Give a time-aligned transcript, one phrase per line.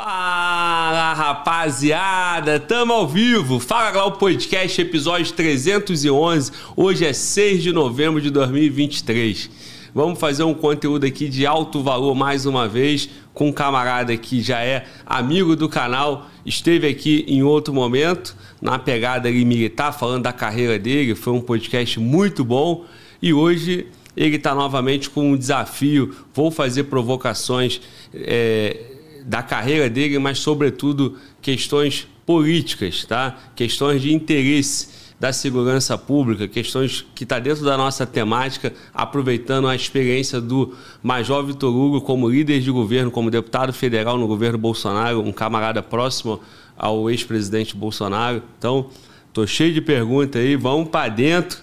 [0.00, 3.58] Fala rapaziada, tamo ao vivo.
[3.58, 6.52] Fala Glau Podcast, episódio 311.
[6.76, 9.50] Hoje é 6 de novembro de 2023.
[9.92, 14.40] Vamos fazer um conteúdo aqui de alto valor mais uma vez com um camarada que
[14.40, 20.22] já é amigo do canal, esteve aqui em outro momento, na pegada ali militar, falando
[20.22, 21.16] da carreira dele.
[21.16, 22.84] Foi um podcast muito bom
[23.20, 26.14] e hoje ele está novamente com um desafio.
[26.32, 27.80] Vou fazer provocações.
[28.14, 28.87] É,
[29.28, 33.36] da carreira dele, mas sobretudo questões políticas, tá?
[33.54, 34.88] Questões de interesse
[35.20, 41.44] da segurança pública, questões que está dentro da nossa temática, aproveitando a experiência do Major
[41.44, 46.40] Vitor Hugo como líder de governo, como deputado federal no governo Bolsonaro, um camarada próximo
[46.74, 48.42] ao ex-presidente Bolsonaro.
[48.58, 48.88] Então,
[49.30, 51.58] tô cheio de perguntas aí, vamos para dentro,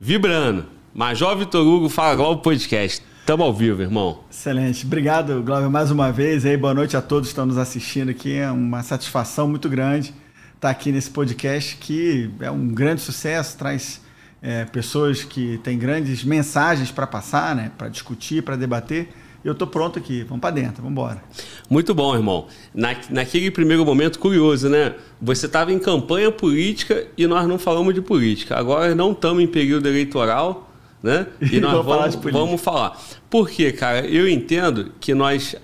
[0.00, 0.64] vibrando.
[0.94, 3.02] Major Vitor Hugo, fala Globo Podcast.
[3.26, 4.20] Tamo ao vivo, irmão.
[4.30, 4.86] Excelente.
[4.86, 6.44] Obrigado, Glauber, mais uma vez.
[6.44, 8.36] E aí, boa noite a todos que estão nos assistindo aqui.
[8.36, 10.14] É uma satisfação muito grande
[10.54, 14.00] estar aqui nesse podcast que é um grande sucesso, traz
[14.40, 19.08] é, pessoas que têm grandes mensagens para passar, né, para discutir, para debater.
[19.44, 21.20] Eu estou pronto aqui, vamos para dentro, vamos embora.
[21.68, 22.46] Muito bom, irmão.
[22.72, 24.94] Na, naquele primeiro momento curioso, né?
[25.20, 28.56] Você estava em campanha política e nós não falamos de política.
[28.56, 30.66] Agora não estamos em período eleitoral
[31.02, 31.26] né?
[31.40, 32.98] E nós vamos, falar vamos falar.
[33.28, 34.06] Por quê, cara?
[34.06, 35.56] Eu entendo que nós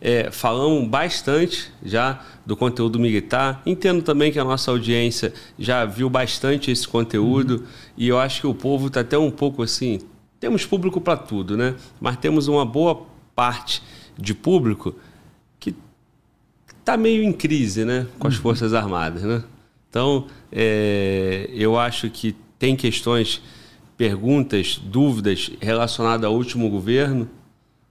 [0.00, 3.62] é, falamos bastante já do conteúdo militar.
[3.64, 7.66] Entendo também que a nossa audiência já viu bastante esse conteúdo uhum.
[7.96, 10.00] e eu acho que o povo está até um pouco assim.
[10.38, 11.74] Temos público para tudo, né?
[11.98, 13.82] Mas temos uma boa parte
[14.18, 14.94] de público
[15.58, 15.74] que
[16.78, 18.06] está meio em crise, né?
[18.18, 18.42] Com as uhum.
[18.42, 19.42] Forças Armadas, né?
[19.88, 23.40] Então, é, eu acho que tem questões
[23.96, 27.28] perguntas, dúvidas relacionadas ao último governo,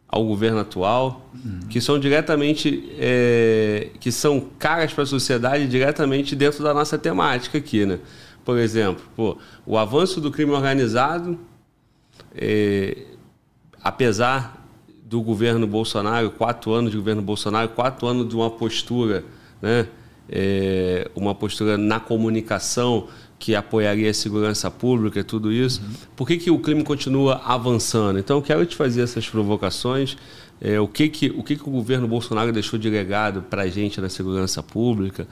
[0.08, 1.62] ao governo atual, uhum.
[1.70, 7.58] que são diretamente, é, que são caras para a sociedade diretamente dentro da nossa temática
[7.58, 8.00] aqui, né?
[8.46, 11.40] Por exemplo, pô, o avanço do crime organizado,
[12.36, 13.06] é,
[13.82, 14.64] apesar
[15.04, 19.24] do governo Bolsonaro, quatro anos de governo Bolsonaro, quatro anos de uma postura,
[19.62, 19.88] né?
[20.30, 23.08] É, uma postura na comunicação
[23.44, 25.82] que apoiaria a segurança pública e tudo isso.
[25.82, 25.94] Uhum.
[26.16, 28.18] Por que, que o crime continua avançando?
[28.18, 30.16] Então, eu quero te fazer essas provocações.
[30.62, 33.68] É, o que, que, o que, que o governo Bolsonaro deixou de legado para a
[33.68, 35.28] gente na segurança pública?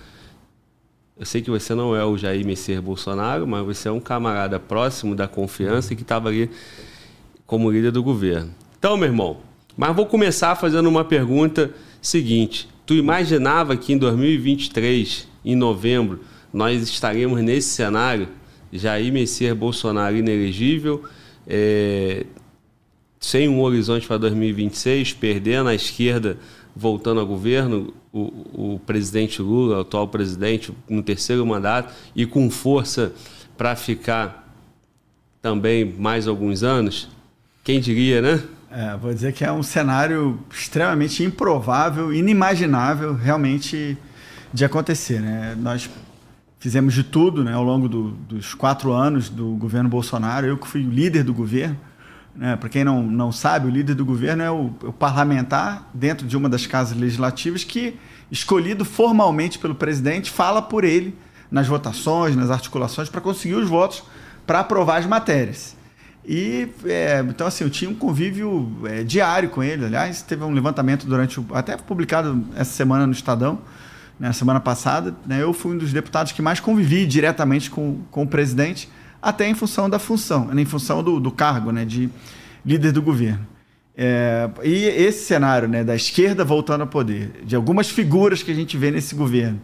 [1.17, 4.59] Eu sei que você não é o Jair Messias Bolsonaro, mas você é um camarada
[4.59, 6.51] próximo da confiança e que estava ali
[7.47, 8.51] como líder do governo.
[8.77, 9.37] Então, meu irmão,
[9.77, 12.67] mas vou começar fazendo uma pergunta seguinte.
[12.85, 16.19] Tu imaginava que em 2023, em novembro,
[16.53, 18.27] nós estaremos nesse cenário,
[18.71, 21.03] Jair Messias Bolsonaro inelegível,
[21.47, 22.25] é,
[23.19, 26.37] sem um horizonte para 2026, perdendo a esquerda,
[26.75, 33.13] voltando ao governo, o, o presidente Lula, atual presidente, no terceiro mandato, e com força
[33.57, 34.41] para ficar
[35.41, 37.09] também mais alguns anos,
[37.63, 38.43] quem diria, né?
[38.71, 43.97] É, vou dizer que é um cenário extremamente improvável, inimaginável realmente
[44.53, 45.19] de acontecer.
[45.19, 45.55] Né?
[45.59, 45.89] Nós
[46.61, 50.45] fizemos de tudo né, ao longo do, dos quatro anos do governo Bolsonaro.
[50.45, 51.75] Eu que fui líder do governo.
[52.35, 56.27] Né, Para quem não, não sabe, o líder do governo é o, o, parlamentar dentro
[56.27, 57.99] de uma das casas legislativas que,
[58.31, 61.17] escolhido formalmente pelo presidente, fala por ele
[61.49, 64.03] nas votações, nas articulações, para conseguir os votos
[64.45, 65.75] para aprovar as matérias.
[66.23, 69.83] E é, então assim, eu tinha um convívio é, diário com ele.
[69.83, 73.59] Aliás, teve um levantamento durante o, até publicado essa semana no Estadão
[74.21, 78.21] na semana passada, né, eu fui um dos deputados que mais convivi diretamente com, com
[78.21, 78.87] o presidente,
[79.19, 82.07] até em função da função, em função do, do cargo né, de
[82.63, 83.47] líder do governo.
[83.97, 88.53] É, e esse cenário né, da esquerda voltando ao poder, de algumas figuras que a
[88.53, 89.59] gente vê nesse governo,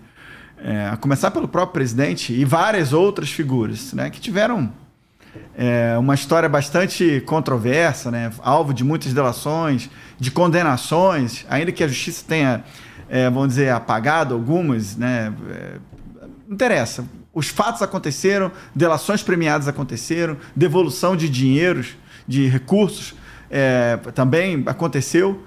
[0.58, 4.74] é, a começar pelo próprio presidente e várias outras figuras né, que tiveram
[5.56, 9.88] é, uma história bastante controversa, né, alvo de muitas delações,
[10.20, 12.64] de condenações, ainda que a justiça tenha
[13.10, 15.34] é, vamos dizer, apagado algumas, né?
[15.50, 15.76] É,
[16.48, 17.06] não interessa.
[17.34, 21.96] Os fatos aconteceram, delações premiadas aconteceram, devolução de dinheiros,
[22.28, 23.16] de recursos
[23.50, 25.44] é, também aconteceu.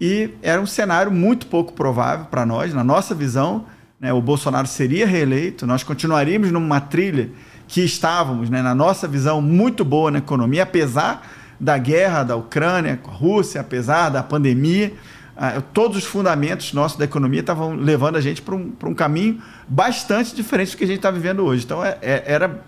[0.00, 3.66] E era um cenário muito pouco provável para nós, na nossa visão.
[4.00, 7.30] Né, o Bolsonaro seria reeleito, nós continuaríamos numa trilha
[7.66, 11.26] que estávamos, né, na nossa visão, muito boa na economia, apesar
[11.58, 14.92] da guerra da Ucrânia com a Rússia, apesar da pandemia
[15.36, 19.42] ah, todos os fundamentos nossos da economia estavam levando a gente para um, um caminho
[19.68, 21.64] bastante diferente do que a gente está vivendo hoje.
[21.64, 22.62] Então é, é, era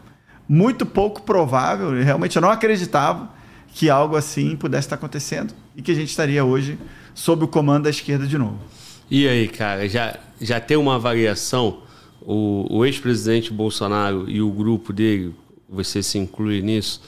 [0.49, 3.31] muito pouco provável, realmente eu não acreditava
[3.69, 6.79] que algo assim pudesse estar acontecendo e que a gente estaria hoje
[7.15, 8.59] sob o comando da esquerda de novo.
[9.11, 11.83] E aí, cara, já, já tem uma avaliação?
[12.21, 15.33] O, o ex-presidente Bolsonaro e o grupo dele,
[15.69, 17.01] você se inclui nisso,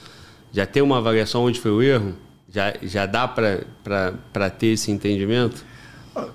[0.53, 2.15] já tem uma avaliação onde foi o erro?
[2.51, 5.63] Já, já dá para ter esse entendimento?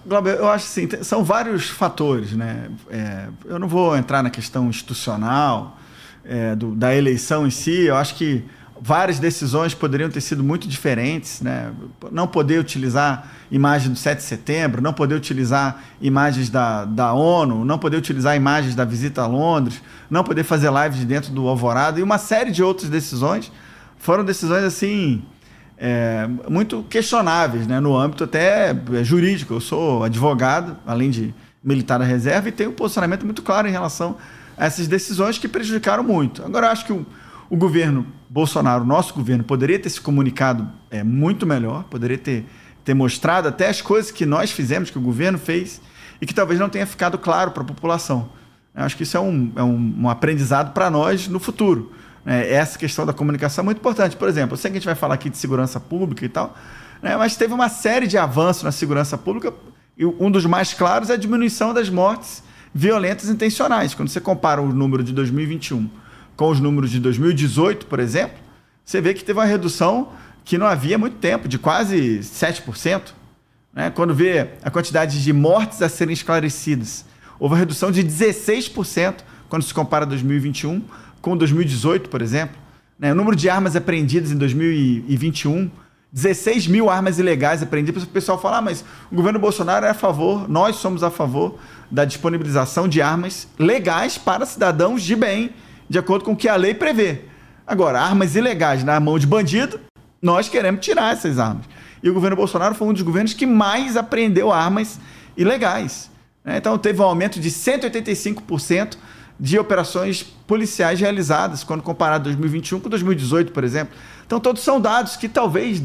[0.06, 2.70] Glauber, eu acho assim, são vários fatores, né?
[2.88, 5.76] É, eu não vou entrar na questão institucional
[6.24, 8.44] é, do, da eleição em si, eu acho que
[8.80, 11.72] várias decisões poderiam ter sido muito diferentes, né?
[12.12, 17.64] Não poder utilizar imagem do 7 de setembro, não poder utilizar imagens da, da ONU,
[17.64, 21.48] não poder utilizar imagens da visita a Londres, não poder fazer lives de dentro do
[21.48, 23.50] Alvorada e uma série de outras decisões
[23.98, 25.22] foram decisões assim
[25.86, 27.78] é, muito questionáveis, né?
[27.78, 29.52] no âmbito até é, jurídico.
[29.52, 33.70] Eu sou advogado, além de militar da reserva, e tenho um posicionamento muito claro em
[33.70, 34.16] relação
[34.56, 36.42] a essas decisões que prejudicaram muito.
[36.42, 37.04] Agora, eu acho que o,
[37.50, 42.46] o governo Bolsonaro, nosso governo, poderia ter se comunicado é, muito melhor, poderia ter,
[42.82, 45.82] ter mostrado até as coisas que nós fizemos, que o governo fez,
[46.18, 48.30] e que talvez não tenha ficado claro para a população.
[48.74, 51.92] Eu acho que isso é um, é um, um aprendizado para nós no futuro
[52.26, 54.16] é, essa questão da comunicação é muito importante.
[54.16, 56.56] Por exemplo, eu sei que a gente vai falar aqui de segurança pública e tal,
[57.02, 59.52] né, mas teve uma série de avanços na segurança pública
[59.96, 62.42] e um dos mais claros é a diminuição das mortes
[62.74, 63.94] violentas intencionais.
[63.94, 65.88] Quando você compara o número de 2021
[66.36, 68.36] com os números de 2018, por exemplo,
[68.84, 70.08] você vê que teve uma redução
[70.44, 73.12] que não havia muito tempo, de quase 7%.
[73.72, 73.90] Né?
[73.90, 77.04] Quando vê a quantidade de mortes a serem esclarecidas,
[77.38, 79.16] houve uma redução de 16%
[79.48, 80.82] quando se compara 2021
[81.24, 82.54] com 2018, por exemplo.
[82.98, 83.10] Né?
[83.10, 85.70] O número de armas apreendidas em 2021,
[86.12, 88.02] 16 mil armas ilegais apreendidas.
[88.02, 91.58] O pessoal fala, ah, mas o governo Bolsonaro é a favor, nós somos a favor
[91.90, 95.52] da disponibilização de armas legais para cidadãos de bem,
[95.88, 97.22] de acordo com o que a lei prevê.
[97.66, 99.80] Agora, armas ilegais na mão de bandido,
[100.20, 101.64] nós queremos tirar essas armas.
[102.02, 105.00] E o governo Bolsonaro foi um dos governos que mais apreendeu armas
[105.38, 106.10] ilegais.
[106.44, 106.58] Né?
[106.58, 108.98] Então, teve um aumento de 185%
[109.38, 113.94] de operações policiais realizadas, quando comparado 2021 com 2018, por exemplo.
[114.26, 115.82] Então, todos são dados que talvez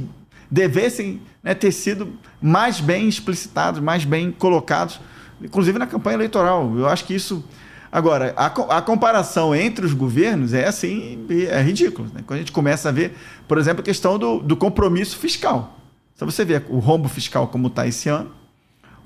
[0.49, 4.99] devessem né, ter sido mais bem explicitados, mais bem colocados,
[5.41, 6.73] inclusive na campanha eleitoral.
[6.77, 7.43] Eu acho que isso.
[7.91, 8.45] Agora, a,
[8.77, 12.07] a comparação entre os governos é assim, é ridículo.
[12.13, 12.23] Né?
[12.25, 13.17] Quando a gente começa a ver,
[13.47, 15.79] por exemplo, a questão do, do compromisso fiscal.
[16.15, 18.31] Então você vê o rombo fiscal como está esse ano,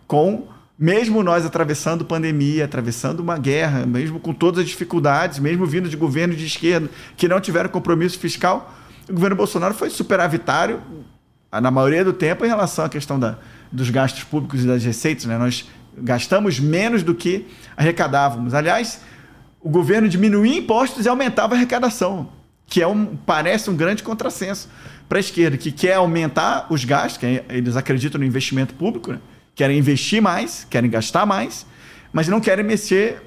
[0.06, 0.48] com
[0.78, 5.96] mesmo nós atravessando pandemia, atravessando uma guerra, mesmo com todas as dificuldades, mesmo vindo de
[5.96, 8.74] governos de esquerda que não tiveram compromisso fiscal,
[9.08, 10.81] o governo Bolsonaro foi superavitário
[11.52, 13.38] na maioria do tempo em relação à questão da,
[13.72, 15.25] dos gastos públicos e das receitas.
[15.25, 15.38] Né?
[15.38, 17.46] Nós gastamos menos do que
[17.78, 18.54] arrecadávamos.
[18.54, 19.02] Aliás,
[19.62, 22.30] o governo diminuía impostos e aumentava a arrecadação,
[22.66, 24.68] que é um, parece um grande contrassenso
[25.08, 29.19] para a esquerda, que quer aumentar os gastos, que eles acreditam no investimento público, né?
[29.56, 31.66] Querem investir mais, querem gastar mais,
[32.12, 33.22] mas não querem mexer,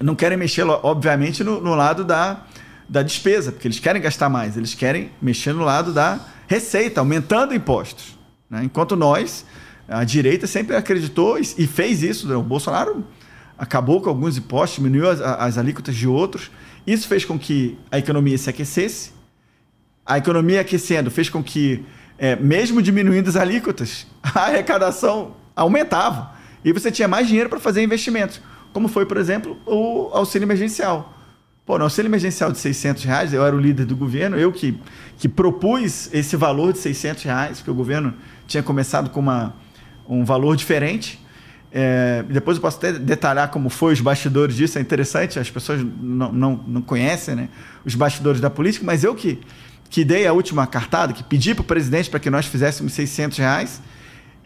[0.00, 2.44] não querem mexer, obviamente, no, no lado da,
[2.88, 7.54] da despesa, porque eles querem gastar mais, eles querem mexer no lado da receita, aumentando
[7.54, 8.18] impostos.
[8.48, 8.62] Né?
[8.64, 9.44] Enquanto nós,
[9.88, 12.28] a direita sempre acreditou e fez isso.
[12.28, 12.34] Né?
[12.34, 13.04] O Bolsonaro
[13.58, 16.50] acabou com alguns impostos, diminuiu as, as alíquotas de outros.
[16.86, 19.10] Isso fez com que a economia se aquecesse.
[20.04, 21.84] A economia aquecendo fez com que
[22.18, 26.32] é, mesmo diminuindo as alíquotas, a arrecadação aumentava.
[26.64, 28.40] E você tinha mais dinheiro para fazer investimentos.
[28.72, 31.14] Como foi, por exemplo, o auxílio emergencial.
[31.64, 34.78] Pô, no auxílio emergencial de 600 reais, eu era o líder do governo, eu que,
[35.18, 38.14] que propus esse valor de 600 reais, porque o governo
[38.46, 39.54] tinha começado com uma,
[40.08, 41.20] um valor diferente.
[41.72, 45.84] É, depois eu posso até detalhar como foi os bastidores disso, é interessante, as pessoas
[46.00, 47.48] não, não, não conhecem né,
[47.84, 49.40] os bastidores da política, mas eu que
[49.88, 53.38] que dei a última cartada, que pedi para o presidente para que nós fizéssemos 600
[53.38, 53.80] reais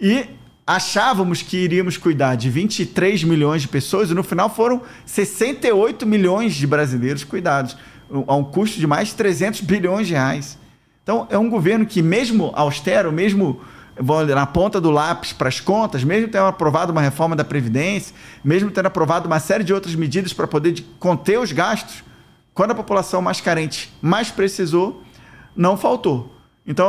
[0.00, 0.26] e
[0.66, 6.54] achávamos que iríamos cuidar de 23 milhões de pessoas e no final foram 68 milhões
[6.54, 7.76] de brasileiros cuidados,
[8.26, 10.59] a um custo de mais de 300 bilhões de reais.
[11.02, 13.61] Então, é um governo que, mesmo austero, mesmo
[14.35, 18.70] na ponta do lápis para as contas, mesmo tendo aprovado uma reforma da Previdência, mesmo
[18.70, 22.02] tendo aprovado uma série de outras medidas para poder conter os gastos,
[22.54, 25.02] quando a população mais carente mais precisou,
[25.61, 26.35] não faltou.
[26.67, 26.88] Então,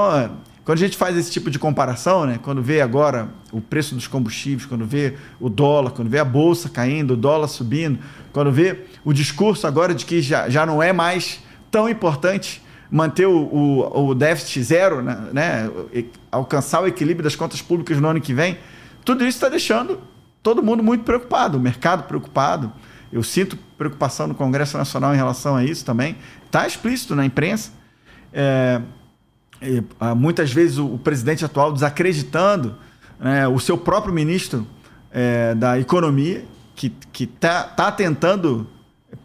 [0.63, 4.07] quando a gente faz esse tipo de comparação, né, quando vê agora o preço dos
[4.07, 7.99] combustíveis, quando vê o dólar, quando vê a bolsa caindo, o dólar subindo,
[8.31, 13.25] quando vê o discurso agora de que já, já não é mais tão importante manter
[13.25, 15.69] o, o, o déficit zero, né, né,
[16.31, 18.57] alcançar o equilíbrio das contas públicas no ano que vem,
[19.03, 19.99] tudo isso está deixando
[20.41, 22.71] todo mundo muito preocupado, o mercado preocupado.
[23.11, 26.15] Eu sinto preocupação no Congresso Nacional em relação a isso também.
[26.45, 27.80] Está explícito na imprensa.
[28.33, 28.81] É,
[30.15, 32.75] muitas vezes o, o, presidente atual desacreditando
[33.19, 34.65] né, o seu próprio ministro
[35.11, 36.45] é, da economia,
[36.75, 38.67] que está tá tentando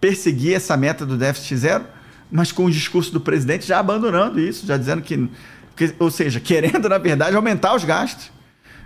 [0.01, 1.85] perseguir essa meta do déficit zero,
[2.31, 5.29] mas com o discurso do presidente já abandonando isso, já dizendo que,
[5.77, 8.31] que ou seja, querendo, na verdade, aumentar os gastos.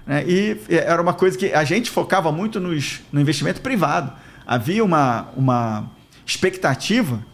[0.06, 0.24] Né?
[0.26, 4.12] E era uma coisa que a gente focava muito nos, no investimento privado.
[4.46, 5.90] Havia uma, uma
[6.26, 7.24] expectativa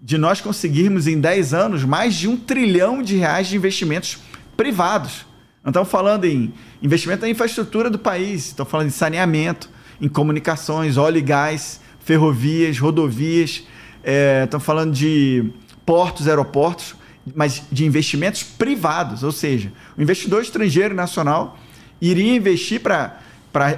[0.00, 4.18] de nós conseguirmos em 10 anos mais de um trilhão de reais de investimentos
[4.56, 5.26] privados.
[5.66, 9.68] Estamos falando em investimento na infraestrutura do país, estamos falando em saneamento,
[10.00, 13.64] em comunicações, óleo e gás, ferrovias, rodovias,
[14.04, 15.50] é, estamos falando de
[15.84, 16.94] portos, aeroportos,
[17.34, 21.58] mas de investimentos privados, ou seja, o investidor estrangeiro nacional
[22.00, 23.18] iria investir para,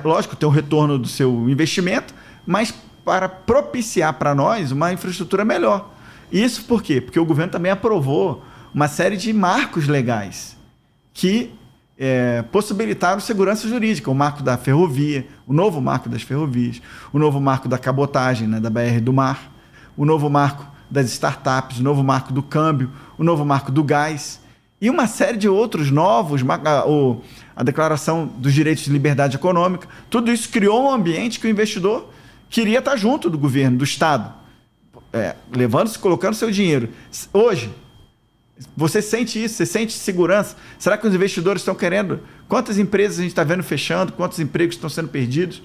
[0.05, 2.15] lógico, ter o retorno do seu investimento,
[2.47, 5.95] mas para propiciar para nós uma infraestrutura melhor.
[6.31, 7.01] Isso por quê?
[7.01, 8.43] Porque o governo também aprovou
[8.75, 10.57] uma série de marcos legais
[11.13, 11.53] que
[11.99, 16.81] é, possibilitaram segurança jurídica, o marco da ferrovia, o novo marco das ferrovias,
[17.13, 19.51] o novo marco da cabotagem, né, da BR do Mar,
[19.97, 24.41] o novo marco das startups, o novo marco do câmbio, o novo marco do gás
[24.81, 26.85] e uma série de outros novos, a,
[27.57, 29.89] a Declaração dos Direitos de Liberdade Econômica.
[30.09, 32.11] Tudo isso criou um ambiente que o investidor
[32.49, 34.33] queria estar junto do governo, do Estado,
[35.19, 36.89] é, levando-se, colocando seu dinheiro.
[37.33, 37.71] Hoje,
[38.77, 39.55] você sente isso?
[39.57, 40.57] Você sente segurança?
[40.79, 42.21] Será que os investidores estão querendo?
[42.49, 44.13] Quantas empresas a gente está vendo fechando?
[44.13, 45.63] Quantos empregos estão sendo perdidos?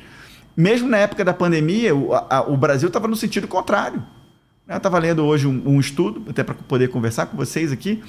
[0.56, 4.04] Mesmo na época da pandemia, o, a, o Brasil estava no sentido contrário.
[4.68, 8.02] Eu estava lendo hoje um, um estudo, até para poder conversar com vocês aqui,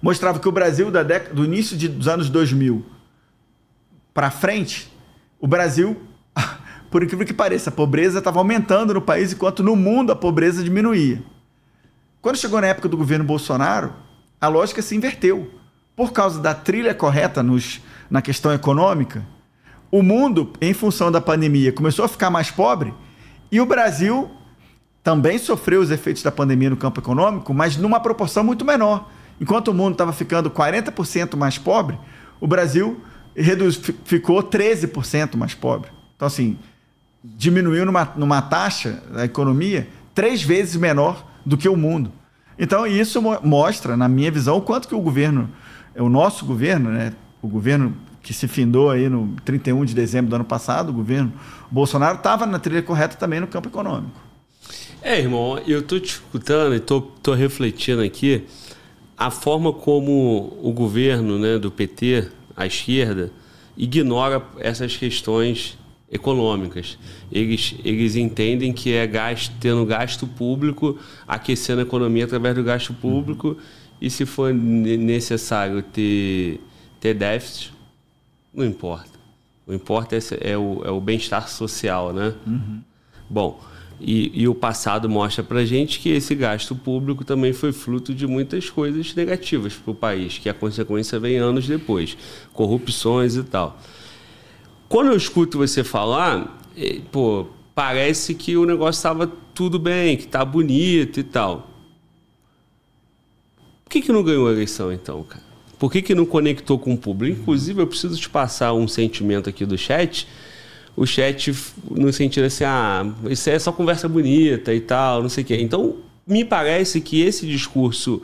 [0.00, 2.84] mostrava que o Brasil, da década, do início de, dos anos 2000
[4.14, 4.92] para frente,
[5.40, 6.00] o Brasil,
[6.92, 10.62] por incrível que pareça, a pobreza estava aumentando no país, enquanto no mundo a pobreza
[10.62, 11.22] diminuía.
[12.20, 13.94] Quando chegou na época do governo Bolsonaro,
[14.38, 15.50] a lógica se inverteu.
[15.96, 17.80] Por causa da trilha correta nos,
[18.10, 19.26] na questão econômica,
[19.90, 22.92] o mundo, em função da pandemia, começou a ficar mais pobre
[23.50, 24.30] e o Brasil
[25.02, 29.10] também sofreu os efeitos da pandemia no campo econômico, mas numa proporção muito menor.
[29.40, 31.98] Enquanto o mundo estava ficando 40% mais pobre,
[32.38, 33.00] o Brasil
[33.34, 35.90] reduz, ficou 13% mais pobre.
[36.14, 36.58] Então, assim,
[37.22, 42.12] diminuiu numa, numa taxa da economia três vezes menor do que o mundo.
[42.58, 45.50] Então, isso mostra, na minha visão, o quanto que o governo,
[45.96, 50.36] o nosso governo, né, o governo que se findou aí no 31 de dezembro do
[50.36, 51.32] ano passado, o governo
[51.70, 54.20] Bolsonaro, estava na trilha correta também no campo econômico.
[55.02, 58.44] É, irmão, eu estou te escutando e estou refletindo aqui
[59.18, 63.32] a forma como o governo né, do PT, a esquerda,
[63.76, 65.76] ignora essas questões
[66.12, 66.98] econômicas.
[67.32, 72.92] Eles, eles entendem que é gasto, tendo gasto público, aquecendo a economia através do gasto
[72.92, 73.56] público, uhum.
[74.00, 76.60] e se for necessário ter,
[77.00, 77.72] ter déficit,
[78.54, 79.10] não importa.
[79.66, 80.20] O importa é,
[80.52, 82.34] é o, é o bem-estar social, né?
[82.46, 82.80] Uhum.
[83.30, 83.60] Bom,
[83.98, 88.26] e, e, o passado mostra para gente que esse gasto público também foi fruto de
[88.26, 92.18] muitas coisas negativas para o país, que a consequência vem anos depois,
[92.52, 93.80] corrupções e tal.
[94.92, 100.26] Quando eu escuto você falar, é, pô, parece que o negócio estava tudo bem, que
[100.26, 101.70] tá bonito e tal.
[103.82, 105.42] Por que, que não ganhou a eleição então, cara?
[105.78, 107.40] Por que, que não conectou com o público?
[107.40, 110.28] Inclusive, eu preciso te passar um sentimento aqui do chat.
[110.94, 111.54] O chat
[111.90, 115.56] no sentido assim, ah, isso é só conversa bonita e tal, não sei o quê.
[115.58, 118.20] Então, me parece que esse discurso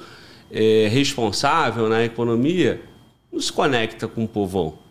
[0.51, 2.79] é, responsável na economia
[3.33, 4.87] não se conecta com o povão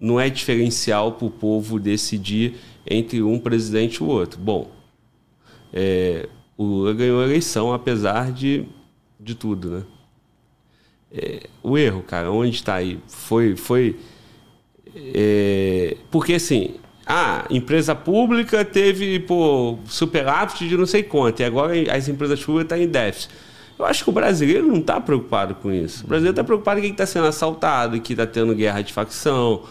[0.00, 4.40] não é diferencial para o povo decidir entre um presidente e o outro.
[4.40, 4.70] Bom,
[5.72, 8.64] é, o Lula ganhou a eleição apesar de,
[9.18, 9.82] de tudo, né?
[11.10, 12.98] É, o erro, cara, onde está aí?
[13.06, 13.96] Foi, foi
[14.94, 16.74] é, porque assim,
[17.06, 22.64] a empresa pública teve pô, superávit de não sei quanto, e agora as empresas públicas
[22.64, 23.30] estão tá em déficit.
[23.78, 26.04] Eu acho que o brasileiro não está preocupado com isso.
[26.04, 29.62] O brasileiro está preocupado com quem está sendo assaltado, que está tendo guerra de facção,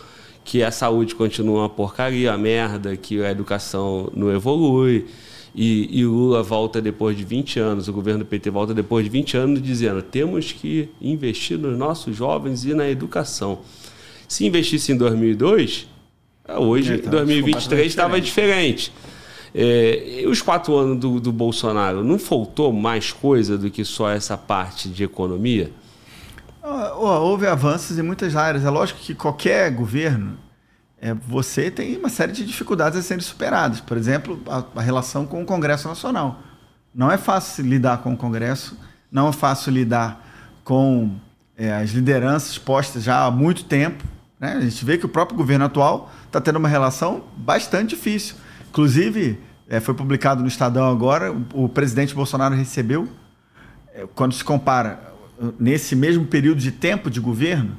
[0.48, 5.06] que a saúde continua uma porcaria, uma merda, que a educação não evolui.
[5.54, 9.10] E, e Lula volta depois de 20 anos, o governo do PT volta depois de
[9.10, 13.60] 20 anos dizendo temos que investir nos nossos jovens e na educação.
[14.26, 15.86] Se investisse em 2002,
[16.48, 18.94] é, hoje, em 2023, estava diferente.
[19.54, 24.38] É, os quatro anos do, do Bolsonaro, não faltou mais coisa do que só essa
[24.38, 25.72] parte de economia?
[26.98, 28.66] Houve avanços em muitas áreas.
[28.66, 30.38] É lógico que qualquer governo,
[31.00, 33.80] é, você tem uma série de dificuldades a serem superadas.
[33.80, 36.40] Por exemplo, a, a relação com o Congresso Nacional.
[36.94, 38.78] Não é fácil lidar com o Congresso,
[39.12, 40.26] não é fácil lidar
[40.64, 41.16] com
[41.56, 44.04] é, as lideranças postas já há muito tempo,
[44.40, 44.54] Né?
[44.54, 48.36] A gente vê que o próprio governo atual está tendo uma relação bastante difícil.
[48.70, 53.08] Inclusive, é, foi publicado no Estadão agora, o, o presidente Bolsonaro recebeu,
[53.94, 55.00] é, quando se compara
[55.60, 57.78] nesse mesmo período de tempo de governo,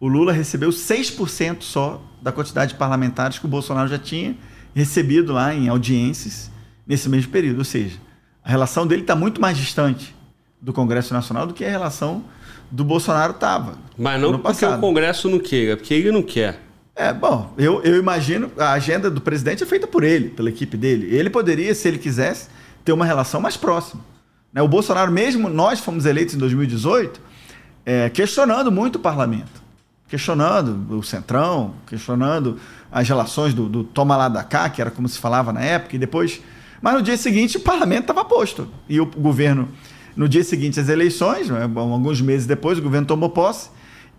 [0.00, 4.36] o Lula recebeu 6% só da quantidade de parlamentares que o Bolsonaro já tinha
[4.74, 6.50] recebido lá em audiências
[6.86, 7.58] nesse mesmo período.
[7.58, 7.98] Ou seja,
[8.44, 10.14] a relação dele está muito mais distante
[10.60, 12.24] do Congresso Nacional do que a relação
[12.70, 13.74] do Bolsonaro estava.
[13.96, 16.60] Mas não porque o Congresso não queira, porque ele não quer.
[16.94, 20.76] É, bom, eu, eu imagino a agenda do presidente é feita por ele, pela equipe
[20.76, 21.14] dele.
[21.14, 22.48] Ele poderia, se ele quisesse,
[22.84, 24.02] ter uma relação mais próxima.
[24.52, 24.62] Né?
[24.62, 27.20] O Bolsonaro, mesmo nós fomos eleitos em 2018,
[27.84, 29.68] é, questionando muito o parlamento.
[30.08, 32.58] Questionando o Centrão, questionando
[32.90, 35.96] as relações do, do toma lá da cá, que era como se falava na época,
[35.96, 36.40] e depois.
[36.80, 38.68] Mas no dia seguinte o parlamento estava posto.
[38.88, 39.68] E o governo,
[40.16, 43.70] no dia seguinte às eleições, né, alguns meses depois, o governo tomou posse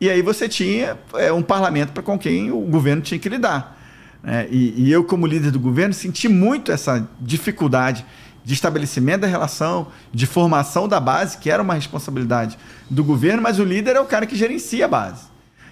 [0.02, 3.78] e aí você tinha é, um parlamento para com quem o governo tinha que lidar.
[4.24, 4.48] Né?
[4.50, 8.06] E, e, eu, como líder do governo, senti muito essa dificuldade
[8.44, 12.58] de estabelecimento da relação, de formação da base, que era uma responsabilidade
[12.90, 15.24] do governo, mas o líder é o cara que gerencia a base.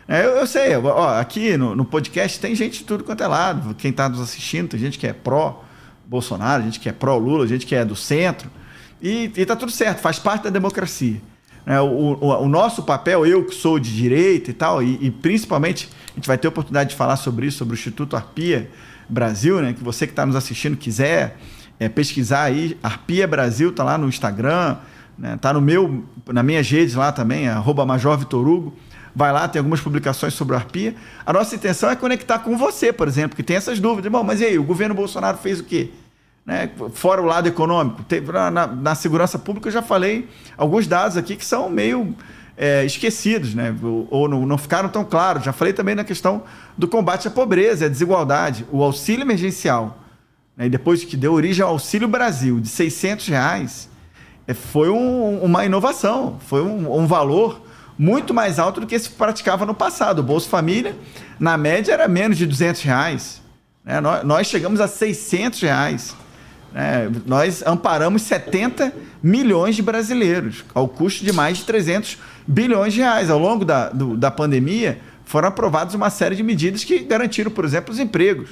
[0.07, 3.27] É, eu, eu, sei, ó, aqui no, no, podcast tem gente de tudo quanto é
[3.27, 3.75] lado.
[3.75, 7.75] Quem está nos assistindo, tem gente que é pró-Bolsonaro, gente que é pró-Lula, gente que
[7.75, 8.49] é do centro.
[9.01, 11.21] E, está tudo certo, faz parte da democracia.
[11.65, 15.11] É, o, o, o, nosso papel, eu que sou de direita e tal, e, e,
[15.11, 18.71] principalmente a gente vai ter oportunidade de falar sobre isso, sobre o Instituto Arpia
[19.09, 19.73] Brasil, né?
[19.73, 21.37] Que você que está nos assistindo quiser
[21.79, 24.77] é, pesquisar aí, Arpia Brasil tá lá no Instagram,
[25.17, 28.73] né, tá no meu, na minha redes lá também, arroba Major Vitor Hugo.
[29.15, 30.93] Vai lá, tem algumas publicações sobre a Arpia.
[31.25, 34.11] A nossa intenção é conectar com você, por exemplo, que tem essas dúvidas.
[34.11, 35.89] Bom, mas e aí, o governo Bolsonaro fez o quê?
[36.45, 36.69] Né?
[36.93, 38.05] Fora o lado econômico.
[38.51, 42.15] Na, na, segurança pública eu já falei alguns dados aqui que são meio
[42.55, 43.75] é, esquecidos, né?
[43.81, 45.43] ou, ou não, não, ficaram tão claros.
[45.43, 46.43] Já falei também na questão
[46.77, 48.67] do combate à pobreza, à desigualdade.
[48.71, 49.97] O auxílio emergencial,
[50.57, 50.67] né?
[50.67, 53.89] depois que deu origem ao Auxílio Brasil, de 600 reais,
[54.47, 57.61] é, foi um, uma inovação, foi um, um valor
[57.97, 60.19] muito mais alto do que se praticava no passado.
[60.19, 60.95] O Bolsa Família,
[61.39, 63.41] na média, era menos de 200 reais.
[63.83, 63.99] Né?
[63.99, 66.15] Nós, nós chegamos a 600 reais.
[66.75, 72.99] É, nós amparamos 70 milhões de brasileiros, ao custo de mais de 300 bilhões de
[72.99, 73.29] reais.
[73.29, 77.65] Ao longo da, do, da pandemia, foram aprovadas uma série de medidas que garantiram, por
[77.65, 78.49] exemplo, os empregos.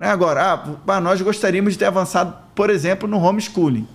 [0.00, 3.86] Né, agora, ah, nós gostaríamos de ter avançado, por exemplo, no homeschooling,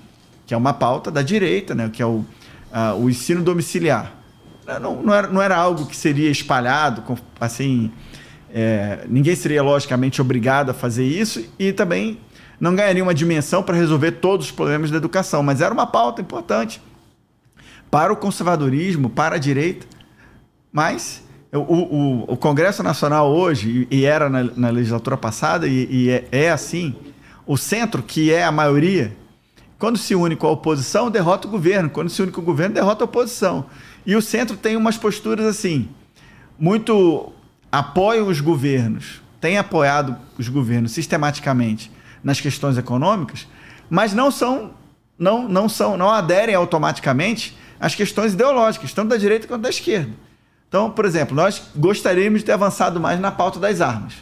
[0.45, 2.23] que é uma pauta da direita, né, que é o,
[2.71, 4.13] ah, o ensino domiciliar.
[4.79, 7.03] Não, não, era, não era algo que seria espalhado,
[7.39, 7.91] assim,
[8.53, 12.19] é, ninguém seria logicamente obrigado a fazer isso e também
[12.59, 16.21] não ganharia uma dimensão para resolver todos os problemas da educação, mas era uma pauta
[16.21, 16.81] importante
[17.91, 19.85] para o conservadorismo, para a direita.
[20.71, 21.23] Mas
[21.57, 26.27] o, o, o Congresso Nacional hoje, e era na, na legislatura passada, e, e é,
[26.31, 26.95] é, assim,
[27.45, 29.15] o centro, que é a maioria,
[29.77, 31.89] quando se une com a oposição, derrota o governo.
[31.89, 33.65] Quando se une com o governo, derrota a oposição.
[34.05, 35.89] E o centro tem umas posturas assim,
[36.57, 37.31] muito
[37.71, 41.91] apoiam os governos, tem apoiado os governos sistematicamente
[42.23, 43.47] nas questões econômicas,
[43.89, 44.71] mas não são,
[45.19, 50.11] não, não são, não aderem automaticamente às questões ideológicas, tanto da direita quanto da esquerda.
[50.75, 54.15] Então, por exemplo, nós gostaríamos de ter avançado mais na pauta das armas,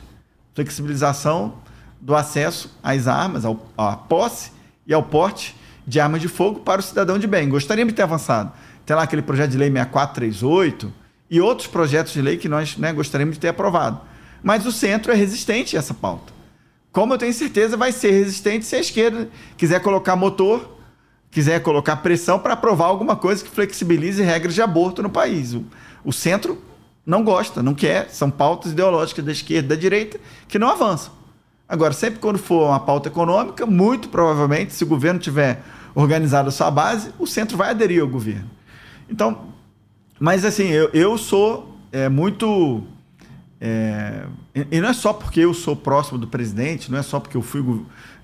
[0.53, 1.55] flexibilização
[1.99, 4.51] do acesso às armas, ao, à posse
[4.85, 5.55] e ao porte
[5.87, 7.49] de armas de fogo para o cidadão de bem.
[7.49, 8.51] Gostaríamos de ter avançado.
[8.85, 10.93] Tem lá aquele projeto de lei 6438
[11.27, 13.99] e outros projetos de lei que nós né, gostaríamos de ter aprovado.
[14.43, 16.31] Mas o centro é resistente a essa pauta
[16.91, 20.77] como eu tenho certeza vai ser resistente se a esquerda quiser colocar motor,
[21.31, 25.57] quiser colocar pressão para aprovar alguma coisa que flexibilize regras de aborto no país.
[26.03, 26.61] O, centro
[27.05, 31.13] não gosta, não quer, são pautas ideológicas da esquerda e da direita que não avançam.
[31.67, 35.63] Agora, sempre quando for uma pauta econômica, muito provavelmente, se o governo tiver
[35.95, 38.49] organizado a sua base, o centro vai aderir ao governo.
[39.09, 39.53] Então,
[40.19, 42.83] mas assim, eu, eu sou é, muito
[43.59, 44.25] é,
[44.69, 47.41] e não é só porque eu sou próximo do presidente, não é só porque eu
[47.41, 47.63] fui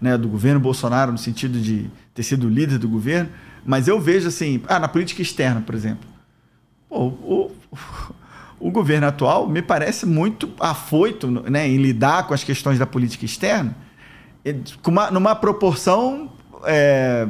[0.02, 3.30] né, do governo Bolsonaro, no sentido de ter sido líder do governo,
[3.66, 6.08] mas eu vejo assim, ah, na política externa, por exemplo.
[6.90, 7.52] Pô, o,
[8.60, 13.26] o, governo atual me parece muito afoito né, em lidar com as questões da política
[13.26, 13.76] externa,
[14.82, 16.32] com uma, numa proporção
[16.66, 17.28] é,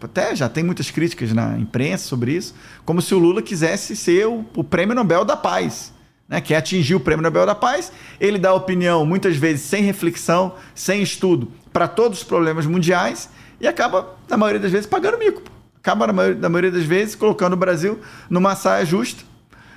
[0.00, 4.26] até já tem muitas críticas na imprensa sobre isso, como se o Lula quisesse ser
[4.26, 5.92] o, o prêmio Nobel da Paz
[6.32, 7.92] né, que atingiu o Prêmio Nobel da Paz.
[8.18, 13.28] Ele dá opinião, muitas vezes sem reflexão, sem estudo, para todos os problemas mundiais
[13.60, 15.42] e acaba, na maioria das vezes, pagando mico.
[15.78, 19.24] Acaba, na maioria, na maioria das vezes, colocando o Brasil numa saia justa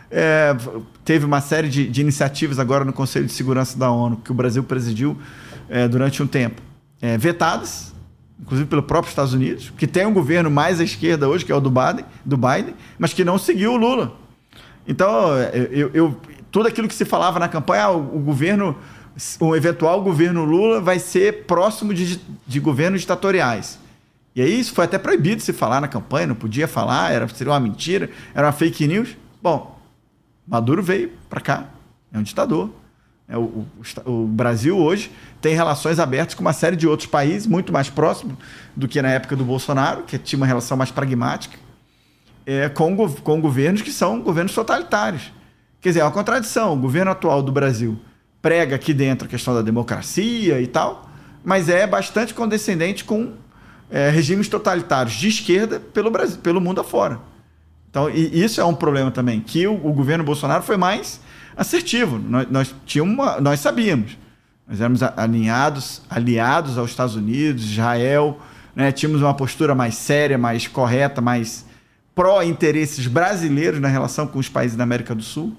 [0.10, 0.56] é,
[1.04, 4.34] teve uma série de, de, iniciativas agora no Conselho de Segurança da ONU, que o
[4.34, 5.18] Brasil presidiu
[5.70, 6.62] é, durante um tempo,
[7.02, 7.94] é, vetadas,
[8.40, 11.56] inclusive pelo próprio Estados Unidos, que tem um governo mais à esquerda hoje, que é
[11.56, 14.14] o do Biden, do Biden mas que não seguiu o Lula.
[14.88, 15.36] Então,
[15.72, 16.20] eu, eu
[16.56, 18.78] tudo aquilo que se falava na campanha, ah, o, o governo,
[19.42, 23.78] o eventual governo Lula vai ser próximo de, de governos ditatoriais.
[24.34, 27.52] E aí isso foi até proibido se falar na campanha, não podia falar, era, seria
[27.52, 29.18] uma mentira, era uma fake news.
[29.42, 29.75] Bom,
[30.48, 31.66] Maduro veio para cá,
[32.14, 32.70] é um ditador.
[33.28, 33.66] É, o,
[34.06, 37.90] o, o, Brasil hoje tem relações abertas com uma série de outros países, muito mais
[37.90, 38.38] próximos
[38.76, 41.58] do que na época do Bolsonaro, que tinha uma relação mais pragmática,
[42.46, 45.32] é, com, com governos que são governos totalitários.
[45.82, 46.74] Quer dizer, é uma contradição.
[46.74, 48.00] O governo atual do Brasil
[48.42, 51.10] prega aqui dentro a questão da democracia e tal,
[51.44, 53.34] mas é bastante condescendente com
[53.90, 57.20] é, regimes totalitários de esquerda pelo, Brasil, pelo mundo afora.
[57.96, 61.22] Então, e isso é um problema também, que o, o governo Bolsonaro foi mais
[61.56, 62.20] assertivo.
[62.20, 64.18] Nós, nós, uma, nós sabíamos.
[64.68, 68.38] Nós éramos alinhados, aliados aos Estados Unidos, Israel,
[68.76, 68.92] né?
[68.92, 71.66] tínhamos uma postura mais séria, mais correta, mais
[72.14, 75.56] pró-interesses brasileiros na relação com os países da América do Sul.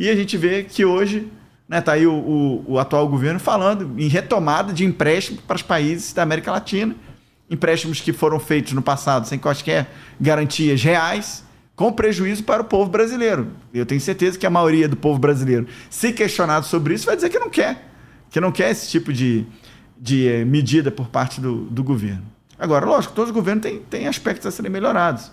[0.00, 1.30] E a gente vê que hoje
[1.68, 5.62] né, tá aí o, o, o atual governo falando em retomada de empréstimo para os
[5.62, 6.96] países da América Latina.
[7.48, 9.86] Empréstimos que foram feitos no passado sem quaisquer
[10.20, 11.46] garantias reais
[11.78, 13.52] com prejuízo para o povo brasileiro.
[13.72, 17.30] Eu tenho certeza que a maioria do povo brasileiro, se questionado sobre isso, vai dizer
[17.30, 17.88] que não quer,
[18.32, 19.46] que não quer esse tipo de,
[19.96, 22.24] de eh, medida por parte do, do governo.
[22.58, 25.30] Agora, lógico, todos os governos têm, têm aspectos a serem melhorados.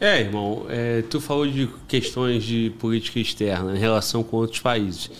[0.00, 5.10] É, irmão, é, tu falou de questões de política externa em relação com outros países.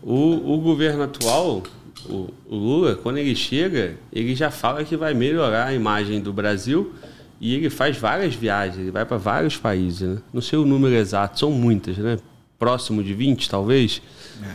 [0.00, 1.64] O, o governo atual,
[2.08, 6.32] o, o Lula, quando ele chega, ele já fala que vai melhorar a imagem do
[6.32, 6.94] Brasil
[7.42, 10.22] e ele faz várias viagens, ele vai para vários países, né?
[10.32, 12.16] Não sei o número exato, são muitas, né?
[12.56, 14.00] Próximo de 20, talvez.
[14.40, 14.54] É.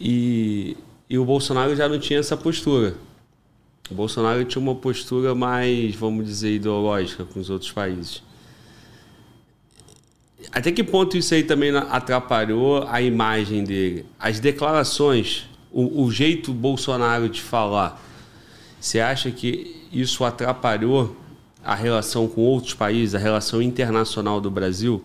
[0.00, 0.76] E,
[1.08, 2.96] e o Bolsonaro já não tinha essa postura.
[3.88, 8.20] O Bolsonaro tinha uma postura mais, vamos dizer, ideológica com os outros países.
[10.50, 14.04] Até que ponto isso aí também atrapalhou a imagem dele?
[14.18, 18.02] As declarações, o, o jeito Bolsonaro de falar,
[18.80, 21.16] você acha que isso atrapalhou
[21.64, 25.04] a relação com outros países, a relação internacional do Brasil?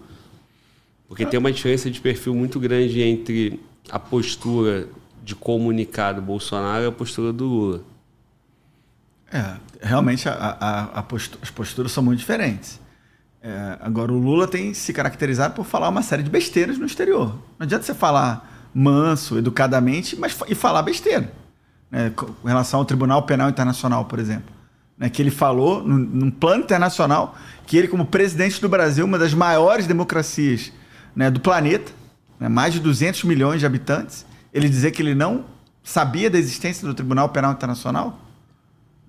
[1.07, 4.87] Porque tem uma diferença de perfil muito grande entre a postura
[5.23, 7.81] de comunicar do Bolsonaro e a postura do Lula.
[9.31, 12.79] É, realmente a, a, a postura, as posturas são muito diferentes.
[13.41, 17.27] É, agora, o Lula tem se caracterizado por falar uma série de besteiras no exterior.
[17.59, 21.31] Não adianta você falar manso, educadamente, mas e falar besteira.
[21.91, 24.52] Né, com relação ao Tribunal Penal Internacional, por exemplo
[25.03, 27.37] né, que ele falou num, num, plano internacional
[27.67, 30.71] que ele, como presidente do Brasil, uma das maiores democracias
[31.13, 31.91] né, do planeta,
[32.39, 35.43] né, mais de 200 milhões de habitantes, ele dizer que ele não
[35.83, 38.17] sabia da existência do Tribunal Penal Internacional.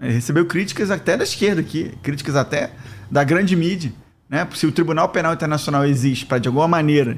[0.00, 2.72] Ele recebeu críticas até da esquerda aqui, críticas até
[3.08, 3.92] da grande mídia.
[4.28, 4.48] Né?
[4.52, 7.16] Se o Tribunal Penal Internacional existe para, de alguma maneira,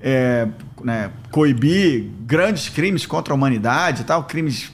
[0.00, 0.48] é,
[0.82, 4.72] né, coibir grandes crimes contra a humanidade tal, crimes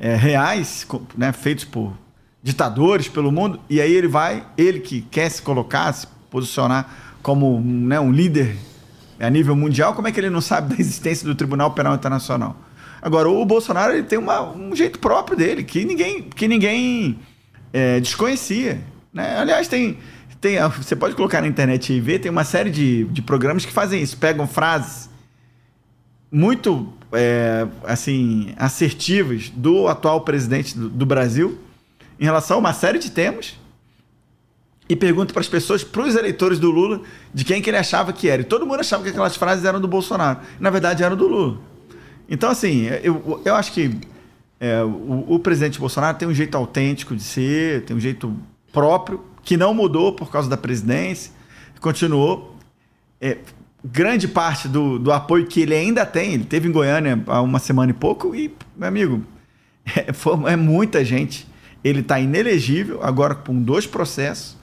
[0.00, 2.05] é, reais né, feitos por
[2.46, 7.60] ditadores pelo mundo, e aí ele vai, ele que quer se colocar, se posicionar como
[7.60, 8.56] né, um líder
[9.18, 12.56] a nível mundial, como é que ele não sabe da existência do Tribunal Penal Internacional?
[13.02, 17.18] Agora, o Bolsonaro ele tem uma, um jeito próprio dele, que ninguém, que ninguém
[17.72, 18.80] é, desconhecia.
[19.12, 19.36] Né?
[19.40, 19.98] Aliás, tem,
[20.40, 23.72] tem, você pode colocar na internet e ver, tem uma série de, de programas que
[23.72, 25.10] fazem isso, pegam frases
[26.30, 31.65] muito é, assim assertivas do atual presidente do, do Brasil
[32.18, 33.56] em relação a uma série de temas
[34.88, 37.02] e pergunta para as pessoas, para os eleitores do Lula,
[37.34, 38.42] de quem que ele achava que era.
[38.42, 40.40] E todo mundo achava que aquelas frases eram do Bolsonaro.
[40.60, 41.58] Na verdade, eram do Lula.
[42.28, 43.98] Então, assim, eu, eu acho que
[44.60, 48.34] é, o, o, presidente Bolsonaro tem um jeito autêntico de ser, tem um jeito
[48.72, 51.32] próprio, que não mudou por causa da presidência,
[51.80, 52.56] continuou.
[53.20, 53.38] É,
[53.84, 57.58] grande parte do, do apoio que ele ainda tem, ele teve em Goiânia há uma
[57.58, 59.22] semana e pouco, e, meu amigo,
[59.94, 61.46] é, foi, é muita gente
[61.86, 64.56] ele está inelegível, agora com dois processos,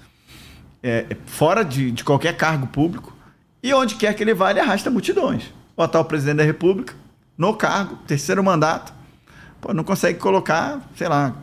[0.82, 3.16] é, fora de, de qualquer cargo público,
[3.62, 5.44] e onde quer que ele vá, ele arrasta multidões.
[5.78, 6.94] O atual presidente da República,
[7.38, 8.94] no cargo, terceiro mandato,
[9.62, 11.34] pô, não consegue colocar, sei lá,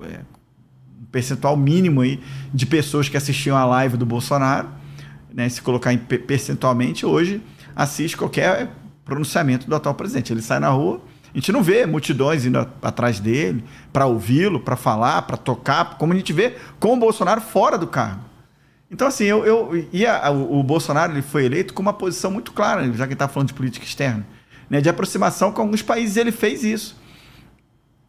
[0.00, 0.20] é,
[1.00, 2.20] um percentual mínimo aí
[2.52, 4.68] de pessoas que assistiam a live do Bolsonaro,
[5.32, 7.40] né, se colocar em, percentualmente, hoje
[7.74, 8.70] assiste qualquer
[9.04, 10.32] pronunciamento do atual presidente.
[10.32, 11.00] Ele sai na rua,
[11.36, 16.14] a gente não vê multidões indo atrás dele para ouvi-lo, para falar, para tocar, como
[16.14, 18.22] a gente vê com o Bolsonaro fora do cargo.
[18.90, 22.52] Então, assim, eu, eu e a, o, Bolsonaro ele foi eleito com uma posição muito
[22.52, 24.26] clara, já que está falando de política externa,
[24.70, 26.96] né, de aproximação com alguns países, ele fez isso.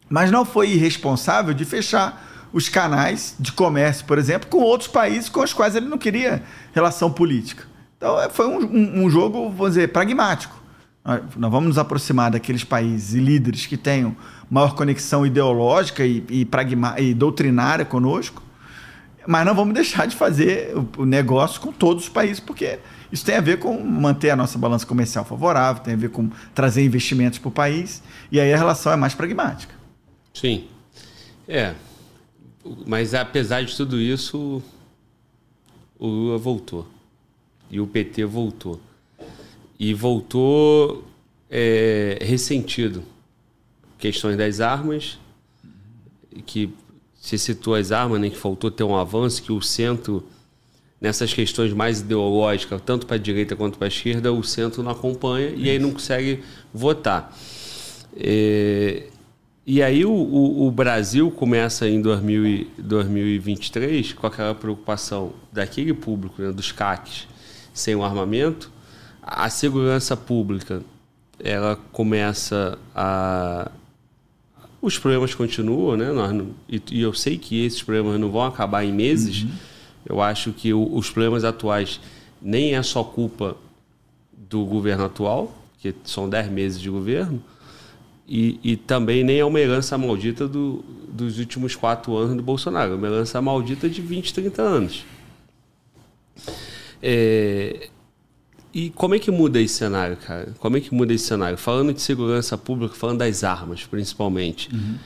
[0.08, 5.28] Mas não foi irresponsável de fechar os canais de comércio, por exemplo, com outros países
[5.28, 7.64] com os quais ele não queria relação política.
[7.98, 10.57] Então, é, foi um, um, um jogo, vamos dizer, pragmático.
[11.04, 14.14] Nós vamos nos aproximar daqueles países e líderes que tenham
[14.50, 18.42] maior conexão ideológica e, e, pragma, e doutrinária conosco,
[19.26, 22.78] mas não vamos deixar de fazer o negócio com todos os países, porque
[23.12, 26.30] isso tem a ver com manter a nossa balança comercial favorável, tem a ver com
[26.54, 29.74] trazer investimentos para o país, e aí a relação é mais pragmática.
[30.34, 30.66] Sim.
[31.46, 31.74] É.
[32.86, 34.62] Mas apesar de tudo isso,
[35.98, 36.86] o Lula voltou.
[37.70, 38.80] E o PT voltou.
[39.78, 41.04] E voltou
[41.50, 43.02] é, ressentido.
[43.98, 45.18] Questões das armas,
[46.46, 46.72] que
[47.20, 50.24] se citou as armas, né, que faltou ter um avanço, que o centro,
[51.00, 54.92] nessas questões mais ideológicas, tanto para a direita quanto para a esquerda, o centro não
[54.92, 57.36] acompanha e aí não consegue votar.
[58.16, 59.04] É,
[59.66, 66.40] e aí o, o, o, Brasil começa em 2000, 2023 com aquela preocupação daquele público,
[66.40, 67.28] né, dos CACs,
[67.74, 68.72] sem o armamento.
[69.30, 70.82] A segurança pública
[71.38, 73.70] ela começa a
[74.80, 76.12] os problemas continuam, né?
[76.12, 79.42] Nós não, e, e, eu sei que esses problemas não vão acabar em meses.
[79.42, 79.50] Uhum.
[80.06, 82.00] Eu acho que o, os problemas atuais
[82.40, 83.56] nem é só culpa
[84.32, 87.42] do governo atual, que são 10 meses de governo,
[88.26, 92.92] e, e, também nem é uma herança maldita do, dos últimos quatro anos do Bolsonaro,
[92.92, 95.04] é uma herança maldita de 20, 30 anos.
[97.02, 97.88] É,
[98.72, 100.54] e como é que muda esse cenário, cara?
[100.58, 101.56] Como é que muda esse cenário?
[101.56, 104.68] Falando de segurança pública, falando das armas, principalmente.
[104.72, 104.96] Uhum.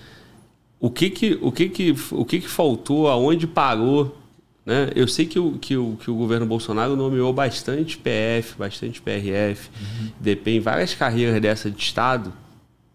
[0.81, 3.09] O que que, o que que, o que que faltou?
[3.09, 4.19] Aonde parou?
[4.67, 4.91] Né?
[4.95, 9.69] Eu sei que o, que, o, que o governo Bolsonaro nomeou bastante PF, bastante PRF,
[9.69, 10.11] uhum.
[10.21, 12.33] DP, em várias carreiras dessa de Estado,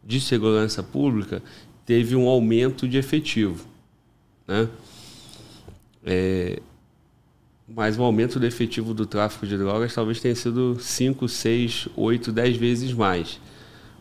[0.04, 1.42] de segurança pública,
[1.86, 3.66] teve um aumento de efetivo.
[4.48, 4.68] Né?
[6.06, 6.60] É,
[7.68, 12.32] mas o aumento do efetivo do tráfico de drogas talvez tenha sido 5, 6, 8,
[12.32, 13.40] 10 vezes mais.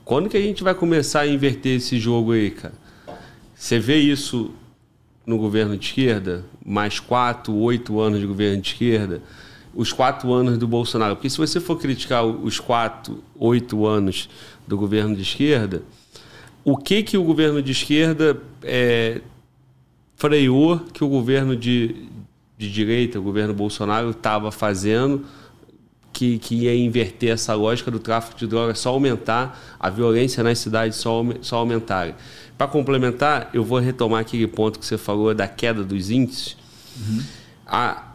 [0.04, 2.74] Quando que a gente vai começar a inverter esse jogo aí, cara?
[3.54, 4.52] Você vê isso
[5.26, 6.44] no governo de esquerda?
[6.64, 9.20] Mais 4, 8 anos de governo de esquerda?
[9.74, 11.16] Os 4 anos do Bolsonaro?
[11.16, 14.28] Porque se você for criticar os 4, 8 anos
[14.66, 15.82] do governo de esquerda,
[16.64, 19.20] o que que o governo de esquerda é,
[20.14, 22.08] freou que o governo de,
[22.58, 25.24] de direita, o governo Bolsonaro, estava fazendo,
[26.12, 30.58] que, que ia inverter essa lógica do tráfico de drogas, só aumentar, a violência nas
[30.58, 32.16] cidades só, só aumentar.
[32.56, 36.56] Para complementar, eu vou retomar aquele ponto que você falou da queda dos índices.
[36.96, 37.22] Uhum.
[37.66, 38.12] A,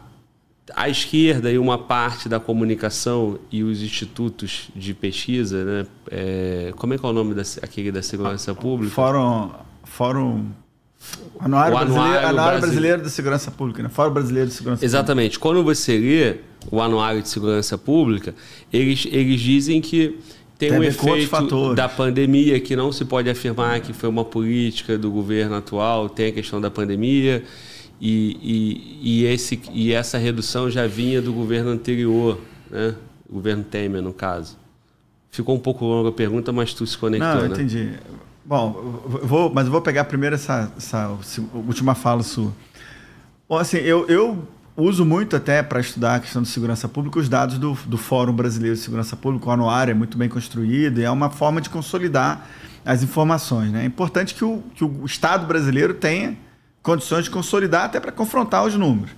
[0.74, 5.86] a esquerda e uma parte da comunicação e os institutos de pesquisa, né?
[6.10, 8.92] É, como é que é o nome da, aquele da segurança pública?
[8.92, 9.50] Fórum,
[9.84, 10.50] Fórum
[11.38, 13.88] Anuário, o anuário, brasileiro, anuário brasileiro de Segurança Pública, né?
[13.88, 15.38] Fórum Brasileiro de Segurança Exatamente.
[15.38, 15.60] Pública.
[15.60, 16.36] Quando você lê
[16.70, 18.34] o Anuário de Segurança Pública,
[18.72, 20.18] eles, eles dizem que
[20.56, 24.96] tem, tem um efeito da pandemia que não se pode afirmar que foi uma política
[24.96, 27.42] do governo atual, tem a questão da pandemia
[28.00, 32.38] e, e, e, esse, e essa redução já vinha do governo anterior,
[32.70, 32.94] né?
[33.28, 34.56] o governo Temer, no caso.
[35.30, 37.54] Ficou um pouco longa a pergunta, mas tu se conectou, não, né?
[37.54, 37.92] entendi.
[38.44, 41.16] Bom, eu vou, mas eu vou pegar primeiro essa, essa
[41.54, 42.52] última fala sua.
[43.48, 47.28] Bom, assim, eu, eu uso muito até para estudar a questão de segurança pública os
[47.28, 49.48] dados do, do Fórum Brasileiro de Segurança Pública.
[49.48, 52.48] O anuário é muito bem construído e é uma forma de consolidar
[52.84, 53.70] as informações.
[53.70, 53.82] Né?
[53.82, 56.36] É importante que o, que o Estado brasileiro tenha
[56.82, 59.14] condições de consolidar até para confrontar os números.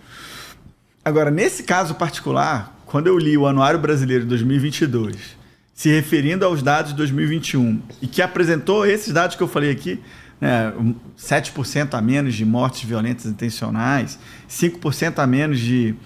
[1.02, 5.43] Agora, nesse caso particular, quando eu li o Anuário Brasileiro de 2022
[5.74, 10.00] se referindo aos dados de 2021 e que apresentou esses dados que eu falei aqui,
[10.40, 10.72] né,
[11.18, 15.96] 7% a menos de mortes violentas intencionais, 5% a menos de,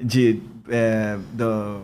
[0.00, 1.80] de, é, da,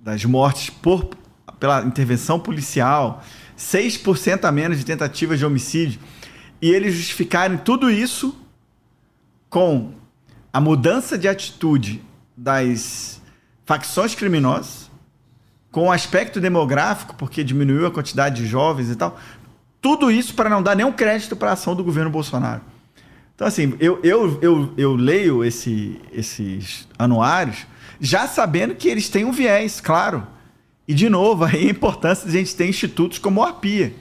[0.00, 1.10] das mortes por,
[1.58, 3.24] pela intervenção policial,
[3.58, 5.98] 6% a menos de tentativas de homicídio.
[6.62, 8.38] E eles justificarem tudo isso
[9.50, 9.92] com
[10.52, 12.00] a mudança de atitude
[12.36, 13.20] das
[13.66, 14.83] facções criminosas,
[15.74, 19.18] com o aspecto demográfico, porque diminuiu a quantidade de jovens e tal.
[19.82, 22.60] Tudo isso para não dar nenhum crédito para a ação do governo Bolsonaro.
[23.34, 27.66] Então, assim, eu, eu, eu, eu leio esse, esses anuários
[28.00, 30.24] já sabendo que eles têm um viés, claro.
[30.86, 33.94] E, de novo, aí a importância de a gente ter institutos como o APIA,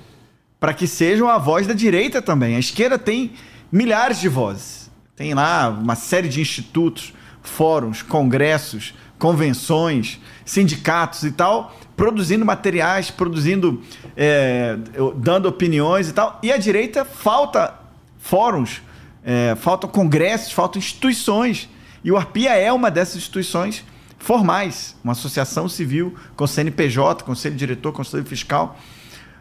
[0.60, 2.56] para que sejam a voz da direita também.
[2.56, 3.32] A esquerda tem
[3.72, 4.92] milhares de vozes.
[5.16, 13.82] Tem lá uma série de institutos fóruns, congressos, convenções, sindicatos e tal, produzindo materiais, produzindo,
[14.18, 14.78] é,
[15.16, 16.38] dando opiniões e tal.
[16.44, 17.74] E a direita falta
[18.20, 18.82] fóruns,
[19.24, 21.70] é, faltam congressos, faltam instituições.
[22.04, 23.86] E o Arpia é uma dessas instituições
[24.20, 28.78] formais, uma associação civil com CNPJ, conselho diretor, conselho fiscal.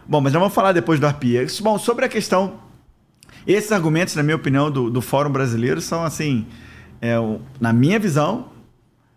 [0.07, 1.45] Bom, mas nós vamos falar depois do Arpia.
[1.61, 2.55] Bom, sobre a questão,
[3.45, 6.47] esses argumentos, na minha opinião, do, do Fórum Brasileiro são assim,
[7.01, 7.17] é,
[7.61, 8.52] na minha visão,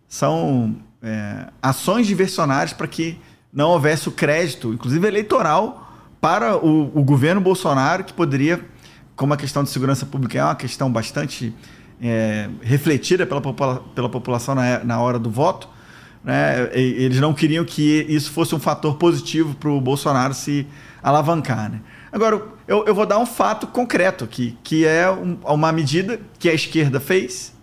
[0.07, 3.19] são é, ações diversionárias para que
[3.51, 8.63] não houvesse o crédito, inclusive eleitoral, para o, o, governo Bolsonaro, que poderia,
[9.15, 11.53] como a questão de segurança pública é uma questão bastante
[12.01, 15.69] é, refletida pela, popula pela população na, na hora do voto,
[16.23, 20.67] né, eles não queriam que isso fosse um fator positivo para o Bolsonaro se
[21.03, 21.71] alavancar.
[21.71, 21.81] Né?
[22.11, 26.49] Agora, eu, eu, vou dar um fato concreto aqui, que é um, uma medida que
[26.49, 27.53] a esquerda fez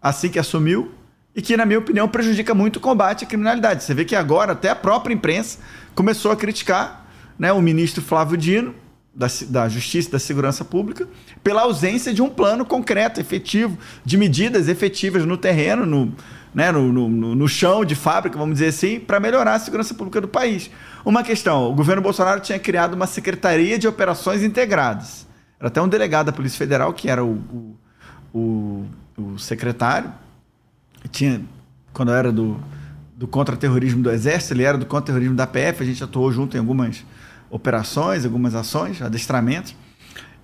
[0.00, 0.92] assim que assumiu
[1.36, 3.84] e que, na minha opinião, prejudica muito o combate à criminalidade.
[3.84, 5.58] Você vê que agora até a própria imprensa
[5.94, 7.06] começou a criticar
[7.38, 8.74] né, o ministro Flávio Dino,
[9.14, 11.06] da, da Justiça e da Segurança Pública,
[11.44, 16.14] pela ausência de um plano concreto, efetivo, de medidas efetivas no terreno, no,
[16.54, 20.22] né, no, no, no, chão de fábrica, vamos dizer assim, para melhorar a segurança pública
[20.22, 20.70] do país.
[21.04, 25.26] Uma questão: o governo Bolsonaro tinha criado uma Secretaria de Operações Integradas.
[25.60, 27.76] Era até um delegado da Polícia Federal, que era o,
[28.32, 28.86] o, o,
[29.18, 30.12] o secretário.
[31.10, 31.42] Tinha,
[31.92, 32.60] quando eu era do,
[33.16, 36.60] do contra-terrorismo do Exército, ele era do contra-terrorismo da PF, a gente atuou junto em
[36.60, 37.04] algumas
[37.50, 39.74] operações, algumas ações, adestramentos.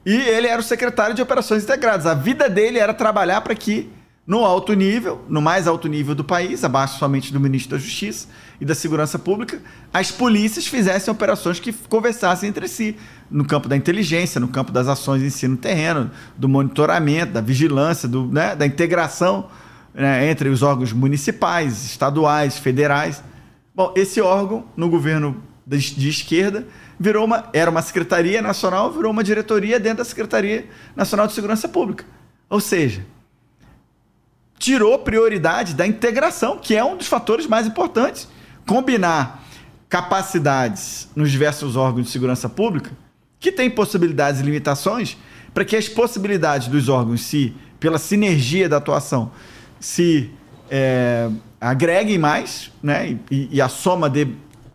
[0.04, 2.06] E ele era o secretário de Operações Integradas.
[2.06, 3.90] A vida dele era trabalhar para que
[4.24, 8.28] no alto nível, no mais alto nível do país, abaixo somente do ministro da Justiça
[8.60, 9.60] e da Segurança Pública,
[9.92, 12.96] as polícias fizessem operações que conversassem entre si,
[13.28, 17.40] no campo da inteligência, no campo das ações em si no terreno, do monitoramento, da
[17.40, 19.48] vigilância, do, né, da integração
[19.94, 23.22] né, entre os órgãos municipais, estaduais, federais.
[23.74, 26.66] Bom, esse órgão, no governo de, esquerda,
[26.98, 31.68] virou uma, era uma Secretaria Nacional, virou uma diretoria dentro da Secretaria Nacional de Segurança
[31.68, 32.04] Pública.
[32.48, 33.04] Ou seja,
[34.58, 38.28] tirou prioridade da integração, que é um dos fatores mais importantes.
[38.66, 39.42] Combinar
[39.88, 42.90] capacidades nos diversos órgãos de segurança pública,
[43.38, 45.18] que têm possibilidades e limitações,
[45.52, 49.32] para que as possibilidades dos órgãos se, pela sinergia da atuação,
[49.82, 50.30] se
[50.70, 51.28] é,
[51.60, 53.18] agreguem mais, né?
[53.30, 54.28] E, e, a soma de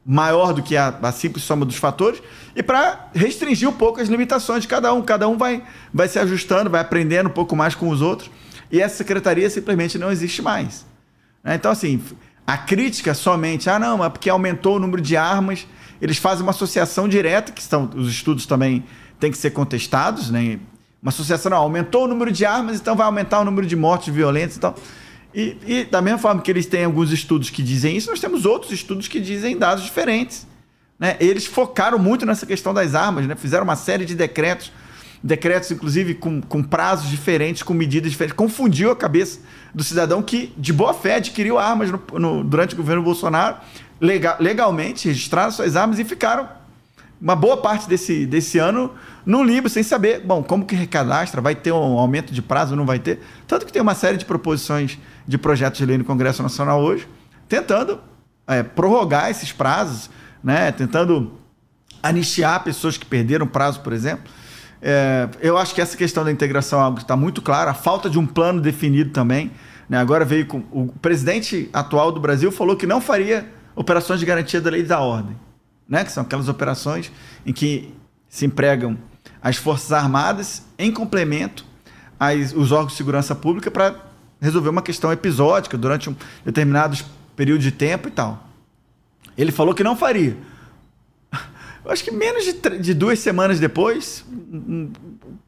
[0.06, 2.22] maior do que a, a simples soma dos fatores,
[2.56, 5.02] e para restringir um pouco as limitações de cada um.
[5.02, 8.30] Cada um vai, vai se ajustando, vai aprendendo um pouco mais com os outros
[8.72, 10.86] e essa secretaria simplesmente não existe mais.
[11.43, 11.56] Né?
[11.56, 12.02] Então, assim,
[12.46, 15.67] a crítica somente, ah, não, é porque aumentou o número de armas,
[16.02, 18.84] eles fazem uma associação direta, que estão, os estudos também
[19.20, 20.60] têm que ser contestados, né?
[21.02, 24.14] Uma associação, não, aumentou o número de armas, então vai aumentar o número de mortes
[24.14, 24.76] violentas e tal.
[25.34, 28.72] E da mesma forma que eles têm alguns estudos que dizem isso, nós temos outros
[28.72, 30.48] estudos que dizem dados diferentes.
[30.98, 31.16] Né?
[31.20, 33.36] Eles focaram muito nessa questão das armas, né?
[33.36, 34.72] fizeram uma série de decretos
[35.24, 39.40] decretos, inclusive, com, com prazos diferentes, com medidas diferentes, confundiu a cabeça
[39.74, 43.58] do cidadão que, de boa fé, adquiriu armas no, no, durante o governo Bolsonaro,
[44.00, 46.48] legal, legalmente, registraram suas armas e ficaram
[47.19, 48.91] uma boa parte desse, desse ano
[49.25, 52.86] no limbo, sem saber, bom, como que recadastra, vai ter um aumento de prazo, não
[52.86, 53.19] vai ter.
[53.47, 57.08] Tanto que tem uma série de proposições de projetos de lei no Congresso Nacional hoje,
[57.49, 57.99] tentando
[58.47, 60.10] é, prorrogar esses prazos,
[60.43, 61.34] né, tentando
[62.01, 64.32] anistiar pessoas que perderam prazo, por exemplo.
[64.82, 67.73] É, eu acho que essa questão da integração é algo que está muito claro, a
[67.73, 69.51] falta de um plano definido também.
[69.89, 69.97] Né?
[69.97, 70.63] Agora veio com.
[70.71, 74.99] O presidente atual do Brasil falou que não faria operações de garantia da lei da
[74.99, 75.36] ordem,
[75.88, 76.04] né?
[76.04, 77.12] que são aquelas operações
[77.45, 77.93] em que
[78.30, 78.97] se empregam
[79.41, 81.65] as Forças Armadas em complemento
[82.19, 83.95] aos os órgãos de segurança pública para
[84.41, 86.97] resolver uma questão episódica durante um determinado
[87.36, 88.47] período de tempo e tal.
[89.38, 90.36] Ele falou que não faria
[91.88, 94.91] eu acho que menos de, de duas semanas depois, um,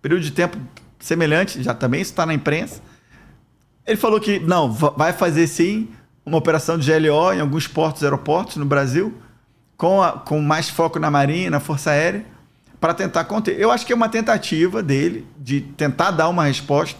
[0.01, 0.57] período de tempo
[0.97, 2.81] semelhante, já também está na imprensa,
[3.85, 5.89] ele falou que não, vai fazer sim
[6.25, 9.13] uma operação de GLO em alguns portos e aeroportos no Brasil,
[9.79, 12.25] com, a, com mais foco na Marinha, na Força Aérea,
[12.81, 13.57] para tentar conter.
[13.57, 16.99] Eu acho que é uma tentativa dele de tentar dar uma resposta,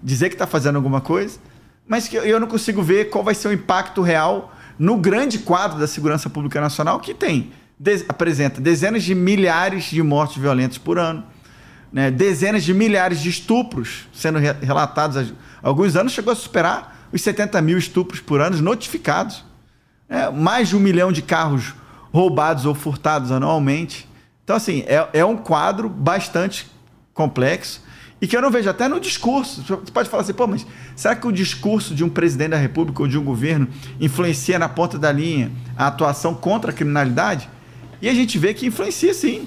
[0.00, 1.40] dizer que está fazendo alguma coisa,
[1.84, 5.80] mas que eu não consigo ver qual vai ser o impacto real no grande quadro
[5.80, 11.00] da segurança pública nacional que tem de, apresenta dezenas de milhares de mortes violentas por
[11.00, 11.24] ano,
[11.92, 12.08] né?
[12.08, 15.16] dezenas de milhares de estupros sendo re, relatados.
[15.16, 15.24] Há
[15.60, 19.44] alguns anos chegou a superar os 70 mil estupros por ano notificados.
[20.08, 20.30] Né?
[20.30, 21.74] Mais de um milhão de carros
[22.12, 24.08] roubados ou furtados anualmente.
[24.44, 26.70] Então, assim, é, é um quadro bastante
[27.14, 27.82] complexo
[28.20, 29.62] E que eu não vejo até no discurso.
[29.62, 33.02] Você pode falar assim, pô, mas será que o discurso de um presidente da República
[33.02, 33.66] ou de um governo
[34.00, 37.50] influencia na ponta da linha a atuação contra a criminalidade?
[38.00, 39.46] E a gente vê que influencia sim.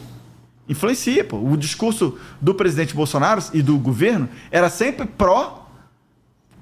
[0.67, 1.37] Influencia, pô.
[1.37, 5.69] O discurso do presidente Bolsonaro e do governo era sempre pró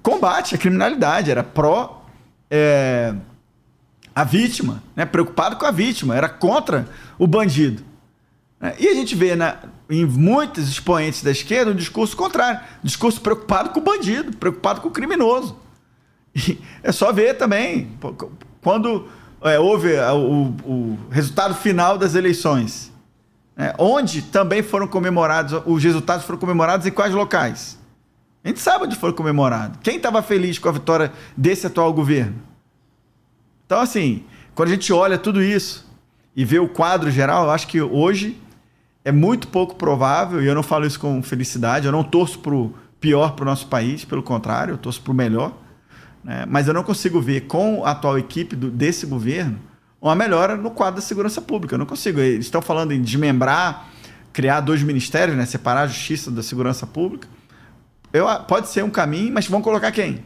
[0.04, 2.06] combate à criminalidade, era pró
[2.52, 3.16] é,
[4.16, 5.06] a vítima, né?
[5.06, 6.88] preocupado com a vítima, era contra
[7.18, 7.84] o bandido.
[8.60, 8.76] Né?
[8.80, 9.58] E a gente vê na,
[9.90, 14.88] em muitos expoentes da esquerda um discurso contrário, discurso preocupado com o bandido, preocupado com
[14.88, 15.58] o criminoso.
[16.36, 17.92] E é só ver também,
[18.62, 19.08] quando
[19.42, 22.92] é, houve o, o resultado final das eleições,
[23.56, 27.78] é, onde também foram comemorados, os resultados foram comemorados em quais locais?
[28.44, 29.78] A gente sabe onde foram comemorados.
[29.82, 32.36] Quem estava feliz com a vitória desse atual governo?
[33.66, 34.24] Então, assim,
[34.56, 35.86] quando a gente olha tudo isso
[36.36, 38.40] e vê o quadro geral, eu acho que hoje
[39.06, 42.54] é muito pouco provável, e eu não falo isso com felicidade, eu não torço para
[42.54, 45.54] o pior para o nosso país, pelo contrário, eu torço para o melhor.
[46.24, 46.46] Né?
[46.48, 49.60] Mas eu não consigo ver com a atual equipe do, desse governo
[50.02, 51.76] uma melhora no quadro da segurança pública.
[51.76, 52.20] Eu não consigo.
[52.20, 53.88] Eles estão falando em desmembrar,
[54.34, 55.46] criar dois ministérios, né?
[55.46, 57.28] separar a justiça da segurança pública.
[58.12, 60.24] Eu, pode ser um caminho, mas vão colocar quem?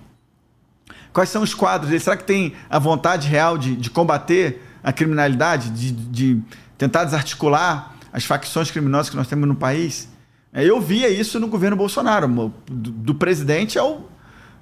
[1.14, 2.04] Quais são os quadros deles?
[2.04, 6.42] Será que tem a vontade real de, de combater a criminalidade, de, de
[6.78, 10.10] tentar desarticular as facções criminosas que nós temos no país?
[10.54, 12.28] É, eu via isso no governo Bolsonaro,
[12.66, 14.10] do, do presidente ao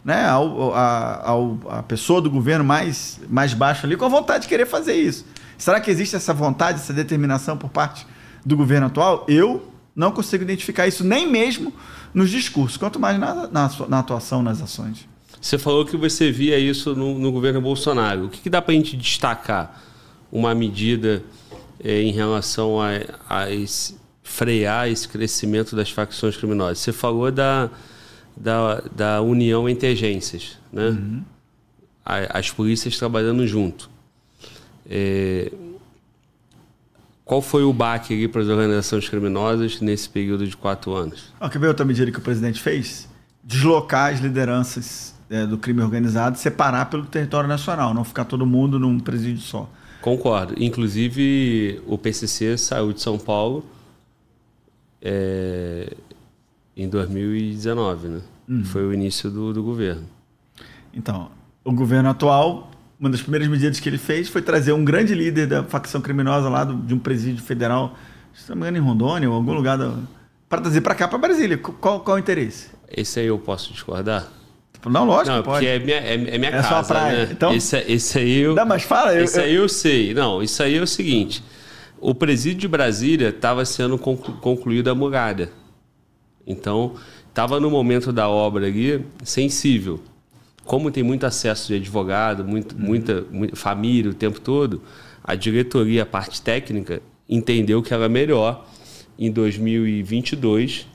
[0.05, 4.43] né, ao, a, ao, a pessoa do governo mais, mais baixa ali com a vontade
[4.43, 5.25] de querer fazer isso.
[5.57, 8.05] Será que existe essa vontade, essa determinação por parte
[8.45, 9.25] do governo atual?
[9.27, 11.73] Eu não consigo identificar isso nem mesmo
[12.13, 15.07] nos discursos, quanto mais na, na, na atuação, nas ações.
[15.45, 18.25] Você falou que você via isso no, no governo Bolsonaro.
[18.25, 19.79] O que, que dá para a gente destacar
[20.31, 21.21] uma medida
[21.83, 22.93] é, em relação a,
[23.29, 26.79] a esse, frear esse crescimento das facções criminosas?
[26.79, 27.69] Você falou da,
[28.35, 30.87] da, da união entre agências, né?
[30.87, 31.23] Uhum.
[32.03, 33.87] as polícias trabalhando junto.
[34.89, 35.51] É,
[37.23, 41.31] qual foi o baque para as organizações criminosas nesse período de quatro anos?
[41.39, 43.07] Ah, quer ver outra medida que o presidente fez?
[43.43, 48.79] Deslocar as lideranças é, do crime organizado, separar pelo território nacional, não ficar todo mundo
[48.79, 49.69] num presídio só.
[50.01, 50.53] Concordo.
[50.57, 53.65] Inclusive, o PCC saiu de São Paulo
[55.01, 55.91] é,
[56.77, 58.21] em 2019, né?
[58.47, 58.63] Uhum.
[58.65, 60.03] Foi o início do, do governo.
[60.93, 61.31] Então,
[61.63, 62.69] o governo atual,
[62.99, 66.49] uma das primeiras medidas que ele fez foi trazer um grande líder da facção criminosa
[66.49, 67.97] lá do, de um presídio federal,
[68.33, 69.79] se não me engano, em Rondônia ou algum lugar,
[70.47, 71.57] para trazer para cá, para Brasília.
[71.57, 72.69] Qual, qual o interesse?
[72.87, 74.27] Esse aí eu posso discordar?
[74.89, 75.65] Não, lógico não, pode.
[75.65, 77.25] porque é minha, é, é minha é casa, sua praia.
[77.25, 77.29] Né?
[77.31, 78.55] Então, esse, esse aí eu...
[78.55, 79.19] Não, mas fala.
[79.19, 80.13] Esse eu, aí eu sei.
[80.13, 81.43] Não, isso aí é o seguinte.
[81.99, 85.49] O presídio de Brasília estava sendo concluído a muralha.
[86.45, 86.95] Então,
[87.29, 89.99] estava no momento da obra ali sensível.
[90.63, 92.81] Como tem muito acesso de advogado, muito, uhum.
[92.81, 94.81] muita, muita família o tempo todo,
[95.23, 98.65] a diretoria, a parte técnica, entendeu que era melhor,
[99.17, 100.87] em 2022,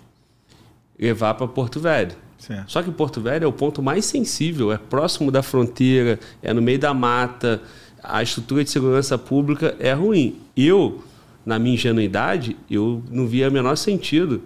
[0.99, 2.14] levar para Porto Velho.
[2.41, 2.72] Certo.
[2.72, 6.62] Só que Porto Velho é o ponto mais sensível, é próximo da fronteira, é no
[6.62, 7.61] meio da mata,
[8.03, 10.41] a estrutura de segurança pública é ruim.
[10.57, 11.05] Eu,
[11.45, 14.43] na minha ingenuidade, eu não via o menor sentido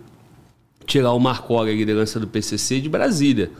[0.85, 3.51] tirar o Marcoli, a liderança do PCC, de Brasília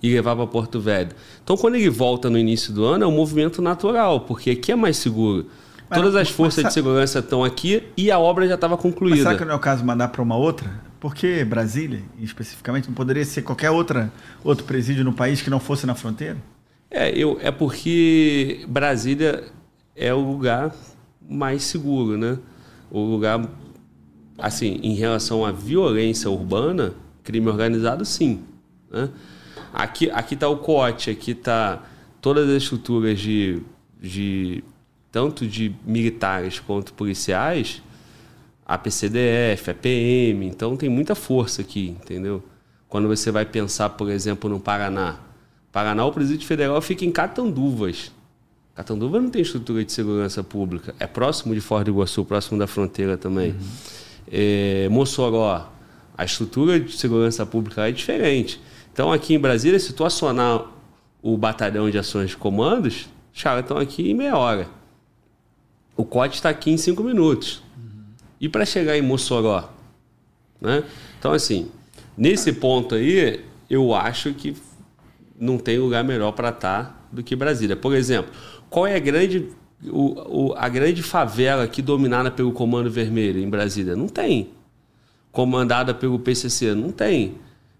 [0.00, 1.10] e levar para Porto Velho.
[1.42, 4.76] Então, quando ele volta no início do ano, é um movimento natural, porque aqui é
[4.76, 5.46] mais seguro.
[5.90, 9.16] Mas, Todas as forças mas, de segurança estão aqui e a obra já estava concluída.
[9.16, 10.70] Mas será que não é o caso de mandar para uma outra?
[10.98, 15.86] Porque Brasília, especificamente, não poderia ser qualquer outra, outro presídio no país que não fosse
[15.86, 16.38] na fronteira?
[16.90, 19.44] É, eu, é porque Brasília
[19.94, 20.74] é o lugar
[21.28, 22.38] mais seguro, né?
[22.90, 23.46] O lugar
[24.38, 28.44] assim, em relação à violência urbana, crime organizado, sim.
[28.90, 29.08] Né?
[29.72, 31.82] Aqui está o COT, aqui está
[32.20, 33.62] todas as estruturas de,
[34.00, 34.64] de
[35.10, 37.82] tanto de militares quanto policiais,
[38.66, 42.42] a PCDF, a PM, então tem muita força aqui, entendeu?
[42.88, 45.16] Quando você vai pensar, por exemplo, no Paraná.
[45.70, 48.12] Paraná, o presídio federal fica em Catanduvas.
[48.74, 50.94] Catanduvas não tem estrutura de segurança pública.
[50.98, 53.52] É próximo de Foz do Iguaçu, próximo da fronteira também.
[53.52, 53.58] Uhum
[54.30, 55.70] é, Mossoró,
[56.16, 58.60] a estrutura de segurança pública é diferente.
[58.92, 60.66] Então, aqui em Brasília, se tu acionar
[61.22, 64.68] o batalhão de ações de comandos, os caras estão aqui em meia hora.
[65.96, 67.62] O COT está aqui em cinco minutos.
[68.46, 69.68] E para chegar em Mossoró?
[70.60, 70.84] Né?
[71.18, 71.68] Então, assim,
[72.16, 74.54] nesse ponto aí, eu acho que
[75.36, 77.74] não tem lugar melhor para estar tá do que Brasília.
[77.74, 78.30] Por exemplo,
[78.70, 79.48] qual é a grande
[79.84, 83.96] o, o, a grande favela aqui dominada pelo Comando Vermelho em Brasília?
[83.96, 84.50] Não tem.
[85.32, 86.72] Comandada pelo PCC?
[86.72, 87.34] Não tem.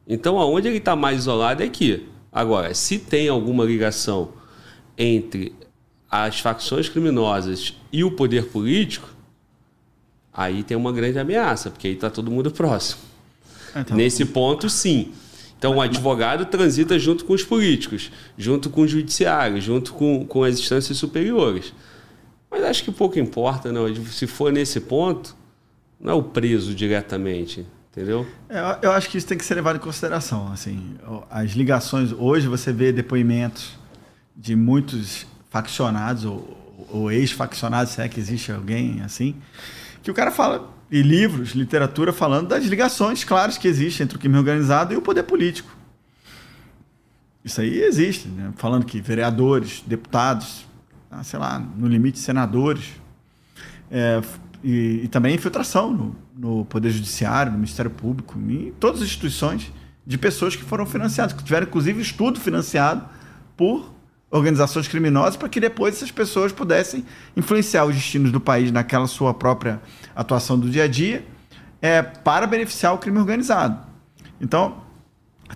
[0.04, 2.08] Então, aonde ele está mais isolado é aqui.
[2.32, 4.30] Agora, se tem alguma ligação
[4.98, 5.54] entre
[6.10, 9.14] as facções criminosas e o poder político,
[10.36, 13.00] aí tem uma grande ameaça, porque aí está todo mundo próximo.
[13.74, 15.12] Então, Nesse ponto, sim.
[15.58, 20.44] Então, o advogado transita junto com os políticos, junto com o judiciário, junto com, com
[20.44, 21.72] as instâncias superiores.
[22.50, 23.92] Mas acho que pouco importa, não.
[24.06, 25.34] Se for nesse ponto,
[25.98, 28.26] não é o preso diretamente, entendeu?
[28.48, 30.52] É, eu acho que isso tem que ser levado em consideração.
[30.52, 30.96] Assim,
[31.30, 32.12] as ligações.
[32.12, 33.72] Hoje você vê depoimentos
[34.36, 39.34] de muitos faccionados ou, ou ex-faccionados, se é que existe alguém assim,
[40.06, 44.20] que o cara fala e livros, literatura falando das ligações claras que existem entre o
[44.20, 45.68] crime organizado e o poder político.
[47.44, 48.52] Isso aí existe, né?
[48.54, 50.64] falando que vereadores, deputados,
[51.10, 52.92] ah, sei lá, no limite senadores,
[53.90, 54.22] é,
[54.62, 59.72] e, e, também infiltração no, no, Poder Judiciário, no Ministério Público, em todas as instituições
[60.06, 63.04] de pessoas que foram financiadas, que tiveram inclusive estudo financiado
[63.56, 63.92] por
[64.30, 67.04] organizações criminosas para que depois essas pessoas pudessem
[67.36, 69.80] influenciar os destinos do país naquela sua própria
[70.14, 71.24] atuação do dia a dia
[71.80, 73.78] é, para beneficiar o crime organizado.
[74.40, 74.82] Então,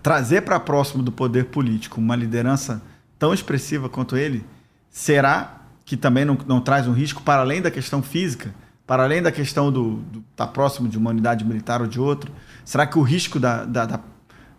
[0.02, 2.80] trazer para próximo do poder político uma liderança
[3.18, 4.44] tão expressiva quanto ele,
[4.88, 8.54] será que também não, não traz um risco para além da questão física,
[8.86, 12.30] para além da questão do, estar tá próximo de uma unidade militar ou de outra?
[12.64, 14.00] Será que o risco da, da, da,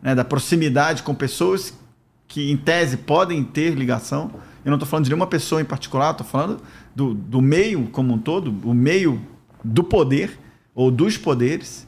[0.01, 1.74] né, da proximidade com pessoas
[2.32, 4.32] que, em tese, podem ter ligação.
[4.64, 6.62] Eu não estou falando de nenhuma pessoa em particular, estou falando
[6.96, 9.22] do, do meio como um todo, o meio
[9.62, 10.40] do poder
[10.74, 11.86] ou dos poderes.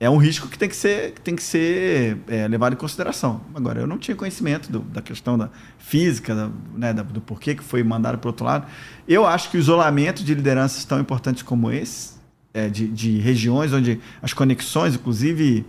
[0.00, 3.42] É um risco que tem que ser, que tem que ser é, levado em consideração.
[3.54, 7.54] Agora, eu não tinha conhecimento do, da questão da física, da, né, da, do porquê
[7.54, 8.66] que foi mandado para o outro lado.
[9.06, 12.12] Eu acho que o isolamento de lideranças tão importantes como esse,
[12.54, 15.66] é, de, de regiões onde as conexões, inclusive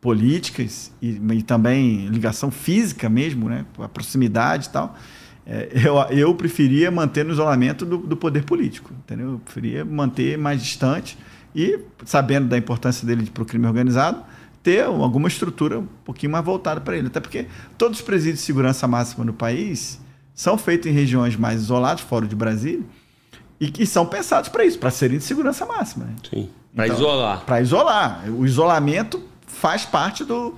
[0.00, 3.66] políticas e, e, também ligação física mesmo, né?
[3.78, 4.96] a proximidade e tal,
[5.46, 9.32] é, eu, eu preferia manter no isolamento do, do, poder político, entendeu?
[9.32, 11.18] Eu preferia manter mais distante
[11.54, 14.22] e, sabendo da importância dele para o crime organizado,
[14.62, 17.08] ter alguma estrutura um pouquinho mais voltada para ele.
[17.08, 17.46] Até porque
[17.76, 20.00] todos os presídios de segurança máxima no país
[20.34, 22.84] são feitos em regiões mais isoladas, fora de Brasília,
[23.58, 26.06] e que são pensados para isso, para serem de segurança máxima.
[26.06, 26.14] Né?
[26.30, 26.48] Sim.
[26.74, 27.44] Para então, isolar.
[27.44, 28.24] Para isolar.
[28.30, 30.54] O isolamento faz parte do,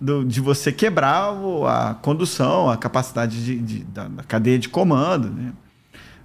[0.00, 1.32] do, de você quebrar
[1.66, 5.52] a condução, a capacidade de, de da, da, cadeia de comando, né?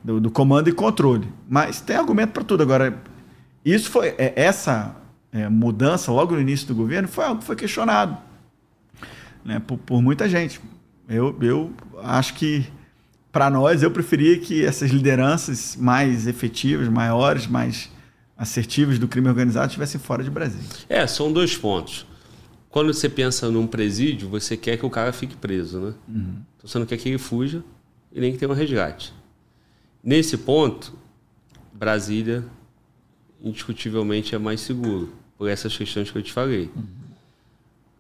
[0.04, 1.28] do, do, comando e controle.
[1.48, 2.64] Mas tem argumento para tudo.
[2.64, 3.02] Agora,
[3.64, 4.96] isso foi é, essa
[5.32, 8.18] é, mudança logo no início do governo foi algo que foi questionado
[9.44, 9.60] né?
[9.60, 10.60] por, por muita gente.
[11.08, 12.66] Eu, eu acho que
[13.32, 17.90] para nós eu preferia que essas lideranças mais efetivas, maiores, mais
[18.38, 20.68] assertivas do crime organizado estivessem fora de Brasília.
[20.88, 22.06] É, são dois pontos
[22.70, 25.94] quando você pensa num presídio, você quer que o cara fique preso, né?
[26.08, 26.42] Uhum.
[26.58, 27.64] Então você não quer que ele fuja
[28.12, 29.14] e nem que tenha um resgate.
[30.04, 30.94] Nesse ponto,
[31.74, 32.46] Brasília
[33.42, 36.70] indiscutivelmente é mais seguro, por essas questões que eu te falei.
[36.76, 36.84] Uhum.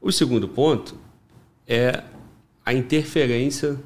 [0.01, 0.97] O segundo ponto
[1.67, 2.03] é
[2.65, 3.79] a interferência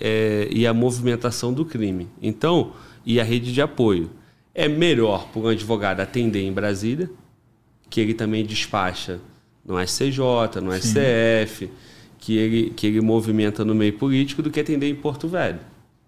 [0.00, 2.08] é, e a movimentação do crime.
[2.20, 2.72] Então,
[3.04, 4.10] e a rede de apoio.
[4.54, 7.10] É melhor para um advogado atender em Brasília
[7.92, 9.20] que ele também despacha
[9.62, 10.80] no SCJ, no Sim.
[10.80, 11.70] STF,
[12.18, 15.58] que ele, que ele movimenta no meio político do que atender em Porto Velho.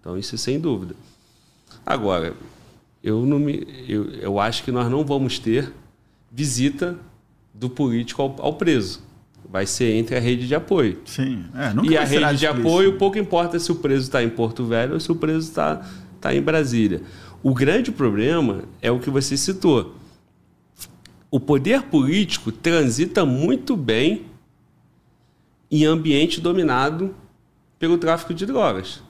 [0.01, 0.95] Então, isso é sem dúvida.
[1.85, 2.33] Agora,
[3.03, 5.71] eu, não me, eu, eu acho que nós não vamos ter
[6.31, 6.97] visita
[7.53, 9.03] do político ao, ao preso.
[9.47, 10.99] Vai ser entre a rede de apoio.
[11.05, 11.45] Sim.
[11.53, 14.95] É, e a rede de apoio, pouco importa se o preso está em Porto Velho
[14.95, 15.87] ou se o preso está
[16.19, 17.03] tá em Brasília.
[17.43, 19.93] O grande problema é o que você citou
[21.35, 24.27] o poder político transita muito bem
[25.69, 27.13] em ambiente dominado
[27.77, 29.03] pelo tráfico de drogas.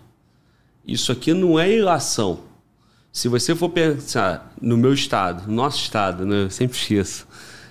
[0.87, 2.39] Isso aqui não é ilação.
[3.11, 6.45] Se você for pensar no meu estado, no nosso estado, né?
[6.45, 7.27] eu sempre esqueço.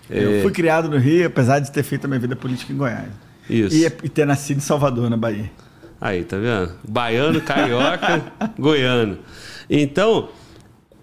[0.08, 0.42] Eu é...
[0.42, 3.10] fui criado no Rio, apesar de ter feito a minha vida política em Goiás.
[3.50, 3.74] Isso.
[3.74, 5.50] E, e ter nascido em Salvador, na Bahia.
[6.00, 6.76] Aí, tá vendo?
[6.88, 8.22] Baiano, carioca,
[8.56, 9.18] goiano.
[9.68, 10.28] Então,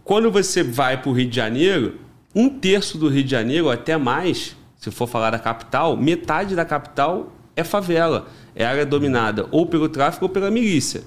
[0.06, 2.00] quando você vai para o Rio de Janeiro,
[2.34, 6.66] um terço do Rio de Janeiro, até mais, se for falar da capital, metade da
[6.66, 8.28] capital é favela.
[8.56, 11.04] É área dominada ou pelo tráfico ou pela milícia.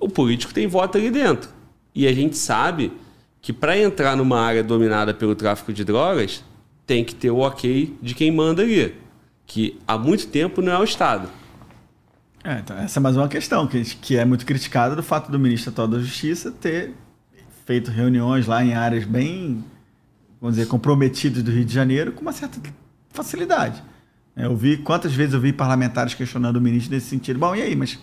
[0.00, 1.50] O político tem voto ali dentro.
[1.94, 2.92] E a gente sabe
[3.40, 6.42] que para entrar numa área dominada pelo tráfico de drogas,
[6.86, 8.94] tem que ter o ok de quem manda ali.
[9.46, 11.28] Que há muito tempo não é o Estado.
[12.42, 15.38] É, então essa é mais uma questão que, que é muito criticada do fato do
[15.38, 16.92] ministro atual da Justiça ter
[17.64, 19.64] feito reuniões lá em áreas bem,
[20.40, 22.60] vamos dizer, comprometidas do Rio de Janeiro, com uma certa
[23.10, 23.82] facilidade.
[24.36, 27.38] Eu vi quantas vezes eu vi parlamentares questionando o ministro nesse sentido.
[27.38, 27.98] Bom, e aí, mas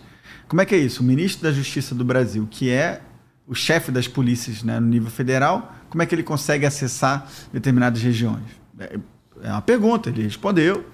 [0.47, 1.03] como é que é isso?
[1.03, 3.01] O ministro da Justiça do Brasil, que é
[3.47, 8.01] o chefe das polícias né, no nível federal, como é que ele consegue acessar determinadas
[8.01, 8.45] regiões?
[8.79, 8.97] É,
[9.43, 10.85] é uma pergunta, ele respondeu,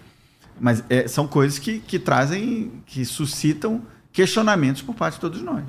[0.60, 5.66] mas é, são coisas que, que trazem, que suscitam questionamentos por parte de todos nós.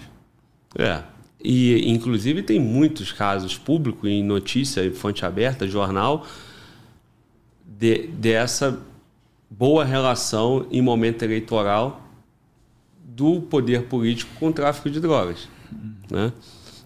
[0.77, 1.03] É.
[1.43, 6.27] E, inclusive, tem muitos casos públicos em notícia, fonte aberta, jornal,
[7.65, 8.81] de, dessa
[9.49, 12.03] boa relação em momento eleitoral
[13.05, 15.49] do poder político com o tráfico de drogas.
[16.11, 16.33] Né?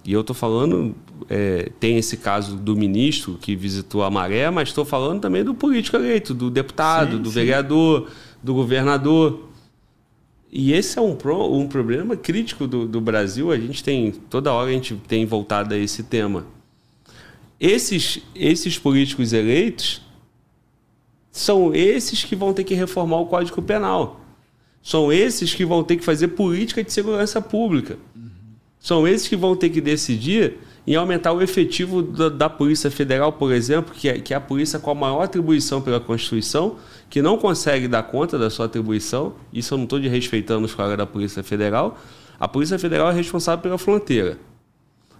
[0.05, 0.95] E eu estou falando,
[1.29, 5.55] é, tem esse caso do ministro que visitou a Maré, mas estou falando também do
[5.55, 7.35] político eleito, do deputado, sim, do sim.
[7.35, 8.11] vereador,
[8.43, 9.49] do governador.
[10.55, 13.51] E esse é um, pro, um problema crítico do, do Brasil.
[13.51, 16.47] A gente tem, toda hora a gente tem voltado a esse tema.
[17.59, 20.03] Esses, esses políticos eleitos
[21.31, 24.21] são esses que vão ter que reformar o Código Penal.
[24.83, 27.99] São esses que vão ter que fazer política de segurança pública.
[28.79, 33.33] São esses que vão ter que decidir em aumentar o efetivo da, da, Polícia Federal,
[33.33, 36.77] por exemplo, que é, que é a polícia com a maior atribuição pela Constituição,
[37.09, 39.35] que não consegue dar conta da sua atribuição.
[39.53, 41.99] Isso eu não estou desrespeitando os colegas da Polícia Federal.
[42.39, 44.39] A Polícia Federal é responsável pela fronteira,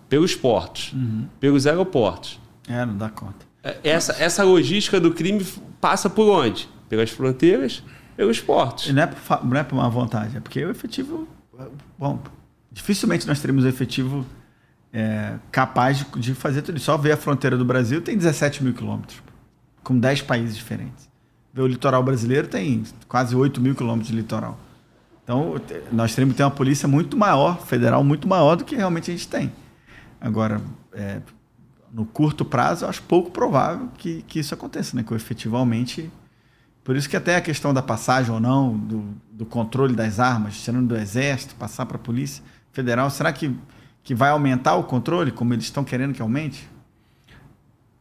[0.09, 1.29] pelos portos, uhum.
[1.39, 2.41] pelos aeroportos.
[2.67, 3.47] É, não dá conta.
[3.63, 5.47] É, essa, essa logística do crime
[5.81, 6.69] passa por onde?
[6.89, 7.85] Pelas fronteiras,
[8.17, 8.89] pelos portos.
[8.89, 11.29] E não é por, não é por uma vontade, é porque o efetivo.
[11.97, 12.21] Bom,
[12.73, 14.27] dificilmente nós teremos efetivo
[14.93, 16.87] é, capaz de, de, fazer tudo isso.
[16.87, 19.23] Só ver a fronteira do Brasil tem 17 mil quilômetros,
[19.83, 21.11] com 10 países diferentes.
[21.53, 24.59] Ver o litoral brasileiro tem quase 8 mil quilômetros de litoral.
[25.25, 25.55] Então,
[25.93, 29.15] nós teremos que ter uma polícia muito maior, federal muito maior do que realmente a
[29.15, 29.53] gente tem.
[30.21, 30.61] Agora,
[30.93, 31.21] é,
[31.93, 35.03] no curto prazo, eu acho pouco provável que, que isso aconteça, né?
[35.03, 36.11] Que efetivamente.
[36.83, 40.61] Por isso que até a questão da passagem ou não, do, do controle das armas,
[40.61, 43.55] tirando do exército, passar para a polícia federal, será que,
[44.03, 46.69] que vai aumentar o controle, como eles estão querendo que aumente?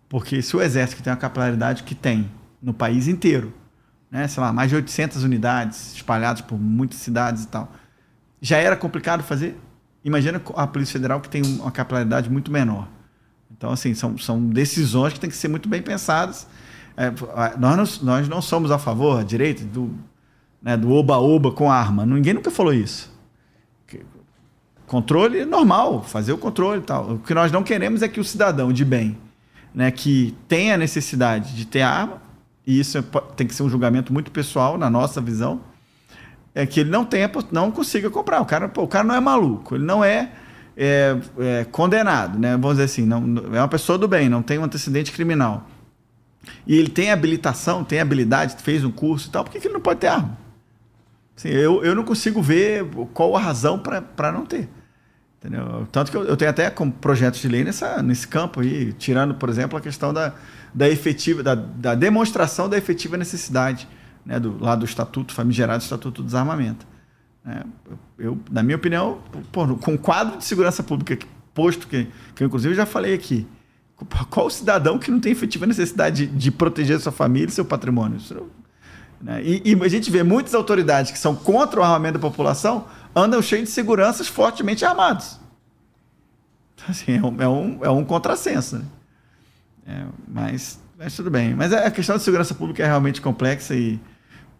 [0.09, 2.29] Porque se o exército tem a capilaridade que tem
[2.61, 3.53] no país inteiro,
[4.09, 7.71] né, sei lá, mais de 800 unidades espalhadas por muitas cidades e tal,
[8.41, 9.57] já era complicado fazer.
[10.03, 12.87] Imagina a Polícia Federal que tem uma capilaridade muito menor.
[13.49, 16.47] Então, assim, são, são decisões que têm que ser muito bem pensadas.
[16.97, 17.11] É,
[17.57, 19.93] nós, não, nós não somos a favor, a direita, do
[20.61, 22.05] né, do oba-oba com arma.
[22.05, 23.10] Ninguém nunca falou isso.
[24.91, 27.11] Controle é normal, fazer o controle e tal.
[27.11, 29.17] O que nós não queremos é que o cidadão de bem,
[29.73, 32.21] né, que tem a necessidade de ter arma,
[32.67, 33.01] e isso é,
[33.37, 35.61] tem que ser um julgamento muito pessoal, na nossa visão,
[36.53, 38.41] é que ele não tenha, não consiga comprar.
[38.41, 40.33] O cara, pô, o cara não é maluco, ele não é
[40.75, 42.57] é, é, condenado, né?
[42.57, 43.23] Vamos dizer assim, não,
[43.55, 45.69] é uma pessoa do bem, não tem um antecedente criminal.
[46.67, 49.73] E ele tem habilitação, tem habilidade, fez um curso e tal, por que, que ele
[49.73, 50.37] não pode ter arma?
[51.37, 54.67] Assim, eu, eu não consigo ver qual a razão para não ter.
[55.43, 55.87] Entendeu?
[55.91, 59.33] Tanto que eu, eu, tenho até como projetos de lei nessa, nesse campo aí, tirando,
[59.33, 60.35] por exemplo, a questão da,
[60.71, 63.87] da efetiva, da, da demonstração da efetiva necessidade,
[64.23, 66.85] né, do, lá do Estatuto Famigerado Estatuto do Desarmamento.
[67.43, 67.63] É,
[68.19, 69.19] eu, na minha opinião,
[69.51, 71.17] pô, com o quadro de segurança pública
[71.55, 73.47] posto, que, que eu inclusive já falei aqui,
[74.29, 78.19] qual cidadão que não tem efetiva necessidade de, de proteger sua família e seu patrimônio?
[79.19, 79.41] Né?
[79.43, 82.85] e, e, a gente vê muitas autoridades que são contra o armamento da população
[83.15, 85.39] andam cheios de seguranças fortemente armados.
[86.87, 88.77] Assim, é, um, é, um, é um contrassenso.
[88.77, 88.85] Né?
[89.87, 91.53] É, mas, mas tudo bem.
[91.53, 93.99] Mas a questão de segurança pública é realmente complexa e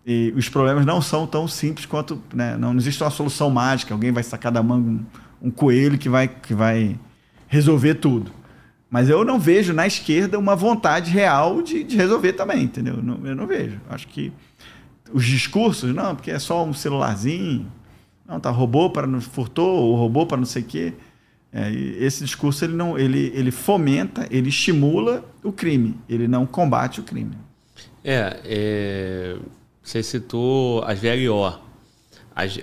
[0.06, 2.22] e os problemas não são tão simples quanto.
[2.34, 5.06] Né, não existe uma solução mágica, alguém vai sacar da manga um,
[5.48, 7.00] um coelho que vai, que vai
[7.48, 8.32] resolver tudo.
[8.90, 12.96] Mas eu não vejo na esquerda uma vontade real de, de resolver também, entendeu?
[12.96, 13.80] Eu não, eu não vejo.
[13.90, 14.34] Acho que
[15.14, 17.72] os discursos, não, porque é só um celularzinho,
[18.32, 20.94] não, tá, roubou para não furtou, ou roubou para não sei o quê.
[21.52, 27.02] É, esse discurso ele não, ele, ele fomenta, ele estimula o crime, ele não combate
[27.02, 27.36] o crime.
[28.04, 29.38] É, é
[29.84, 31.60] você citou as GLO.
[32.34, 32.58] As,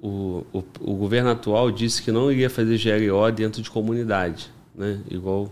[0.00, 5.00] o, o, o, governo atual disse que não iria fazer GLO dentro de comunidade, né?
[5.10, 5.50] igual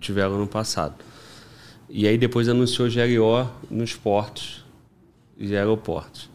[0.00, 0.96] tiveram no passado.
[1.88, 4.64] E aí depois anunciou GLO nos portos
[5.38, 6.28] e aeroportos.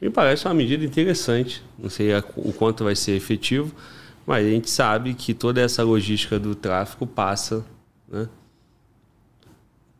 [0.00, 1.62] Me parece uma medida interessante.
[1.78, 3.74] Não sei o quanto vai ser efetivo,
[4.26, 7.64] mas a gente sabe que toda essa logística do tráfico passa,
[8.08, 8.28] né?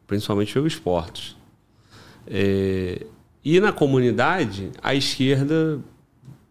[0.06, 1.36] principalmente pelos portos.
[2.26, 3.06] É,
[3.44, 5.80] e na comunidade, a esquerda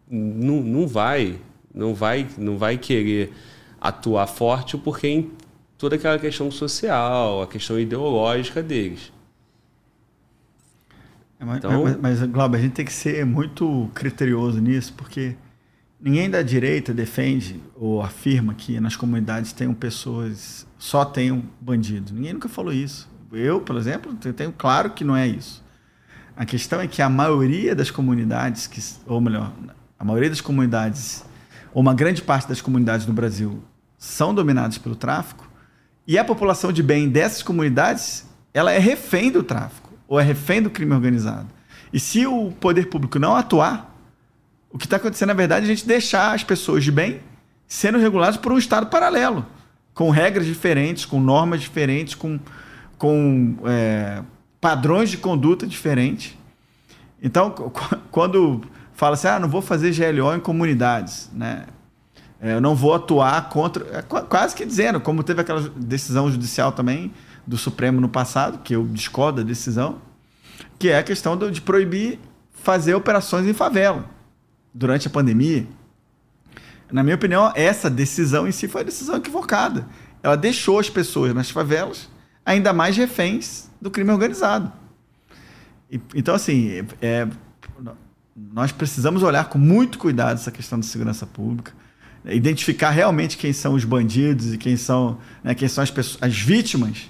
[0.09, 1.39] não, não vai,
[1.73, 3.33] não vai, não vai querer
[3.79, 5.25] atuar forte porque
[5.77, 9.11] toda aquela questão social, a questão ideológica deles.
[11.39, 11.83] É, mas, então...
[11.83, 15.35] mas, mas, Glauber, a gente tem que ser muito criterioso nisso, porque
[15.99, 22.11] ninguém da direita defende ou afirma que nas comunidades tenham pessoas, só tenham bandidos.
[22.11, 23.09] Ninguém nunca falou isso.
[23.31, 25.63] Eu, por exemplo, tenho claro que não é isso.
[26.37, 29.53] A questão é que a maioria das comunidades, que, ou melhor,
[29.97, 31.23] a maioria das comunidades,
[31.73, 33.63] ou uma grande parte das comunidades no Brasil,
[33.97, 35.49] são dominadas pelo tráfico,
[36.05, 40.61] e a população de bem dessas comunidades, ela é refém do tráfico, ou é refém
[40.61, 41.47] do crime organizado.
[41.91, 43.95] E se o poder público não atuar,
[44.69, 47.21] o que está acontecendo, na verdade, é a gente deixar as pessoas de bem
[47.67, 49.45] sendo reguladas por um Estado paralelo,
[49.93, 52.39] com regras diferentes, com normas diferentes, com,
[52.97, 54.21] com é,
[54.59, 56.37] padrões de conduta diferentes.
[57.21, 57.51] Então,
[58.11, 58.61] quando
[58.93, 61.65] fala assim, ah, não vou fazer GLO em comunidades, né?
[62.41, 63.85] É, eu não vou atuar contra.
[63.97, 67.13] É, quase que dizendo, como teve aquela decisão judicial também
[67.45, 70.01] do Supremo no passado, que eu discordo da decisão,
[70.79, 72.19] que é a questão de proibir
[72.53, 74.05] fazer operações em favela
[74.73, 75.67] durante a pandemia.
[76.91, 79.87] Na minha opinião, essa decisão em si foi a decisão equivocada.
[80.21, 82.09] Ela deixou as pessoas nas favelas
[82.45, 84.71] ainda mais reféns do crime organizado.
[85.89, 87.27] E, então, assim, é,
[88.35, 91.73] nós precisamos olhar com muito cuidado essa questão da segurança pública,
[92.25, 96.37] identificar realmente quem são os bandidos e quem são, né, quem são as, pessoas, as
[96.37, 97.09] vítimas.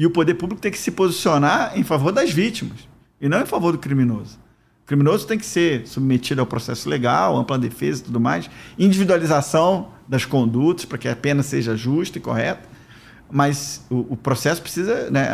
[0.00, 2.88] E o poder público tem que se posicionar em favor das vítimas
[3.20, 4.38] e não em favor do criminoso.
[4.82, 8.48] O criminoso tem que ser submetido ao processo legal, ampla defesa e tudo mais,
[8.78, 12.66] individualização das condutas para que a pena seja justa e correta,
[13.30, 15.28] mas o, o processo precisa, né,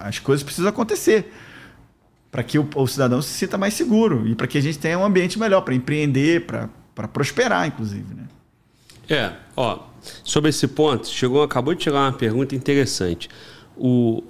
[0.00, 1.32] as coisas precisam acontecer
[2.32, 4.98] para que o, o, cidadão se sinta mais seguro e para que a gente tenha
[4.98, 8.12] um ambiente melhor para empreender, para prosperar, inclusive.
[8.12, 8.24] Né?
[9.08, 9.78] É, ó,
[10.24, 13.28] sobre esse ponto, chegou, acabou de chegar uma pergunta interessante.
[13.82, 14.22] O,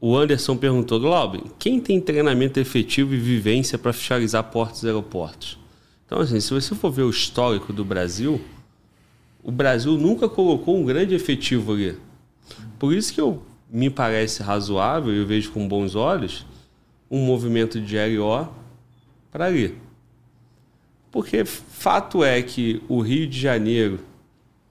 [0.00, 5.58] o Anderson perguntou, Glauber, quem tem treinamento efetivo e vivência para fiscalizar portos e aeroportos?
[6.06, 8.40] Então, assim, se você for ver o histórico do Brasil,
[9.42, 11.98] o Brasil nunca colocou um grande efetivo ali.
[12.78, 16.46] Por isso que eu me parece razoável, eu vejo com bons olhos,
[17.10, 18.48] um movimento de GLO
[19.30, 19.76] para ali.
[21.10, 24.00] Porque fato é que o Rio de Janeiro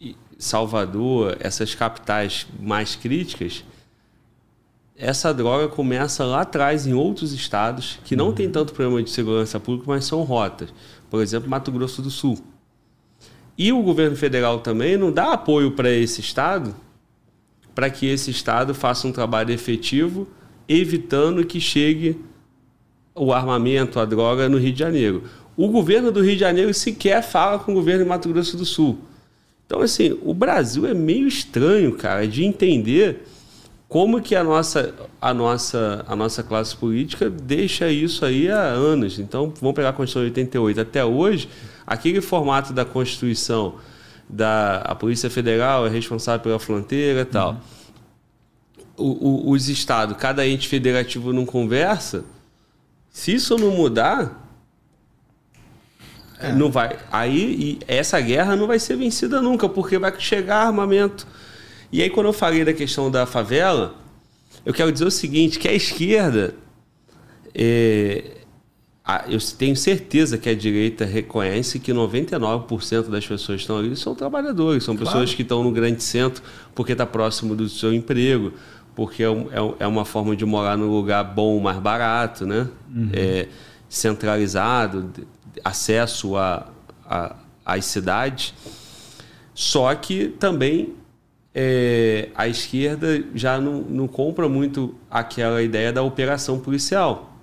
[0.02, 3.64] e Salvador, essas capitais mais críticas,
[4.98, 8.34] essa droga começa lá atrás em outros estados que não uhum.
[8.34, 10.74] tem tanto problema de segurança pública, mas são rotas.
[11.10, 12.38] Por exemplo, Mato Grosso do Sul.
[13.58, 16.76] E o governo federal também não dá apoio para esse estado
[17.74, 20.28] para que esse estado faça um trabalho efetivo
[20.68, 22.18] evitando que chegue
[23.14, 25.24] o armamento, a droga no Rio de Janeiro.
[25.58, 28.66] O governo do Rio de Janeiro sequer fala com o governo de Mato Grosso do
[28.66, 29.00] Sul.
[29.66, 33.26] Então, assim, o Brasil é meio estranho, cara, de entender
[33.88, 39.20] como que a nossa, a nossa, a nossa classe política deixa isso aí há anos.
[39.20, 40.82] Então, vamos pegar a Constituição de 88.
[40.82, 41.50] Até hoje,
[41.86, 43.76] aquele formato da Constituição,
[44.28, 47.52] da a Polícia Federal é responsável pela fronteira e tal.
[47.52, 47.76] Uhum
[48.98, 52.24] o, o, os estados, cada ente federativo não conversa,
[53.10, 54.44] se isso não mudar,
[56.40, 56.52] é.
[56.52, 56.98] não vai.
[57.12, 61.28] Aí essa guerra não vai ser vencida nunca, porque vai chegar armamento.
[61.92, 63.96] E aí quando eu falei da questão da favela,
[64.66, 66.56] eu quero dizer o seguinte, que a esquerda
[67.54, 68.36] é,
[69.28, 74.16] eu tenho certeza que a direita reconhece que 99% das pessoas que estão ali são
[74.16, 75.12] trabalhadores, são claro.
[75.12, 76.42] pessoas que estão no grande centro
[76.74, 78.52] porque está próximo do seu emprego,
[78.96, 82.68] porque é, é, é, uma forma de morar num lugar bom, mais barato, né?
[82.94, 83.10] Uhum.
[83.14, 83.48] É,
[83.88, 85.12] centralizado,
[85.64, 86.68] acesso a,
[87.08, 88.56] a, às cidades.
[89.54, 90.96] Só que também
[91.58, 97.34] é, a esquerda já não, não compra muito aquela ideia da operação policial.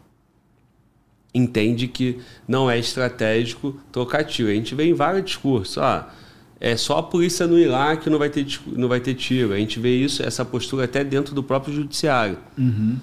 [1.35, 4.51] Entende que não é estratégico trocar tiro.
[4.51, 5.79] A gente vê em vários discursos.
[5.79, 6.13] Ah,
[6.61, 9.55] é só a polícia no Iraque não vai ter não vai ter tiro.
[9.55, 12.37] A gente vê isso, essa postura até dentro do próprio judiciário.
[12.59, 12.99] Uhum.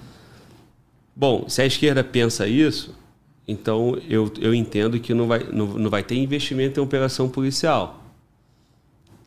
[1.16, 2.95] Bom, se a esquerda pensa isso,
[3.47, 8.05] então eu, eu entendo que não vai, não, não vai ter investimento em operação policial.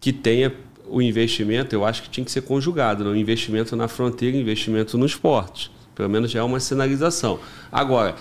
[0.00, 0.52] Que tenha
[0.92, 5.16] o investimento, eu acho que tinha que ser conjugado, não investimento na fronteira, investimento nos
[5.16, 5.70] portos.
[5.94, 7.40] Pelo menos já é uma sinalização.
[7.70, 8.14] Agora,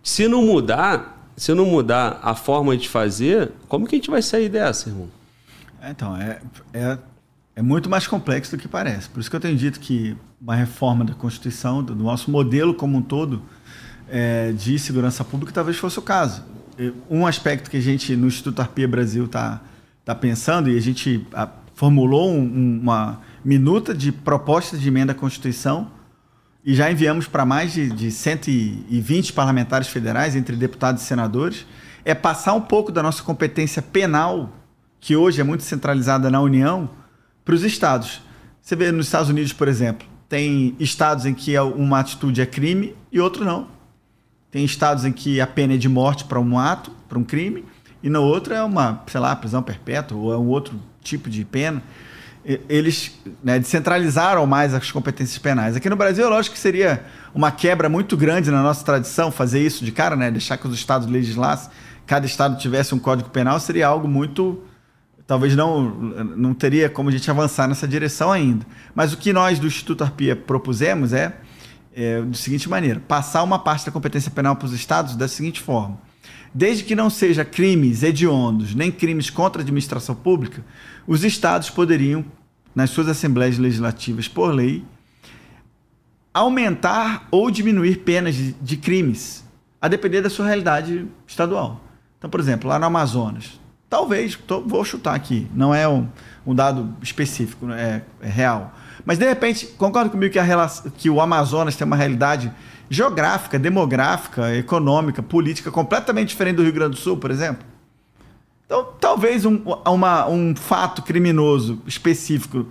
[0.00, 4.22] se não mudar, se não mudar a forma de fazer, como que a gente vai
[4.22, 5.08] sair dessa, irmão?
[5.82, 6.40] É, então, é,
[6.72, 6.98] é,
[7.56, 9.08] é muito mais complexo do que parece.
[9.10, 12.96] Por isso que eu tenho dito que uma reforma da Constituição, do nosso modelo como
[12.96, 13.42] um todo
[14.08, 16.44] é, de segurança pública, talvez fosse o caso.
[17.10, 19.60] Um aspecto que a gente, no Instituto Arpia Brasil, está
[20.04, 21.26] tá pensando, e a gente
[21.74, 25.90] formulou um, uma minuta de proposta de emenda à Constituição,
[26.64, 31.66] e já enviamos para mais de, de 120 parlamentares federais, entre deputados e senadores,
[32.04, 34.52] é passar um pouco da nossa competência penal,
[35.00, 36.88] que hoje é muito centralizada na União,
[37.44, 38.22] para os estados.
[38.62, 42.96] Você vê nos Estados Unidos, por exemplo, tem estados em que uma atitude é crime
[43.12, 43.68] e outro não.
[44.50, 47.64] Tem estados em que a pena é de morte para um ato, para um crime,
[48.04, 51.44] e no outro é uma, sei lá, prisão perpétua ou é um outro tipo de
[51.44, 51.82] pena
[52.68, 55.76] eles né, descentralizaram mais as competências penais.
[55.76, 57.02] Aqui no Brasil, é lógico que seria
[57.34, 60.30] uma quebra muito grande na nossa tradição fazer isso de cara, né?
[60.30, 61.70] Deixar que os estados legislassem,
[62.06, 64.62] cada estado tivesse um código penal, seria algo muito.
[65.26, 68.66] Talvez não, não teria como a gente avançar nessa direção ainda.
[68.94, 71.34] Mas o que nós do Instituto Arpia propusemos é,
[71.96, 75.62] é da seguinte maneira: passar uma parte da competência penal para os estados da seguinte
[75.62, 75.98] forma.
[76.54, 80.64] Desde que não seja crimes hediondos nem crimes contra a administração pública,
[81.04, 82.24] os estados poderiam,
[82.72, 84.84] nas suas assembleias legislativas por lei,
[86.32, 89.44] aumentar ou diminuir penas de, de crimes,
[89.82, 91.80] a depender da sua realidade estadual.
[92.18, 96.08] Então, por exemplo, lá no Amazonas, talvez, tô, vou chutar aqui, não é um,
[96.46, 98.74] um dado específico, é, é, real.
[99.04, 102.52] Mas, de repente, concorda comigo que, a que o Amazonas tem uma realidade
[102.88, 107.64] geográfica, demográfica, econômica, política completamente diferente do Rio Grande do Sul, por exemplo?
[108.66, 112.66] Então, talvez um, uma, um fato criminoso específico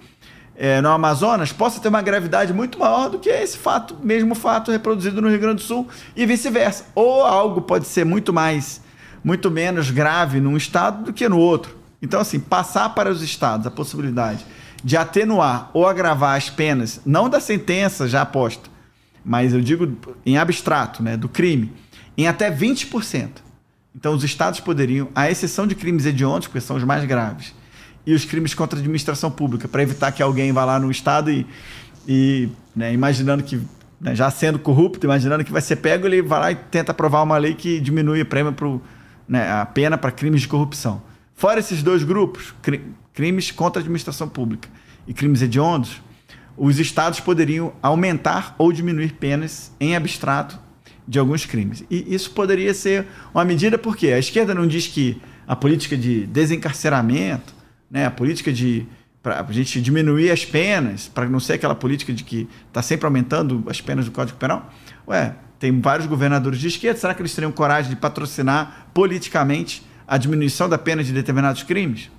[0.55, 4.71] é, no Amazonas possa ter uma gravidade muito maior do que esse fato, mesmo fato
[4.71, 6.85] reproduzido no Rio Grande do Sul e vice-versa.
[6.95, 8.81] Ou algo pode ser muito mais,
[9.23, 11.75] muito menos grave num estado do que no outro.
[12.01, 14.45] Então, assim, passar para os estados a possibilidade
[14.83, 18.69] de atenuar ou agravar as penas, não da sentença já aposta,
[19.23, 21.71] mas eu digo em abstrato, né, do crime,
[22.17, 23.29] em até 20%.
[23.95, 27.53] Então, os estados poderiam, à exceção de crimes hediondos, porque são os mais graves,
[28.05, 31.31] e os crimes contra a administração pública, para evitar que alguém vá lá no estado
[31.31, 31.45] e,
[32.07, 33.61] e né, imaginando que,
[34.01, 37.23] né, já sendo corrupto, imaginando que vai ser pego, ele vai lá e tenta aprovar
[37.23, 38.81] uma lei que diminui o prêmio pro,
[39.27, 41.01] né, a pena para crimes de corrupção.
[41.35, 42.53] Fora esses dois grupos,
[43.13, 44.67] crimes contra a administração pública
[45.07, 46.01] e crimes hediondos,
[46.57, 50.59] os estados poderiam aumentar ou diminuir penas em abstrato
[51.07, 51.83] de alguns crimes.
[51.89, 56.25] E isso poderia ser uma medida porque a esquerda não diz que a política de
[56.27, 57.53] desencarceramento,
[57.89, 58.87] né, a política de
[59.21, 63.05] para a gente diminuir as penas, para não ser aquela política de que está sempre
[63.05, 64.69] aumentando as penas do Código Penal.
[65.07, 70.17] Ué, tem vários governadores de esquerda, será que eles teriam coragem de patrocinar politicamente a
[70.17, 72.11] diminuição da pena de determinados crimes?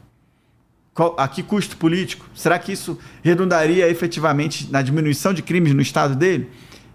[0.94, 2.24] Qual, a que custo político?
[2.34, 6.48] Será que isso redundaria efetivamente na diminuição de crimes no estado dele?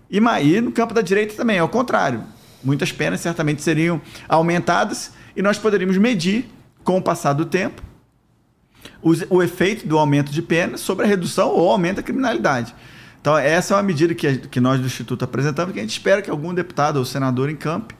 [0.09, 2.23] E, e no campo da direita também, é o contrário.
[2.63, 6.49] Muitas penas certamente seriam aumentadas e nós poderíamos medir,
[6.83, 7.83] com o passar do tempo,
[9.29, 12.73] o efeito do aumento de penas sobre a redução ou aumento da criminalidade.
[13.19, 16.21] Então, essa é uma medida que, que nós do Instituto apresentamos, que a gente espera
[16.21, 17.95] que algum deputado ou senador encampe,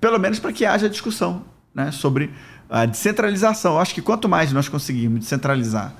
[0.00, 1.44] pelo menos para que haja discussão
[1.74, 2.30] né, sobre
[2.70, 3.74] a descentralização.
[3.74, 5.94] Eu acho que quanto mais nós conseguirmos descentralizar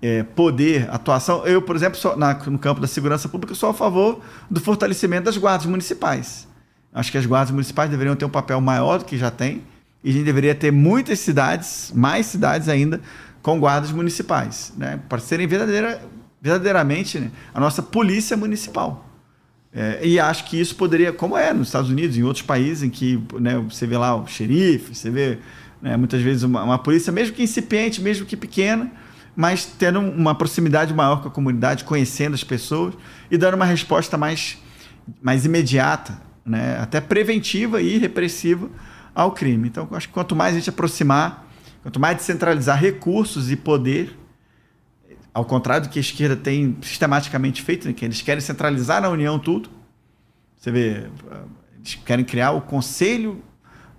[0.00, 1.46] é, poder, atuação.
[1.46, 5.24] Eu, por exemplo, sou, na, no campo da segurança pública, sou a favor do fortalecimento
[5.24, 6.46] das guardas municipais.
[6.92, 9.62] Acho que as guardas municipais deveriam ter um papel maior do que já tem,
[10.02, 13.00] e a gente deveria ter muitas cidades, mais cidades ainda,
[13.42, 15.00] com guardas municipais, né?
[15.08, 16.00] para serem verdadeira,
[16.40, 17.30] verdadeiramente né?
[17.52, 19.04] a nossa polícia municipal.
[19.72, 22.88] É, e acho que isso poderia, como é nos Estados Unidos, em outros países, em
[22.88, 25.38] que né, você vê lá o xerife, você vê
[25.86, 28.90] né, muitas vezes uma, uma polícia, mesmo que incipiente, mesmo que pequena,
[29.36, 32.92] mas tendo uma proximidade maior com a comunidade, conhecendo as pessoas
[33.30, 34.58] e dando uma resposta mais,
[35.22, 36.76] mais imediata, né?
[36.80, 38.68] até preventiva e repressiva
[39.14, 39.68] ao crime.
[39.68, 41.46] Então, acho que quanto mais a gente aproximar,
[41.84, 44.18] quanto mais descentralizar recursos e poder,
[45.32, 47.94] ao contrário do que a esquerda tem sistematicamente feito, né?
[47.94, 49.70] que eles querem centralizar na União tudo.
[50.56, 51.08] Você vê,
[51.76, 53.40] eles querem criar o conselho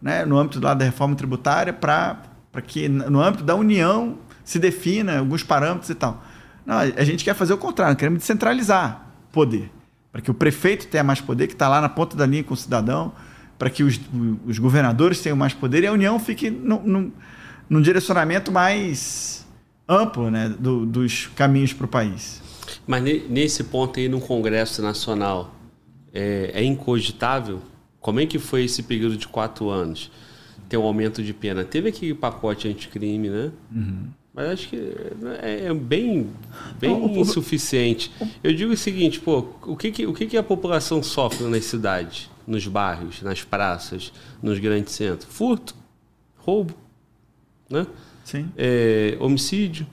[0.01, 2.17] né, no âmbito da reforma tributária para
[2.65, 6.23] que, no âmbito da União, se defina alguns parâmetros e tal.
[6.65, 9.71] Não, a gente quer fazer o contrário, queremos descentralizar poder.
[10.11, 12.53] Para que o prefeito tenha mais poder, que está lá na ponta da linha com
[12.53, 13.13] o cidadão,
[13.57, 13.99] para que os,
[14.45, 17.11] os governadores tenham mais poder e a União fique num, num,
[17.69, 19.45] num direcionamento mais
[19.87, 22.41] amplo né, do, dos caminhos para o país.
[22.85, 25.55] Mas nesse ponto aí no Congresso Nacional,
[26.13, 27.61] é, é incogitável?
[27.99, 30.11] Como é que foi esse período de quatro anos?
[30.69, 31.63] Ter um aumento de pena.
[31.63, 33.51] Teve aquele pacote anticrime, né?
[33.71, 34.07] Uhum.
[34.37, 34.75] Mas acho que
[35.41, 36.29] é, é bem,
[36.79, 38.11] bem insuficiente.
[38.43, 41.65] Eu digo o seguinte, pô, o que, que, o que, que a população sofre nas
[41.65, 45.33] cidades, nos bairros, nas praças, nos grandes centros?
[45.33, 45.75] Furto,
[46.37, 46.75] roubo,
[47.67, 47.87] né?
[48.23, 48.51] Sim.
[48.55, 49.87] É, homicídio.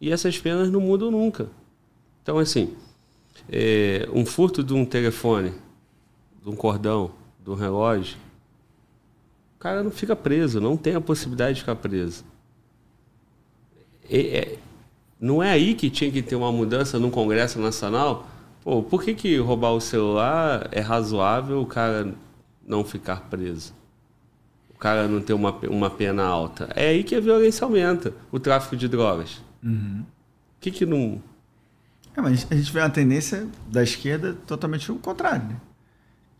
[0.00, 1.48] E essas penas não mudam nunca.
[2.22, 2.74] Então, assim,
[3.50, 5.52] é, um furto de um telefone,
[6.42, 7.12] de um cordão,
[7.42, 8.16] de um relógio,
[9.56, 12.24] o cara não fica preso, não tem a possibilidade de ficar preso.
[14.10, 14.58] É, é,
[15.20, 18.26] não é aí que tinha que ter uma mudança no Congresso Nacional?
[18.64, 22.12] Pô, por que, que roubar o celular é razoável o cara
[22.66, 23.72] não ficar preso?
[24.74, 26.68] O cara não ter uma, uma pena alta?
[26.74, 29.40] É aí que a violência aumenta, o tráfico de drogas.
[29.62, 30.04] Uhum.
[30.56, 31.22] O que que não...
[32.16, 35.56] É, mas a gente vê uma tendência da esquerda totalmente o contrário, né?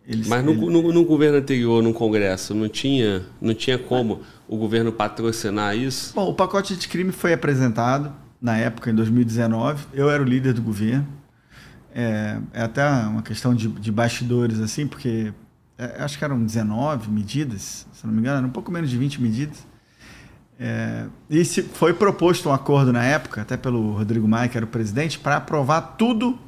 [0.07, 4.57] Eles, Mas no, no, no, governo anterior, no Congresso, não tinha, não tinha como o
[4.57, 6.13] governo patrocinar isso?
[6.15, 9.87] Bom, o pacote de crime foi apresentado na época, em 2019.
[9.95, 11.07] Eu era o líder do governo.
[11.95, 15.33] É, é até uma questão de, de bastidores, assim, porque
[15.79, 19.23] é, acho que eram 19 medidas, se não me engano, um pouco menos de 20
[19.23, 19.67] medidas.
[20.59, 24.65] É, e se, foi proposto um acordo na época, até pelo Rodrigo Maia, que era
[24.65, 26.39] o presidente, para aprovar tudo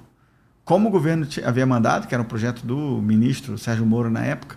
[0.65, 4.57] como o governo havia mandado, que era um projeto do ministro Sérgio Moro na época,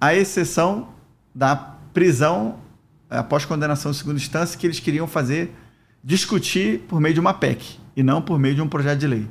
[0.00, 0.88] à exceção
[1.34, 2.56] da prisão
[3.08, 5.54] após condenação em segunda instância, que eles queriam fazer,
[6.02, 9.28] discutir por meio de uma PEC e não por meio de um projeto de lei.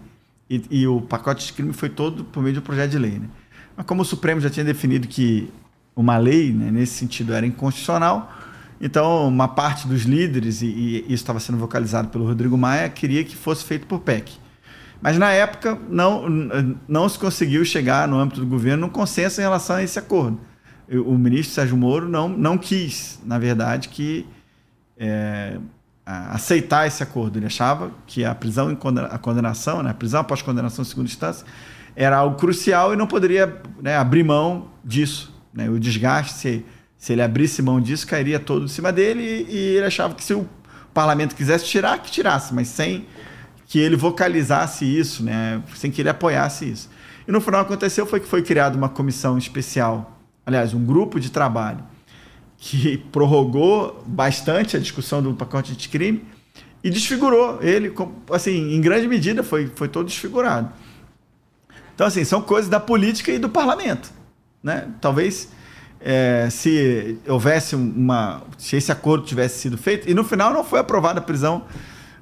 [0.50, 3.20] E, e o pacote de crime foi todo por meio de um projeto de lei.
[3.20, 3.28] Né?
[3.76, 5.52] Mas como o Supremo já tinha definido que
[5.96, 8.32] uma lei, né, nesse sentido, era inconstitucional,
[8.80, 13.24] então uma parte dos líderes, e, e isso estava sendo vocalizado pelo Rodrigo Maia, queria
[13.24, 14.34] que fosse feito por PEC.
[15.02, 16.26] Mas na época não,
[16.88, 20.40] não se conseguiu chegar no âmbito do governo num consenso em relação a esse acordo.
[20.90, 24.26] O ministro Sérgio Moro não, não quis, na verdade, que
[24.98, 25.58] é,
[26.06, 27.40] aceitar esse acordo.
[27.40, 28.78] Ele achava que a prisão em
[29.10, 31.46] a condenação, né, a prisão após condenação em segunda instância,
[31.96, 35.34] era algo crucial e não poderia né, abrir mão disso.
[35.54, 35.70] Né?
[35.70, 36.66] O desgaste, se,
[36.98, 40.24] se ele abrisse mão disso, cairia todo em cima dele e, e ele achava que
[40.24, 40.48] se o
[40.94, 43.06] parlamento quisesse tirar, que tirasse, mas sem
[43.68, 46.90] que ele vocalizasse isso, né, sem que ele apoiasse isso.
[47.28, 51.32] E no final aconteceu foi que foi criada uma comissão especial, aliás, um grupo de
[51.32, 51.84] trabalho
[52.58, 56.24] que prorrogou bastante a discussão do pacote de crime
[56.84, 57.94] e desfigurou ele,
[58.32, 60.72] assim, em grande medida foi, foi todo desfigurado.
[61.94, 64.12] Então, assim, são coisas da política e do parlamento,
[64.62, 64.88] né?
[65.02, 65.50] Talvez
[66.00, 70.80] é, se houvesse uma, se esse acordo tivesse sido feito e no final não foi
[70.80, 71.64] aprovada a prisão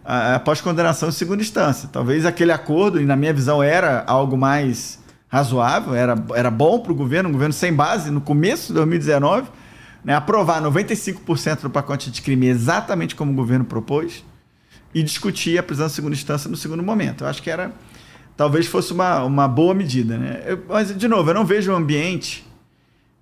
[0.05, 1.89] após condenação em segunda instância.
[1.91, 4.99] Talvez aquele acordo, e na minha visão era algo mais
[5.29, 9.47] razoável, era, era bom para o governo, um governo sem base, no começo de 2019,
[10.03, 14.23] né, aprovar 95% do pacote de crime exatamente como o governo propôs
[14.93, 17.23] e discutir a prisão em segunda instância no segundo momento.
[17.23, 17.71] Eu acho que era
[18.35, 20.17] talvez fosse uma, uma boa medida.
[20.17, 20.43] Né?
[20.45, 22.45] Eu, mas, de novo, eu não vejo o ambiente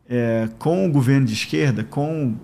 [0.10, 2.36] é, com o governo de esquerda, com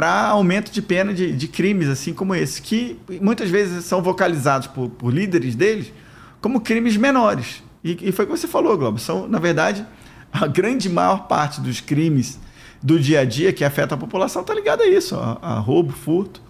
[0.00, 4.66] para aumento de pena de, de, crimes assim como esse, que muitas vezes são vocalizados
[4.66, 5.92] por, por líderes deles
[6.40, 7.62] como crimes menores.
[7.84, 8.98] E, e foi o que você falou, Globo.
[8.98, 9.84] São, na verdade,
[10.32, 12.40] a grande maior parte dos crimes
[12.82, 15.92] do dia a dia que afeta a população está ligada a isso, a, a roubo,
[15.92, 16.40] furto.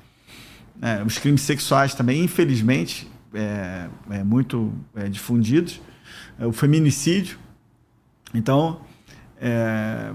[0.80, 5.80] É, os crimes sexuais também, infelizmente, é, é muito é, difundidos.
[6.38, 7.36] É, o feminicídio.
[8.32, 8.82] Então,
[9.40, 10.12] é,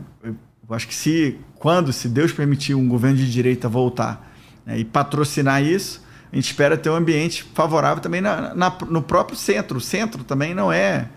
[0.68, 4.32] eu acho que se quando, se Deus permitir, um governo de direita voltar
[4.66, 9.01] né, e patrocinar isso, a gente espera ter um ambiente favorável também na, na, no
[9.01, 9.78] próprio centro.
[9.78, 11.07] O centro também não é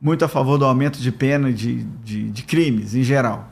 [0.00, 3.48] muito a favor do aumento de pena de, de, de crimes em geral.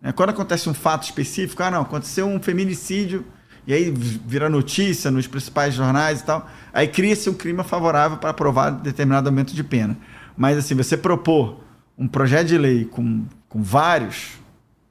[0.00, 0.12] Né?
[0.12, 3.24] Quando acontece um fato específico, ah, não, aconteceu um feminicídio,
[3.66, 8.30] e aí vira notícia nos principais jornais e tal, aí cria-se um crime favorável para
[8.30, 9.96] aprovar determinado aumento de pena.
[10.36, 11.60] Mas, assim, você propor
[11.98, 14.38] um projeto de lei com, com vários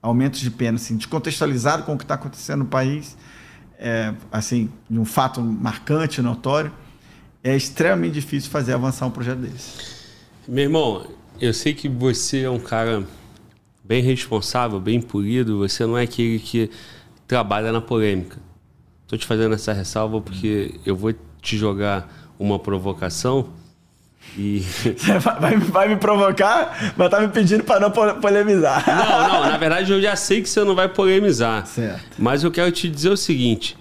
[0.01, 3.17] aumentos de pena, assim, descontextualizado com o que está acontecendo no país,
[3.77, 6.71] é, assim, de um fato marcante, notório,
[7.43, 9.99] é extremamente difícil fazer avançar um projeto desse.
[10.47, 11.05] Meu irmão,
[11.39, 13.05] eu sei que você é um cara
[13.83, 16.69] bem responsável, bem polido, você não é aquele que
[17.27, 18.37] trabalha na polêmica.
[19.03, 23.49] Estou te fazendo essa ressalva porque eu vou te jogar uma provocação
[24.37, 24.59] e...
[24.97, 28.85] Você vai, vai, me provocar, mas tá me pedindo para não polemizar.
[28.87, 31.65] Não, não, na verdade eu já sei que você não vai polemizar.
[31.65, 32.15] Certo.
[32.17, 33.77] Mas eu quero te dizer o seguinte: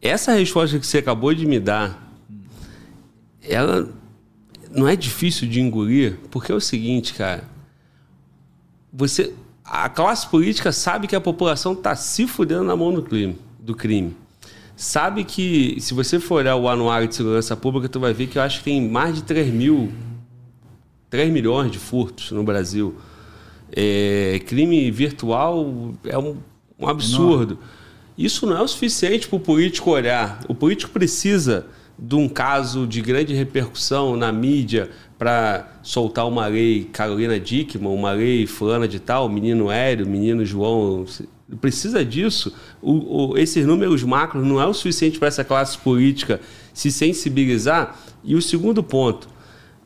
[0.00, 2.12] essa resposta que você acabou de me dar,
[3.42, 3.88] ela
[4.70, 7.44] não é difícil de engolir, porque é o seguinte, cara.
[8.92, 13.38] Você, a classe política sabe que a população está se fudendo na mão do crime,
[13.60, 14.16] do crime
[14.78, 18.38] sabe que se você for olhar o anuário de segurança pública, tu vai ver que
[18.38, 19.92] eu acho que tem mais de 3 mil,
[21.10, 22.94] 3 milhões de furtos no Brasil.
[23.72, 26.36] É, crime virtual é um,
[26.78, 27.54] um absurdo.
[27.54, 27.70] Enorme.
[28.16, 30.44] Isso não é o suficiente para o político olhar.
[30.48, 31.66] O político precisa
[31.98, 38.12] de um caso de grande repercussão na mídia para soltar uma lei Carolina Dickman, uma
[38.12, 41.04] lei fulana de tal, menino Hélio, menino João.
[41.60, 42.54] Precisa disso.
[42.82, 46.40] O, o, esses números macros não é o suficiente para essa classe política
[46.74, 47.96] se sensibilizar.
[48.22, 49.28] E o segundo ponto,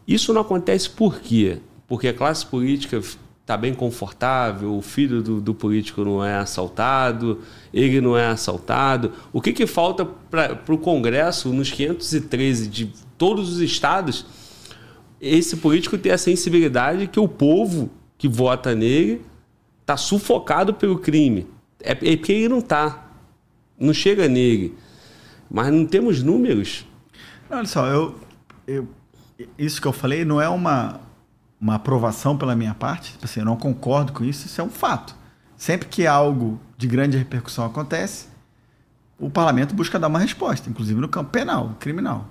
[0.06, 1.58] isso não acontece por quê?
[1.86, 3.00] Porque a classe política
[3.42, 7.40] está bem confortável, o filho do, do, político não é assaltado,
[7.72, 9.12] ele não é assaltado.
[9.32, 14.26] O que, que falta para o Congresso, nos 513 de todos os estados,
[15.20, 19.22] esse político ter a sensibilidade que o povo que vota nele
[19.82, 21.46] está sufocado pelo crime.
[21.82, 23.10] É, é porque ele não está.
[23.78, 24.76] Não chega nele.
[25.50, 26.86] Mas não temos números.
[27.50, 28.18] Olha só, eu,
[28.66, 28.88] eu,
[29.58, 31.00] isso que eu falei não é uma,
[31.60, 33.12] uma aprovação pela minha parte.
[33.12, 35.14] Tipo assim, eu não concordo com isso, isso é um fato.
[35.56, 38.26] Sempre que algo de grande repercussão acontece,
[39.18, 42.28] o parlamento busca dar uma resposta, inclusive no campo penal, criminal.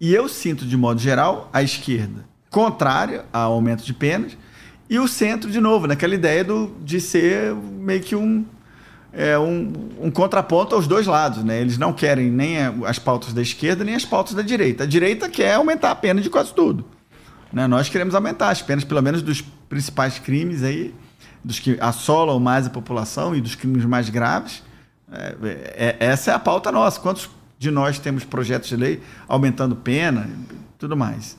[0.00, 4.36] E eu sinto, de modo geral, a esquerda contrária ao aumento de penas
[4.92, 8.44] e o centro, de novo, naquela ideia do, de ser meio que um,
[9.10, 11.42] é, um, um, contraponto aos dois lados.
[11.42, 11.62] Né?
[11.62, 14.84] Eles não querem nem as pautas da esquerda nem as pautas da direita.
[14.84, 16.84] A direita quer aumentar a pena de quase tudo.
[17.50, 17.66] Né?
[17.66, 20.94] Nós queremos aumentar as penas, pelo menos dos principais crimes aí,
[21.42, 24.62] dos que assolam mais a população e dos crimes mais graves.
[25.10, 25.36] É,
[25.74, 27.00] é, essa é a pauta nossa.
[27.00, 30.28] Quantos de nós temos projetos de lei aumentando pena
[30.78, 31.38] tudo mais?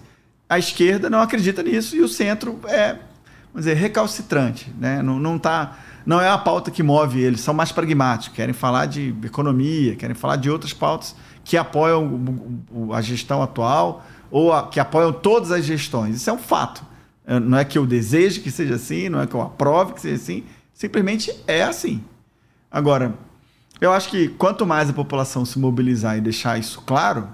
[0.49, 2.95] A esquerda não acredita nisso e o centro é,
[3.53, 4.73] vamos dizer, recalcitrante.
[4.79, 5.01] Né?
[5.03, 8.87] Não, não, tá, não é a pauta que move eles, são mais pragmáticos, querem falar
[8.87, 12.19] de economia, querem falar de outras pautas que apoiam
[12.93, 16.15] a gestão atual ou a, que apoiam todas as gestões.
[16.15, 16.83] Isso é um fato.
[17.25, 20.01] É, não é que eu deseje que seja assim, não é que eu aprove que
[20.01, 20.43] seja assim,
[20.73, 22.03] simplesmente é assim.
[22.71, 23.13] Agora,
[23.79, 27.29] eu acho que quanto mais a população se mobilizar e deixar isso claro,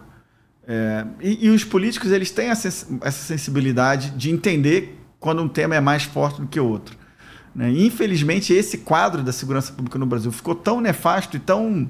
[0.68, 5.76] é, e, e, os políticos eles têm essa, essa sensibilidade de entender quando um tema
[5.76, 6.98] é mais forte do que outro.
[7.54, 7.72] Né?
[7.72, 11.90] Infelizmente, esse quadro da segurança pública no Brasil ficou tão nefasto e tão.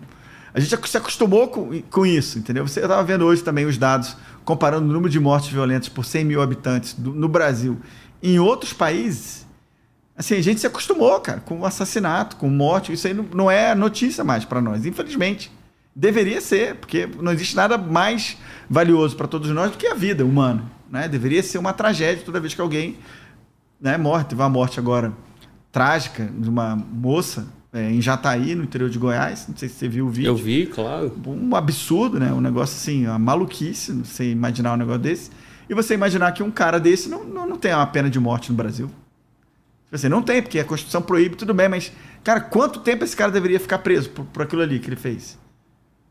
[0.54, 2.68] A gente se acostumou com, com isso, entendeu?
[2.68, 6.26] Você estava vendo hoje também os dados comparando o número de mortes violentas por 100
[6.26, 7.80] mil habitantes do, no Brasil
[8.22, 9.48] em outros países,
[10.16, 12.92] assim, a gente se acostumou, cara, com assassinato, com morte.
[12.92, 15.52] Isso aí não, não é notícia mais para nós, infelizmente.
[15.96, 18.38] Deveria ser, porque não existe nada mais
[18.70, 20.64] valioso para todos nós do que a vida humana.
[20.90, 21.08] Né?
[21.08, 22.98] Deveria ser uma tragédia toda vez que alguém
[23.80, 24.24] né, morre.
[24.24, 25.14] Teve uma morte agora
[25.72, 29.48] trágica de uma moça é, em Jataí, no interior de Goiás.
[29.48, 30.30] Não sei se você viu o vídeo.
[30.30, 31.14] Eu vi, claro.
[31.26, 32.34] Um absurdo, né?
[32.34, 35.32] Um negócio assim, uma maluquice, você imaginar um negócio desse.
[35.70, 38.50] E você imaginar que um cara desse não, não, não tem uma pena de morte
[38.50, 38.90] no Brasil.
[39.92, 41.92] Você tipo não tem, porque a Constituição proíbe, tudo bem, mas,
[42.24, 45.38] cara, quanto tempo esse cara deveria ficar preso por, por aquilo ali que ele fez?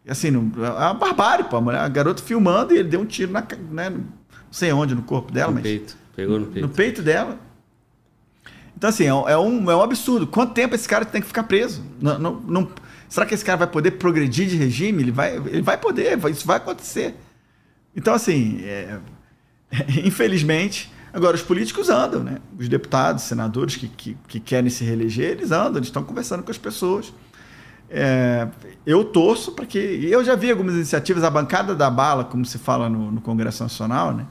[0.08, 1.56] Assim, não, é uma barbárie, pô.
[1.56, 4.04] A, mulher, a garota filmando e ele deu um tiro na, né, não
[4.50, 5.62] sei onde, no corpo dela, no mas.
[5.62, 5.96] Peito.
[6.16, 6.66] Pegou no peito.
[6.66, 7.38] No peito dela.
[8.78, 10.24] Então, assim, é um, é um, é um absurdo.
[10.24, 11.82] Quanto tempo esse cara tem que ficar preso?
[12.00, 12.68] Não, não, não,
[13.08, 15.02] será que esse cara vai poder progredir de regime?
[15.02, 17.16] Ele vai, ele vai poder, isso vai acontecer.
[17.96, 19.00] Então, assim, é,
[20.04, 22.38] infelizmente, agora os políticos andam, né?
[22.56, 26.52] Os deputados, senadores que, que, que, querem se reeleger, eles andam, eles estão conversando com
[26.52, 27.12] as pessoas.
[27.90, 28.46] É,
[28.86, 29.76] eu torço para que.
[29.76, 33.60] Eu já vi algumas iniciativas, a bancada da bala, como se fala no, no Congresso
[33.60, 34.24] Nacional, né?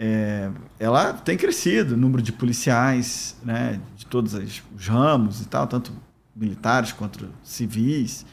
[0.00, 5.66] É, ela tem crescido, o número de policiais, né, de todos os ramos e tal,
[5.66, 5.92] tanto
[6.36, 8.24] militares quanto civis,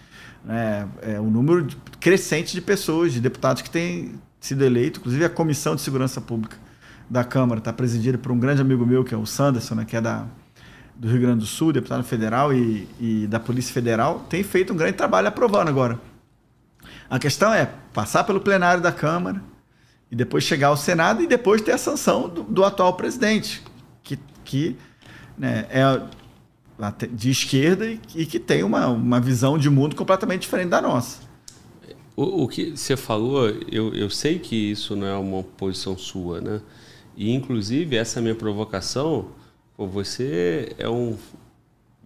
[0.43, 1.65] né, é, o número
[1.99, 6.55] crescente de pessoas, de deputados que têm sido eleitos, inclusive a Comissão de Segurança Pública
[7.09, 9.97] da Câmara está presidida por um grande amigo meu, que é o Sanderson, né, que
[9.97, 10.27] é da,
[10.95, 14.75] do Rio Grande do Sul, deputado federal e, e da Polícia Federal, tem feito um
[14.75, 15.99] grande trabalho aprovando agora.
[17.09, 19.41] A questão é passar pelo plenário da Câmara,
[20.11, 23.61] e depois chegar ao Senado e depois ter a sanção do, do atual presidente,
[24.03, 24.75] que, que
[25.37, 26.01] né, é
[27.11, 31.21] de esquerda e, e, que tem uma, uma visão de mundo completamente diferente da nossa.
[32.15, 36.41] O, o que você falou, eu, eu sei que isso não é uma posição sua,
[36.41, 36.61] né?
[37.15, 39.29] E inclusive essa minha provocação,
[39.75, 41.17] pô, você é um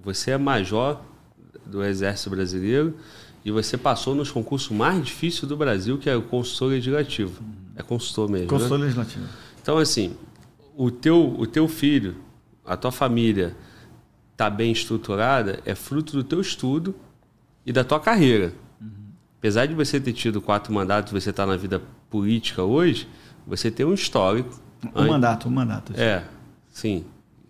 [0.03, 1.01] você é major
[1.65, 2.95] do Exército Brasileiro
[3.43, 7.43] e você passou nos concursos mais difíceis do Brasil, que é o consultor legislativo.
[7.79, 8.47] É consultor mesmo.
[8.47, 8.83] Consultor né?
[8.83, 9.25] legislativo.
[9.61, 10.15] Então, assim,
[10.75, 12.17] o teu, o teu filho,
[12.65, 13.55] a tua família
[14.35, 16.93] tá bem estruturada é fruto do teu estudo
[17.65, 18.53] e da tua carreira.
[18.81, 18.89] Uhum.
[19.37, 23.07] Apesar de você ter tido quatro mandatos, você está na vida política hoje,
[23.47, 24.59] você tem um histórico.
[24.95, 25.93] Um mandato, um mandato.
[25.95, 26.23] É,
[26.69, 27.05] sim.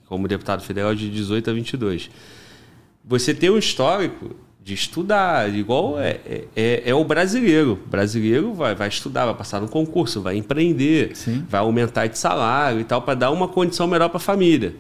[0.08, 2.10] Como deputado federal de 18 a 22.
[3.04, 7.80] Você tem um histórico de estudar, igual é, é, é, é, o brasileiro.
[7.86, 11.46] O brasileiro vai, vai estudar, vai passar no concurso, vai empreender, Sim.
[11.50, 14.76] vai aumentar de salário e tal, para dar uma condição melhor para a família.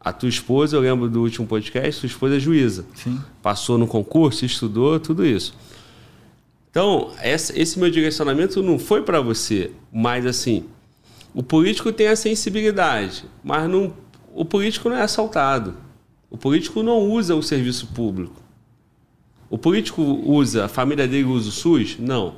[0.00, 2.84] A tua esposa, eu lembro do último podcast, tua esposa é juíza.
[2.94, 3.20] Sim.
[3.42, 5.54] Passou no concurso, estudou, tudo isso.
[6.70, 10.64] Então, esse meu direcionamento não foi para você, mas assim,
[11.34, 13.92] o político tem a sensibilidade, mas não,
[14.32, 15.74] o político não é assaltado.
[16.30, 18.47] O político não usa o serviço público.
[19.50, 21.98] O político usa, a família dele usa o SUS?
[21.98, 22.36] Não.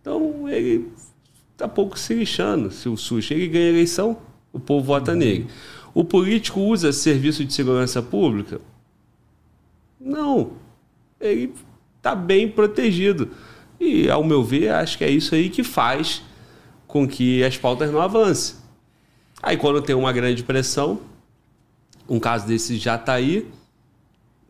[0.00, 0.88] Então ele
[1.52, 3.30] está pouco se lixando se o SUS.
[3.30, 4.16] Ele ganha eleição,
[4.52, 5.18] o povo vota uhum.
[5.18, 5.46] nele.
[5.92, 8.60] O político usa serviço de segurança pública?
[10.00, 10.52] Não.
[11.20, 11.52] Ele
[11.96, 13.30] está bem protegido.
[13.80, 16.22] E, ao meu ver, acho que é isso aí que faz
[16.86, 18.56] com que as pautas não avancem.
[19.42, 21.00] Aí, quando tem uma grande pressão,
[22.08, 23.46] um caso desse já está aí,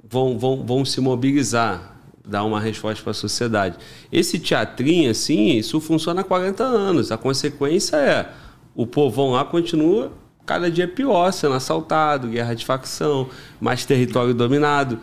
[0.09, 3.77] vão, vão, vão se mobilizar, dar uma resposta para a sociedade.
[4.11, 7.13] Esse teatrinho, assim, isso funciona há 40 anos.
[7.13, 8.31] A consequência é
[8.75, 10.13] o povão lá continua
[10.45, 13.29] cada dia pior, sendo assaltado, guerra de facção,
[13.61, 15.01] mais território dominado.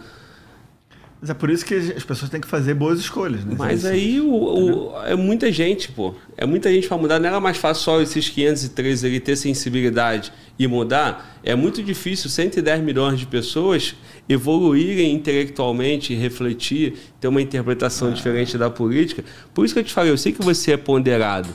[1.23, 3.55] Mas é por isso que as pessoas têm que fazer boas escolhas, né?
[3.57, 6.13] Mas aí o, o, é muita gente, pô.
[6.35, 7.17] É muita gente para mudar.
[7.17, 11.39] Não era mais fácil só esses 513 ali ter sensibilidade e mudar.
[11.41, 13.95] É muito difícil 110 milhões de pessoas
[14.27, 18.11] evoluírem intelectualmente, refletir, ter uma interpretação ah.
[18.11, 19.23] diferente da política.
[19.53, 21.47] Por isso que eu te falei, eu sei que você é ponderado.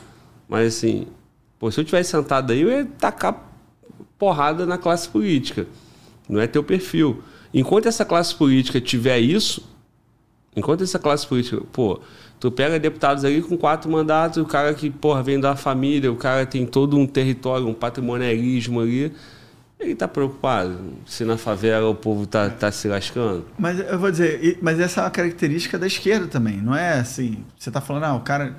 [0.48, 1.08] Mas assim,
[1.58, 3.52] pô, se eu tivesse sentado aí, eu ia tacar
[4.18, 5.66] porrada na classe política.
[6.26, 7.22] Não é teu perfil.
[7.52, 9.68] Enquanto essa classe política tiver isso,
[10.54, 12.00] enquanto essa classe política, pô,
[12.38, 16.16] tu pega deputados ali com quatro mandatos, o cara que, porra, vem da família, o
[16.16, 19.12] cara tem todo um território, um patrimonialismo ali,
[19.80, 20.76] ele tá preocupado
[21.06, 23.46] se na favela o povo tá, tá se lascando.
[23.58, 27.44] Mas eu vou dizer, mas essa é uma característica da esquerda também, não é assim,
[27.56, 28.56] você tá falando, ah, o cara,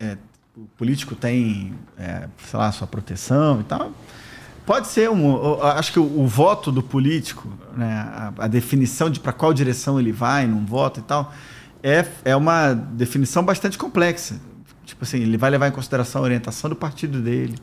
[0.00, 0.16] é,
[0.56, 3.92] o político tem, é, sei lá, sua proteção e tal,
[4.66, 5.62] Pode ser um.
[5.62, 10.00] Acho que o, o voto do político, né, a, a definição de para qual direção
[10.00, 11.32] ele vai num voto e tal,
[11.82, 14.40] é, é uma definição bastante complexa.
[14.86, 17.56] Tipo assim, ele vai levar em consideração a orientação do partido dele,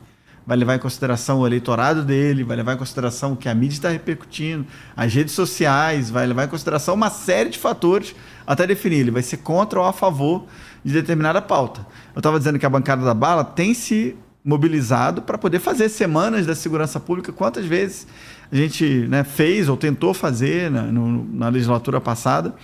[0.46, 3.76] vai levar em consideração o eleitorado dele, vai levar em consideração o que a mídia
[3.76, 4.64] está repercutindo,
[4.96, 8.14] as redes sociais, vai levar em consideração uma série de fatores
[8.46, 9.00] até definir.
[9.00, 10.46] Ele vai ser contra ou a favor
[10.84, 11.84] de determinada pauta.
[12.14, 16.46] Eu estava dizendo que a bancada da bala tem se mobilizado para poder fazer semanas
[16.46, 17.32] da segurança pública.
[17.32, 18.06] Quantas vezes
[18.50, 22.54] a gente né, fez ou tentou fazer na, no, na legislatura passada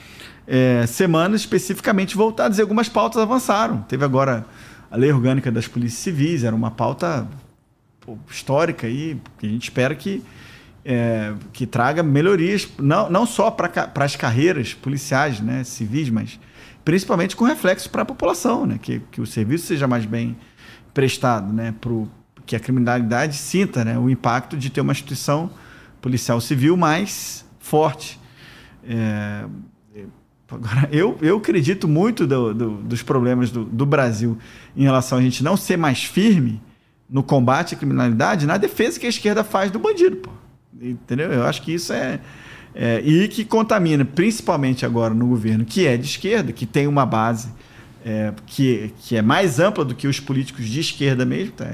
[0.48, 3.82] é, semanas especificamente voltadas e algumas pautas avançaram.
[3.82, 4.46] Teve agora
[4.90, 7.28] a lei orgânica das polícias civis, era uma pauta
[8.00, 10.22] pô, histórica aí, que a gente espera que,
[10.84, 16.40] é, que traga melhorias, não, não só para as carreiras policiais, né, civis, mas
[16.82, 20.34] principalmente com reflexo para a população, né, que, que o serviço seja mais bem
[20.98, 22.10] prestado, né, pro,
[22.44, 25.48] que a criminalidade sinta né, o impacto de ter uma instituição
[26.02, 28.18] policial civil mais forte.
[28.84, 29.44] É,
[30.50, 34.36] agora, eu, eu acredito muito do, do, dos problemas do, do Brasil
[34.76, 36.60] em relação a gente não ser mais firme
[37.08, 40.16] no combate à criminalidade, na defesa que a esquerda faz do bandido.
[40.16, 40.32] Pô.
[40.82, 41.32] Entendeu?
[41.32, 42.18] Eu acho que isso é,
[42.74, 47.06] é, E que contamina, principalmente agora no governo, que é de esquerda, que tem uma
[47.06, 47.50] base
[48.04, 51.66] é, que, que é mais ampla do que os políticos de esquerda mesmo, tá?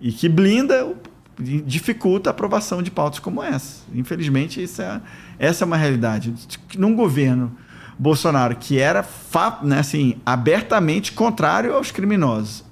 [0.00, 0.94] e que blinda,
[1.38, 3.82] dificulta a aprovação de pautas como essa.
[3.94, 5.00] Infelizmente, isso é,
[5.38, 6.34] essa é uma realidade.
[6.76, 7.56] Num governo
[7.98, 9.06] Bolsonaro que era
[9.62, 12.64] né, assim, abertamente contrário aos criminosos,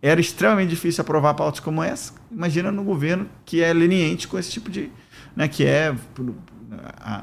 [0.00, 2.12] era extremamente difícil aprovar pautas como essa.
[2.30, 4.90] Imagina no governo que é leniente com esse tipo de.
[5.36, 5.94] Né, que é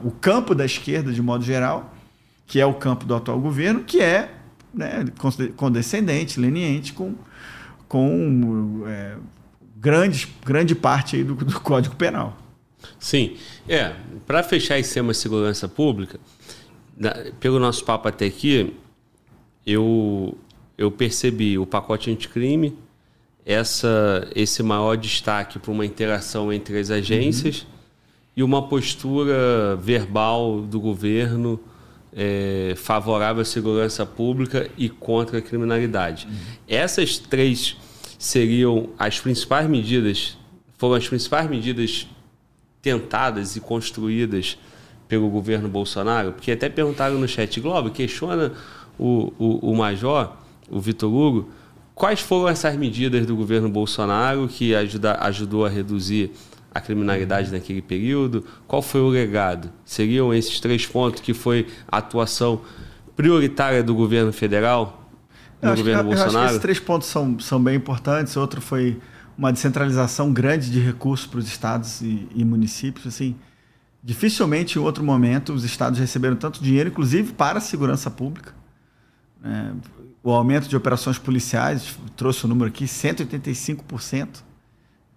[0.04, 1.94] o campo da esquerda, de modo geral,
[2.48, 4.32] que é o campo do atual governo, que é
[4.74, 5.06] né,
[5.56, 7.16] condescendente, leniente com,
[7.88, 9.16] com é,
[9.78, 12.38] grandes, grande parte aí do, do Código Penal.
[13.00, 13.36] Sim.
[13.68, 13.96] É,
[14.26, 16.20] para fechar esse tema de segurança pública,
[17.40, 18.76] pelo nosso papo até aqui,
[19.66, 20.38] eu,
[20.78, 22.78] eu percebi o pacote anticrime,
[23.46, 27.68] essa, esse maior destaque para uma interação entre as agências uhum.
[28.38, 31.60] e uma postura verbal do governo
[32.14, 36.28] é, favorável à segurança pública e contra a criminalidade.
[36.28, 36.36] Uhum.
[36.68, 37.78] Essas três
[38.20, 40.38] seriam as principais medidas,
[40.78, 42.08] foram as principais medidas
[42.82, 44.58] tentadas e construídas
[45.08, 48.54] pelo governo Bolsonaro, porque até perguntaram no chat Globo, questiona
[48.98, 50.34] o, o, o Major,
[50.70, 51.50] o Vitor Hugo,
[51.94, 56.32] quais foram essas medidas do governo Bolsonaro que ajuda, ajudou a reduzir
[56.74, 58.46] a criminalidade naquele período?
[58.68, 59.70] Qual foi o legado?
[59.84, 62.62] Seriam esses três pontos que foi a atuação
[63.16, 65.10] prioritária do governo federal?
[65.62, 66.34] No eu governo que, Bolsonaro?
[66.34, 68.38] Eu acho que esses três pontos são, são bem importantes.
[68.38, 69.00] Outro foi
[69.38, 73.06] uma descentralização grande de recursos para os estados e, e municípios.
[73.06, 73.36] Assim,
[74.02, 78.54] dificilmente em outro momento os estados receberam tanto dinheiro, inclusive para a segurança pública.
[79.44, 79.72] É,
[80.24, 84.51] o aumento de operações policiais, trouxe o número aqui, 185%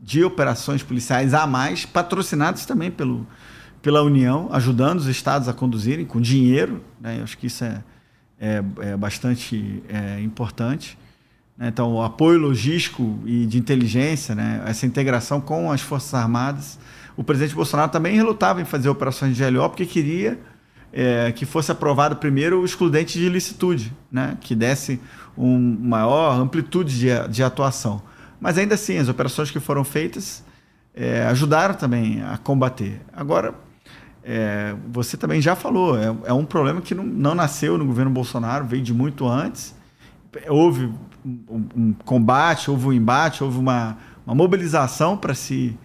[0.05, 3.27] de operações policiais a mais, patrocinados também pelo,
[3.81, 6.85] pela União, ajudando os estados a conduzirem com dinheiro.
[7.01, 7.21] Né?
[7.21, 7.83] Eu acho que isso é,
[8.39, 10.99] é, é bastante é, importante.
[11.57, 11.69] Né?
[11.69, 14.63] Então, o apoio logístico e de inteligência, né?
[14.67, 16.79] essa integração com as Forças Armadas.
[17.17, 20.39] O presidente Bolsonaro também relutava em fazer operações de GLO porque queria
[20.93, 24.37] é, que fosse aprovado primeiro o excludente de ilicitude, né?
[24.39, 25.01] que desse
[25.35, 28.03] uma maior amplitude de, de atuação.
[28.41, 30.45] Mas ainda assim, as operações que foram feitas
[30.95, 33.01] é, ajudaram também a combater.
[33.13, 33.55] Agora,
[34.23, 38.11] é, você também já falou, é, é um problema que não, não, nasceu no governo
[38.11, 39.75] Bolsonaro, veio de muito antes.
[40.49, 40.91] Houve
[41.25, 45.79] um, um combate, houve um embate, houve uma, uma mobilização para se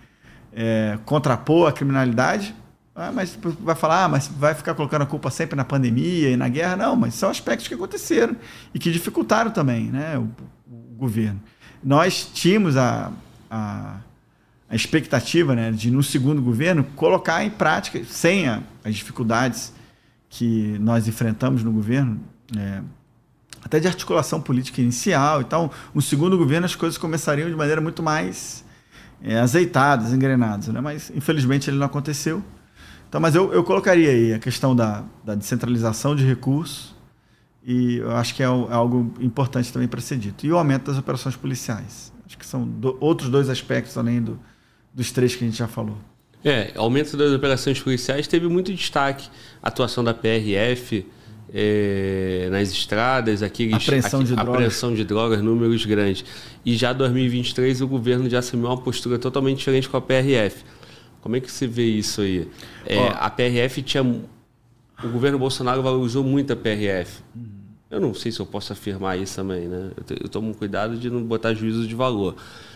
[0.53, 2.55] é, contrapor à criminalidade.
[2.95, 6.35] Ah, mas vai falar, ah, mas vai ficar colocando a culpa sempre na pandemia e
[6.35, 6.75] na guerra?
[6.75, 8.35] Não, mas são aspectos que aconteceram
[8.73, 10.29] e que dificultaram também né, o,
[10.67, 11.39] o governo
[11.83, 13.11] nós tínhamos a,
[13.49, 13.97] a,
[14.69, 19.73] a expectativa né, de, no segundo governo, colocar em prática, sem a, as dificuldades
[20.29, 22.19] que nós enfrentamos no governo,
[22.55, 22.81] é,
[23.63, 27.81] até de articulação política inicial e tal, no segundo governo as coisas começariam de maneira
[27.81, 28.63] muito mais
[29.21, 30.67] é, azeitadas, engrenadas.
[30.67, 30.79] Né?
[30.81, 32.43] Mas, infelizmente, ele não aconteceu.
[33.07, 36.95] Então, mas eu, eu colocaria aí a questão da, da descentralização de recursos,
[37.63, 40.45] e eu acho que é, é algo importante também para ser dito.
[40.45, 42.11] E o aumento das operações policiais.
[42.25, 44.39] Acho que são do, outros dois aspectos além do,
[44.93, 45.97] dos três que a gente já falou.
[46.43, 49.29] É, aumento das operações policiais teve muito destaque.
[49.61, 51.05] A atuação da PRF
[51.53, 56.23] é, nas estradas, aqueles, apreensão, aqui, de apreensão de drogas, números grandes.
[56.65, 60.63] E já 2023 o governo já assumiu uma postura totalmente diferente com a PRF.
[61.21, 62.47] Como é que você vê isso aí?
[62.85, 64.03] É, a PRF tinha
[65.03, 67.21] o governo Bolsonaro valorizou muito a PRF.
[67.89, 69.91] Eu não sei se eu posso afirmar isso também, né?
[70.21, 72.35] Eu, tomo cuidado de não botar juízo de valor.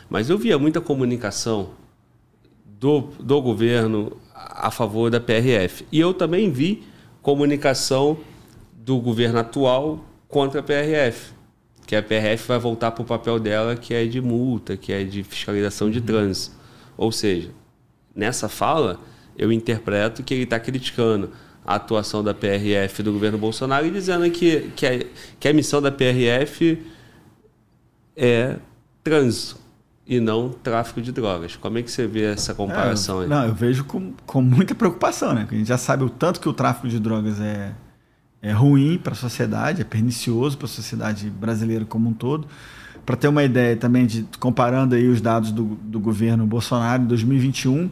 [0.09, 1.71] Mas eu via muita comunicação
[2.65, 5.85] do, do governo a favor da PRF.
[5.91, 6.83] E eu também vi
[7.21, 8.17] comunicação
[8.73, 11.33] do governo atual contra a PRF.
[11.85, 15.03] Que a PRF vai voltar para o papel dela, que é de multa, que é
[15.03, 16.55] de fiscalização de trânsito.
[16.97, 17.51] Ou seja,
[18.15, 18.99] nessa fala,
[19.37, 21.29] eu interpreto que ele está criticando
[21.65, 25.05] a atuação da PRF do governo Bolsonaro e dizendo que, que, a,
[25.39, 26.81] que a missão da PRF
[28.15, 28.57] é
[29.03, 29.61] trânsito
[30.05, 31.55] e não tráfico de drogas.
[31.55, 33.29] Como é que você vê essa comparação é, aí?
[33.29, 35.41] Não, eu vejo com, com muita preocupação, né?
[35.41, 37.71] Porque a gente já sabe o tanto que o tráfico de drogas é,
[38.41, 42.47] é ruim para a sociedade, é pernicioso para a sociedade brasileira como um todo.
[43.05, 47.07] Para ter uma ideia também, de comparando aí os dados do, do governo Bolsonaro em
[47.07, 47.89] 2021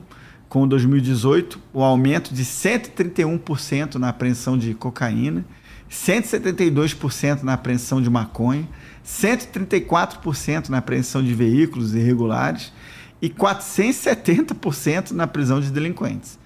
[0.51, 5.45] com 2018, o aumento de 131% na apreensão de cocaína,
[5.89, 8.67] 172% na apreensão de maconha,
[9.01, 12.73] 134% na apreensão de veículos irregulares
[13.21, 16.37] e 470% na prisão de delinquentes.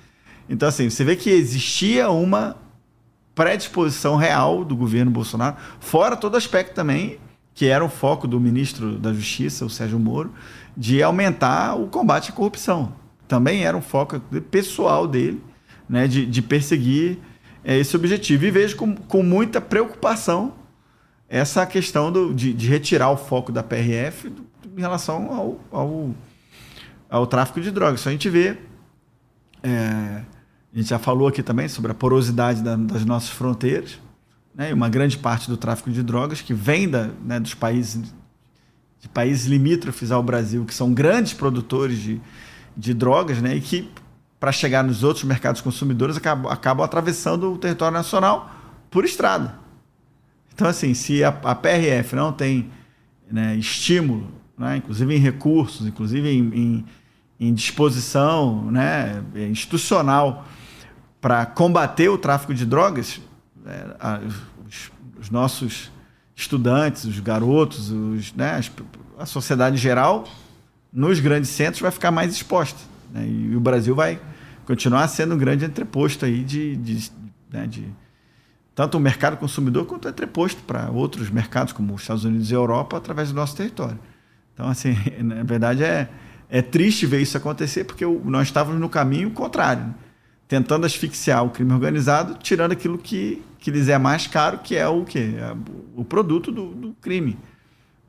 [0.48, 2.58] Então, assim, você vê que existia uma
[3.34, 7.18] predisposição real do governo Bolsonaro, fora todo aspecto também,
[7.56, 10.32] que era o foco do ministro da Justiça, o Sérgio Moro,
[10.78, 14.20] de aumentar o combate à corrupção também era um foco
[14.52, 15.42] pessoal dele,
[15.88, 17.20] né, de, de perseguir
[17.64, 18.46] é, esse objetivo.
[18.46, 20.54] E vejo com, com muita preocupação
[21.28, 24.32] essa questão do, de, de retirar o foco da PRF
[24.76, 26.16] em relação ao, ao,
[27.10, 28.00] ao tráfico de drogas.
[28.00, 28.58] Isso a gente vê.
[29.64, 30.22] É,
[30.74, 33.98] a gente já falou aqui também sobre a porosidade da, das nossas fronteiras,
[34.54, 38.14] né, e uma grande parte do tráfico de drogas que vem da, né, dos países
[39.00, 42.20] de países limítrofes ao Brasil, que são grandes produtores de,
[42.76, 43.56] de drogas, né?
[43.56, 43.90] E que
[44.40, 48.52] para chegar nos outros mercados consumidores acabam, acabam atravessando o território nacional
[48.92, 49.56] por estrada.
[50.54, 52.70] Então, assim, se a, a PRF não tem
[53.30, 54.28] né, estímulo,
[54.58, 56.86] né, inclusive em recursos, inclusive em, em,
[57.40, 60.46] em disposição né, institucional
[61.20, 63.20] para combater o tráfico de drogas,
[63.66, 64.20] é, a,
[64.66, 65.92] os, os, nossos
[66.36, 68.62] estudantes, os garotos, os, né,
[69.18, 70.26] a sociedade em geral
[70.96, 72.80] nos grandes centros vai ficar mais exposta.
[73.12, 73.28] Né?
[73.28, 74.18] E o Brasil vai
[74.66, 77.12] continuar sendo um grande entreposto aí de, de,
[77.52, 77.86] né, de
[78.74, 82.98] tanto o mercado consumidor quanto entreposto para outros mercados como os Estados Unidos e Europa
[82.98, 84.00] através do nosso território.
[84.54, 86.10] Então, assim, na verdade é,
[86.50, 89.94] é triste ver isso acontecer porque nós estávamos no caminho contrário, né?
[90.48, 94.88] tentando asfixiar o crime organizado, tirando aquilo que, que lhes é mais caro, que é
[94.88, 95.34] o quê?
[95.38, 95.56] É
[95.96, 97.38] o produto do, do crime,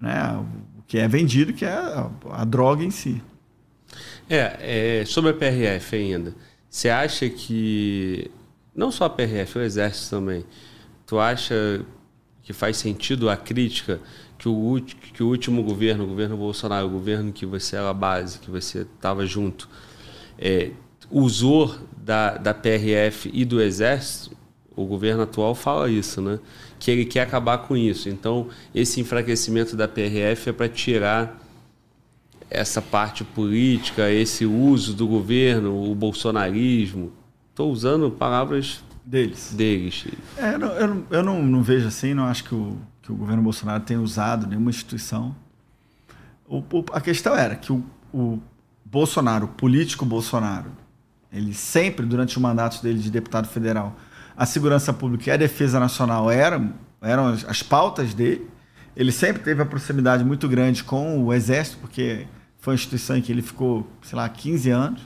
[0.00, 0.38] né?
[0.86, 3.22] Que é vendido, que é a, a droga em si.
[4.28, 6.34] É, é, sobre a PRF ainda,
[6.68, 8.30] você acha que,
[8.74, 10.44] não só a PRF, o Exército também,
[11.06, 11.84] tu acha
[12.42, 14.00] que faz sentido a crítica
[14.38, 14.80] que o,
[15.12, 18.82] que o último governo, o governo Bolsonaro, o governo que você era base, que você
[18.82, 19.68] estava junto,
[20.38, 20.70] é,
[21.10, 24.36] usou da, da PRF e do Exército,
[24.74, 26.38] o governo atual fala isso, né?
[26.78, 28.08] Que ele quer acabar com isso.
[28.08, 31.40] Então, esse enfraquecimento da PRF é para tirar
[32.50, 37.12] essa parte política, esse uso do governo, o bolsonarismo.
[37.50, 39.52] Estou usando palavras deles.
[39.52, 40.06] deles.
[40.36, 43.42] É, eu, eu, eu não, não, vejo assim, não acho que o, que o governo
[43.42, 45.34] Bolsonaro tenha usado nenhuma instituição.
[46.46, 48.38] O, o, a questão era que o, o
[48.84, 50.70] Bolsonaro, o político Bolsonaro,
[51.32, 53.96] ele sempre, durante o mandato dele de deputado federal,
[54.36, 58.48] a segurança pública e a defesa nacional eram, eram as, as pautas dele.
[58.94, 62.26] Ele sempre teve a proximidade muito grande com o Exército, porque
[62.58, 65.00] foi uma instituição em que ele ficou, sei lá, 15 anos.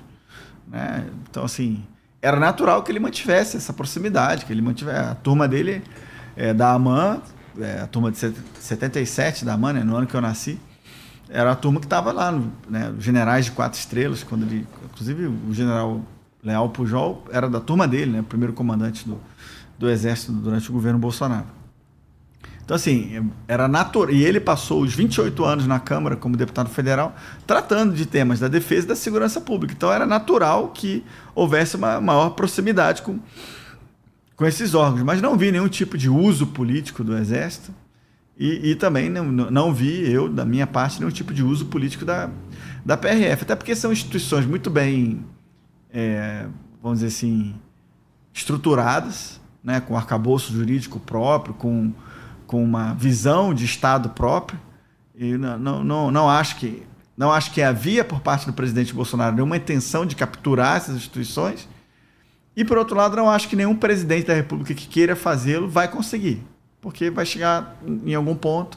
[0.66, 1.06] Né?
[1.28, 1.84] Então, assim,
[2.22, 4.98] era natural que ele mantivesse essa proximidade, que ele mantivesse.
[4.98, 5.82] A turma dele,
[6.36, 7.20] é, da AMAN,
[7.58, 10.58] é, a turma de 77 da AMAN, né, no ano que eu nasci,
[11.28, 15.26] era a turma que estava lá, no, né, generais de quatro estrelas, quando ele, inclusive
[15.26, 16.02] o general
[16.42, 19.20] Leal Pujol era da turma dele, né, primeiro comandante do,
[19.78, 21.46] do exército durante o governo Bolsonaro.
[22.70, 24.14] Então, assim, era natural.
[24.14, 28.46] E ele passou os 28 anos na Câmara como deputado federal tratando de temas da
[28.46, 29.74] defesa e da segurança pública.
[29.76, 31.02] Então, era natural que
[31.34, 33.18] houvesse uma maior proximidade com,
[34.36, 35.02] com esses órgãos.
[35.02, 37.74] Mas não vi nenhum tipo de uso político do Exército.
[38.38, 42.04] E, e também não, não vi, eu, da minha parte, nenhum tipo de uso político
[42.04, 42.30] da,
[42.86, 43.42] da PRF.
[43.42, 45.26] Até porque são instituições muito bem,
[45.92, 46.46] é,
[46.82, 47.54] vamos dizer assim,
[48.32, 51.92] estruturadas, né, com arcabouço jurídico próprio, com
[52.50, 54.58] com uma visão de Estado próprio.
[55.14, 56.82] E não, não, não, não, acho que,
[57.16, 61.68] não acho que havia por parte do presidente Bolsonaro nenhuma intenção de capturar essas instituições.
[62.56, 65.86] E, por outro lado, não acho que nenhum presidente da República que queira fazê-lo vai
[65.86, 66.42] conseguir.
[66.80, 68.76] Porque vai chegar em algum ponto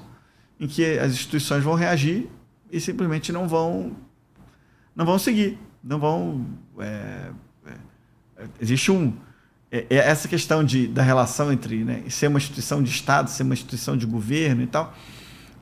[0.60, 2.30] em que as instituições vão reagir
[2.72, 3.94] e simplesmente não vão,
[4.96, 5.58] não vão seguir.
[5.84, 6.46] Não vão.
[6.80, 7.32] É,
[8.38, 9.14] é, existe um
[9.74, 13.42] é, é essa questão de, da relação entre né, ser uma instituição de Estado, ser
[13.42, 14.94] uma instituição de governo e tal,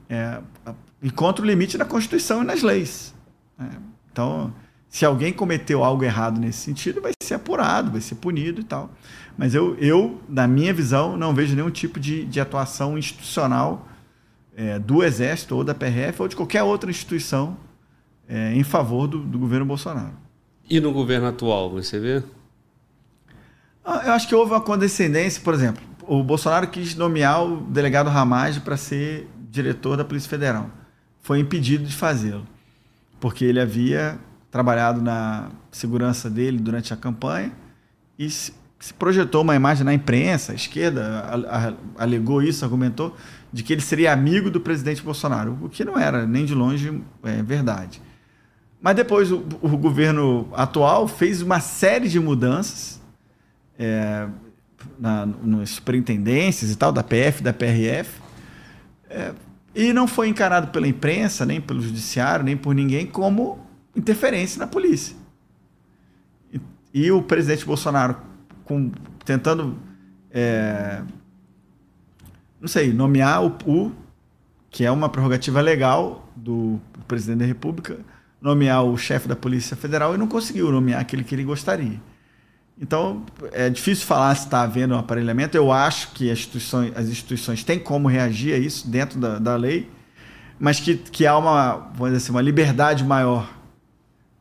[0.10, 0.42] é,
[1.02, 3.16] encontra o limite na Constituição e nas leis.
[3.58, 3.70] Né?
[4.12, 4.54] Então,
[4.90, 8.92] se alguém cometeu algo errado nesse sentido, vai ser apurado, vai ser punido e tal.
[9.38, 13.88] Mas eu, eu na minha visão, não vejo nenhum tipo de, de atuação institucional
[14.54, 17.56] é, do Exército ou da PRF ou de qualquer outra instituição
[18.32, 20.14] é, em favor do, do governo Bolsonaro.
[20.70, 22.24] E no governo atual, você vê?
[23.84, 28.10] Ah, eu acho que houve uma condescendência, por exemplo, o Bolsonaro quis nomear o delegado
[28.10, 30.70] Ramage para ser diretor da Polícia Federal.
[31.22, 32.48] Foi impedido de fazê-lo,
[33.20, 34.18] porque ele havia
[34.50, 37.52] trabalhado na segurança dele durante a campanha
[38.18, 38.54] e se
[38.98, 41.26] projetou uma imagem na imprensa, a esquerda
[41.98, 43.16] alegou isso, argumentou,
[43.52, 47.02] de que ele seria amigo do presidente Bolsonaro, o que não era nem de longe
[47.24, 48.02] é, verdade.
[48.82, 53.00] Mas depois o, o governo atual fez uma série de mudanças
[53.78, 54.28] é,
[55.00, 58.20] na, nas superintendências e tal, da PF, da PRF,
[59.10, 59.34] é,
[59.74, 63.60] e não foi encarado pela imprensa, nem pelo judiciário, nem por ninguém como
[63.96, 65.16] interferência na polícia.
[66.52, 66.60] E,
[66.94, 68.18] e o presidente Bolsonaro,
[68.66, 68.92] com,
[69.24, 69.78] tentando,
[70.32, 71.02] é,
[72.60, 73.92] não sei, nomear o, o,
[74.70, 78.00] que é uma prerrogativa legal do presidente da República,
[78.42, 82.02] nomear o chefe da Polícia Federal e não conseguiu nomear aquele que ele gostaria.
[82.82, 85.56] Então, é difícil falar se está havendo um aparelhamento.
[85.56, 89.56] Eu acho que as instituições, as instituições têm como reagir a isso dentro da, da
[89.56, 89.88] lei,
[90.60, 93.48] mas que, que há uma, vamos assim, uma liberdade maior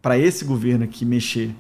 [0.00, 1.54] para esse governo aqui mexer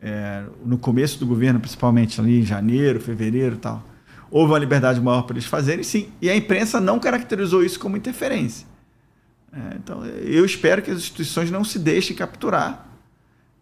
[0.00, 3.82] é, no começo do governo, principalmente ali em janeiro, fevereiro e tal.
[4.30, 6.08] Houve uma liberdade maior para eles fazerem, sim.
[6.20, 8.66] E a imprensa não caracterizou isso como interferência.
[9.52, 12.88] É, então, eu espero que as instituições não se deixem capturar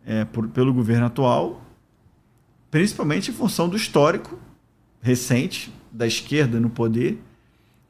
[0.06, 1.60] é, por, pelo governo atual
[2.70, 4.38] principalmente em função do histórico
[5.02, 7.20] recente da esquerda no poder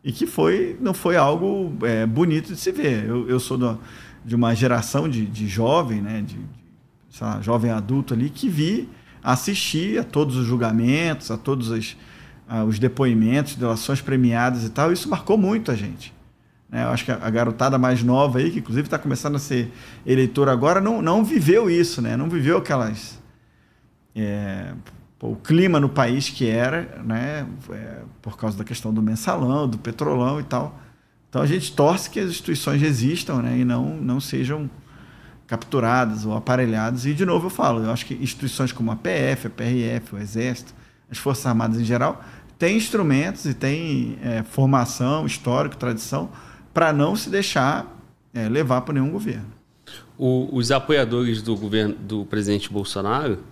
[0.03, 3.05] e que foi não foi algo é, bonito de se ver.
[3.05, 3.79] Eu, eu sou do,
[4.25, 8.89] de uma geração de, de jovem, né, de, de lá, jovem adulto ali, que vi
[9.23, 11.97] assistir a todos os julgamentos, a todos os,
[12.49, 14.91] a, os depoimentos, delações premiadas e tal.
[14.91, 16.15] Isso marcou muito a gente.
[16.71, 16.85] Né?
[16.85, 19.73] Eu acho que a garotada mais nova aí, que inclusive está começando a ser
[20.07, 22.17] eleitor agora, não, não viveu isso, né?
[22.17, 23.19] Não viveu aquelas.
[24.15, 24.73] É,
[25.21, 27.47] o clima no país que era, né?
[27.71, 30.79] É, por causa da questão do mensalão, do petrolão e tal.
[31.29, 33.59] Então a gente torce que as instituições resistam né?
[33.59, 34.69] e não, não sejam
[35.47, 37.07] capturadas ou aparelhadas.
[37.07, 40.19] E, de novo, eu falo, eu acho que instituições como a PF, a PRF, o
[40.19, 40.73] Exército,
[41.11, 42.23] as Forças Armadas em geral,
[42.57, 46.31] têm instrumentos e têm é, formação, histórico, tradição,
[46.73, 47.97] para não se deixar
[48.33, 49.53] é, levar por nenhum governo.
[50.17, 53.43] O, os apoiadores do governo do presidente Bolsonaro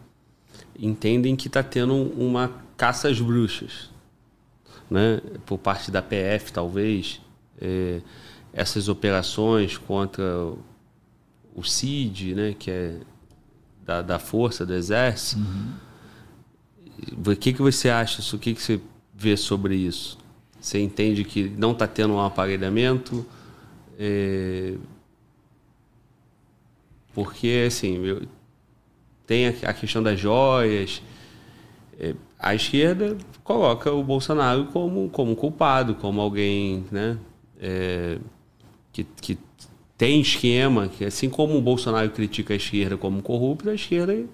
[0.78, 3.90] entendem que está tendo uma caça às bruxas,
[4.88, 5.20] né?
[5.44, 7.20] por parte da PF, talvez.
[7.60, 8.00] É,
[8.52, 10.24] essas operações contra
[11.54, 13.00] o CID, né, que é
[13.84, 15.40] da, da força do exército.
[15.40, 15.72] Uhum.
[17.26, 18.22] O que, que você acha?
[18.34, 18.80] O que, que você
[19.14, 20.18] vê sobre isso?
[20.60, 23.24] Você entende que não está tendo um aparelhamento?
[23.98, 24.74] É...
[27.14, 28.22] Porque, assim, eu...
[29.26, 31.02] tem a questão das joias.
[31.98, 32.14] É...
[32.38, 37.18] A esquerda coloca o Bolsonaro como, como culpado, como alguém né,
[37.60, 38.18] é...
[38.92, 39.38] que, que
[39.96, 44.24] tem esquema, que assim como o Bolsonaro critica a esquerda como corrupta, a esquerda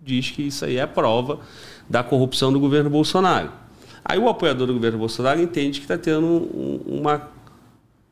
[0.00, 1.40] diz que isso aí é prova
[1.88, 3.52] da corrupção do governo Bolsonaro.
[4.08, 6.26] Aí o apoiador do governo Bolsonaro entende que está tendo
[6.86, 7.28] uma.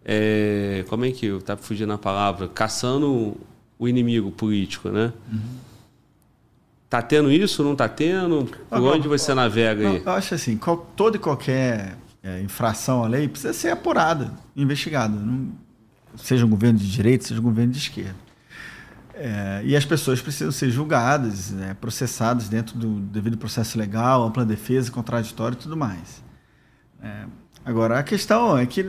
[0.05, 2.49] É, como é que está fugindo a palavra?
[2.49, 3.35] Caçando
[3.79, 5.11] o inimigo político, né?
[5.33, 5.41] Uhum.
[6.89, 7.65] Tá tendo isso?
[7.65, 8.49] Não está tendo?
[8.69, 10.03] Por onde você navega aí?
[10.05, 15.19] Eu acho assim, qual, toda e qualquer é, infração à lei precisa ser apurada, investigada.
[15.19, 15.51] Não,
[16.17, 18.26] seja um governo de direita, seja um governo de esquerda.
[19.19, 24.45] É, e as pessoas precisam ser julgadas, né, processadas dentro do devido processo legal, ampla
[24.45, 26.23] defesa, contraditório e tudo mais.
[27.03, 27.25] É,
[27.65, 28.87] agora, a questão é que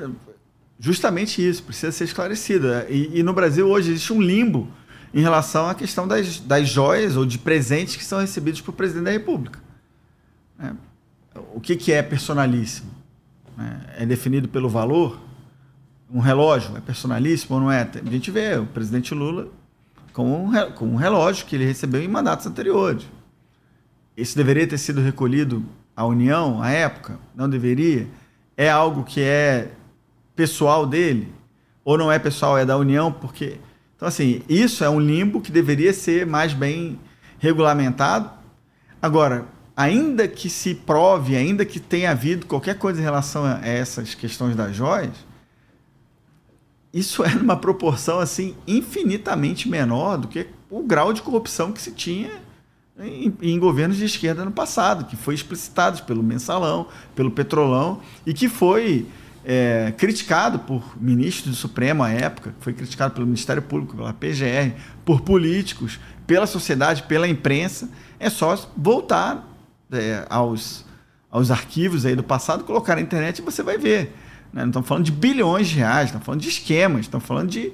[0.78, 2.68] justamente isso precisa ser esclarecido.
[2.90, 4.68] E, e, no Brasil hoje existe um limbo
[5.14, 9.06] em relação à questão das, das joias ou de presentes que são recebidos por presidente
[9.06, 9.62] da República.
[10.60, 10.72] É,
[11.54, 12.92] o que, que é personalíssimo?
[13.58, 15.26] É, é definido pelo valor?
[16.10, 17.82] um relógio é personalíssimo ou não é?
[17.82, 19.50] A gente vê o presidente Lula
[20.18, 23.06] com um, com um relógio que ele recebeu em mandatos anteriores.
[24.18, 25.64] Isso deveria ter sido recolhido
[25.96, 27.20] à União à época?
[27.36, 28.08] Não deveria?
[28.58, 29.70] É algo que é
[30.36, 31.32] pessoal dele?
[31.86, 33.12] Ou não é pessoal, é da União?
[33.12, 33.60] Porque.
[33.96, 37.00] Então, assim, isso é um limbo que deveria ser mais bem
[37.38, 38.32] regulamentado.
[39.00, 39.46] Agora,
[39.76, 44.56] ainda que se prove, ainda que tenha havido qualquer coisa em relação a essas questões
[44.56, 45.14] das joias,
[46.94, 51.92] isso é numa proporção assim infinitamente menor do que o grau de corrupção que se
[51.92, 52.32] tinha
[53.00, 58.34] em, em, governos de esquerda no passado, que foi explicitado pelo mensalão, pelo petrolão e
[58.34, 59.06] que foi
[59.46, 64.74] é, criticado por ministros do Supremo à época, foi criticado pelo Ministério Público, pela PGR,
[65.06, 67.90] por políticos, pela sociedade, pela imprensa.
[68.20, 69.48] É só voltar
[69.92, 70.84] é, aos,
[71.30, 74.14] aos arquivos aí do passado, colocar na internet e você vai ver
[74.58, 74.64] né?
[74.64, 77.72] Não estamos falando de bilhões de reais, estamos falando de esquemas, estamos falando de,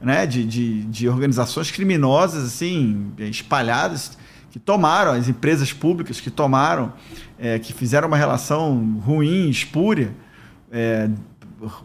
[0.00, 4.18] né, de, de, de organizações criminosas assim espalhadas
[4.50, 6.92] que tomaram, as empresas públicas que tomaram,
[7.38, 10.12] é, que fizeram uma relação ruim, espúria,
[10.72, 11.08] é,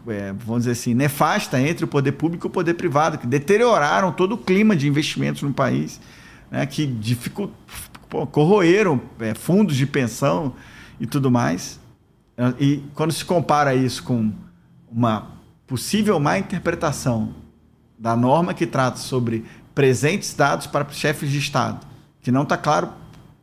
[0.08, 4.10] é, vamos dizer assim, nefasta entre o poder público e o poder privado, que deterioraram
[4.12, 6.00] todo o clima de investimentos no país,
[6.50, 7.52] né, que dificult...
[8.32, 10.54] corroeram é, fundos de pensão
[10.98, 11.79] e tudo mais.
[12.58, 14.32] E quando se compara isso com
[14.90, 15.28] uma
[15.66, 17.34] possível má interpretação
[17.98, 19.44] da norma que trata sobre
[19.74, 21.86] presentes dados para chefes de Estado,
[22.22, 22.90] que não está claro,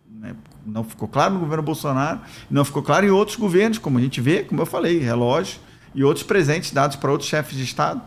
[0.09, 4.01] né, não ficou claro no governo Bolsonaro, não ficou claro em outros governos, como a
[4.01, 5.59] gente vê, como eu falei, relógio
[5.93, 8.01] e outros presentes dados para outros chefes de Estado,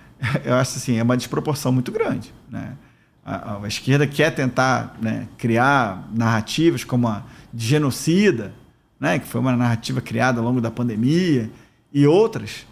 [0.44, 2.32] eu acho assim, é uma desproporção muito grande.
[2.48, 2.76] Né?
[3.24, 7.22] A, a, esquerda quer tentar né, criar narrativas como a
[7.52, 8.52] de genocida,
[8.98, 11.50] né, que foi uma narrativa criada ao longo da pandemia,
[11.92, 12.66] e outras,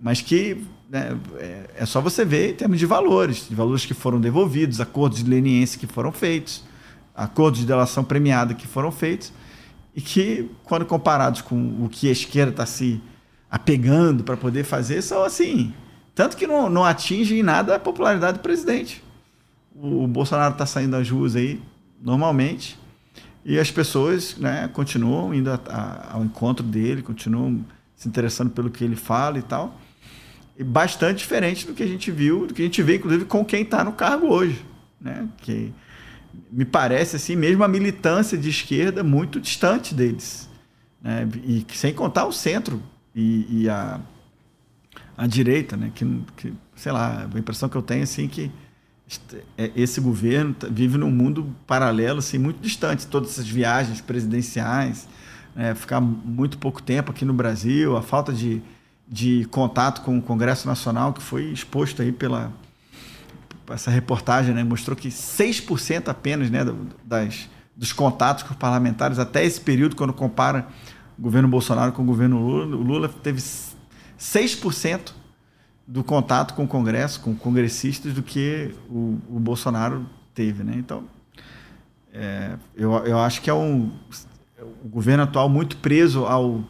[0.00, 3.94] mas que né, é, é só você ver em termos de valores, de valores que
[3.94, 6.64] foram devolvidos, acordos de leniência que foram feitos,
[7.14, 9.32] acordos de delação premiada que foram feitos,
[9.94, 13.00] e que, quando comparados com o que a esquerda está se
[13.50, 15.74] apegando para poder fazer, são assim.
[16.14, 19.02] Tanto que não, não atinge em nada a popularidade do presidente.
[19.74, 21.60] O, o Bolsonaro está saindo às ruas aí,
[22.00, 22.78] normalmente,
[23.48, 27.64] e as pessoas né, continuam indo a, a, ao encontro dele, continuam
[27.96, 29.80] se interessando pelo que ele fala e tal.
[30.58, 33.42] E bastante diferente do que a gente viu, do que a gente vê, inclusive, com
[33.42, 34.62] quem está no cargo hoje.
[35.00, 35.26] Né?
[35.38, 35.72] Que
[36.52, 40.46] me parece, assim, mesmo a militância de esquerda muito distante deles.
[41.00, 41.26] Né?
[41.42, 42.82] E sem contar o centro
[43.14, 43.98] e, e a,
[45.16, 45.90] a direita, né?
[45.94, 46.04] Que,
[46.36, 48.52] que, sei lá, a impressão que eu tenho assim que
[49.74, 53.06] esse governo tá, vive num mundo paralelo, assim, muito distante.
[53.06, 55.08] Todas essas viagens presidenciais,
[55.54, 55.74] né?
[55.74, 58.60] ficar muito pouco tempo aqui no Brasil, a falta de,
[59.08, 62.52] de contato com o Congresso Nacional, que foi exposto aí pela
[63.70, 64.64] essa reportagem, né?
[64.64, 66.60] mostrou que 6% apenas né,
[67.04, 70.68] das, dos contatos com os parlamentares até esse período, quando compara
[71.18, 73.42] o governo Bolsonaro com o governo Lula, o Lula teve
[74.18, 75.12] 6%
[75.88, 80.04] do contato com o Congresso, com congressistas, do que o, o Bolsonaro
[80.34, 80.62] teve.
[80.62, 80.74] Né?
[80.76, 81.04] Então,
[82.12, 83.90] é, eu, eu acho que é um
[84.84, 86.62] governo atual muito preso ao,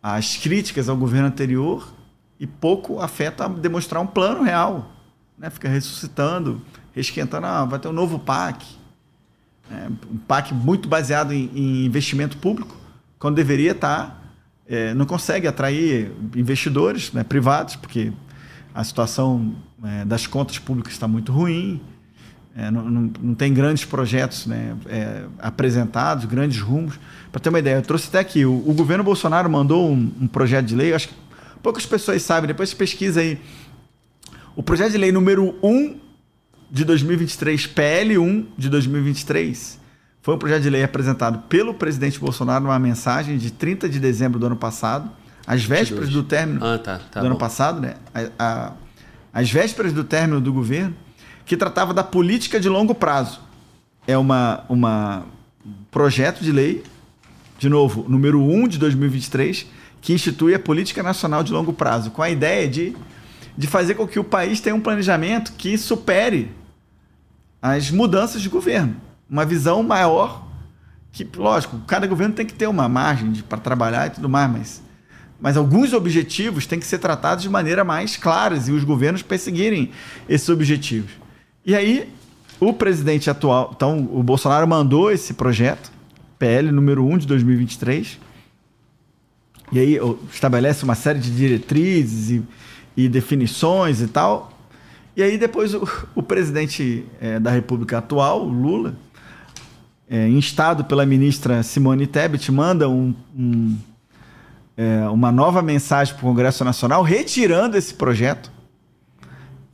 [0.00, 1.92] às críticas ao governo anterior
[2.38, 4.92] e pouco afeta a demonstrar um plano real.
[5.36, 5.50] Né?
[5.50, 6.62] Fica ressuscitando,
[6.94, 8.64] resquentando, ah, vai ter um novo PAC.
[9.68, 12.76] É, um PAC muito baseado em, em investimento público,
[13.18, 14.22] quando deveria estar
[14.68, 18.12] é, não consegue atrair investidores né, privados, porque
[18.74, 19.54] a situação
[19.84, 21.80] é, das contas públicas está muito ruim,
[22.54, 27.00] é, não, não, não, tem grandes projetos né, é, apresentados, grandes rumos.
[27.30, 30.26] Para ter uma ideia, eu trouxe até aqui, o, o governo Bolsonaro mandou um, um,
[30.26, 31.14] projeto de lei, acho que
[31.62, 33.40] poucas pessoas sabem, depois você pesquisa aí.
[34.54, 35.98] O projeto de lei número 1
[36.70, 39.80] de 2023, PL1 de 2023,
[40.20, 44.38] foi um projeto de lei apresentado pelo presidente Bolsonaro numa mensagem de 30 de dezembro
[44.38, 45.10] do ano passado,
[45.46, 47.30] às vésperas do término ah, tá, tá do bom.
[47.30, 47.94] ano passado, né?
[48.14, 48.72] A, a,
[49.32, 50.94] às vésperas do término do governo,
[51.44, 53.40] que tratava da política de longo prazo.
[54.06, 55.24] É uma, uma
[55.90, 56.82] projeto de lei,
[57.58, 59.66] de novo, número 1 de 2023,
[60.00, 62.96] que institui a política nacional de longo prazo, com a ideia de,
[63.56, 66.50] de fazer com que o país tenha um planejamento que supere
[67.60, 68.96] as mudanças de governo
[69.32, 70.46] uma visão maior
[71.10, 74.82] que, lógico, cada governo tem que ter uma margem para trabalhar e tudo mais, mas,
[75.42, 79.90] mas alguns objetivos têm que ser tratados de maneira mais clara e os governos perseguirem
[80.28, 81.10] esses objetivos.
[81.66, 82.08] E aí,
[82.60, 85.90] o presidente atual, então, o Bolsonaro mandou esse projeto,
[86.38, 88.20] PL número 1 de 2023,
[89.72, 89.98] e aí
[90.32, 92.42] estabelece uma série de diretrizes e,
[92.96, 94.52] e definições e tal.
[95.16, 98.94] E aí depois o, o presidente é, da República atual, Lula,
[100.08, 103.76] é, instado pela ministra Simone Tebet, manda um, um,
[104.76, 108.50] é, uma nova mensagem para o Congresso Nacional retirando esse projeto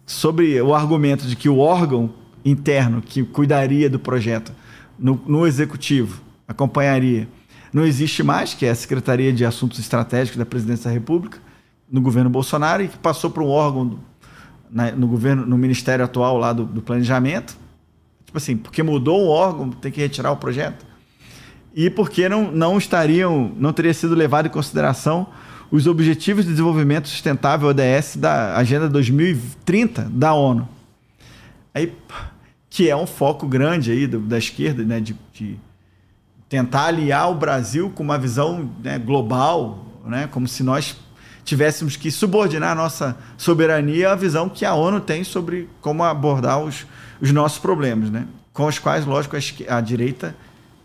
[0.06, 2.10] sobre o argumento de que o órgão
[2.44, 4.52] interno que cuidaria do projeto
[4.98, 7.28] no, no executivo, acompanharia,
[7.72, 11.38] não existe mais, que é a Secretaria de Assuntos Estratégicos da Presidência da República,
[11.90, 14.00] no governo Bolsonaro, e que passou para um órgão do,
[14.70, 17.56] na, no governo, no ministério atual lá do, do planejamento,
[18.28, 20.84] Tipo assim, porque mudou o órgão, tem que retirar o projeto.
[21.78, 25.28] E porque não, não estariam, não teria sido levado em consideração
[25.70, 30.68] os Objetivos de Desenvolvimento Sustentável ODS da Agenda 2030 da ONU.
[31.72, 31.92] Aí,
[32.68, 35.56] que é um foco grande aí da esquerda, né, de, de
[36.48, 40.96] tentar aliar o Brasil com uma visão né, global, né, como se nós
[41.44, 46.88] tivéssemos que subordinar nossa soberania à visão que a ONU tem sobre como abordar os,
[47.20, 48.26] os nossos problemas, né?
[48.52, 50.34] com os quais, lógico, a, a direita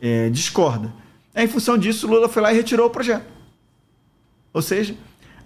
[0.03, 0.93] é, discorda.
[1.33, 3.25] É, em função disso, Lula foi lá e retirou o projeto.
[4.53, 4.95] Ou seja,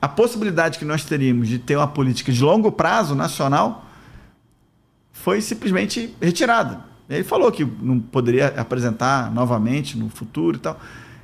[0.01, 3.85] a possibilidade que nós teríamos de ter uma política de longo prazo nacional
[5.13, 6.83] foi simplesmente retirada.
[7.07, 10.79] Ele falou que não poderia apresentar novamente no futuro e tal.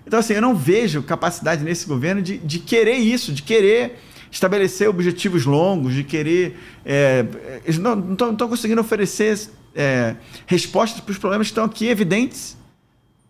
[0.06, 4.00] Então, assim, eu não vejo capacidade nesse governo de, de querer isso, de querer
[4.32, 6.58] estabelecer objetivos longos, de querer.
[6.86, 7.26] É,
[7.66, 10.16] eles não estão conseguindo oferecer é,
[10.46, 12.58] respostas para os problemas que estão aqui evidentes.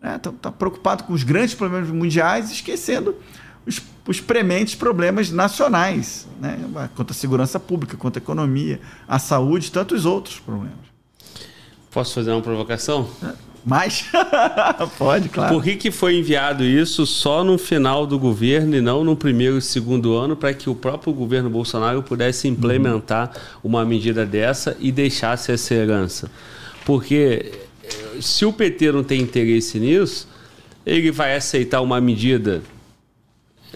[0.04, 0.38] Estão né?
[0.40, 3.16] tá preocupado com os grandes problemas mundiais, esquecendo
[3.66, 6.58] os, os prementes problemas nacionais, né?
[6.94, 10.84] quanto à segurança pública, quanto à economia, à saúde, tantos outros problemas.
[11.90, 13.08] Posso fazer uma provocação?
[13.22, 13.54] É.
[13.64, 14.04] Mais?
[14.98, 15.54] Pode, claro.
[15.54, 19.56] Por que, que foi enviado isso só no final do governo e não no primeiro
[19.56, 23.70] e segundo ano, para que o próprio governo Bolsonaro pudesse implementar uhum.
[23.70, 26.30] uma medida dessa e deixasse essa herança?
[26.84, 27.52] Porque
[28.20, 30.28] se o PT não tem interesse nisso,
[30.84, 32.62] ele vai aceitar uma medida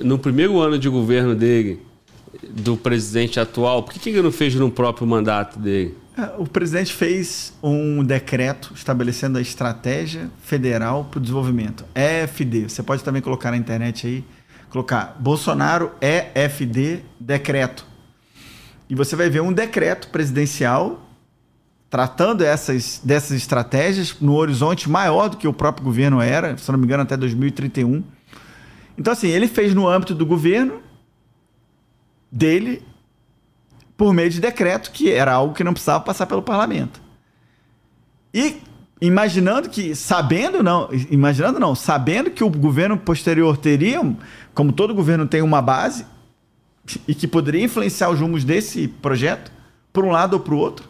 [0.02, 1.80] no primeiro ano de governo dele,
[2.48, 5.96] do presidente atual, por que, que ele não fez no próprio mandato dele?
[6.16, 12.68] É, o presidente fez um decreto estabelecendo a Estratégia Federal para o Desenvolvimento, EFD.
[12.68, 14.24] Você pode também colocar na internet aí,
[14.68, 17.86] colocar Bolsonaro EFD decreto.
[18.90, 21.07] E você vai ver um decreto presidencial
[21.90, 26.78] tratando essas, dessas estratégias no horizonte maior do que o próprio governo era, se não
[26.78, 28.02] me engano, até 2031.
[28.96, 30.82] Então, assim, ele fez no âmbito do governo
[32.30, 32.82] dele
[33.96, 37.00] por meio de decreto, que era algo que não precisava passar pelo parlamento.
[38.32, 38.58] E
[39.00, 44.00] imaginando que, sabendo não, imaginando não, sabendo que o governo posterior teria,
[44.54, 46.06] como todo governo tem uma base,
[47.06, 49.50] e que poderia influenciar os rumos desse projeto,
[49.92, 50.88] por um lado ou para o outro.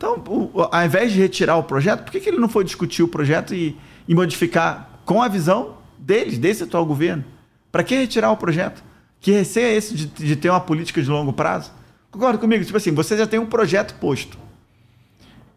[0.00, 3.02] Então, o, ao invés de retirar o projeto, por que, que ele não foi discutir
[3.02, 3.76] o projeto e,
[4.08, 7.22] e modificar com a visão deles, desse atual governo?
[7.70, 8.82] Para que retirar o projeto?
[9.20, 11.70] Que receio é esse de, de ter uma política de longo prazo?
[12.10, 12.64] Concorda comigo?
[12.64, 14.38] Tipo assim, você já tem um projeto posto.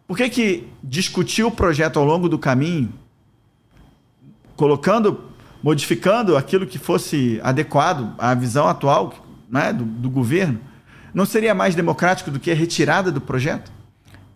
[0.06, 2.92] Por que, que discutir o projeto ao longo do caminho,
[4.56, 5.24] colocando,
[5.62, 9.14] modificando aquilo que fosse adequado à visão atual
[9.48, 10.60] né, do, do governo,
[11.14, 13.72] não seria mais democrático do que a retirada do projeto?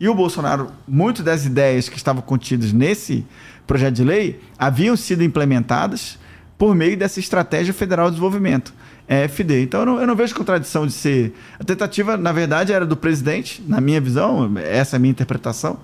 [0.00, 3.26] E o Bolsonaro, muitas das ideias que estavam contidas nesse
[3.66, 6.18] projeto de lei haviam sido implementadas
[6.56, 8.72] por meio dessa estratégia federal de desenvolvimento.
[9.08, 9.62] EFD.
[9.62, 11.34] Então eu não, eu não, vejo contradição de ser.
[11.58, 15.80] A tentativa, na verdade, era do presidente, na minha visão, essa é a minha interpretação.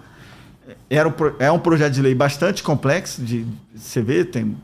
[0.91, 4.57] Era um, é um projeto de lei bastante complexo, de, você vê, tem.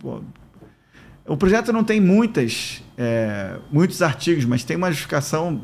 [1.27, 5.63] O projeto não tem muitas, é, muitos artigos, mas tem uma justificação,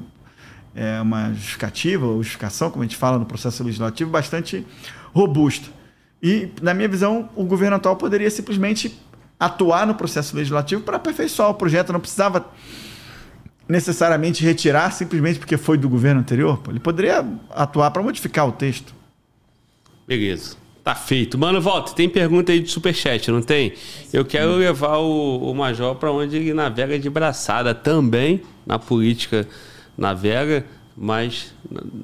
[0.77, 4.65] é, uma justificativa, ou justificação, como a gente fala no processo legislativo, bastante
[5.15, 5.69] robusta.
[6.23, 9.01] E, na minha visão, o governo atual poderia simplesmente
[9.41, 12.47] atuar no processo legislativo para aperfeiçoar o projeto, não precisava
[13.69, 16.61] necessariamente retirar simplesmente porque foi do governo anterior.
[16.69, 18.95] Ele poderia atuar para modificar o texto.
[20.07, 20.57] Beleza.
[20.85, 21.37] Tá feito.
[21.37, 21.93] Mano, volta.
[21.93, 23.73] Tem pergunta aí de superchat, não tem?
[24.13, 29.49] Eu quero levar o, o Major para onde ele navega de braçada também, na política
[29.97, 30.65] navega,
[30.97, 31.55] mas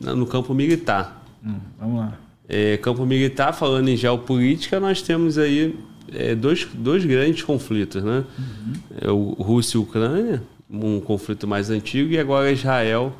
[0.01, 1.25] no campo militar.
[1.45, 2.19] Hum, vamos lá.
[2.49, 5.79] É, campo militar, falando em geopolítica, nós temos aí
[6.13, 8.25] é, dois, dois grandes conflitos, né?
[8.39, 8.73] Uhum.
[9.01, 13.15] É o Rússia e Ucrânia, um conflito mais antigo, e agora Israel,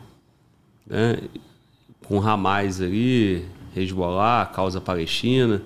[0.87, 1.19] né,
[2.07, 3.45] com Hamas ali,
[3.77, 5.63] Hezbollah, causa palestina.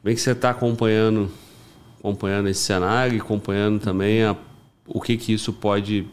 [0.00, 1.30] Como é que você está acompanhando,
[1.98, 4.36] acompanhando esse cenário e acompanhando também a,
[4.86, 6.06] o que, que isso pode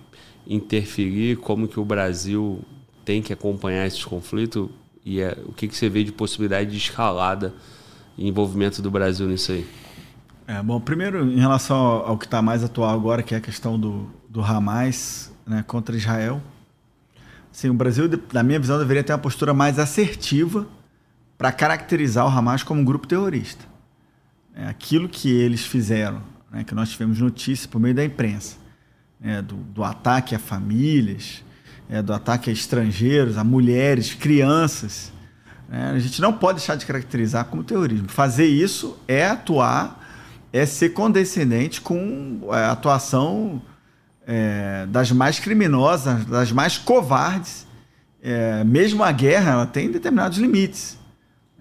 [0.48, 2.64] interferir, como que o Brasil
[3.04, 4.70] tem que acompanhar esses conflitos
[5.06, 7.54] e é, o que, que você vê de possibilidade de escalada
[8.18, 9.68] e envolvimento do Brasil nisso aí?
[10.48, 13.42] É, bom, primeiro, em relação ao, ao que está mais atual agora, que é a
[13.42, 16.42] questão do, do Hamas né, contra Israel.
[17.54, 20.68] Assim, o Brasil, na minha visão, deveria ter uma postura mais assertiva
[21.38, 23.66] para caracterizar o Hamas como um grupo terrorista.
[24.56, 28.58] É, aquilo que eles fizeram, né, que nós tivemos notícia por meio da imprensa,
[29.26, 31.44] né, do, do, ataque a famílias,
[31.90, 35.12] é, do ataque a estrangeiros, a mulheres, crianças.
[35.68, 38.08] Né, a gente não pode deixar de caracterizar como terrorismo.
[38.08, 40.04] Fazer isso é atuar
[40.54, 43.62] é ser condescendente com é, a atuação
[44.28, 47.66] é, das mais criminosas, das mais covardes.
[48.22, 51.00] É, mesmo a guerra, ela tem determinados limites.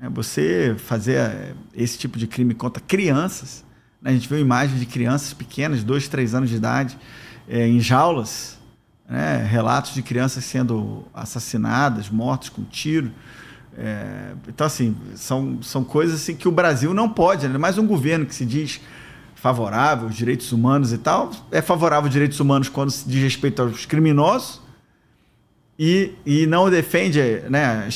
[0.03, 3.65] É, você fazer é, esse tipo de crime contra crianças,
[4.03, 4.11] né?
[4.11, 6.99] a gente viu imagens de crianças pequenas, dois, três anos de idade,
[7.49, 8.59] é, em jaulas,
[9.09, 9.47] né?
[9.49, 13.11] relatos de crianças sendo assassinadas, mortas com tiro.
[13.77, 17.59] É, então, assim, são, são coisas assim, que o Brasil não pode, né?
[17.59, 18.81] mais um governo que se diz
[19.35, 23.61] favorável aos direitos humanos e tal, é favorável aos direitos humanos quando se diz respeito
[23.61, 24.63] aos criminosos
[25.79, 27.89] e, e não defende, né?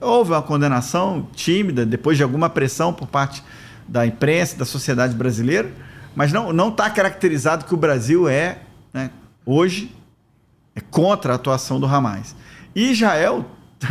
[0.00, 3.42] Houve uma condenação tímida depois de alguma pressão por parte
[3.86, 5.70] da imprensa, da sociedade brasileira,
[6.14, 8.58] mas não está caracterizado que o Brasil é,
[8.96, 9.10] né,
[9.44, 9.94] hoje,
[10.74, 12.34] é contra a atuação do Hamas.
[12.74, 13.44] E Israel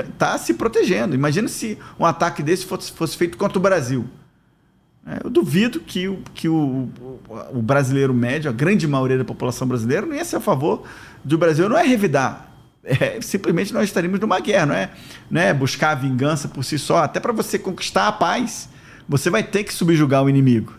[0.10, 1.14] está se protegendo.
[1.14, 4.06] Imagina se um ataque desse fosse, fosse feito contra o Brasil.
[5.06, 6.90] É, eu duvido que, o, que o,
[7.54, 10.84] o, brasileiro médio, a grande maioria da população brasileira, não ia ser a favor
[11.24, 11.70] do Brasil.
[11.70, 12.52] Não é revidar.
[12.84, 14.92] É, simplesmente nós estaríamos numa guerra, não é,
[15.30, 17.04] não é buscar a vingança por si só.
[17.04, 18.70] Até para você conquistar a paz,
[19.08, 20.74] você vai ter que subjugar o inimigo.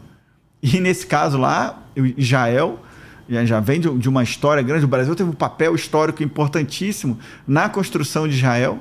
[0.61, 1.81] E nesse caso lá,
[2.17, 2.81] Israel
[3.29, 4.85] já vem de uma história grande.
[4.85, 8.79] O Brasil teve um papel histórico importantíssimo na construção de Israel.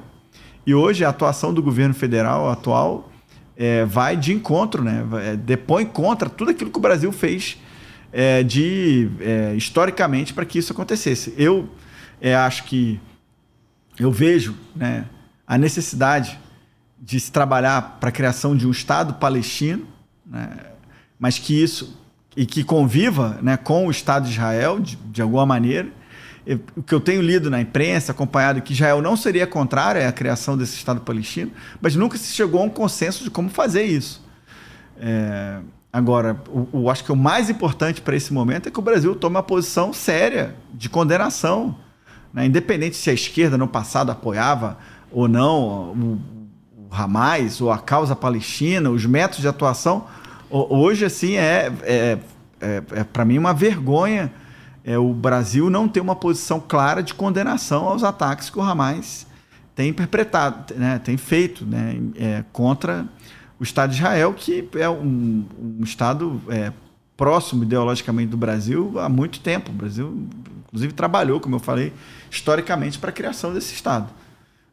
[0.66, 3.12] E hoje a atuação do governo federal atual
[3.58, 5.06] é, vai de encontro, né?
[5.24, 7.58] É, depõe contra tudo aquilo que o Brasil fez
[8.12, 11.34] é, de é, historicamente para que isso acontecesse.
[11.38, 11.70] Eu
[12.22, 13.00] é, acho que
[14.00, 15.06] eu vejo né,
[15.46, 16.40] a necessidade
[17.00, 19.86] de se trabalhar para a criação de um Estado palestino,
[20.26, 20.50] né,
[21.20, 21.98] mas que isso
[22.36, 25.90] e que conviva né, com o Estado de Israel de, de alguma maneira
[26.76, 30.56] o que eu tenho lido na imprensa, acompanhado, que Israel não seria contrário à criação
[30.56, 31.52] desse Estado palestino,
[31.82, 34.24] mas nunca se chegou a um consenso de como fazer isso.
[35.00, 35.58] É,
[35.92, 36.40] agora,
[36.72, 39.44] o, acho que o mais importante para esse momento é que o Brasil tome uma
[39.44, 41.76] posição séria de condenação
[42.36, 42.46] né?
[42.46, 44.78] independente se a esquerda no passado apoiava
[45.10, 45.64] ou não
[45.94, 46.22] o,
[46.76, 50.06] o Hamas ou a causa palestina, os métodos de atuação,
[50.56, 52.18] hoje assim é, é,
[52.62, 54.32] é, é para mim uma vergonha
[54.84, 59.26] é, o Brasil não ter uma posição clara de condenação aos ataques que o Hamas
[59.74, 63.06] tem perpetrado, né, tem feito né, é, contra
[63.60, 66.72] o Estado de Israel, que é um, um Estado é,
[67.18, 69.72] próximo ideologicamente do Brasil há muito tempo.
[69.72, 70.28] O Brasil,
[70.68, 71.92] inclusive, trabalhou, como eu falei,
[72.30, 74.10] historicamente para a criação desse Estado.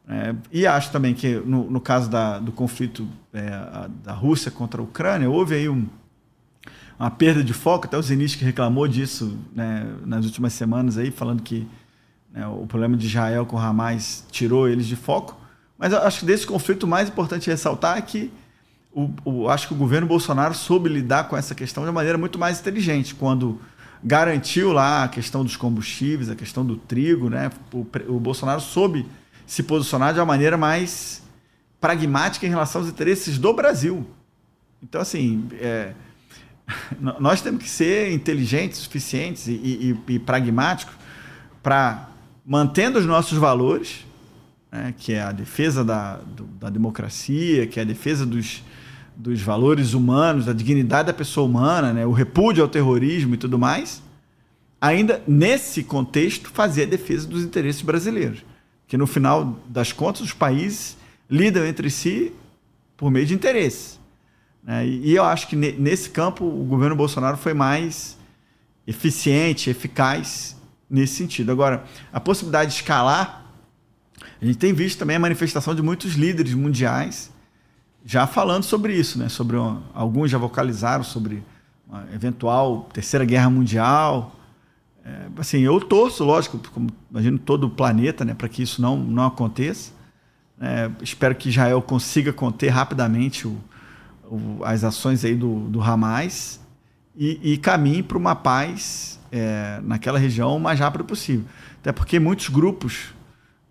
[0.07, 4.51] É, e acho também que, no, no caso da, do conflito é, a, da Rússia
[4.51, 5.87] contra a Ucrânia, houve aí um,
[6.99, 7.85] uma perda de foco.
[7.85, 11.67] Até o Zenit reclamou disso né, nas últimas semanas, aí, falando que
[12.31, 15.37] né, o problema de Israel com Hamas tirou eles de foco.
[15.77, 18.31] Mas acho que desse conflito, o mais importante ressaltar é que
[18.91, 22.17] o, o, acho que o governo Bolsonaro soube lidar com essa questão de uma maneira
[22.17, 23.59] muito mais inteligente, quando
[24.03, 27.49] garantiu lá a questão dos combustíveis, a questão do trigo, né?
[27.73, 29.05] O, o Bolsonaro soube
[29.53, 31.21] se posicionar de uma maneira mais
[31.79, 34.03] pragmática em relação aos interesses do Brasil.
[34.81, 35.93] Então, assim, é,
[37.19, 40.95] nós temos que ser inteligentes, suficientes e, e, e pragmáticos
[41.61, 42.09] para,
[42.43, 44.07] mantendo os nossos valores,
[44.71, 48.63] né, que é a defesa da, do, da democracia, que é a defesa dos,
[49.15, 53.59] dos valores humanos, da dignidade da pessoa humana, né, o repúdio ao terrorismo e tudo
[53.59, 54.01] mais,
[54.81, 58.43] ainda nesse contexto fazer a defesa dos interesses brasileiros.
[58.93, 60.95] Que no final das contas os países
[61.27, 62.31] lidam entre si
[62.95, 63.99] por meio de interesses.
[64.63, 64.85] Né?
[64.85, 68.15] E eu acho que nesse campo o governo Bolsonaro foi mais
[68.85, 70.55] eficiente, eficaz
[70.87, 71.51] nesse sentido.
[71.51, 73.51] Agora, a possibilidade de escalar,
[74.39, 77.31] a gente tem visto também a manifestação de muitos líderes mundiais
[78.05, 79.27] já falando sobre isso, né?
[79.27, 79.57] Sobre
[79.91, 81.43] alguns já vocalizaram sobre
[81.89, 84.35] uma eventual terceira guerra mundial.
[85.05, 88.97] É, assim, eu torço, lógico, como imagino todo o planeta, né, para que isso não
[88.97, 89.91] não aconteça.
[90.61, 93.57] É, espero que Israel consiga conter rapidamente o,
[94.23, 96.61] o, as ações aí do, do Hamas
[97.15, 101.45] e, e caminhe para uma paz é, naquela região o mais rápido possível.
[101.81, 103.13] Até porque muitos grupos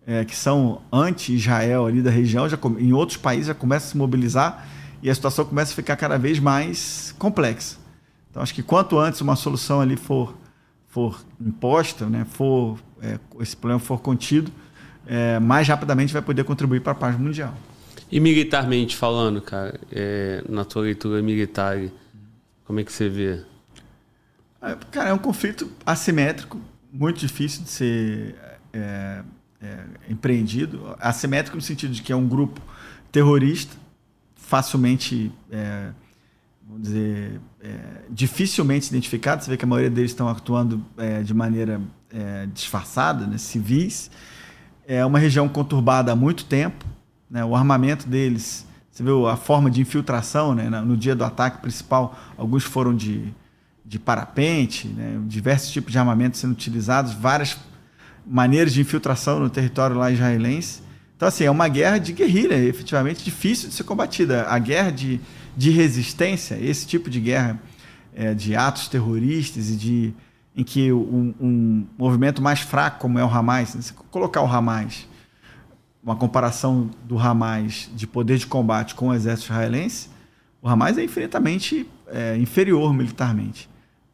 [0.07, 3.97] é, que são anti-Israel ali da região, já, em outros países já começam a se
[3.97, 4.69] mobilizar
[5.03, 7.77] e a situação começa a ficar cada vez mais complexa.
[8.31, 10.35] Então, acho que quanto antes uma solução ali for,
[10.93, 14.53] for imposta, né, for, é, esse problema for contido,
[15.07, 17.55] é, mais rapidamente vai poder contribuir para a paz mundial.
[18.11, 21.79] E militarmente falando, cara, é, na tua leitura militar,
[22.67, 23.41] como é que você vê?
[24.61, 26.61] É, cara, é um conflito assimétrico,
[26.93, 28.37] muito difícil de ser
[28.71, 29.23] é,
[29.63, 32.61] é, empreendido, assimétrico no sentido de que é um grupo
[33.11, 33.75] terrorista,
[34.37, 35.89] facilmente, é,
[36.73, 37.79] vamos dizer, é,
[38.09, 39.45] dificilmente identificado.
[39.45, 41.81] Você vê que a maioria deles estão atuando é, de maneira
[42.11, 44.11] é, disfarçada, né, civis.
[44.87, 46.85] É uma região conturbada há muito tempo.
[47.31, 51.61] Né, o armamento deles, você viu a forma de infiltração, né, no dia do ataque
[51.61, 53.33] principal, alguns foram de,
[53.85, 57.59] de parapente, né, diversos tipos de armamento sendo utilizados, várias
[58.27, 60.81] maneiras de infiltração no território lá israelense.
[61.17, 64.45] Então, assim, é uma guerra de guerrilha, efetivamente difícil de ser combatida.
[64.49, 65.21] A guerra de,
[65.57, 67.61] de resistência, esse tipo de guerra
[68.15, 70.15] é, de atos terroristas e de
[70.55, 75.09] em que um, um, movimento mais fraco, como é o Hamas, se colocar o Hamas,
[76.03, 80.11] uma comparação do Hamas de poder de combate com o exército israelense,
[80.61, 83.69] o Hamas é infinitamente é, inferior militarmente,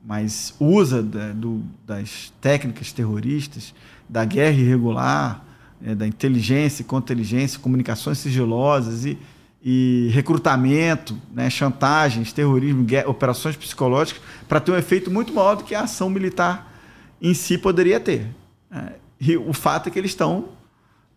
[0.05, 3.75] mas usa da, do, das técnicas terroristas,
[4.09, 5.45] da guerra irregular,
[5.83, 9.19] é, da inteligência contra-inteligência, comunicações sigilosas e,
[9.71, 15.65] e recrutamento, né, chantagens, terrorismo, guerra, operações psicológicas, para ter um efeito muito maior do
[15.65, 16.73] que a ação militar
[17.21, 18.29] em si poderia ter.
[18.73, 20.49] É, e o fato é que eles estão,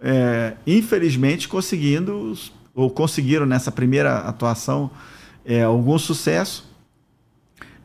[0.02, 2.38] é, infelizmente, conseguindo,
[2.76, 4.92] ou conseguiram nessa primeira atuação,
[5.46, 6.70] é, algum sucesso.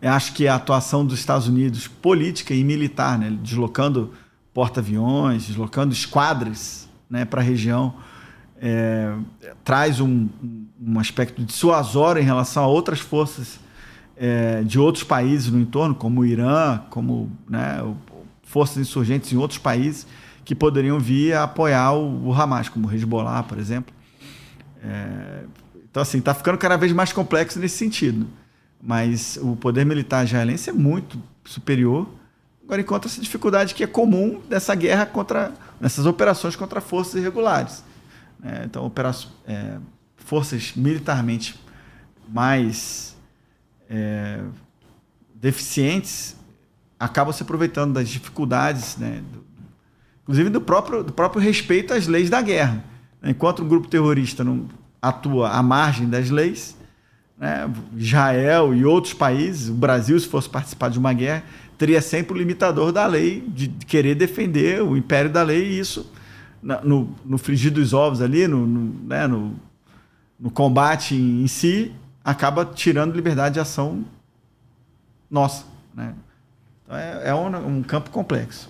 [0.03, 4.15] Eu acho que a atuação dos Estados Unidos, política e militar, né, deslocando
[4.53, 7.95] porta-aviões, deslocando esquadras né, para a região,
[8.61, 9.15] é,
[9.65, 10.29] traz um,
[10.81, 13.61] um aspecto dissuasório em relação a outras forças
[14.17, 17.83] é, de outros países no entorno, como o Irã, como né,
[18.43, 20.07] forças insurgentes em outros países
[20.45, 23.95] que poderiam vir a apoiar o, o Hamas, como o Hezbollah, por exemplo.
[24.83, 25.45] É,
[25.91, 28.27] então, assim, está ficando cada vez mais complexo nesse sentido.
[28.81, 32.07] Mas o poder militar israelense é muito superior
[32.67, 37.85] Agora encontra essa dificuldade que é comum dessa guerra contra, nessas operações contra forças irregulares.
[38.43, 39.15] É, então, opera,
[39.47, 39.79] é,
[40.17, 41.59] forças militarmente
[42.29, 43.17] mais
[43.89, 44.41] é,
[45.35, 46.37] deficientes
[46.99, 49.45] acabam se aproveitando das dificuldades né, do,
[50.23, 52.85] inclusive do próprio, do próprio respeito às leis da guerra.
[53.23, 54.69] Enquanto um grupo terrorista não
[55.01, 56.77] atua à margem das leis,
[57.39, 61.45] né, Israel e outros países, o Brasil, se fosse participar de uma guerra,
[61.77, 66.11] teria sempre o limitador da lei, de querer defender o império da lei, e isso,
[66.63, 69.55] no, no frigir dos ovos ali, no, no, né, no,
[70.39, 71.93] no combate em si,
[72.25, 74.05] acaba tirando liberdade de ação
[75.31, 75.65] nossa.
[75.95, 76.15] Né?
[76.85, 78.69] Então é, é um, um campo complexo.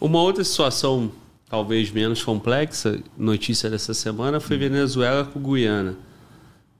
[0.00, 1.10] Uma outra situação,
[1.48, 5.96] talvez menos complexa, notícia dessa semana, foi Venezuela com Guiana.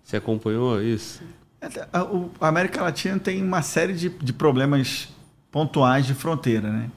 [0.03, 1.23] Você acompanhou isso?
[1.61, 5.09] É, a, América Latina tem uma série de, de problemas
[5.51, 6.91] pontuais de fronteira, né?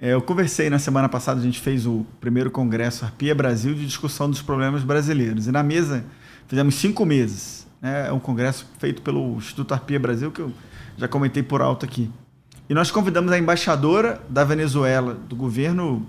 [0.00, 3.84] É, eu conversei na semana passada, a gente fez o primeiro congresso Arpia Brasil de
[3.84, 5.48] discussão dos problemas brasileiros.
[5.48, 6.04] E na mesa
[6.46, 7.66] fizemos cinco meses.
[7.82, 8.06] Né?
[8.06, 10.52] É um congresso feito pelo Instituto Arpia Brasil, que eu
[10.96, 12.08] já comentei por alto aqui.
[12.68, 16.06] E nós convidamos a embaixadora da Venezuela, do governo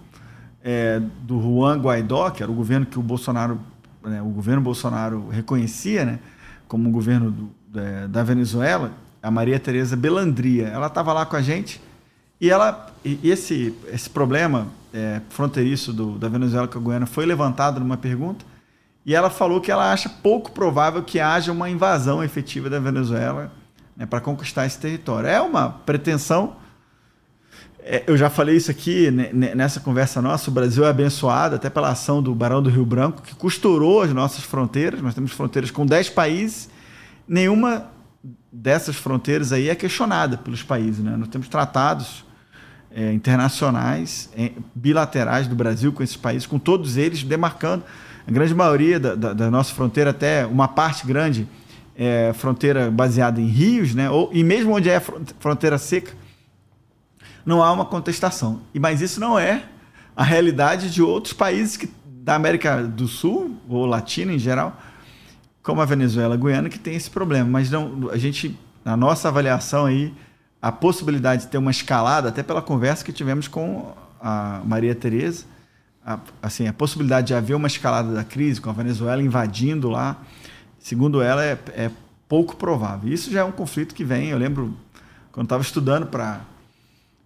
[0.64, 3.60] é, do Juan Guaidó, que era o governo que o Bolsonaro,
[4.04, 6.20] né, o governo Bolsonaro reconhecia, né,
[6.68, 8.92] como o governo do, é, da Venezuela,
[9.24, 10.68] a Maria Tereza Belandria.
[10.68, 11.82] Ela estava lá com a gente
[12.40, 12.94] e ela,
[13.24, 18.46] esse, esse problema é, fronteiriço do, da Venezuela com a Guiana foi levantado numa pergunta
[19.06, 23.52] e ela falou que ela acha pouco provável que haja uma invasão efetiva da Venezuela
[23.96, 25.28] né, para conquistar esse território.
[25.28, 26.56] É uma pretensão.
[27.80, 30.50] É, eu já falei isso aqui né, nessa conversa nossa.
[30.50, 34.14] O Brasil é abençoado até pela ação do Barão do Rio Branco, que costurou as
[34.14, 35.02] nossas fronteiras.
[35.02, 36.70] Nós temos fronteiras com 10 países.
[37.28, 37.88] Nenhuma
[38.52, 41.04] dessas fronteiras aí é questionada pelos países.
[41.04, 41.16] Né?
[41.18, 42.26] Nós temos tratados
[42.92, 47.84] é, internacionais, é, bilaterais do Brasil com esses países, com todos eles demarcando
[48.28, 51.48] a grande maioria da, da, da nossa fronteira, até uma parte grande
[51.96, 54.10] é, fronteira baseada em rios, né?
[54.10, 56.14] Ou, e mesmo onde é fronteira seca,
[57.46, 58.62] não há uma contestação.
[58.74, 59.64] E mas isso não é
[60.16, 64.78] a realidade de outros países que, da América do Sul ou Latina em geral,
[65.64, 67.50] como a Venezuela, a Guiana, que tem esse problema.
[67.50, 70.14] Mas não, a gente, na nossa avaliação aí,
[70.62, 75.46] a possibilidade de ter uma escalada, até pela conversa que tivemos com a Maria Tereza,
[76.06, 80.22] a, assim, a possibilidade de haver uma escalada da crise, com a Venezuela invadindo lá,
[80.80, 81.92] segundo ela, é, é
[82.28, 83.12] pouco provável.
[83.12, 84.30] Isso já é um conflito que vem.
[84.30, 84.74] Eu lembro
[85.32, 86.42] quando estava estudando para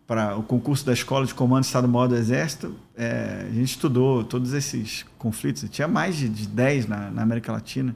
[0.06, 4.54] para o concurso da Escola de Comando Estado-Maior do Exército, é, a gente estudou todos
[4.54, 5.66] esses conflitos.
[5.70, 7.96] Tinha mais de, de 10 na, na, América Latina.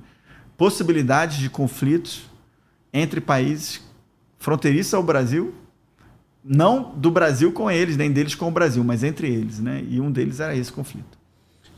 [0.58, 2.24] Possibilidades de conflitos
[2.94, 3.82] entre países
[4.38, 5.54] fronteiriços ao Brasil,
[6.44, 9.60] não do Brasil com eles, nem deles com o Brasil, mas entre eles.
[9.60, 9.84] Né?
[9.90, 11.18] E um deles era esse conflito.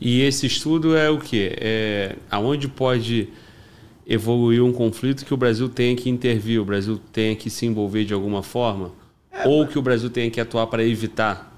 [0.00, 1.56] E esse estudo é o quê?
[1.60, 3.28] É, aonde pode
[4.06, 8.04] evoluir um conflito que o Brasil tenha que intervir, o Brasil tenha que se envolver
[8.04, 8.92] de alguma forma?
[9.30, 11.50] É, ou que o Brasil tenha que atuar para evitar?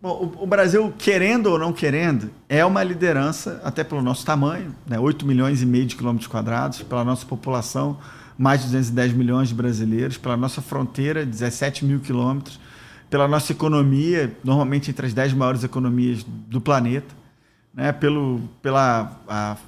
[0.00, 4.98] Bom, o, Brasil, querendo ou não querendo, é uma liderança, até pelo nosso tamanho, né?
[4.98, 7.98] 8 milhões e meio de quilômetros quadrados, pela nossa população,
[8.40, 12.58] mais de 210 milhões de brasileiros, pela nossa fronteira, 17 mil quilômetros,
[13.10, 17.14] pela nossa economia, normalmente entre as 10 maiores economias do planeta,
[17.74, 17.92] né?
[17.92, 19.58] Pelo, pela a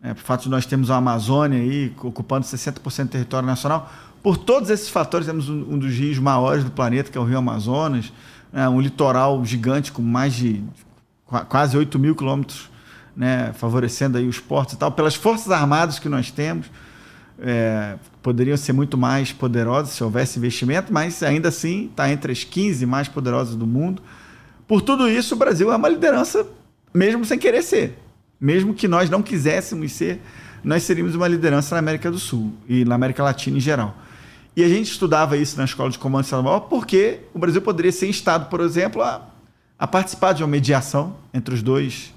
[0.00, 3.90] é, por fato de nós termos a Amazônia aí ocupando 60% do território nacional,
[4.22, 7.24] por todos esses fatores, temos um, um, dos rios maiores do planeta, que é o
[7.24, 8.12] Rio Amazonas,
[8.52, 10.62] né, um litoral gigante com mais de
[11.48, 12.70] quase 8 mil quilômetros,
[13.16, 16.70] né, favorecendo aí os portos e tal, pelas forças armadas que nós temos,
[17.38, 22.44] é, poderiam ser muito mais poderosas se houvesse investimento, mas ainda assim está entre as
[22.44, 24.02] 15 mais poderosas do mundo.
[24.66, 26.46] Por tudo isso, o Brasil é uma liderança,
[26.92, 27.98] mesmo sem querer ser.
[28.40, 30.20] Mesmo que nós não quiséssemos ser,
[30.62, 33.96] nós seríamos uma liderança na América do Sul e na América Latina em geral.
[34.56, 38.08] E a gente estudava isso na escola de comando estadual porque o Brasil poderia ser
[38.08, 39.22] instado, por exemplo, a,
[39.78, 42.12] a participar de uma mediação entre os dois,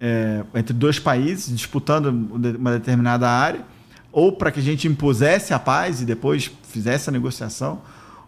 [0.00, 3.64] é, entre dois países disputando uma determinada área,
[4.14, 7.82] ou para que a gente impusesse a paz e depois fizesse a negociação,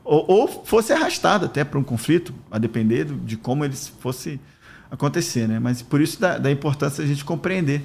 [0.05, 4.41] ou, ou fosse arrastado até para um conflito, a depender de como ele fosse
[4.91, 5.61] acontecer, né?
[5.61, 7.83] Mas por isso da, da importância a gente compreender.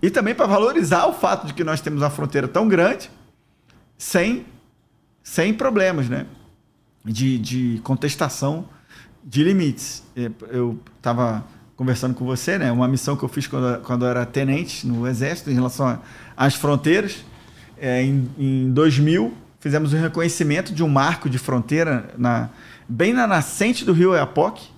[0.00, 3.10] E também para valorizar o fato de que nós temos uma fronteira tão grande
[3.98, 4.46] sem,
[5.20, 6.26] sem problemas, né?
[7.04, 8.68] De, de contestação
[9.24, 10.04] de limites.
[10.16, 11.44] É, eu estava
[11.74, 12.70] conversando com você, né?
[12.70, 16.00] Uma missão que eu fiz quando, quando eu era tenente no Exército em relação
[16.36, 17.24] às fronteiras.
[17.84, 22.48] É, em, em 2000, fizemos o um reconhecimento de um marco de fronteira na,
[22.88, 24.68] bem na nascente do rio Eapoque,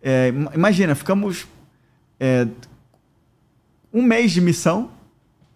[0.00, 1.48] é, imagina, ficamos
[2.20, 2.46] é,
[3.92, 4.92] um mês de missão.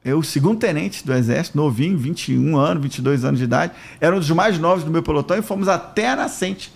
[0.05, 4.28] Eu, segundo tenente do Exército, novinho, 21 anos, 22 anos de idade, era um dos
[4.30, 6.72] mais novos do meu pelotão e fomos até a nascente,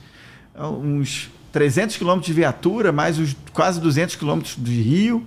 [0.56, 5.26] uns 300 quilômetros de viatura, mais os quase 200 quilômetros de rio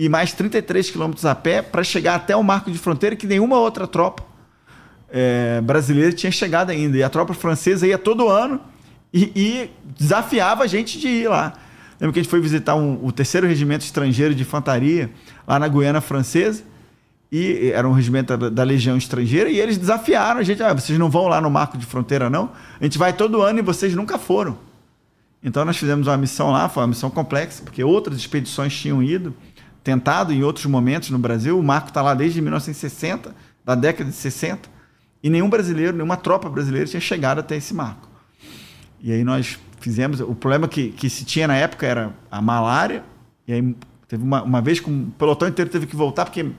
[0.00, 3.58] e mais 33 quilômetros a pé para chegar até o marco de fronteira que nenhuma
[3.58, 4.24] outra tropa
[5.10, 6.96] é, brasileira tinha chegado ainda.
[6.96, 8.58] E a tropa francesa ia todo ano
[9.12, 11.52] e, e desafiava a gente de ir lá.
[12.00, 15.10] Lembro que a gente foi visitar um, o terceiro regimento estrangeiro de infantaria
[15.46, 16.62] lá na Guiana Francesa
[17.30, 20.98] e era um regimento da, da, Legião Estrangeira, e eles desafiaram a gente, ah, vocês
[20.98, 22.52] não vão lá no marco de fronteira não?
[22.80, 24.58] A gente vai todo ano e vocês nunca foram.
[25.42, 29.34] Então nós fizemos uma missão lá, foi uma missão complexa, porque outras expedições tinham ido,
[29.82, 33.34] tentado em outros momentos no Brasil, o marco está lá desde 1960,
[33.64, 34.68] da década de 60,
[35.22, 38.08] e nenhum brasileiro, nenhuma tropa brasileira tinha chegado até esse marco.
[39.00, 43.02] E aí nós fizemos, o problema que, que se tinha na época era a malária,
[43.46, 43.76] e aí
[44.06, 46.50] teve uma, uma vez que o pelotão inteiro teve que voltar, porque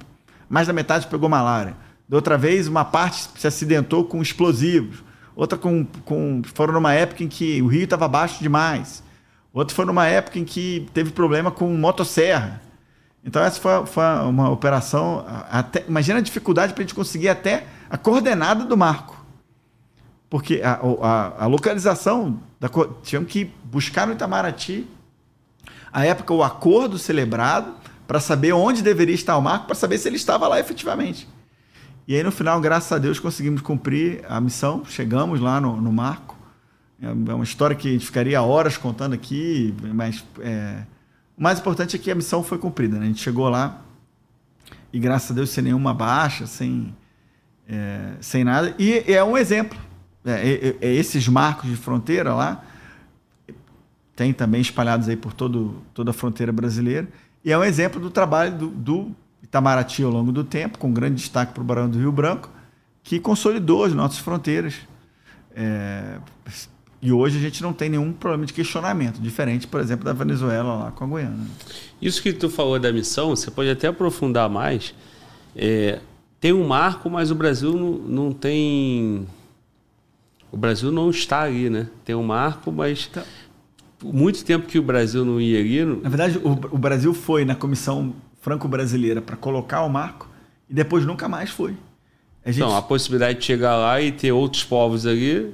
[0.49, 1.75] mais da metade pegou malária.
[2.09, 5.03] Da outra vez, uma parte se acidentou com explosivos.
[5.33, 9.01] Outra com, com foram numa época em que o rio estava baixo demais.
[9.53, 12.61] Outra foi numa época em que teve problema com motosserra.
[13.23, 15.25] Então essa foi, foi uma operação.
[15.49, 19.23] Até, imagina a dificuldade para a gente conseguir até a coordenada do marco.
[20.29, 22.69] Porque a, a, a localização, da,
[23.03, 24.87] tivemos que buscar no Itamaraty,
[25.91, 27.73] a época, o acordo celebrado,
[28.07, 31.27] para saber onde deveria estar o marco, para saber se ele estava lá efetivamente.
[32.07, 35.91] E aí, no final, graças a Deus, conseguimos cumprir a missão, chegamos lá no, no
[35.91, 36.37] marco.
[37.01, 40.83] É, é uma história que a gente ficaria horas contando aqui, mas é...
[41.41, 42.99] o mais importante é que a missão foi cumprida.
[42.99, 43.05] Né?
[43.05, 43.81] A gente chegou lá
[44.93, 46.95] e, graças a Deus, sem nenhuma baixa, sem,
[47.67, 48.11] é...
[48.21, 48.75] sem nada.
[48.77, 49.75] E é um exemplo.
[50.23, 52.63] É, é, é esses marcos de fronteira lá,
[54.15, 57.07] tem também espalhados aí por todo, toda a fronteira brasileira.
[57.43, 59.11] E é um exemplo do trabalho do, do
[59.41, 62.51] Itamaraty ao longo do tempo, com grande destaque para o Barão do Rio Branco,
[63.01, 64.75] que consolidou as nossas fronteiras.
[65.55, 66.19] É,
[67.01, 70.75] e hoje a gente não tem nenhum problema de questionamento, diferente, por exemplo, da Venezuela
[70.75, 71.47] lá com a Guiana.
[71.99, 74.93] Isso que tu falou da missão, você pode até aprofundar mais.
[75.55, 75.99] É,
[76.39, 79.27] tem um marco, mas o Brasil não, não, tem.
[80.51, 81.87] O Brasil não está ali, né?
[82.05, 83.09] Tem um marco, mas.
[83.09, 83.23] Então,
[84.03, 85.83] muito tempo que o Brasil não ia ali.
[86.03, 90.29] Na verdade, o, o Brasil foi na comissão franco-brasileira para colocar o marco
[90.69, 91.75] e depois nunca mais foi.
[92.43, 92.63] A gente...
[92.63, 95.53] Então, a possibilidade de chegar lá e ter outros povos ali.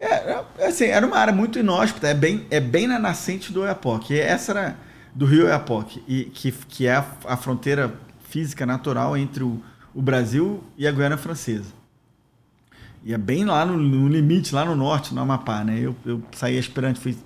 [0.00, 3.62] É, é assim, era uma área muito inóspita, é bem, é bem na nascente do
[3.62, 4.18] Oiapoque.
[4.18, 4.76] Essa era
[5.14, 7.92] do rio Oiapoque, e, que, que é a, a fronteira
[8.28, 9.60] física natural entre o,
[9.94, 11.72] o Brasil e a Guiana Francesa.
[13.02, 15.78] E é bem lá no, no, limite, lá no norte, no Amapá, né?
[15.80, 17.16] Eu, eu saí aspirante, fui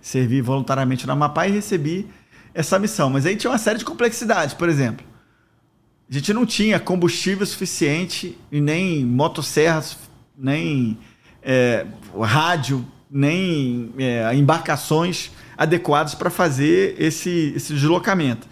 [0.00, 2.08] servi voluntariamente no Amapá e recebi
[2.54, 3.10] essa missão.
[3.10, 5.04] Mas aí tinha uma série de complexidades, por exemplo.
[6.08, 9.98] A gente não tinha combustível suficiente e nem motosserras,
[10.38, 10.96] nem
[11.46, 11.86] é,
[12.20, 18.46] rádio, nem é, embarcações adequadas para fazer esse, esse deslocamento.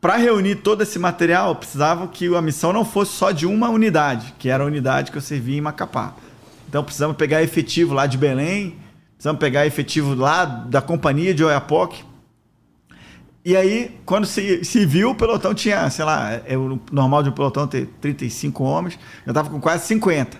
[0.00, 4.32] Para reunir todo esse material, precisava que a missão não fosse só de uma unidade,
[4.38, 6.14] que era a unidade que eu servia em Macapá.
[6.68, 8.76] Então precisamos pegar efetivo lá de Belém,
[9.16, 12.04] Precisamos pegar efetivo lá da companhia de Oiapoque.
[13.42, 17.30] E aí, quando se, se viu, o pelotão tinha, sei lá, é o normal de
[17.30, 20.36] um pelotão ter 35 homens, eu estava com quase 50.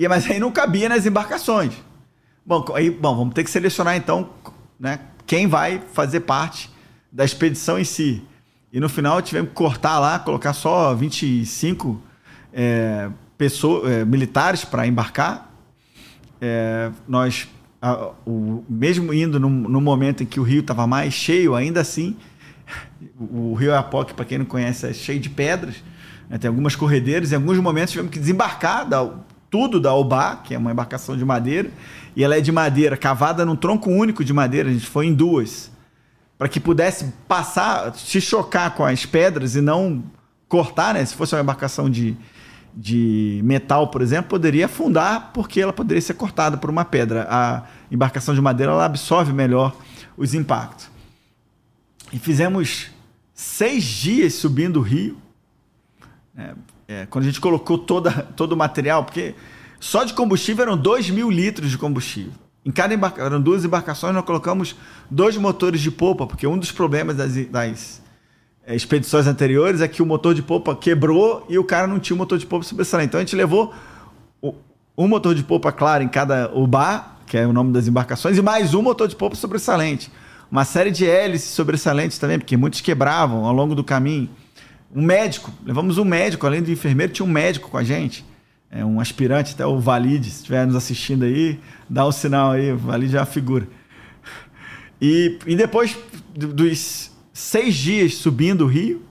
[0.00, 1.74] E, mas aí não cabia nas embarcações.
[2.44, 4.30] Bom, aí, bom, vamos ter que selecionar então
[4.78, 6.70] né, quem vai fazer parte
[7.12, 8.24] da expedição em si.
[8.72, 12.00] E no final tivemos que cortar lá, colocar só 25
[12.50, 15.52] é, pessoas, é, militares para embarcar.
[16.40, 17.46] É, nós
[17.82, 21.82] a, o, mesmo indo no, no, momento em que o rio estava mais cheio, ainda
[21.82, 22.16] assim,
[23.20, 25.84] o, o rio Apoque, para quem não conhece, é cheio de pedras,
[26.26, 29.02] né, tem algumas corredeiras, em alguns momentos tivemos que desembarcar da,
[29.50, 31.70] tudo da Obá, que é uma embarcação de madeira,
[32.14, 35.14] e ela é de madeira, cavada num tronco único de madeira, a gente foi em
[35.14, 35.70] duas,
[36.38, 40.02] para que pudesse passar, se chocar com as pedras e não
[40.48, 41.04] cortar, né?
[41.04, 42.16] Se fosse uma embarcação de,
[42.74, 47.26] de metal, por exemplo, poderia afundar porque ela poderia ser cortada por uma pedra.
[47.30, 49.76] A embarcação de madeira ela absorve melhor
[50.16, 50.90] os impactos.
[52.12, 52.90] E fizemos
[53.34, 55.16] seis dias subindo o rio.
[56.36, 56.54] É,
[56.90, 59.36] é, quando a gente colocou toda, todo o material, porque
[59.78, 62.32] só de combustível eram 2 mil litros de combustível.
[62.66, 64.74] Em cada embarcação, eram duas embarcações, nós colocamos
[65.08, 68.02] dois motores de polpa, porque um dos problemas das, das
[68.66, 72.16] é, expedições anteriores é que o motor de polpa quebrou e o cara não tinha
[72.16, 73.10] o motor de polpa sobressalente.
[73.10, 73.72] Então a gente levou
[74.98, 78.42] um motor de polpa claro em cada UBA, que é o nome das embarcações, e
[78.42, 80.10] mais um motor de polpa sobressalente.
[80.50, 84.28] Uma série de hélices sobressalentes também, porque muitos quebravam ao longo do caminho.
[84.94, 88.24] Um médico, levamos um médico, além do enfermeiro, tinha um médico com a gente.
[88.70, 92.52] É um aspirante, até o Valide, se estiver nos assistindo aí, dá o um sinal
[92.52, 93.66] aí, o Valide é uma figura.
[95.00, 95.96] E, e depois
[96.34, 99.02] dos seis dias subindo o rio,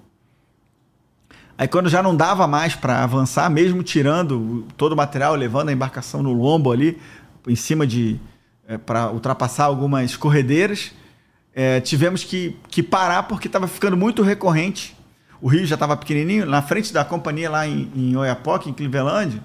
[1.58, 5.74] aí quando já não dava mais para avançar, mesmo tirando todo o material, levando a
[5.74, 6.98] embarcação no lombo ali,
[7.48, 8.20] em cima de.
[8.68, 10.92] É, para ultrapassar algumas corredeiras,
[11.56, 14.96] é, tivemos que, que parar porque estava ficando muito recorrente.
[15.42, 19.42] O rio já estava pequenininho, na frente da companhia lá em, em Oiapoque, em Cleveland,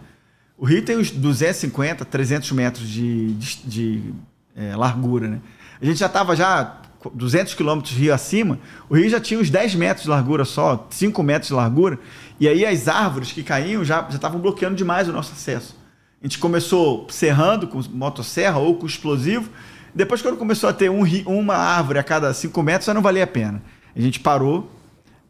[0.56, 4.14] o rio tem uns 250, 300 metros de, de, de
[4.56, 5.40] é, largura, né?
[5.80, 6.80] A gente já estava já
[7.12, 8.58] 200 quilômetros rio acima,
[8.88, 11.98] o rio já tinha uns 10 metros de largura só, 5 metros de largura,
[12.38, 15.76] e aí as árvores que caíam já estavam bloqueando demais o nosso acesso.
[16.22, 19.50] A gente começou serrando com motosserra ou com explosivo,
[19.94, 23.24] depois quando começou a ter um, uma árvore a cada 5 metros, já não valia
[23.24, 23.62] a pena.
[23.94, 24.70] A gente parou,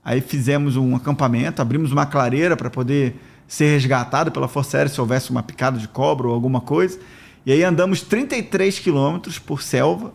[0.04, 3.16] aí fizemos um acampamento, abrimos uma clareira para poder
[3.48, 6.98] ser resgatado pela Força Aérea se houvesse uma picada de cobra ou alguma coisa.
[7.46, 10.12] E aí andamos 33 quilômetros por selva,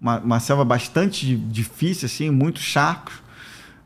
[0.00, 3.14] uma, uma, selva bastante difícil, assim, muitos charcos,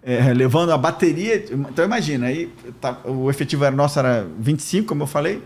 [0.03, 1.45] é, levando a bateria.
[1.53, 5.43] Então imagina, aí tá, o efetivo era nosso era 25, como eu falei,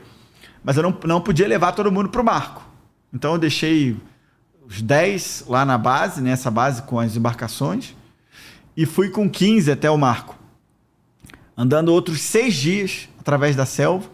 [0.62, 2.62] mas eu não, não podia levar todo mundo para o barco.
[3.12, 3.96] Então eu deixei
[4.66, 7.94] os 10 lá na base, nessa base com as embarcações,
[8.76, 10.36] e fui com 15 até o marco.
[11.56, 14.08] Andando outros seis dias através da selva.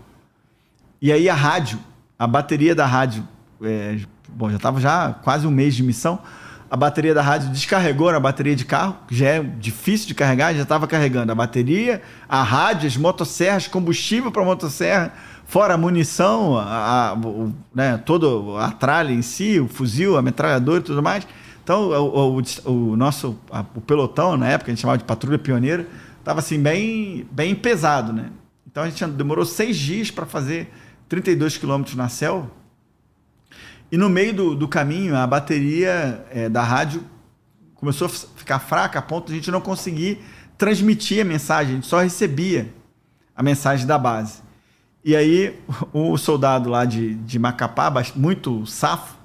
[1.00, 1.78] E aí a rádio,
[2.18, 3.26] a bateria da rádio,
[3.62, 6.20] é, bom, já estava já quase um mês de missão.
[6.68, 10.52] A bateria da rádio descarregou na bateria de carro, que já é difícil de carregar,
[10.52, 15.12] já estava carregando a bateria, a rádio, as motosserras, combustível para motosserra,
[15.44, 20.22] fora a munição, a, a, o, né, todo a tralha em si, o fuzil, a
[20.22, 21.26] metralhadora e tudo mais.
[21.66, 25.36] Então, o, o, o nosso a, o pelotão, na época, a gente chamava de patrulha
[25.36, 25.84] pioneira,
[26.20, 28.30] estava assim, bem, bem pesado, né?
[28.64, 30.72] Então a gente demorou seis dias para fazer
[31.08, 32.48] 32 quilômetros na selva.
[33.90, 37.02] E no meio do, do caminho, a bateria é, da rádio
[37.74, 40.20] começou a ficar fraca a ponto de a gente não conseguir
[40.56, 42.72] transmitir a mensagem, a gente só recebia
[43.34, 44.40] a mensagem da base.
[45.04, 45.58] E aí
[45.92, 49.15] o soldado lá de, de Macapá, muito safo,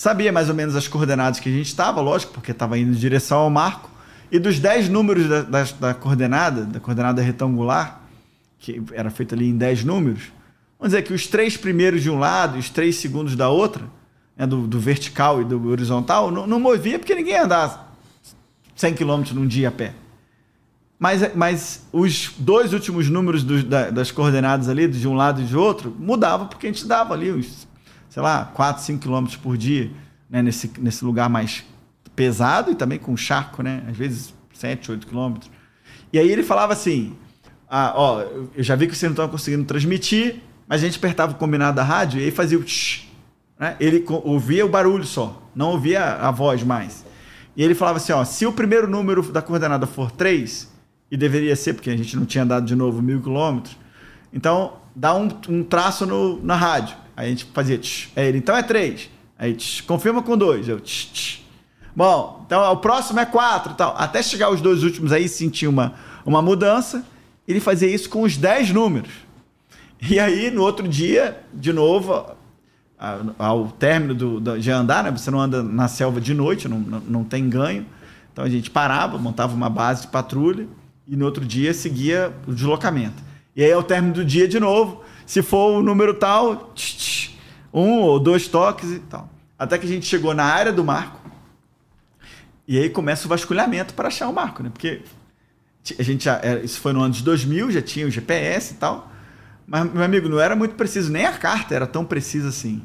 [0.00, 2.94] sabia mais ou menos as coordenadas que a gente estava, lógico, porque estava indo em
[2.94, 3.90] direção ao marco.
[4.32, 8.00] E dos 10 números da, da, da coordenada, da coordenada retangular,
[8.58, 10.32] que era feito ali em 10 números,
[10.78, 13.84] vamos dizer que os três primeiros de um lado e os três segundos da outra,
[14.34, 17.94] né, do, do, vertical e do horizontal, não, não movia porque ninguém andar
[18.74, 19.92] 100 km num dia a pé.
[20.98, 25.58] Mas, mas os dois últimos números da, das coordenadas ali, de um lado e de
[25.58, 27.68] outro, mudavam porque a gente dava ali uns,
[28.10, 29.90] sei lá, 4, 5 km por dia,
[30.28, 31.64] né, nesse, nesse lugar mais
[32.14, 33.82] pesado e também com charco, né?
[33.88, 35.50] Às vezes 7, 8 quilômetros.
[36.12, 37.16] E aí ele falava assim:
[37.68, 38.20] ah, ó,
[38.54, 41.76] eu já vi que você não estava conseguindo transmitir, mas a gente apertava o combinado
[41.76, 43.08] da rádio e aí fazia o tsh,
[43.58, 43.76] né?
[43.80, 47.06] Ele ouvia o barulho só, não ouvia a voz mais.
[47.56, 50.70] E ele falava assim, ó, se o primeiro número da coordenada for 3,
[51.10, 53.76] e deveria ser, porque a gente não tinha dado de novo mil quilômetros,
[54.32, 56.96] então dá um, um traço no, na rádio.
[57.20, 59.10] Aí a gente fazia tsh, é ele, então é 3.
[59.38, 60.68] Aí tsh, confirma com 2.
[60.68, 61.40] Eu tsh, tsh.
[61.94, 63.94] Bom, então o próximo é 4 tal.
[63.98, 65.94] Até chegar os dois últimos aí sentir uma,
[66.24, 67.04] uma mudança
[67.46, 69.10] ele fazia isso com os 10 números.
[70.00, 72.24] E aí, no outro dia, de novo,
[73.38, 75.10] ao término do, do, de andar, né?
[75.10, 77.84] você não anda na selva de noite, não, não tem ganho.
[78.32, 80.66] Então a gente parava, montava uma base de patrulha
[81.06, 83.22] e no outro dia seguia o deslocamento.
[83.54, 87.38] E aí, ao término do dia, de novo, se for o número tal, tch, tch,
[87.72, 89.30] um ou dois toques e tal.
[89.56, 91.20] Até que a gente chegou na área do marco.
[92.66, 94.70] E aí começa o vasculhamento para achar o marco, né?
[94.70, 95.02] Porque
[95.96, 99.08] a gente já, isso foi no ano de 2000, já tinha o GPS e tal.
[99.68, 102.82] Mas, meu amigo, não era muito preciso, nem a carta era tão precisa assim.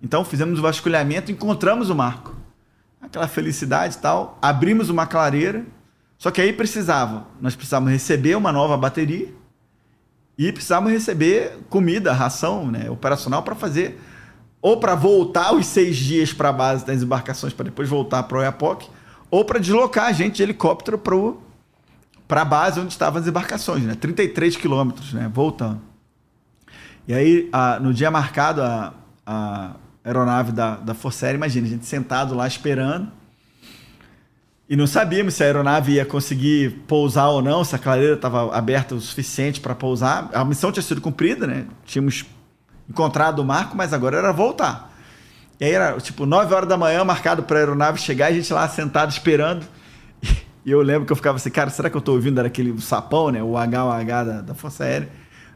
[0.00, 2.36] Então fizemos o vasculhamento, encontramos o marco.
[3.02, 4.38] Aquela felicidade e tal.
[4.40, 5.66] Abrimos uma clareira.
[6.16, 9.36] Só que aí precisava, nós precisávamos receber uma nova bateria
[10.38, 14.00] e precisávamos receber comida, ração né, operacional para fazer,
[14.62, 18.38] ou para voltar os seis dias para a base das embarcações, para depois voltar para
[18.38, 18.88] o Oiapoque,
[19.30, 20.96] ou para deslocar a gente de helicóptero
[22.28, 23.96] para a base onde estavam as embarcações, né?
[23.96, 25.28] 33 quilômetros, né?
[25.32, 25.80] Voltando.
[27.06, 28.94] E aí, a, no dia marcado, a,
[29.26, 29.72] a
[30.04, 33.10] aeronave da, da Força Aérea, imagina, a gente sentado lá esperando.
[34.68, 38.54] E não sabíamos se a aeronave ia conseguir pousar ou não, se a clareira estava
[38.54, 40.28] aberta o suficiente para pousar.
[40.34, 41.64] A missão tinha sido cumprida, né?
[41.86, 42.26] Tínhamos
[42.88, 44.94] encontrado o marco, mas agora era voltar.
[45.58, 48.36] E aí era tipo 9 horas da manhã, marcado para a aeronave chegar, e a
[48.36, 49.66] gente lá sentado esperando.
[50.66, 52.38] E eu lembro que eu ficava assim, cara, será que eu tô ouvindo?
[52.38, 53.42] Era aquele sapão, né?
[53.42, 55.08] O H, o H da, da Força Aérea.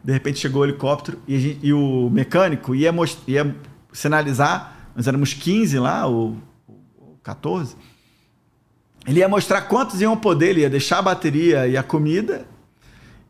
[0.02, 2.90] De repente chegou o helicóptero e, gente, e o mecânico ia,
[3.28, 3.54] ia
[3.92, 7.76] sinalizar, nós éramos 15 lá, o, o 14,
[9.06, 12.46] ele ia mostrar quantos iam poder, ele ia deixar a bateria e a comida,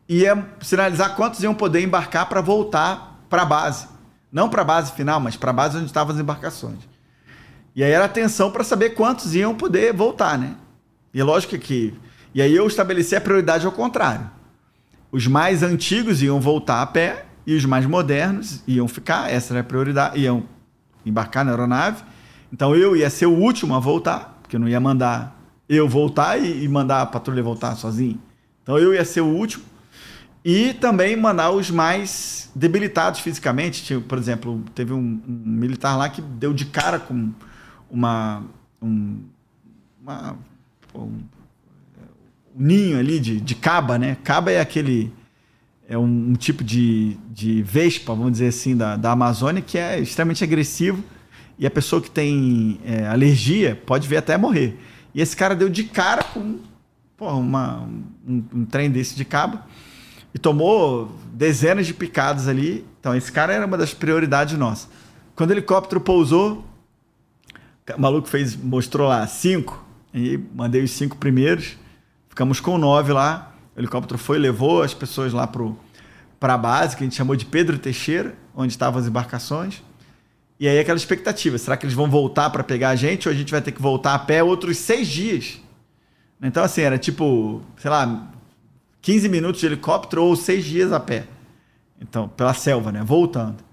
[0.07, 3.87] ia sinalizar quantos iam poder embarcar para voltar para a base.
[4.31, 6.79] Não para a base final, mas para a base onde estavam as embarcações.
[7.75, 10.55] E aí era atenção para saber quantos iam poder voltar, né?
[11.13, 11.93] E é lógico que.
[12.33, 14.29] E aí eu estabeleci a prioridade ao contrário.
[15.11, 19.61] Os mais antigos iam voltar a pé e os mais modernos iam ficar, essa era
[19.61, 20.43] a prioridade, iam
[21.05, 22.03] embarcar na aeronave.
[22.51, 25.42] Então eu ia ser o último a voltar, porque eu não ia mandar
[25.75, 28.19] eu voltar e, mandar a patrulha voltar sozinho.
[28.61, 29.63] Então eu ia ser o último.
[30.43, 33.83] E também mandar os mais debilitados fisicamente.
[33.83, 37.31] Tinha, por exemplo, teve um, um, militar lá que deu de cara com
[37.89, 38.43] uma.
[38.81, 39.21] Um,
[40.01, 40.35] uma
[40.93, 41.19] um, um
[42.55, 44.17] ninho ali de, de caba, né?
[44.23, 45.11] Caba é aquele.
[45.87, 49.99] É um, um tipo de, de vespa, vamos dizer assim, da, da Amazônia, que é
[49.99, 51.03] extremamente agressivo.
[51.57, 54.77] E a pessoa que tem é, alergia pode ver até morrer.
[55.13, 56.59] E esse cara deu de cara com
[57.17, 57.87] porra, uma,
[58.27, 59.59] um, um trem desse de cabo
[60.33, 62.85] e tomou dezenas de picadas ali.
[62.99, 64.89] Então, esse cara era uma das prioridades nossas.
[65.35, 66.65] Quando o helicóptero pousou,
[67.95, 69.83] o maluco fez, mostrou lá cinco,
[70.13, 71.75] e mandei os cinco primeiros.
[72.29, 73.53] Ficamos com nove lá.
[73.75, 77.45] O helicóptero foi levou as pessoas lá para a base, que a gente chamou de
[77.45, 79.81] Pedro Teixeira, onde estavam as embarcações.
[80.59, 83.37] E aí aquela expectativa, será que eles vão voltar para pegar a gente ou a
[83.37, 85.59] gente vai ter que voltar a pé outros seis dias?
[86.41, 88.31] Então assim, era tipo, sei lá,
[89.01, 91.25] 15 minutos de helicóptero ou seis dias a pé.
[91.99, 93.01] Então, pela selva, né?
[93.03, 93.63] Voltando.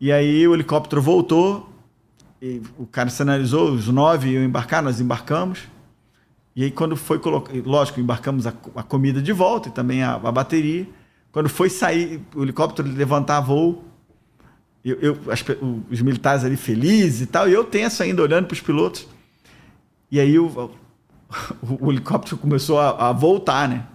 [0.00, 1.70] E aí o helicóptero voltou,
[2.76, 5.60] o cara sinalizou, os nove iam embarcar, nós embarcamos.
[6.54, 10.14] E aí quando foi colocar, lógico, embarcamos a, a, comida de volta e também a,
[10.14, 10.86] a bateria.
[11.32, 13.82] Quando foi sair, o helicóptero levantar voo,
[14.84, 15.42] eu, eu as,
[15.90, 19.08] os militares ali felizes e tal, e eu tenso ainda olhando para os pilotos.
[20.10, 20.46] E aí o,
[21.62, 23.86] o, o helicóptero começou a, a, voltar, né?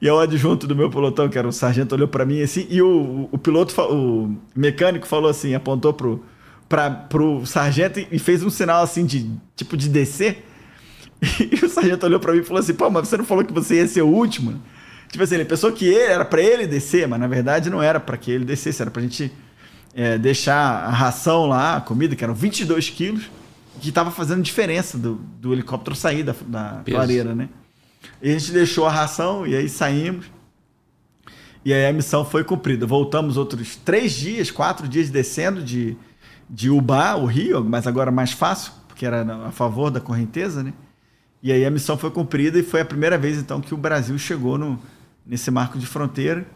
[0.00, 2.82] E o adjunto do meu pelotão, que era o sargento, olhou para mim assim, e
[2.82, 6.22] o, o piloto, o mecânico falou assim, apontou pro,
[6.68, 10.44] pra, pro sargento e fez um sinal assim de tipo de descer.
[11.40, 13.52] E o sargento olhou para mim e falou assim: pô, mas você não falou que
[13.52, 14.60] você ia ser o último?
[15.10, 17.98] Tipo assim, ele pensou que ele, era para ele descer, mas na verdade não era
[17.98, 19.32] para que ele descesse, era pra gente
[19.96, 23.30] é, deixar a ração lá, a comida, que eram 22 quilos,
[23.80, 27.48] que estava fazendo diferença do, do helicóptero sair da, da clareira, né?
[28.20, 30.26] E a gente deixou a ração e aí saímos.
[31.64, 32.86] E aí a missão foi cumprida.
[32.86, 35.96] Voltamos outros três dias, quatro dias descendo de,
[36.48, 40.74] de Ubá, o rio, mas agora mais fácil, porque era a favor da correnteza, né?
[41.42, 44.18] E aí a missão foi cumprida e foi a primeira vez então que o Brasil
[44.18, 44.78] chegou no,
[45.26, 46.46] nesse marco de fronteira.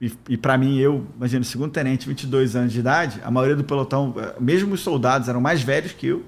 [0.00, 3.64] E, e para mim, eu, imagino, segundo tenente, 22 anos de idade, a maioria do
[3.64, 6.24] pelotão, mesmo os soldados, eram mais velhos que eu.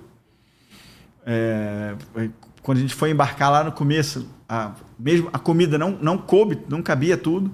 [1.27, 1.95] É,
[2.63, 6.59] quando a gente foi embarcar lá no começo, a, mesmo a comida não, não coube,
[6.69, 7.51] não cabia tudo.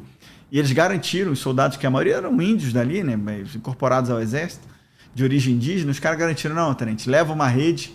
[0.51, 3.19] E eles garantiram, os soldados, que a maioria eram índios dali, né,
[3.55, 4.69] incorporados ao exército,
[5.13, 7.95] de origem indígena, os caras garantiram, não, tenente, leva uma rede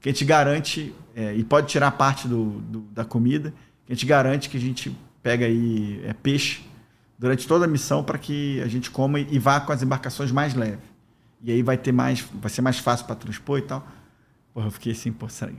[0.00, 3.52] que a gente garante, é, e pode tirar parte do, do, da comida,
[3.84, 6.62] que a gente garante que a gente pega aí é, peixe
[7.18, 10.54] durante toda a missão para que a gente coma e vá com as embarcações mais
[10.54, 10.78] leves.
[11.42, 13.86] E aí vai ter mais, vai ser mais fácil para transpor e tal.
[14.54, 15.52] Porra, eu fiquei assim, pô, será?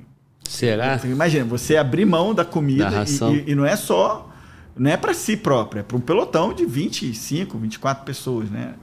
[0.47, 0.99] será?
[1.05, 4.29] Imagina, você abrir mão da comida da e, e, não é só,
[4.75, 8.75] não é para si próprio, é para um pelotão de 25, 24 pessoas, né?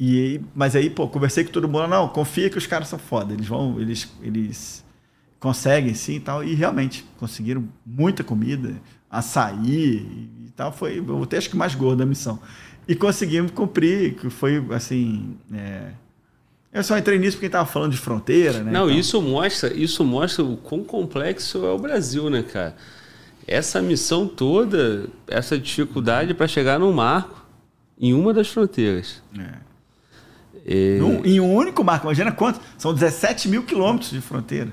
[0.00, 3.34] E, mas aí, pô, conversei com todo mundo, não, confia que os caras são foda,
[3.34, 4.84] eles vão, eles, eles
[5.40, 8.80] conseguem sim e tal, e realmente conseguiram muita comida,
[9.10, 12.40] açaí, tal, foi, até acho que mais gordo da missão.
[12.88, 15.36] E conseguimos cumprir, que foi assim.
[15.54, 15.92] É...
[16.72, 18.72] Eu só entrei nisso porque estava falando de fronteira, né?
[18.72, 22.76] Não, isso mostra, isso mostra o quão complexo é o Brasil, né, cara?
[23.46, 27.46] Essa missão toda, essa dificuldade para chegar no marco
[27.98, 29.22] em uma das fronteiras.
[29.38, 29.68] É.
[30.66, 30.98] É...
[30.98, 32.60] Num, em um único marco, imagina quanto?
[32.76, 34.72] São 17 mil quilômetros de fronteira.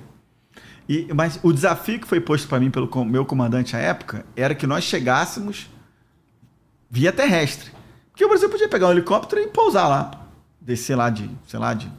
[0.89, 4.53] E, mas o desafio que foi posto para mim pelo meu comandante à época era
[4.53, 5.69] que nós chegássemos
[6.95, 7.71] via terrestre.
[8.09, 10.11] Porque o Brasil podia pegar um helicóptero e pousar lá.
[10.61, 11.91] Descer lá de, sei lá, de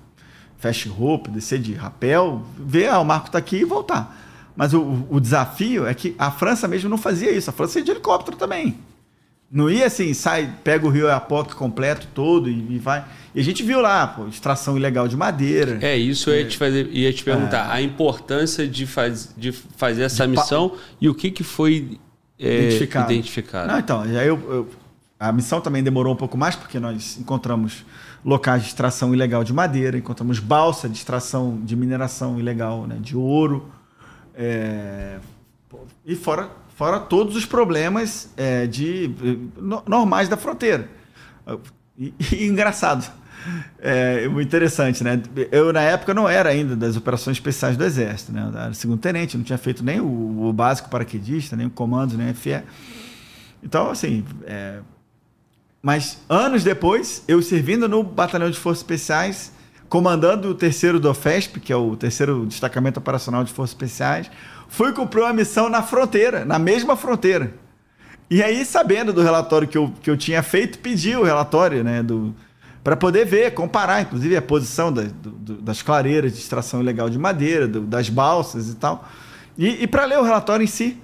[0.56, 4.16] fast rope, descer de rapel, ver, ah, o Marco está aqui e voltar.
[4.56, 7.50] Mas o, o desafio é que a França mesmo não fazia isso.
[7.50, 8.78] A França ia de helicóptero também.
[9.52, 13.04] Não ia assim, sai, pega o Rio Iapoque completo todo e, e, vai.
[13.34, 15.78] E a gente viu lá, pô, extração ilegal de madeira.
[15.82, 17.68] É, isso eu ia te, fazer, ia te perguntar.
[17.68, 17.74] É.
[17.74, 20.76] A importância de, faz, de fazer essa de missão pa...
[21.02, 21.98] e o que, que foi
[22.38, 23.68] é, identificado.
[23.70, 24.68] Não, então, aí eu, eu,
[25.18, 27.84] a missão também demorou um pouco mais, porque nós encontramos
[28.24, 33.16] locais de extração ilegal de madeira, encontramos balsa de extração de mineração ilegal, né, de
[33.16, 33.70] ouro,
[34.34, 35.18] é,
[36.04, 39.10] e fora, fora todos os problemas é, de,
[39.56, 40.88] no, normais da fronteira.
[41.98, 43.10] E, e engraçado,
[43.78, 45.22] é muito interessante, né?
[45.50, 48.50] Eu, na época, não era ainda das operações especiais do Exército, né?
[48.52, 52.34] Era segundo tenente, não tinha feito nem o, o básico paraquedista, nem o comando, nem
[52.34, 52.62] FE.
[53.62, 54.80] Então, assim, é...
[55.82, 59.52] mas anos depois, eu servindo no Batalhão de Forças Especiais,
[59.88, 64.30] comandando o terceiro do OFESP, que é o terceiro destacamento operacional de Forças Especiais,
[64.68, 67.54] fui cumprir uma missão na fronteira, na mesma fronteira.
[68.28, 72.02] E aí, sabendo do relatório que eu, que eu tinha feito, pedi o relatório, né,
[72.02, 72.34] do,
[72.82, 77.18] para poder ver, comparar, inclusive, a posição da, do, das clareiras de extração ilegal de
[77.18, 79.08] madeira, do, das balsas e tal,
[79.56, 81.00] e, e para ler o relatório em si.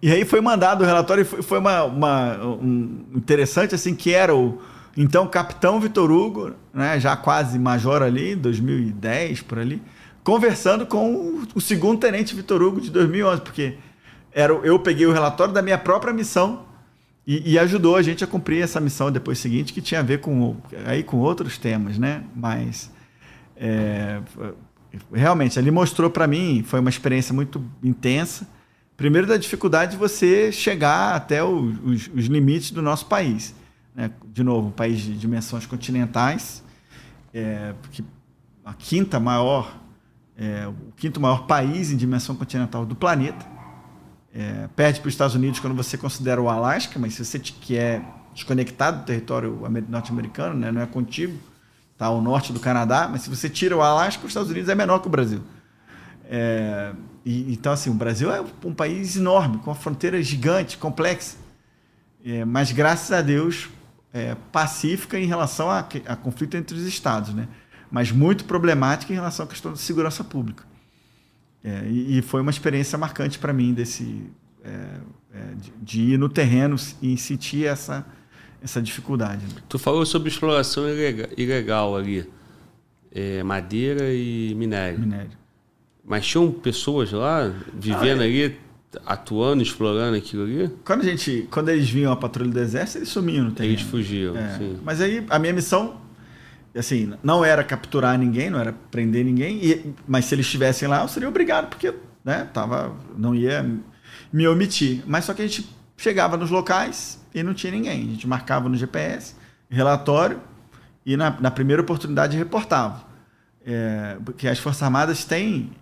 [0.00, 4.14] E aí foi mandado o relatório, e foi, foi uma, uma um interessante, assim, que
[4.14, 4.60] era o
[4.96, 9.80] então capitão Vitor Hugo, né, já quase major ali, 2010 por ali,
[10.24, 13.76] conversando com o, o segundo tenente Vitor Hugo de 2011, porque
[14.32, 16.66] era, eu peguei o relatório da minha própria missão
[17.26, 20.18] e, e, ajudou a gente a cumprir essa missão depois seguinte, que tinha a ver
[20.18, 20.56] com,
[20.86, 22.24] aí, com outros temas, né?
[22.34, 22.90] Mas
[23.54, 24.20] é,
[25.12, 28.48] realmente, ele mostrou para mim, foi uma experiência muito intensa.
[28.98, 33.54] Primeiro, da dificuldade de você chegar até o, os, os, limites do nosso país.
[33.94, 34.10] Né?
[34.24, 36.64] De novo, um país de dimensões continentais,
[37.32, 38.04] é, que
[38.64, 39.72] a quinta maior,
[40.36, 43.46] é, o quinto maior país em dimensão continental do planeta
[44.34, 47.76] é, perde para os Estados Unidos quando você considera o Alasca, mas se você que
[47.76, 48.02] é
[48.34, 51.38] desconectado do território norte-americano, né, não é contigo,
[51.92, 54.74] está ao norte do Canadá, mas se você tira o Alasca, os Estados Unidos é
[54.74, 55.40] menor que o Brasil.
[56.28, 56.92] É,
[57.28, 61.36] e, então, assim, o Brasil é um país enorme, com uma fronteira gigante, complexa,
[62.24, 63.68] é, mas graças a Deus
[64.14, 67.46] é, pacífica em relação a, a conflito entre os estados, né?
[67.90, 70.64] mas muito problemática em relação à questão da segurança pública.
[71.62, 74.24] É, e, e, foi uma experiência marcante para mim desse
[74.64, 74.70] é,
[75.34, 78.06] é, de, de, ir no terreno e sentir essa
[78.62, 79.44] essa dificuldade.
[79.44, 79.60] Né?
[79.68, 82.28] Tu falou sobre exploração ilegal, ilegal ali,
[83.12, 85.00] é, madeira e minério.
[85.00, 85.37] Minério.
[86.08, 88.28] Mas tinham pessoas lá vivendo ah, é.
[88.28, 88.58] ali,
[89.04, 90.70] atuando, explorando aquilo ali?
[90.84, 93.74] Quando a gente, quando eles vinham a patrulha do exército, eles sumiam no terreno.
[93.74, 94.36] Eles fugiam.
[94.36, 94.58] É.
[94.82, 96.00] Mas aí a minha missão
[96.76, 101.02] assim, não era capturar ninguém, não era prender ninguém, e, mas se eles estivessem lá,
[101.02, 101.92] eu seria obrigado, porque
[102.24, 103.66] né, tava, não ia
[104.32, 105.02] me omitir.
[105.06, 108.02] Mas só que a gente chegava nos locais e não tinha ninguém.
[108.02, 109.34] A gente marcava no GPS,
[109.68, 110.40] relatório,
[111.04, 113.06] e na, na primeira oportunidade reportava.
[113.64, 115.72] É, porque as Forças Armadas têm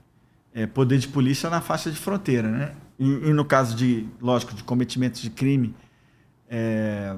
[0.56, 2.72] é, poder de polícia na faixa de fronteira, né?
[2.98, 5.74] E, e no caso de, lógico, de cometimentos de crime,
[6.48, 7.14] é,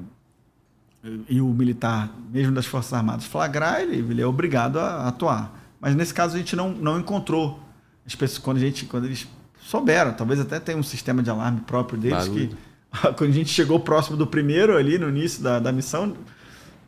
[1.29, 5.57] e o militar, mesmo das Forças Armadas, flagrar, ele, ele é obrigado a atuar.
[5.81, 7.63] Mas nesse caso a gente não, não encontrou.
[8.05, 9.29] As pessoas, quando, a gente, quando eles
[9.61, 12.49] souberam, talvez até tenha um sistema de alarme próprio deles, Barulho.
[12.49, 12.57] que
[13.17, 16.13] quando a gente chegou próximo do primeiro ali no início da, da missão,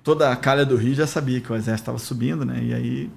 [0.02, 2.60] toda a calha do Rio já sabia que o exército estava subindo, né?
[2.60, 3.10] E aí.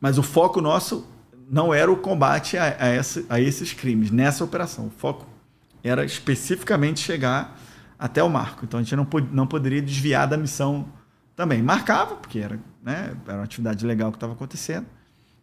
[0.00, 1.06] Mas o foco nosso
[1.50, 4.86] não era o combate a, a, essa, a esses crimes nessa operação.
[4.86, 5.26] O foco
[5.82, 7.58] era especificamente chegar
[7.98, 8.64] até o marco.
[8.64, 10.86] Então a gente não, pod não poderia desviar da missão
[11.36, 11.62] também.
[11.62, 14.86] Marcava, porque era, né, era uma atividade legal que estava acontecendo,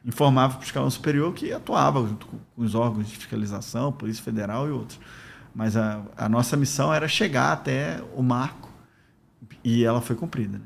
[0.03, 4.67] informava para o escalão superior que atuava junto com os órgãos de fiscalização, Polícia Federal
[4.67, 4.99] e outros.
[5.53, 8.69] Mas a, a nossa missão era chegar até o marco
[9.63, 10.57] e ela foi cumprida.
[10.57, 10.65] Né?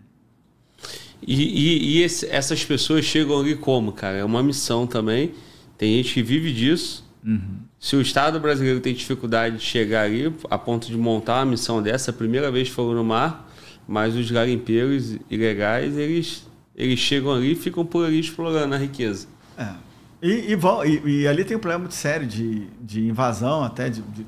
[1.26, 4.18] E, e, e esse, essas pessoas chegam ali como, cara?
[4.18, 5.34] É uma missão também.
[5.78, 7.06] Tem gente que vive disso.
[7.24, 7.60] Uhum.
[7.80, 11.82] Se o Estado brasileiro tem dificuldade de chegar ali a ponto de montar uma missão
[11.82, 13.52] dessa, a primeira vez foram no mar,
[13.88, 19.28] mas os garimpeiros ilegais, eles, eles chegam ali e ficam por ali explorando a riqueza.
[19.58, 19.74] É.
[20.22, 24.26] E, e, e, ali tem um problema muito sério de, de invasão até de, de,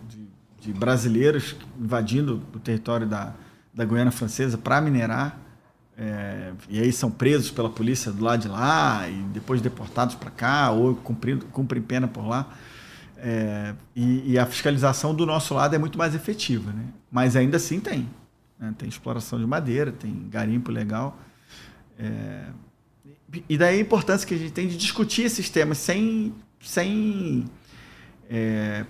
[0.61, 3.33] de brasileiros invadindo o território da,
[3.73, 5.39] da Guiana Francesa para minerar.
[5.99, 10.29] É, e aí são presos pela polícia do lado de lá e depois deportados para
[10.29, 12.47] cá ou cumprindo, cumprem pena por lá.
[13.17, 16.85] É, e, e, a fiscalização do nosso lado é muito mais efetiva, né?
[17.11, 18.07] Mas ainda assim tem.
[18.59, 18.75] Né?
[18.77, 21.17] Tem exploração de madeira, tem garimpo legal.
[21.97, 22.43] É,
[23.49, 27.45] e daí a importância que a gente tem de discutir esses temas sem, sem
[28.29, 28.85] é,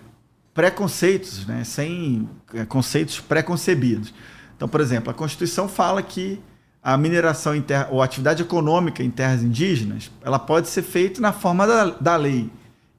[0.54, 1.64] preconceitos, né?
[1.64, 4.14] sem é, conceitos preconcebidos.
[4.58, 6.42] Então, por exemplo, a Constituição fala que
[6.82, 11.34] a mineração em terra, ou atividade econômica em terras indígenas ela pode ser feita na
[11.34, 12.50] forma da, da lei.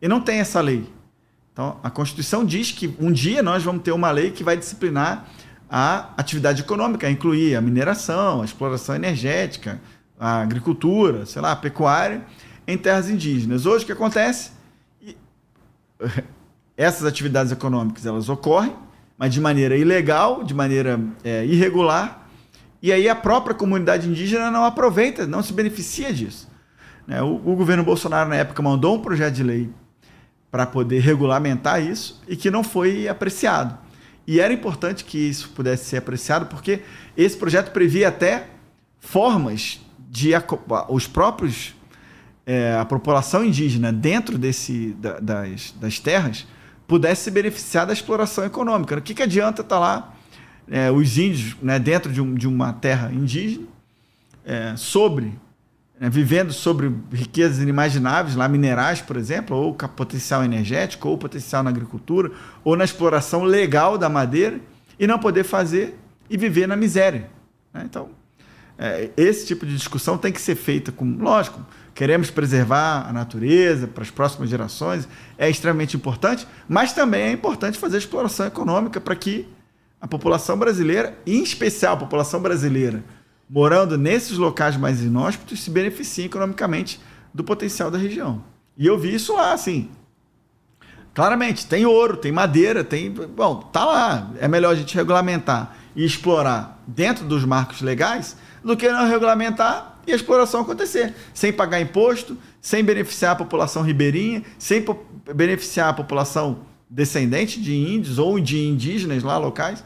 [0.00, 0.88] E não tem essa lei.
[1.52, 5.26] Então, a Constituição diz que um dia nós vamos ter uma lei que vai disciplinar
[5.68, 9.80] a atividade econômica, incluir a mineração, a exploração energética,
[10.18, 12.24] a agricultura, sei lá, a pecuária
[12.66, 13.66] em terras indígenas.
[13.66, 14.52] Hoje o que acontece?
[16.76, 18.74] Essas atividades econômicas elas ocorrem,
[19.16, 22.27] mas de maneira ilegal, de maneira é, irregular,
[22.82, 26.48] e aí a própria comunidade indígena não aproveita, não se beneficia disso.
[27.06, 27.20] Né?
[27.22, 29.70] O, governo Bolsonaro, na época, mandou um projeto de lei
[30.50, 33.78] para poder regulamentar isso e que não foi apreciado.
[34.26, 36.82] E era importante que isso pudesse ser apreciado, porque
[37.16, 38.46] esse projeto previa até
[39.00, 39.80] formas
[40.10, 40.30] de
[40.88, 41.74] os próprios
[42.46, 46.46] é, a população indígena dentro desse da, das, das terras
[46.86, 48.96] pudesse se beneficiar da exploração econômica.
[48.96, 50.14] O que, que adianta estar tá lá
[50.70, 53.66] é, os índios né, dentro de, um, de, uma terra indígena
[54.45, 55.32] é, sobre
[56.01, 61.70] né, vivendo sobre riquezas inimagináveis, lá minerais, por exemplo, ou potencial energético, ou potencial na
[61.70, 62.31] agricultura,
[62.62, 64.61] ou na exploração legal da madeira,
[64.99, 65.99] e não poder fazer
[66.31, 67.28] e viver na miséria.
[67.73, 67.82] Né?
[67.85, 68.11] Então,
[68.78, 71.65] é, esse tipo de discussão tem que ser feita com, lógico,
[71.95, 77.77] queremos preservar a natureza para as próximas gerações, é extremamente importante, mas também é importante
[77.77, 79.49] fazer exploração econômica para que
[80.01, 83.03] a população brasileira, em especial a população brasileira,
[83.49, 87.01] morando nesses locais mais inóspitos, se beneficie economicamente
[87.33, 88.45] do potencial da região.
[88.77, 89.91] E eu vi isso lá, assim.
[91.15, 93.11] Claramente, tem ouro, tem madeira, tem.
[93.11, 94.31] Bom, tá lá.
[94.39, 99.99] É melhor a gente regulamentar e explorar dentro dos marcos legais do que não regulamentar
[100.07, 104.85] e a exploração acontecer, sem pagar imposto, sem beneficiar a população ribeirinha, sem
[105.35, 109.85] beneficiar a população descendente de índios ou de indígenas lá locais.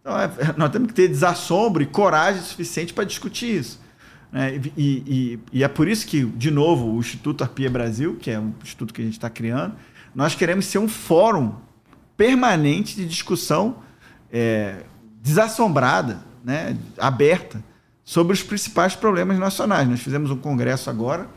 [0.00, 3.80] Então, é, nós temos que ter desassombro e coragem suficiente para discutir isso.
[4.32, 4.60] Né?
[4.76, 8.38] E, e, e, é por isso que, de novo, o Instituto Arpia Brasil, que é
[8.38, 9.74] um instituto que a gente está criando,
[10.14, 11.54] nós queremos ser um fórum
[12.16, 13.76] permanente de discussão
[14.32, 14.84] é,
[15.22, 16.76] desassombrada, né?
[16.98, 17.62] aberta
[18.04, 19.88] sobre os principais problemas nacionais.
[19.88, 21.28] Nós fizemos um congresso agora,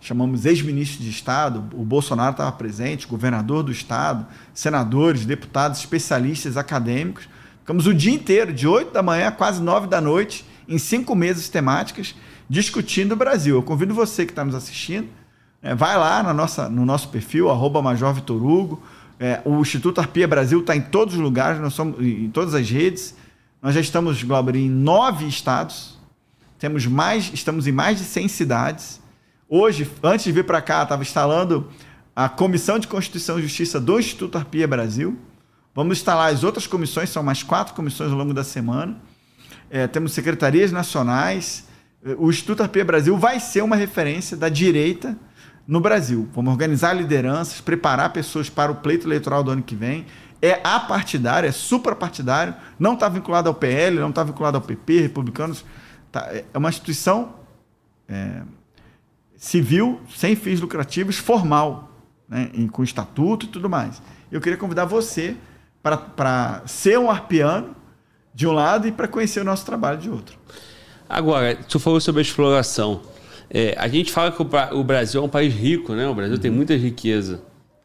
[0.00, 7.28] chamamos ex-ministros de Estado, o Bolsonaro estava presente, governador do Estado, senadores, deputados, especialistas, acadêmicos.
[7.60, 11.14] Ficamos o dia inteiro, de 8 da manhã a quase 9 da noite, em cinco
[11.14, 12.14] mesas temáticas,
[12.48, 13.56] discutindo o Brasil.
[13.56, 15.08] Eu convido você que está nos assistindo,
[15.62, 18.82] é, vai lá na nossa, no nosso perfil, arroba Major Vitor Hugo.
[19.18, 22.70] É, o Instituto Arpia Brasil está em todos os lugares, nós somos em todas as
[22.70, 23.16] redes.
[23.60, 25.98] Nós já estamos, Glauber, em nove estados,
[26.58, 29.00] temos mais, estamos em mais de 100 cidades.
[29.48, 31.68] Hoje, antes de vir para cá, estava instalando
[32.14, 35.18] a Comissão de Constituição e Justiça do Instituto Arpia Brasil.
[35.74, 39.00] Vamos instalar as outras comissões, são mais quatro comissões ao longo da semana.
[39.70, 41.66] É, temos secretarias nacionais.
[42.18, 45.16] O Instituto Arpia Brasil vai ser uma referência da direita
[45.66, 46.28] no Brasil.
[46.34, 50.04] Vamos organizar lideranças, preparar pessoas para o pleito eleitoral do ano que vem.
[50.42, 55.64] É apartidário, é suprapartidário, não está vinculado ao PL, não está vinculado ao PP, republicanos
[56.10, 57.34] Tá, é uma instituição
[58.08, 58.40] é,
[59.38, 61.90] civil, sem fins lucrativos, formal,
[62.28, 64.02] né, com estatuto e tudo mais.
[64.30, 65.36] Eu queria convidar você
[65.82, 67.74] para ser um arpiano
[68.34, 70.36] de um lado e para conhecer o nosso trabalho de outro.
[71.08, 73.00] Agora, tu falou sobre a exploração.
[73.48, 76.06] É, a gente fala que o Brasil é um país rico, né?
[76.06, 76.40] O Brasil uhum.
[76.40, 77.40] tem muita riqueza.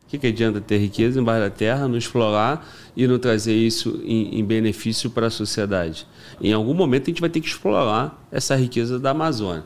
[0.05, 4.01] O que, que adianta ter riqueza embaixo da terra, não explorar e não trazer isso
[4.03, 6.05] em, em benefício para a sociedade?
[6.41, 9.63] Em algum momento a gente vai ter que explorar essa riqueza da Amazônia.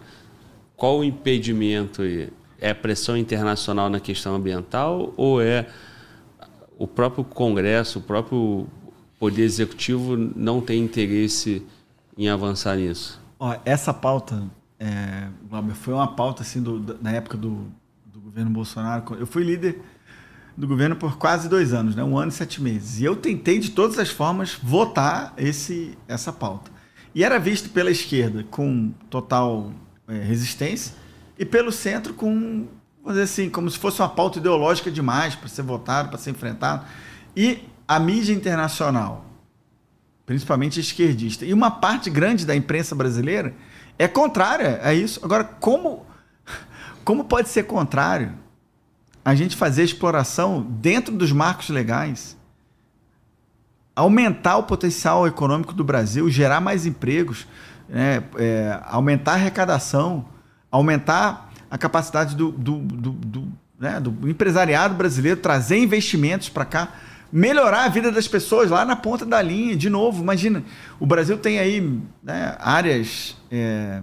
[0.77, 2.03] Qual o impedimento?
[2.59, 5.67] É pressão internacional na questão ambiental ou é
[6.77, 8.67] o próprio Congresso, o próprio
[9.19, 11.65] Poder Executivo não tem interesse
[12.15, 13.19] em avançar nisso?
[13.39, 14.43] Ó, essa pauta,
[14.79, 15.27] é,
[15.73, 17.67] foi uma pauta assim do, na época do,
[18.05, 19.15] do governo Bolsonaro.
[19.19, 19.81] Eu fui líder
[20.55, 22.03] do governo por quase dois anos, né?
[22.03, 22.99] um ano e sete meses.
[22.99, 26.71] E eu tentei, de todas as formas, votar esse, essa pauta.
[27.13, 29.71] E era visto pela esquerda com total
[30.07, 30.93] resistência
[31.37, 32.67] e pelo centro com,
[33.03, 36.31] vamos dizer assim, como se fosse uma pauta ideológica demais para ser votado, para ser
[36.31, 36.85] enfrentado.
[37.35, 39.25] E a mídia internacional,
[40.25, 43.53] principalmente esquerdista, e uma parte grande da imprensa brasileira
[43.99, 45.19] é contrária a isso.
[45.23, 46.05] Agora, como,
[47.03, 48.33] como pode ser contrário
[49.23, 52.37] a gente fazer exploração dentro dos marcos legais,
[53.95, 57.47] aumentar o potencial econômico do Brasil, gerar mais empregos,
[57.89, 60.25] né, é, aumentar a arrecadação,
[60.71, 63.47] aumentar a capacidade do, do, do, do,
[63.79, 66.93] né, do empresariado brasileiro, trazer investimentos para cá,
[67.31, 69.75] melhorar a vida das pessoas lá na ponta da linha.
[69.75, 70.63] De novo, imagina,
[70.99, 74.01] o Brasil tem aí né, áreas, é,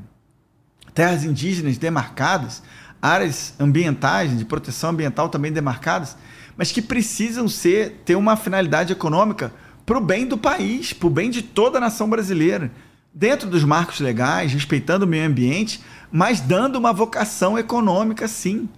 [0.95, 2.63] terras indígenas demarcadas
[3.05, 6.17] áreas ambientais, de proteção ambiental também demarcadas,
[6.57, 9.53] mas que precisam ser ter uma finalidade econômica
[9.85, 12.73] para o bem do país, para o bem de toda a nação brasileira.
[13.15, 15.81] Dentro dos marcos legais, respeitando o meio ambiente,
[16.11, 18.69] mas dando uma vocação econômica, sim.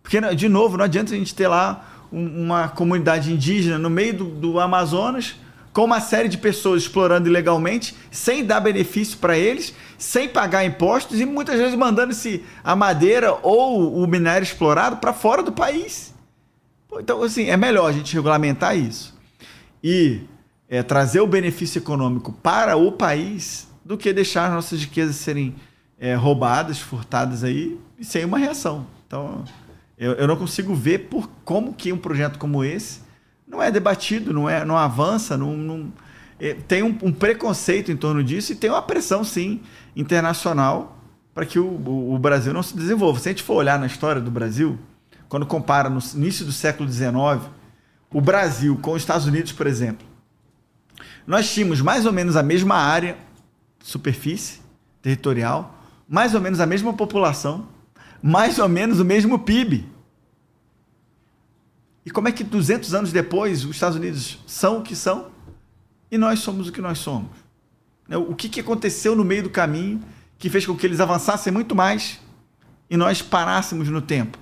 [0.00, 4.24] Porque, de novo, não adianta a gente ter lá uma comunidade indígena no meio do,
[4.24, 5.36] do Amazonas
[5.72, 11.20] com uma série de pessoas explorando ilegalmente, sem dar benefício para eles, sem pagar impostos
[11.20, 16.12] e muitas vezes mandando-se a madeira ou o minério explorado para fora do país.
[16.92, 19.16] Então, assim, é melhor a gente regulamentar isso
[19.82, 20.22] e
[20.68, 25.54] é, trazer o benefício econômico para o país do que deixar as nossas riquezas serem
[25.98, 28.86] é, roubadas, furtadas aí e sem uma reação.
[29.06, 29.44] Então,
[29.98, 33.00] eu, eu não consigo ver por como que um projeto como esse
[33.46, 35.92] não é debatido, não, é, não avança, não, não
[36.38, 39.60] é, tem um, um, preconceito em torno disso e tem uma pressão, sim,
[39.94, 40.96] internacional
[41.34, 43.18] para que o, o, o, Brasil não se desenvolva.
[43.18, 44.78] Se a gente for olhar na história do Brasil,
[45.28, 47.50] quando compara no início do século XIX,
[48.12, 50.06] o Brasil com os Estados Unidos, por exemplo,
[51.26, 53.16] nós tínhamos mais ou menos a mesma área,
[53.82, 54.60] superfície
[55.02, 55.74] territorial,
[56.08, 57.68] mais ou menos a mesma população,
[58.22, 59.86] mais ou menos o mesmo PIB.
[62.04, 65.30] E como é que 200 anos depois os Estados Unidos são o que são
[66.10, 67.30] e nós somos o que nós somos?
[68.08, 70.02] Né, o que, que aconteceu no meio do caminho
[70.38, 72.20] que fez com que eles avançassem muito mais
[72.88, 74.38] e nós parássemos no tempo?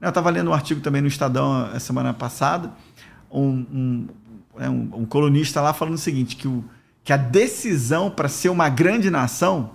[0.00, 2.72] Eu estava lendo um artigo também no Estadão a semana passada,
[3.30, 4.08] um, um,
[4.56, 6.64] né, um, um colunista lá falando o seguinte, que, o,
[7.04, 9.72] que a decisão para ser uma grande nação,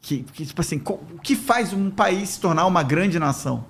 [0.00, 3.64] que, que, tipo assim, o que faz um país se tornar uma grande nação?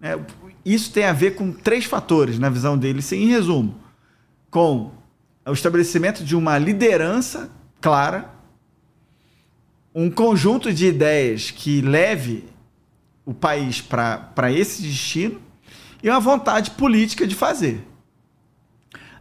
[0.00, 0.18] É,
[0.64, 3.74] isso tem a ver com três fatores, na visão dele, em resumo.
[4.50, 4.92] Com
[5.44, 7.50] o estabelecimento de uma liderança
[7.80, 8.30] clara,
[9.94, 12.44] um conjunto de ideias que leve
[13.26, 15.40] o país para esse destino
[16.02, 17.84] e uma vontade política de fazer.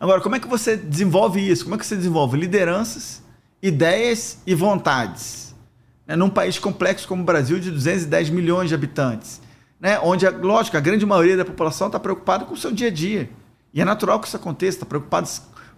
[0.03, 1.63] Agora, como é que você desenvolve isso?
[1.63, 3.23] Como é que você desenvolve lideranças,
[3.61, 5.55] ideias e vontades?
[6.05, 9.41] É, num país complexo como o Brasil, de 210 milhões de habitantes
[9.83, 9.99] né?
[10.01, 13.29] onde, lógico, a grande maioria da população está preocupada com o seu dia a dia.
[13.73, 15.27] E é natural que isso aconteça, está preocupado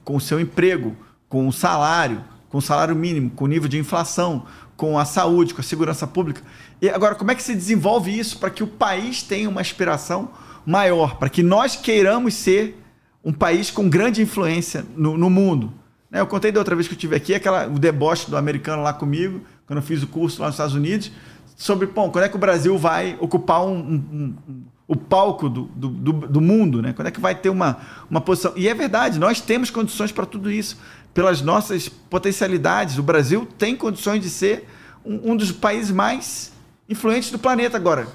[0.04, 0.96] com o seu emprego,
[1.28, 4.46] com o salário, com o salário mínimo, com o nível de inflação,
[4.78, 6.44] com a saúde, com a segurança pública.
[6.80, 10.30] E agora, como é que se desenvolve isso para que o país tenha uma aspiração
[10.64, 12.80] maior, para que nós queiramos ser
[13.26, 15.74] um país com grande influência no, no mundo?
[16.10, 16.22] Né?
[16.22, 18.94] Eu contei da outra vez que eu tive aqui aquela, o deboche do americano lá
[18.94, 21.12] comigo, quando eu fiz o curso lá nos Estados Unidos
[21.56, 25.64] sobre bom, quando é que o Brasil vai ocupar um, um, um, o palco do,
[25.64, 26.94] do, do, do, mundo, né?
[26.94, 27.78] Quando é que vai ter uma,
[28.10, 28.54] uma posição?
[28.56, 30.78] E é verdade, nós temos condições para tudo isso.
[31.14, 34.68] Pelas nossas potencialidades, o Brasil tem condições de ser
[35.04, 36.52] um, um dos países mais
[36.90, 38.08] influentes do planeta agora.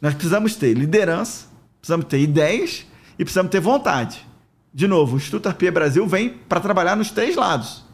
[0.00, 1.46] Nós precisamos ter liderança,
[1.80, 2.84] precisamos ter ideias
[3.18, 4.26] e precisamos ter vontade.
[4.74, 7.84] De novo, o Instituto Arpia Brasil vem para trabalhar nos três lados.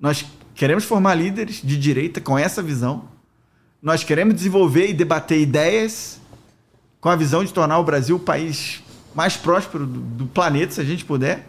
[0.00, 3.04] Nós queremos formar líderes de direita com essa visão,
[3.82, 6.18] nós queremos desenvolver e debater ideias
[7.02, 8.82] com a visão de tornar o Brasil o país
[9.14, 11.46] mais próspero do, do planeta, se a gente puder.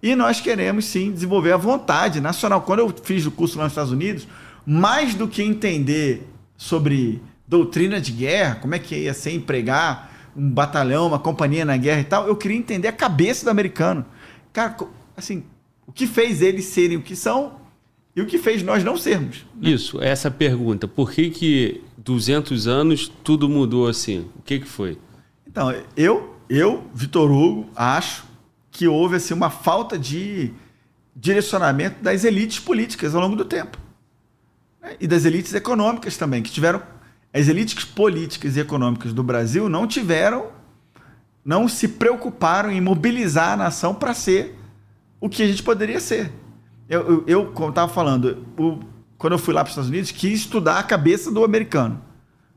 [0.00, 2.62] E nós queremos sim desenvolver a vontade nacional.
[2.62, 4.28] Quando eu fiz o curso lá nos Estados Unidos,
[4.64, 6.26] mais do que entender
[6.56, 11.76] sobre doutrina de guerra, como é que ia ser empregar um batalhão, uma companhia na
[11.76, 14.04] guerra e tal, eu queria entender a cabeça do americano.
[14.52, 14.76] Cara,
[15.16, 15.44] assim,
[15.86, 17.60] o que fez eles serem o que são
[18.16, 19.44] e o que fez nós não sermos.
[19.56, 19.70] Né?
[19.70, 20.86] Isso, essa pergunta.
[20.86, 24.28] Por que que 200 anos tudo mudou assim?
[24.36, 24.98] O que que foi?
[25.46, 28.24] Então, eu, eu, Vitor Hugo, acho
[28.70, 30.52] que houve assim uma falta de
[31.14, 33.78] direcionamento das elites políticas ao longo do tempo.
[34.82, 34.96] Né?
[35.00, 36.82] E das elites econômicas também, que tiveram
[37.34, 40.52] as elites políticas e econômicas do Brasil não tiveram
[41.44, 44.58] não se preocuparam em mobilizar a nação para ser
[45.20, 46.32] o que a gente poderia ser.
[46.88, 48.78] Eu, eu, eu como estava falando, o,
[49.18, 52.00] quando eu fui lá para os Estados Unidos, quis estudar a cabeça do americano.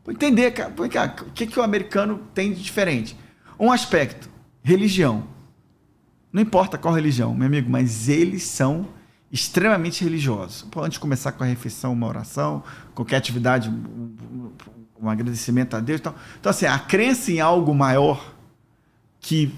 [0.03, 3.17] Para entender o que, que o americano tem de diferente.
[3.59, 4.29] Um aspecto,
[4.63, 5.25] religião.
[6.31, 8.87] Não importa qual religião, meu amigo, mas eles são
[9.31, 10.65] extremamente religiosos.
[10.77, 12.63] Antes de começar com a refeição, uma oração,
[12.95, 14.51] qualquer atividade, um,
[15.01, 15.99] um agradecimento a Deus.
[15.99, 18.33] Então, então, assim, a crença em algo maior
[19.19, 19.51] que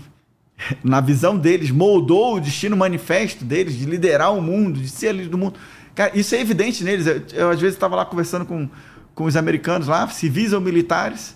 [0.84, 5.30] na visão deles, moldou o destino manifesto deles de liderar o mundo, de ser líder
[5.30, 5.60] do mundo.
[5.96, 7.08] Cara, isso é evidente neles.
[7.08, 8.70] Eu, eu às vezes estava lá conversando com,
[9.16, 11.36] com os americanos lá, civis ou militares,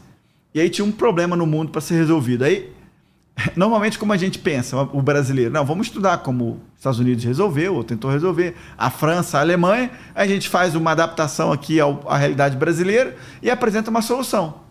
[0.54, 2.44] e aí tinha um problema no mundo para ser resolvido.
[2.44, 2.72] Aí,
[3.56, 7.76] normalmente, como a gente pensa, o brasileiro, não, vamos estudar como os Estados Unidos resolveu,
[7.76, 12.18] ou tentou resolver, a França, a Alemanha, a gente faz uma adaptação aqui ao, à
[12.18, 14.62] realidade brasileira e apresenta uma solução.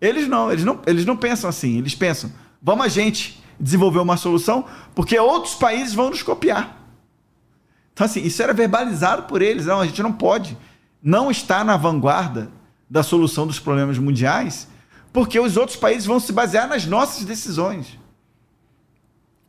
[0.00, 4.16] Eles não, eles não, eles não pensam assim, eles pensam, vamos a gente desenvolver uma
[4.16, 6.78] solução, porque outros países vão nos copiar.
[7.92, 9.66] Então, assim, isso era verbalizado por eles.
[9.66, 10.56] Não, a gente não pode
[11.02, 12.50] não estar na vanguarda
[12.88, 14.66] da solução dos problemas mundiais,
[15.12, 17.98] porque os outros países vão se basear nas nossas decisões.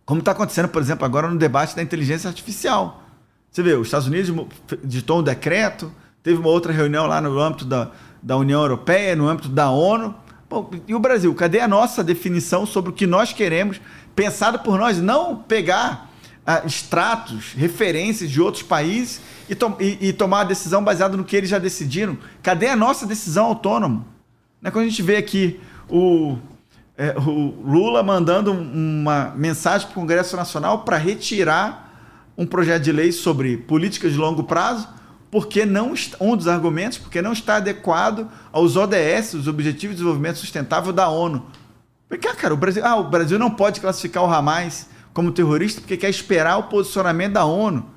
[0.06, 3.04] Como está acontecendo, por exemplo, agora no debate da inteligência artificial.
[3.50, 4.34] Você vê, os Estados Unidos
[4.84, 5.92] ditou um decreto,
[6.22, 7.92] teve uma outra reunião lá no âmbito da,
[8.22, 10.16] da União Europeia, no âmbito da ONU.
[10.50, 11.34] Bom, e o Brasil?
[11.36, 13.80] Cadê a nossa definição sobre o que nós queremos,
[14.16, 15.00] pensado por nós?
[15.00, 16.10] Não pegar
[16.46, 21.24] ah, extratos, referências de outros países e, to e, e, tomar a decisão baseada no
[21.24, 22.18] que eles já decidiram.
[22.42, 24.06] Cadê a nossa decisão autônoma?
[24.62, 25.60] Né, quando a gente vê aqui
[25.90, 26.38] o,
[26.98, 31.92] é, o Lula mandando uma mensagem para o Congresso Nacional para retirar
[32.38, 34.88] um projeto de lei sobre políticas de longo prazo,
[35.32, 40.38] porque não um dos argumentos, porque não está adequado aos ODS, os Objetivos de Desenvolvimento
[40.38, 41.46] Sustentável da ONU.
[42.08, 45.82] Porque, ah, cara, o Brasil, ah, o Brasil não pode classificar o Hamas como terrorista
[45.82, 47.88] porque quer esperar o posicionamento da ONU.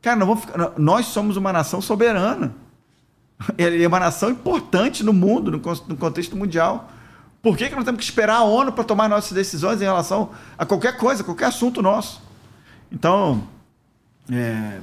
[0.00, 2.54] Cara, nós, ficar, nós somos uma nação soberana.
[3.56, 5.60] É uma nação importante no mundo, no,
[5.96, 6.90] contexto mundial.
[7.42, 10.30] Por que, que nós temos que esperar a ONU para tomar nossas decisões em relação
[10.56, 12.20] a qualquer coisa, qualquer assunto nosso?
[12.90, 13.46] Então,
[14.30, 14.80] é,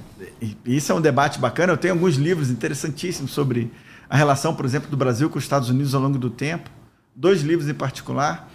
[0.65, 1.73] isso é um debate bacana.
[1.73, 3.71] Eu tenho alguns livros interessantíssimos sobre
[4.09, 6.69] a relação, por exemplo, do Brasil com os Estados Unidos ao longo do tempo.
[7.15, 8.49] Dois livros em particular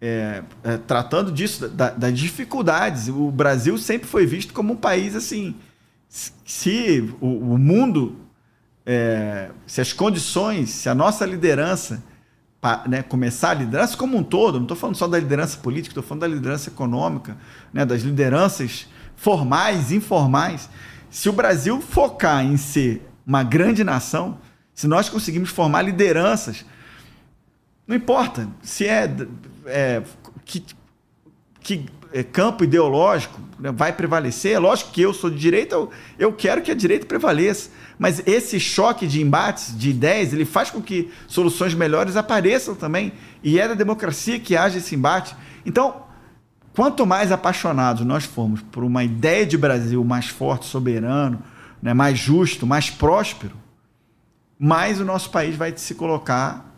[0.00, 3.08] é, é, tratando disso, da, das dificuldades.
[3.08, 5.54] O Brasil sempre foi visto como um país assim.
[6.08, 8.16] Se o, o mundo,
[8.86, 12.02] é, se as condições, se a nossa liderança
[12.60, 15.92] pa, né, começar a liderança como um todo, não estou falando só da liderança política,
[15.92, 17.36] estou falando da liderança econômica,
[17.72, 20.68] né, das lideranças formais, informais.
[21.10, 24.38] Se o Brasil focar em ser uma grande nação,
[24.74, 26.64] se nós conseguirmos formar lideranças,
[27.86, 29.14] não importa se é
[29.66, 30.02] é,
[30.44, 30.64] que,
[31.60, 31.86] que
[32.32, 34.52] campo ideológico né, vai prevalecer.
[34.52, 37.70] É lógico que eu sou de direita, eu, eu quero que a direita prevaleça.
[37.98, 43.12] Mas esse choque de embates, de ideias, ele faz com que soluções melhores apareçam também.
[43.42, 45.36] E é da democracia que haja esse embate.
[45.64, 46.04] Então,
[46.74, 51.42] quanto mais apaixonados nós formos por uma ideia de Brasil mais forte, soberano,
[51.82, 53.54] né, mais justo, mais próspero,
[54.58, 56.69] mais o nosso país vai se colocar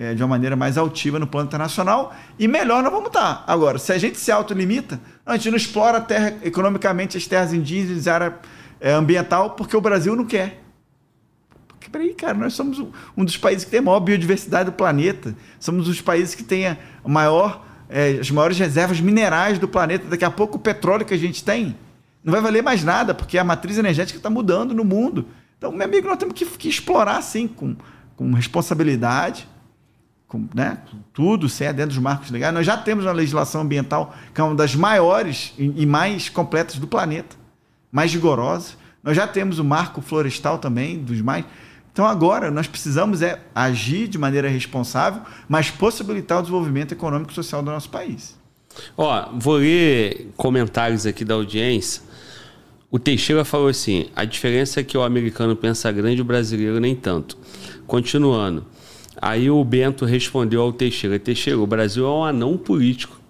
[0.00, 3.44] é, de uma maneira mais altiva no plano internacional e melhor nós vamos estar.
[3.46, 7.52] Agora, se a gente se autolimita, a gente não explora a terra, economicamente as terras
[7.52, 8.34] indígenas, área
[8.80, 10.58] é, ambiental, porque o Brasil não quer.
[11.68, 12.82] Porque, peraí, cara, nós somos
[13.14, 16.66] um dos países que tem a maior biodiversidade do planeta, somos os países que tem
[16.66, 20.06] a maior, é, as maiores reservas minerais do planeta.
[20.08, 21.76] Daqui a pouco o petróleo que a gente tem
[22.24, 25.26] não vai valer mais nada, porque a matriz energética está mudando no mundo.
[25.58, 27.76] Então, meu amigo, nós temos que, que explorar assim, com,
[28.16, 29.46] com responsabilidade
[30.30, 30.78] com, né,
[31.12, 32.54] tudo se é dentro dos marcos legais.
[32.54, 36.86] Nós já temos uma legislação ambiental que é uma das maiores e mais completas do
[36.86, 37.34] planeta,
[37.90, 38.74] mais rigorosa.
[39.02, 41.44] Nós já temos o marco florestal também, dos mais.
[41.92, 47.34] Então agora nós precisamos é agir de maneira responsável, mas possibilitar o desenvolvimento econômico e
[47.34, 48.38] social do nosso país.
[48.96, 52.02] Ó, vou ler comentários aqui da audiência.
[52.88, 56.78] O Teixeira falou assim: a diferença é que o americano pensa grande e o brasileiro
[56.78, 57.36] nem tanto.
[57.84, 58.64] Continuando.
[59.20, 63.20] Aí o Bento respondeu ao Teixeira: Teixeira, o Brasil é um anão político.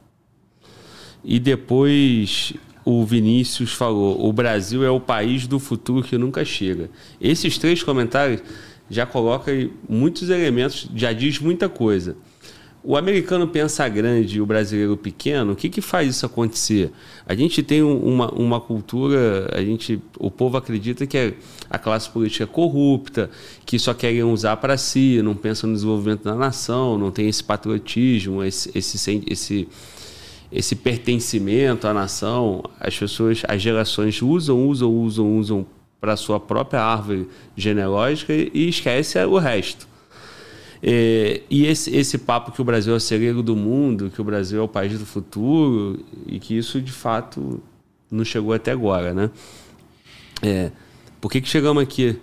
[1.25, 2.52] E depois
[2.85, 6.91] o Vinícius falou: o Brasil é o país do futuro que nunca chega.
[7.20, 8.43] Esses três comentários
[8.89, 12.17] já colocam muitos elementos, já diz muita coisa
[12.83, 16.91] o americano pensa grande e o brasileiro pequeno, o que, que faz isso acontecer?
[17.26, 21.34] A gente tem uma, uma cultura, a gente, o povo acredita que é
[21.68, 23.31] a classe política é corrupta,
[23.67, 27.44] que só querem usar para si, não pensam no desenvolvimento da nação, não tem esse
[27.44, 29.68] patriotismo, esse, esse, esse,
[30.50, 32.65] esse pertencimento à nação.
[32.81, 35.67] As pessoas, as gerações usam, usam, usam, usam
[36.00, 39.90] para a sua própria árvore genealógica e esquece o resto.
[40.83, 44.25] É, e esse, esse papo que o Brasil é o celeiro do mundo, que o
[44.25, 47.62] Brasil é o país do futuro, e que isso de fato
[48.10, 49.31] não chegou até agora, né?
[50.42, 50.70] É,
[51.20, 52.18] por que, que chegamos aqui?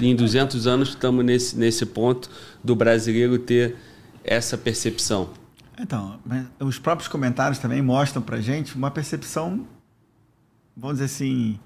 [0.00, 2.28] Em 200 anos estamos nesse, nesse ponto
[2.62, 3.76] do brasileiro ter
[4.24, 5.30] essa percepção.
[5.78, 6.20] Então,
[6.58, 9.66] os próprios comentários também mostram para gente uma percepção,
[10.76, 11.58] vamos dizer assim,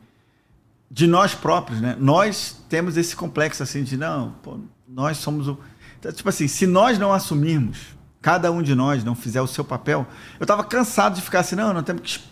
[0.89, 1.97] de nós próprios, né?
[1.99, 5.59] Nós temos esse complexo assim de não, pô, nós somos o.
[5.99, 7.79] Então, tipo assim, se nós não assumirmos,
[8.21, 10.07] cada um de nós não fizer o seu papel,
[10.39, 12.25] eu estava cansado de ficar assim, não, nós temos que,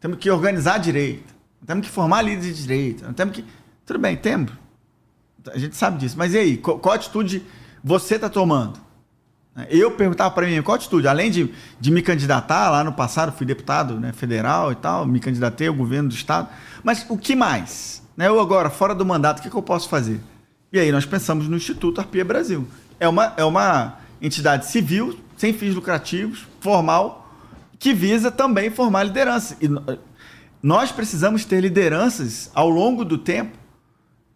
[0.00, 1.34] temos que organizar direito,
[1.66, 3.44] temos que formar líderes de direito, nós temos que.
[3.84, 4.52] Tudo bem, temos.
[5.52, 6.16] A gente sabe disso.
[6.18, 7.42] Mas e aí, qual, qual atitude
[7.82, 8.78] você está tomando?
[9.68, 13.44] Eu perguntava para mim qual atitude, além de, de me candidatar lá no passado, fui
[13.44, 16.48] deputado né, federal e tal, me candidatei ao governo do estado,
[16.84, 18.02] mas o que mais?
[18.16, 20.20] Né, eu agora, fora do mandato, o que, que eu posso fazer?
[20.72, 22.66] E aí nós pensamos no Instituto Arpia Brasil.
[22.98, 27.34] É uma, é uma entidade civil, sem fins lucrativos, formal,
[27.78, 29.56] que visa também formar liderança.
[29.60, 29.68] E
[30.62, 33.58] nós precisamos ter lideranças ao longo do tempo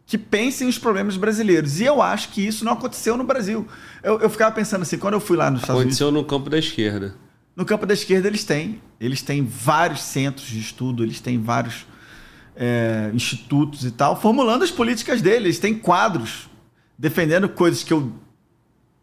[0.07, 1.81] que pensem os problemas brasileiros.
[1.81, 3.67] E eu acho que isso não aconteceu no Brasil.
[4.03, 6.21] Eu, eu ficava pensando assim, quando eu fui lá nos Estados aconteceu Unidos...
[6.21, 7.15] Aconteceu no campo da esquerda.
[7.55, 8.83] No campo da esquerda eles têm.
[8.99, 11.87] Eles têm vários centros de estudo, eles têm vários
[12.57, 15.43] é, institutos e tal, formulando as políticas deles.
[15.43, 16.49] Eles têm quadros
[16.99, 18.13] defendendo coisas que eu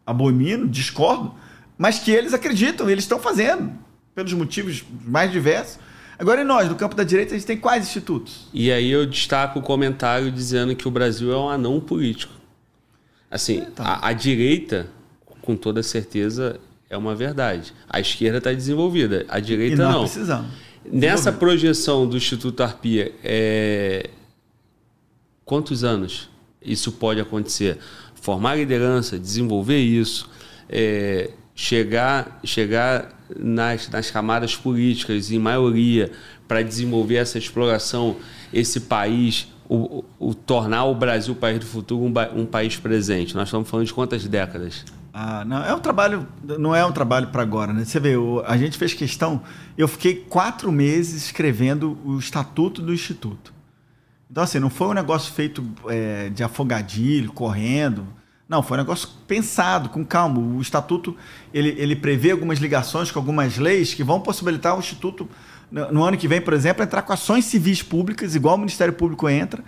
[0.05, 1.33] abomino, discordo,
[1.77, 3.71] mas que eles acreditam, eles estão fazendo,
[4.15, 5.80] pelos motivos mais diversos.
[6.17, 8.47] Agora, e nós, no campo da direita, a gente tem quais institutos?
[8.53, 12.33] E aí eu destaco o comentário dizendo que o Brasil é um anão político.
[13.30, 13.83] Assim, é, tá.
[13.83, 14.88] a, a direita,
[15.41, 17.73] com toda certeza, é uma verdade.
[17.89, 20.01] A esquerda está desenvolvida, a direita e nós não.
[20.01, 20.51] precisamos.
[20.85, 24.09] Nessa projeção do Instituto Arpia, é...
[25.45, 26.29] quantos anos
[26.61, 27.77] isso pode acontecer?
[28.15, 30.29] Formar liderança, desenvolver isso,
[30.69, 31.31] é...
[31.53, 36.11] chegar, chegar nas, nas camadas políticas, em maioria,
[36.47, 38.17] para desenvolver essa exploração,
[38.53, 43.35] esse país, o, o, tornar o Brasil o país do futuro um, um, país presente.
[43.35, 44.83] Nós estamos falando de quantas décadas?
[45.14, 47.83] Ah, não, é um trabalho, não é um trabalho para agora, né?
[47.83, 48.14] Você vê,
[48.45, 49.41] a gente fez questão,
[49.77, 53.53] eu fiquei quatro meses escrevendo o estatuto do Instituto.
[54.30, 58.07] Então, assim, não foi um negócio feito é, de afogadilho, correndo.
[58.48, 60.40] Não, foi um negócio pensado, com calma.
[60.40, 61.17] O estatuto
[61.53, 65.27] ele, ele prevê algumas ligações com algumas leis que vão possibilitar o instituto
[65.69, 69.30] no ano que vem, por exemplo, entrar com ações civis públicas, igual o Ministério Público
[69.30, 69.64] entra,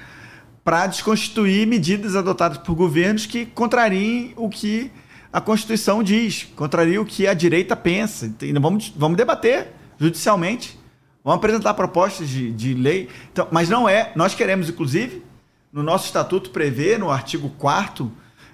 [0.64, 4.92] para desconstituir medidas adotadas por governos que contrariem o que
[5.34, 8.28] a Constituição diz, contraria o que a direita pensa.
[8.28, 10.80] Então, vamos, vamos debater judicialmente,
[11.24, 13.10] vamos apresentar propostas de, de lei.
[13.32, 14.12] Então, mas não é.
[14.16, 15.24] Nós queremos, inclusive,
[15.72, 18.12] no nosso estatuto, prever no artigo 4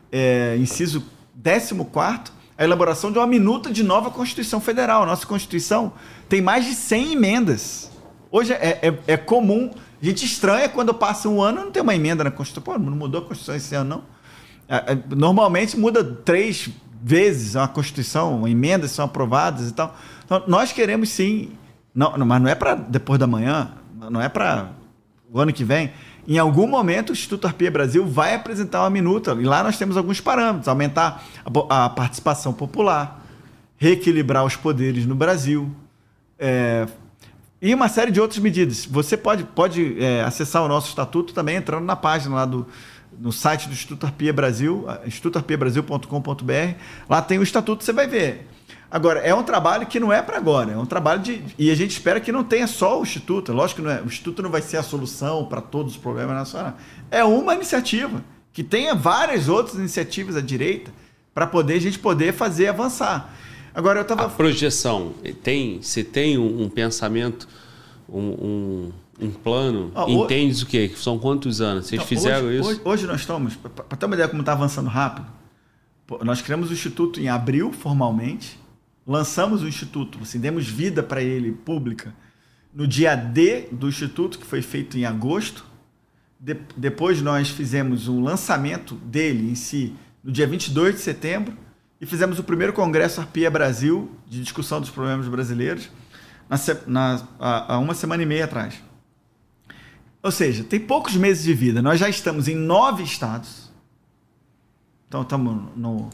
[0.10, 1.04] é, inciso
[1.44, 5.06] 14, a elaboração de uma minuta de nova Constituição Federal.
[5.06, 5.92] Nossa Constituição
[6.30, 7.92] tem mais de 100 emendas.
[8.32, 9.70] Hoje é, é, é comum,
[10.02, 12.64] a gente estranha quando passa um ano não tem uma emenda na Constituição.
[12.74, 14.19] Pô, não mudou a Constituição esse ano, não.
[14.70, 16.70] É, é, normalmente muda três
[17.02, 19.98] vezes a Constituição, emendas são aprovadas e tal.
[20.24, 21.52] Então, nós queremos sim,
[21.94, 23.72] não, mas não é para depois da manhã,
[24.10, 24.70] não é para
[25.32, 25.92] o ano que vem
[26.30, 29.32] em algum momento o Instituto Arpia Brasil vai apresentar uma minuta.
[29.34, 33.26] E lá nós temos alguns parâmetros: aumentar a, a participação popular,
[33.78, 35.72] reequilibrar os poderes no Brasil.
[36.38, 36.88] É,
[37.60, 38.86] e uma série de outras medidas.
[38.86, 42.68] Você pode, pode é, acessar o nosso estatuto também entrando na página lá do
[43.20, 46.76] no site do Instituto Arpia Brasil, institutoarpiabrasil.com.br.
[47.10, 48.48] Lá tem o estatuto, você vai ver.
[48.92, 51.44] Agora, é um trabalho que não é para agora, é um trabalho de.
[51.60, 53.54] E a gente espera que não tenha só o Instituto.
[53.54, 56.36] Lógico que não é, o Instituto não vai ser a solução para todos os problemas
[56.36, 56.74] nacionais.
[57.12, 60.92] É uma iniciativa, que tenha várias outras iniciativas à direita
[61.34, 63.32] para poder a gente poder fazer avançar.
[63.76, 64.26] Agora eu estava.
[64.26, 67.48] A projeção, tem, você tem um, um pensamento,
[68.08, 70.66] um, um, um plano, ah, entendes hoje...
[70.66, 70.92] o quê?
[70.96, 71.88] São quantos anos?
[71.88, 72.70] Vocês então, fizeram hoje, isso?
[72.70, 75.28] Hoje, hoje nós estamos, para ter uma ideia como está avançando rápido,
[76.24, 78.58] nós criamos o Instituto em abril, formalmente
[79.10, 82.14] lançamos o Instituto, assim, demos vida para ele pública
[82.72, 85.66] no dia D do Instituto, que foi feito em agosto.
[86.40, 91.58] De, depois nós fizemos o lançamento dele em si no dia 22 de setembro
[92.00, 95.90] e fizemos o primeiro Congresso Arpia Brasil de discussão dos problemas brasileiros
[96.48, 98.76] na, na, há uma semana e meia atrás.
[100.22, 101.82] Ou seja, tem poucos meses de vida.
[101.82, 103.72] Nós já estamos em nove estados.
[105.08, 106.10] Então estamos no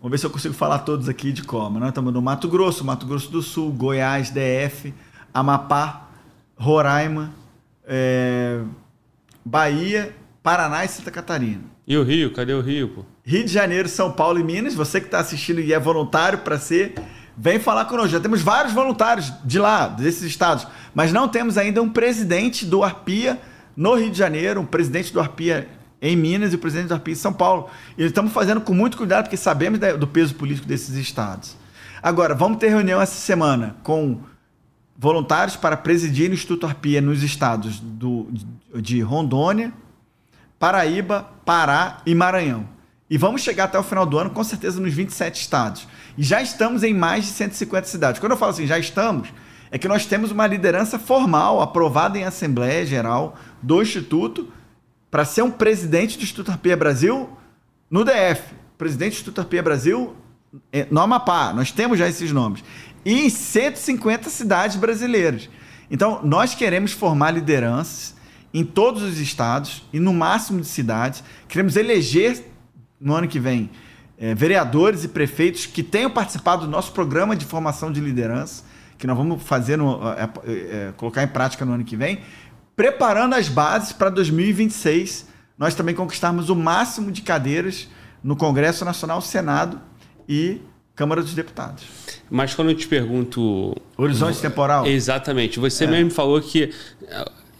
[0.00, 1.70] Vamos ver se eu consigo falar todos aqui de cor.
[1.70, 4.94] Nós estamos no Mato Grosso, Mato Grosso do Sul, Goiás, DF,
[5.32, 6.08] Amapá,
[6.56, 7.34] Roraima,
[7.84, 8.62] é,
[9.44, 11.60] Bahia, Paraná e Santa Catarina.
[11.86, 12.32] E o Rio?
[12.32, 12.88] Cadê o Rio?
[12.88, 13.04] Pô?
[13.22, 14.74] Rio de Janeiro, São Paulo e Minas.
[14.74, 16.94] Você que está assistindo e é voluntário para ser,
[17.40, 18.10] vem falar conosco.
[18.10, 22.84] Já temos vários voluntários de lá, desses estados, mas não temos ainda um presidente do
[22.84, 23.40] Arpia
[23.74, 25.66] no Rio de Janeiro, um presidente do Arpia
[26.02, 27.70] em Minas e o presidente da ARPI em São Paulo.
[27.96, 31.56] E estamos fazendo com muito cuidado, porque sabemos do peso político desses estados.
[32.02, 34.20] Agora, vamos ter reunião essa semana com
[34.96, 38.28] voluntários para presidir o Instituto Arpia nos estados do,
[38.74, 39.72] de Rondônia,
[40.58, 42.68] Paraíba, Pará e Maranhão.
[43.08, 45.88] E vamos chegar até o final do ano, com certeza, nos 27 estados.
[46.16, 48.20] E já estamos em mais de 150 cidades.
[48.20, 49.28] Quando eu falo assim, já estamos,
[49.70, 54.48] é que nós temos uma liderança formal, aprovada em Assembleia Geral do Instituto,
[55.10, 57.28] para ser um presidente do Instituto Arpia Brasil
[57.90, 58.54] no DF.
[58.76, 60.16] Presidente do Instituto Arpia Brasil
[60.72, 62.64] é, no Amapá, nós temos já esses nomes,
[63.04, 65.48] e em 150 cidades brasileiras.
[65.90, 68.14] Então, nós queremos formar lideranças
[68.52, 71.22] em todos os estados e no máximo de cidades.
[71.48, 72.44] Queremos eleger
[73.00, 73.70] no ano que vem
[74.20, 78.62] é, vereadores e prefeitos que tenham participado do nosso programa de formação de liderança,
[78.98, 82.20] que nós vamos fazer no, é, é, colocar em prática no ano que vem,
[82.76, 87.86] preparando as bases para 2026 nós também conquistarmos o máximo de cadeiras
[88.24, 89.78] no Congresso Nacional, Senado
[90.26, 90.58] e
[90.96, 91.84] Câmara dos Deputados.
[92.30, 93.76] Mas quando eu te pergunto.
[93.94, 94.86] Horizonte temporal?
[94.86, 95.60] Exatamente.
[95.60, 95.86] Você é.
[95.86, 96.72] mesmo falou que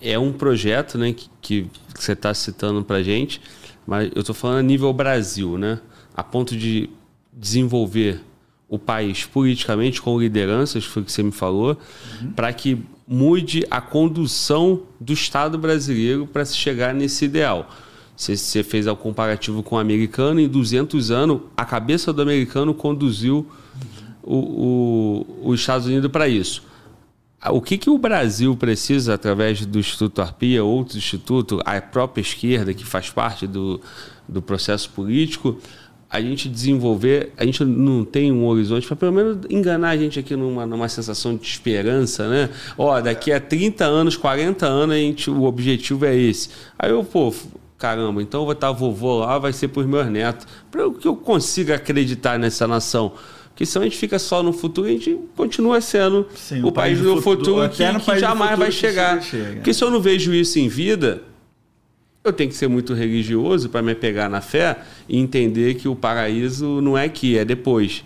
[0.00, 3.42] é um projeto né, que, que você está citando para gente,
[3.86, 5.78] mas eu estou falando a nível Brasil, né?
[6.14, 6.90] A ponto de
[7.32, 8.20] desenvolver
[8.68, 11.76] o país politicamente com lideranças, foi o que você me falou,
[12.22, 12.32] uhum.
[12.32, 17.68] para que mude a condução do Estado brasileiro para se chegar nesse ideal.
[18.16, 23.46] Você, fez o comparativo com o americano, em 200 anos, a cabeça do americano conduziu
[24.22, 26.62] o, o, os Estados Unidos para isso.
[27.50, 32.74] O que, que o Brasil precisa, através do Instituto Arpia, outros institutos, a própria esquerda,
[32.74, 33.80] que faz parte do,
[34.28, 35.58] do processo político,
[36.10, 40.18] a gente desenvolver, a gente não tem um horizonte para pelo menos enganar a gente
[40.18, 42.50] aqui numa, numa sensação de esperança, né?
[42.76, 46.48] Ó, daqui a 30 anos, 40 anos, a gente, o objetivo é esse.
[46.76, 47.32] Aí eu, pô,
[47.78, 50.48] caramba, então eu vou estar vovô lá, vai ser para os meus netos.
[50.68, 53.12] Para que eu consiga acreditar nessa nação.
[53.50, 56.72] Porque senão a gente fica só no futuro e a gente continua sendo Sim, o,
[56.72, 59.22] país, do futuro, futuro que, que jamais vai chegar.
[59.22, 59.52] Chega.
[59.56, 61.22] Porque se eu não vejo isso em vida,
[62.22, 65.96] eu tenho que ser muito religioso para me pegar na fé e entender que o
[65.96, 68.04] paraíso não é aqui, é depois.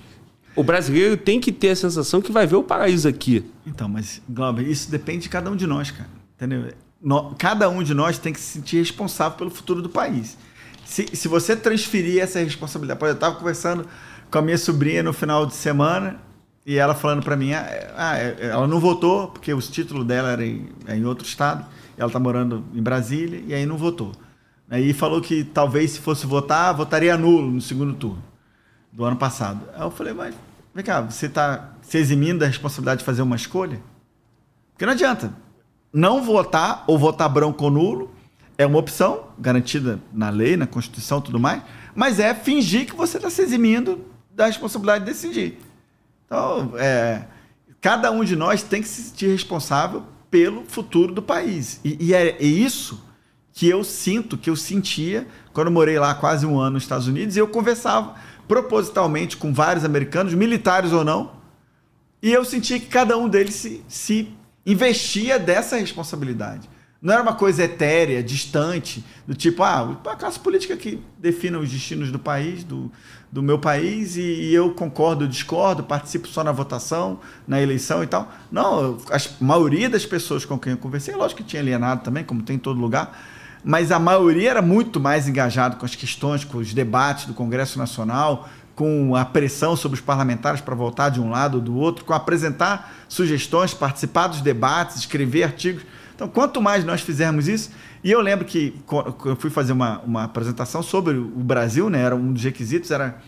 [0.55, 3.45] O brasileiro tem que ter a sensação que vai ver o paraíso aqui.
[3.67, 6.09] Então, mas, Glauber, isso depende de cada um de nós, cara.
[6.37, 6.73] Entendeu?
[7.03, 10.39] No, cada um de nós tem que se sentir responsável pelo futuro do país.
[10.85, 13.03] Se, se você transferir essa responsabilidade.
[13.05, 13.87] Eu estava conversando
[14.31, 16.21] com a minha sobrinha no final de semana
[16.65, 20.45] e ela falando para mim: ah, ah, ela não votou porque os títulos dela eram
[20.45, 24.13] em, é em outro estado ela está morando em Brasília e aí não votou.
[24.69, 28.23] Aí falou que talvez se fosse votar, votaria nulo no segundo turno
[28.93, 29.61] do ano passado.
[29.75, 30.35] Aí eu falei, mas
[30.75, 33.81] vem cá, você está se eximindo da responsabilidade de fazer uma escolha?
[34.73, 35.33] Porque não adianta.
[35.93, 38.11] Não votar ou votar branco ou nulo
[38.59, 41.63] é uma opção garantida na lei, na Constituição e tudo mais,
[41.95, 45.59] mas é fingir que você está se eximindo da responsabilidade de decidir.
[46.27, 47.25] Então, é,
[47.81, 51.79] cada um de nós tem que se sentir responsável pelo futuro do país.
[51.85, 53.05] E, e é, é, isso
[53.53, 57.07] que eu sinto, que eu sentia quando eu morei lá quase um ano nos Estados
[57.07, 58.17] Unidos e eu conversava
[58.49, 61.35] propositalmente com vários americanos, militares ou não,
[62.21, 64.35] e eu sentia que cada um deles se, se
[64.67, 66.69] investia dessa responsabilidade.
[67.01, 71.71] Não era uma coisa etérea, distante, do tipo, ah, a classe política que defina os
[71.71, 72.91] destinos do país, do,
[73.35, 78.07] do meu país, e, e eu concordo, discordo, participo só na votação, na eleição e
[78.07, 78.33] tal.
[78.49, 82.45] Não, a maioria das pessoas com quem eu conversei, lógico que tinha alienado também, como
[82.45, 83.19] tem em todo lugar,
[83.65, 87.77] mas a maioria era muito mais engajado com as questões, com os debates do Congresso
[87.77, 92.05] Nacional, com a pressão sobre os parlamentares para votar de um lado ou do outro,
[92.05, 95.83] com apresentar sugestões, participar dos debates, escrever artigos.
[96.15, 97.73] Então, quanto mais nós fizermos isso,
[98.05, 98.75] e eu lembro que
[99.25, 102.03] eu fui fazer uma, uma apresentação sobre o Brasil, né?
[102.03, 103.19] Era um dos requisitos, era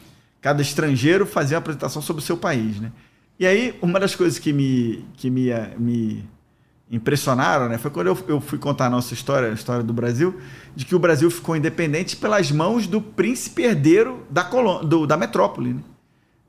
[0.43, 2.93] cada estrangeiro fazer uma apresentação sobre o seu país, né?
[3.41, 5.49] E aí, uma das coisas que me, que me,
[5.79, 6.29] me
[6.91, 7.79] impressionaram, né?
[7.79, 10.39] Foi quando eu, eu fui contar a nossa história, a história do Brasil,
[10.75, 15.17] de que o Brasil ficou independente pelas mãos do príncipe herdeiro da, colô do, da
[15.17, 15.81] metrópole, né?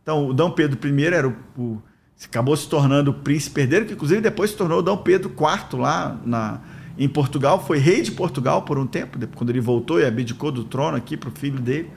[0.03, 1.81] Então, o Dom Pedro I era o, o
[2.25, 6.19] acabou se tornando o príncipe herdeiro, que inclusive depois se tornou Dom Pedro IV lá
[6.25, 6.59] na,
[6.97, 10.63] em Portugal, foi rei de Portugal por um tempo, quando ele voltou e abdicou do
[10.63, 11.91] trono aqui para o filho dele.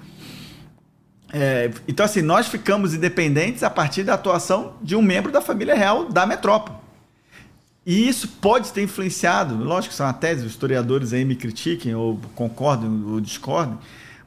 [1.32, 5.74] É, então, assim, nós ficamos independentes a partir da atuação de um membro da família
[5.74, 6.76] real da metrópole.
[7.86, 11.94] E isso pode ter influenciado, lógico que são uma tese, os historiadores aí me critiquem,
[11.94, 13.78] ou concordem ou discordem,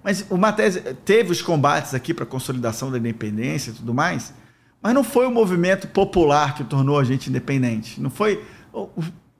[0.03, 4.33] mas uma tese teve os combates aqui para a consolidação da independência e tudo mais,
[4.81, 8.01] mas não foi o movimento popular que tornou a gente independente.
[8.01, 8.43] Não foi.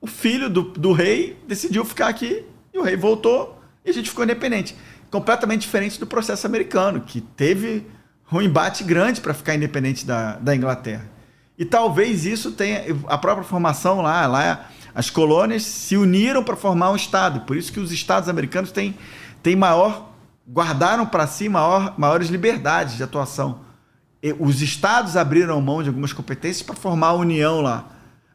[0.04, 4.10] O, filho do, do rei decidiu ficar aqui e o rei voltou e a gente
[4.10, 4.76] ficou independente.
[5.10, 7.86] Completamente diferente do processo americano, que teve
[8.30, 11.08] um embate grande para ficar independente da, da Inglaterra.
[11.56, 12.84] E talvez isso tenha.
[13.06, 17.40] A própria formação lá, lá as colônias se uniram para formar um Estado.
[17.40, 18.94] Por isso que os Estados americanos têm,
[19.42, 20.10] têm maior.
[20.46, 23.64] guardaram para si maior, maiores liberdades de atuação
[24.38, 27.84] os estados abriram mão de algumas competências para formar a união lá.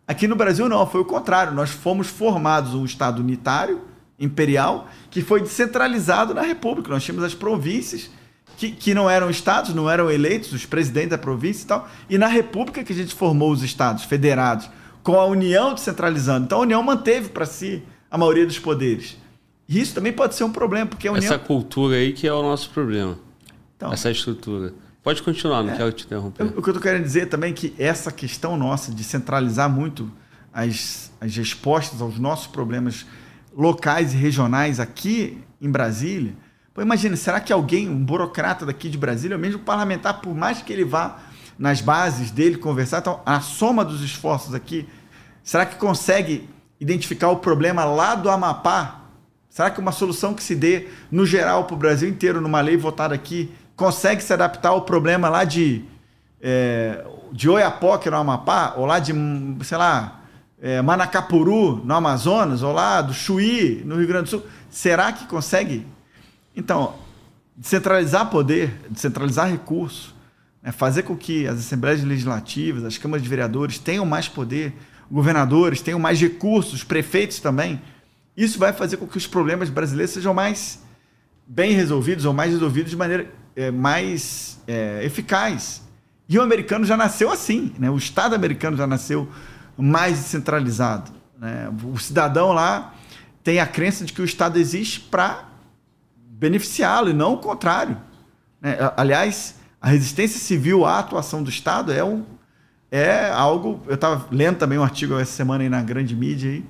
[0.10, 1.54] Aqui no Brasil não, foi o contrário.
[1.54, 3.82] Nós fomos formados um estado unitário,
[4.20, 6.90] imperial, que foi descentralizado na república.
[6.90, 8.10] Nós tínhamos as províncias
[8.58, 11.88] que, que não eram estados, não eram eleitos, os presidentes da província e tal.
[12.10, 14.68] E na República que a gente formou os estados federados,
[15.04, 16.46] com a União descentralizando.
[16.46, 19.16] Então a União manteve para si a maioria dos poderes.
[19.68, 21.32] E isso também pode ser um problema, porque a União.
[21.32, 23.16] Essa cultura aí que é o nosso problema.
[23.78, 24.74] Então, essa estrutura.
[25.10, 26.44] Pode continuar, não é, quero te interromper.
[26.44, 30.08] O que eu estou querendo dizer também é que essa questão nossa de centralizar muito
[30.54, 33.08] as, as respostas aos nossos problemas
[33.58, 36.36] locais e regionais aqui em Brasília.
[36.76, 40.62] Pô, imagina, será que alguém, um burocrata daqui de Brasília, ou mesmo parlamentar, por mais
[40.62, 41.18] que ele vá
[41.58, 44.88] nas bases dele conversar, então a soma dos esforços aqui,
[45.44, 46.48] será que consegue
[46.80, 49.06] identificar o problema lá do Amapá?
[49.50, 52.78] Será que uma solução que se dê no geral para o Brasil inteiro, numa lei
[52.78, 55.86] votada aqui, consegue se adaptar ao problema lá de,
[56.42, 57.02] é,
[57.32, 59.14] de Oiapoque, no Amapá, ou lá de,
[59.64, 60.20] sei lá,
[60.62, 64.46] é, Manacapuru, no Amazonas, ou lá do Chuí, no Rio Grande do Sul.
[64.70, 65.88] Será que consegue?
[66.54, 66.94] Então,
[67.56, 70.14] descentralizar poder, descentralizar recursos,
[70.62, 74.74] né, fazer com que as assembleias legislativas, as câmaras de vereadores tenham mais poder,
[75.10, 77.82] governadores tenham mais recursos, prefeitos também.
[78.36, 80.84] Isso vai fazer com que os problemas brasileiros sejam mais
[81.48, 85.82] bem resolvidos ou mais resolvidos de maneira é, mais é, eficaz.
[86.30, 87.90] E o americano já nasceu assim, né?
[87.90, 89.28] o Estado americano já nasceu
[89.78, 91.12] mais descentralizado.
[91.38, 91.70] Né?
[91.84, 92.94] O cidadão lá
[93.44, 95.50] tem a crença de que o Estado existe para
[96.16, 97.98] beneficiá-lo e não o contrário.
[98.62, 98.78] Né?
[98.96, 102.24] Aliás, a resistência civil à atuação do Estado é, um,
[102.90, 103.84] é algo.
[103.88, 106.66] Eu estava lendo também um artigo essa semana aí na grande mídia aí,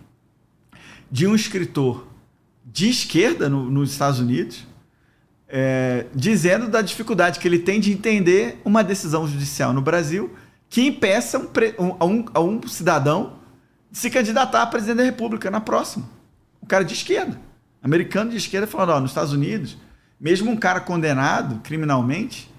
[1.12, 2.08] de um escritor
[2.66, 4.66] de esquerda no, nos Estados Unidos,
[5.50, 10.34] é, dizendo da dificuldade que ele tem de entender uma decisão judicial no Brasil
[10.70, 13.40] que impeça um, um, um, um cidadão
[13.92, 16.08] de se candidatar a presidente da República na próxima.
[16.62, 17.40] Um cara de esquerda,
[17.82, 19.78] americano de esquerda, falando: ó, nos Estados Unidos,
[20.20, 22.54] mesmo um cara condenado criminalmente,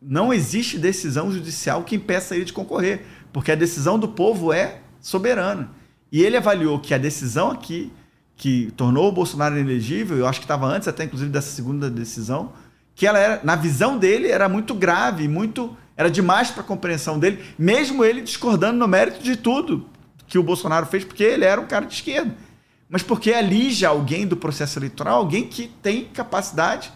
[0.00, 4.80] não existe decisão judicial que impeça ele de concorrer, porque a decisão do povo é
[5.00, 5.70] soberana.
[6.12, 7.90] E ele avaliou que a decisão aqui
[8.38, 12.52] que tornou o Bolsonaro inelegível, eu acho que estava antes até inclusive dessa segunda decisão,
[12.94, 17.18] que ela era, na visão dele, era muito grave, muito era demais para a compreensão
[17.18, 19.86] dele, mesmo ele discordando no mérito de tudo
[20.28, 22.32] que o Bolsonaro fez, porque ele era um cara de esquerda.
[22.88, 26.92] Mas porque ali já alguém do processo eleitoral, alguém que tem capacidade,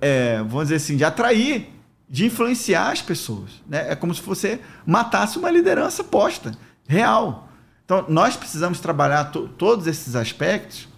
[0.00, 1.68] é, vamos dizer assim, de atrair,
[2.08, 3.50] de influenciar as pessoas.
[3.68, 3.92] Né?
[3.92, 6.52] É como se você matasse uma liderança posta,
[6.88, 7.49] real.
[7.90, 10.88] Então, nós precisamos trabalhar todos esses aspectos.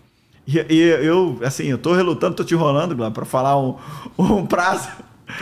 [0.47, 3.77] E, e, eu, assim, eu estou relutando, estou te enrolando, para falar um,
[4.19, 4.91] um prazo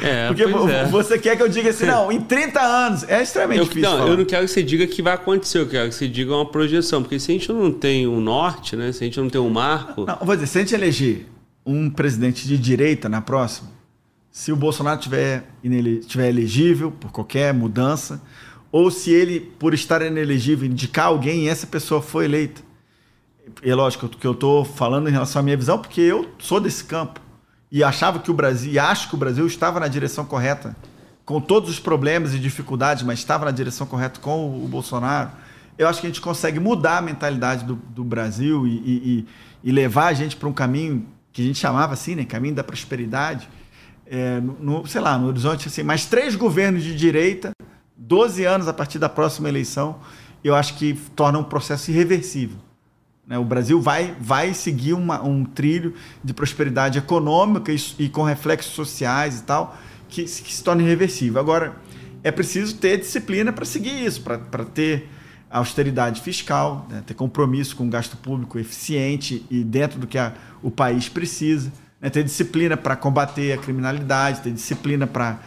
[0.00, 0.86] é, Porque é.
[0.86, 3.02] você quer que eu diga assim, não, em 30 anos.
[3.08, 3.90] É extremamente eu, difícil.
[3.90, 4.10] Não, falar.
[4.10, 6.46] eu não quero que você diga que vai acontecer, eu quero que você diga uma
[6.46, 7.02] projeção.
[7.02, 8.92] Porque se a gente não tem um norte, né?
[8.92, 10.04] Se a gente não tem um marco.
[10.06, 11.26] Não, vou dizer, se a gente eleger
[11.66, 13.70] um presidente de direita na próxima,
[14.30, 15.44] se o Bolsonaro tiver,
[16.06, 18.22] tiver elegível por qualquer mudança,
[18.72, 22.62] ou se ele, por estar inelegível, indicar alguém e essa pessoa foi eleita.
[23.62, 26.84] É lógico que eu estou falando em relação à minha visão, porque eu sou desse
[26.84, 27.20] campo.
[27.70, 30.76] E achava que o Brasil, e acho que o Brasil estava na direção correta,
[31.24, 35.30] com todos os problemas e dificuldades, mas estava na direção correta com o, Bolsonaro,
[35.78, 39.26] eu acho que a gente consegue mudar a mentalidade do, do Brasil e, e,
[39.62, 42.64] e, levar a gente para um caminho que a gente chamava assim, né, caminho da
[42.64, 43.48] prosperidade,
[44.06, 47.52] é, no, sei lá, no horizonte assim, mais três governos de direita,
[48.00, 49.96] 12 anos a partir da próxima eleição,
[50.42, 52.56] eu acho que torna um processo irreversível.
[53.26, 53.38] Né?
[53.38, 58.72] O Brasil vai, vai seguir uma, um trilho de prosperidade econômica e, e com reflexos
[58.72, 59.76] sociais e tal,
[60.08, 61.38] que, que, se torna irreversível.
[61.38, 61.76] Agora,
[62.24, 65.08] é preciso ter disciplina para seguir isso, para ter
[65.50, 67.02] austeridade fiscal, né?
[67.06, 71.70] ter compromisso com o gasto público eficiente e dentro do que a, o país precisa,
[72.00, 72.08] né?
[72.08, 75.38] ter disciplina para combater a criminalidade, ter disciplina para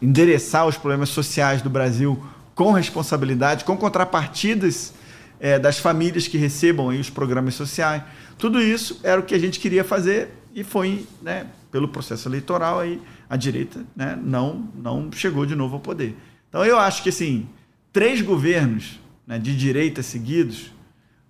[0.00, 2.22] endereçar os problemas sociais do Brasil
[2.54, 4.92] com responsabilidade, com contrapartidas
[5.40, 8.02] é, das famílias que recebam aí os programas sociais.
[8.38, 12.80] Tudo isso era o que a gente queria fazer e foi, né, pelo processo eleitoral,
[12.80, 16.16] aí a direita né, não, não chegou de novo ao poder.
[16.48, 17.48] Então eu acho que assim,
[17.92, 20.70] três governos né, de direita seguidos,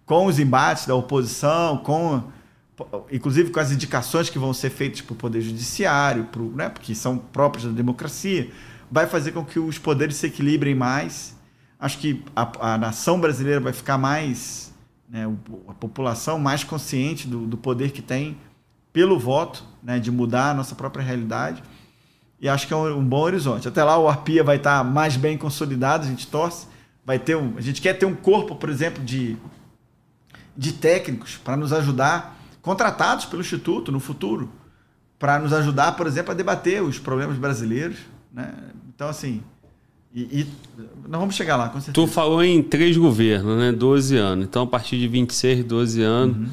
[0.05, 2.25] com os embates da oposição, com
[3.11, 6.95] inclusive com as indicações que vão ser feitas para o Poder Judiciário, pro, né, porque
[6.95, 8.51] são próprias da democracia,
[8.91, 11.35] vai fazer com que os poderes se equilibrem mais
[11.83, 14.73] acho que a, a nação brasileira vai ficar mais,
[15.09, 15.29] né,
[15.67, 18.39] a população mais consciente do, do poder que tem
[18.93, 21.61] pelo voto, né, de mudar a nossa própria realidade.
[22.41, 23.67] E acho que é um, um bom horizonte.
[23.67, 26.69] Até lá o Arpia vai estar mais bem consolidado, a gente torce.
[27.05, 29.37] Vai ter um, a gente quer ter um corpo, por exemplo, de,
[30.57, 34.51] de técnicos para nos ajudar, contratados pelo Instituto no futuro,
[35.19, 37.99] para nos ajudar, por exemplo, a debater os problemas brasileiros.
[38.33, 38.55] Né?
[38.89, 39.43] Então, assim,
[40.15, 40.47] e, e
[41.09, 41.95] nós vamos chegar lá, com certeza.
[41.95, 43.73] Tu falou em três governos, né?
[43.73, 44.45] 12 anos.
[44.45, 46.49] Então, a partir de 26, 12 anos, uhum.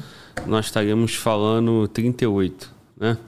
[0.46, 3.18] nós estaremos falando 38, né?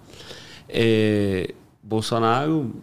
[0.69, 2.75] É, Bolsonaro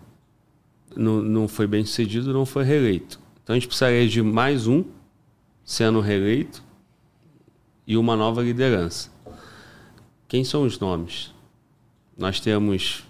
[0.96, 3.20] não, não foi bem sucedido, não foi reeleito.
[3.44, 4.84] Então, a gente precisaria de mais um
[5.64, 6.64] sendo reeleito
[7.88, 9.10] e uma nova liderança.
[10.30, 11.34] Quem são os nomes?
[12.18, 13.04] Nós temos,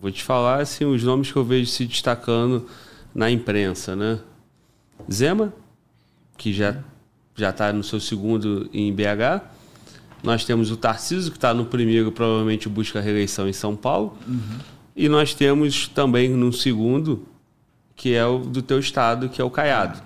[0.00, 2.66] vou te falar assim, os nomes que eu vejo se destacando
[3.14, 4.20] na imprensa, né?
[5.10, 5.52] Zema,
[6.38, 6.82] que já
[7.36, 9.42] já está no seu segundo em BH.
[10.22, 14.16] Nós temos o Tarcísio, que está no primeiro, provavelmente busca a reeleição em São Paulo.
[14.28, 14.58] Uhum.
[14.94, 17.26] E nós temos também no segundo,
[17.96, 20.02] que é o do teu estado, que é o Caiado.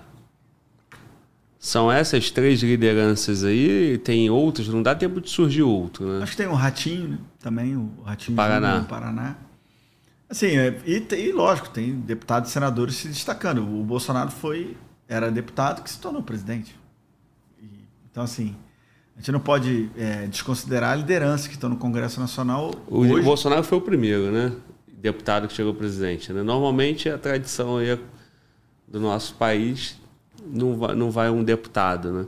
[1.65, 6.21] São essas três lideranças aí, tem outras, não dá tempo de surgir outro, né?
[6.21, 7.17] Acho que tem o Ratinho né?
[7.39, 8.77] também, o Ratinho Paraná.
[8.77, 9.35] do Paraná.
[10.29, 13.63] Assim, é, e, e lógico, tem deputados e senadores se destacando.
[13.63, 14.77] O Bolsonaro foi
[15.09, 16.75] era deputado que se tornou presidente.
[18.11, 18.55] Então, assim,
[19.15, 22.75] a gente não pode é, desconsiderar a liderança que estão no Congresso Nacional.
[22.87, 23.23] O hoje.
[23.23, 24.51] Bolsonaro foi o primeiro, né?
[24.87, 26.31] Deputado que chegou presidente.
[26.31, 26.43] Né?
[26.43, 27.77] Normalmente a tradição
[28.87, 29.97] do nosso país
[30.45, 32.25] não vai, não vai um deputado, né?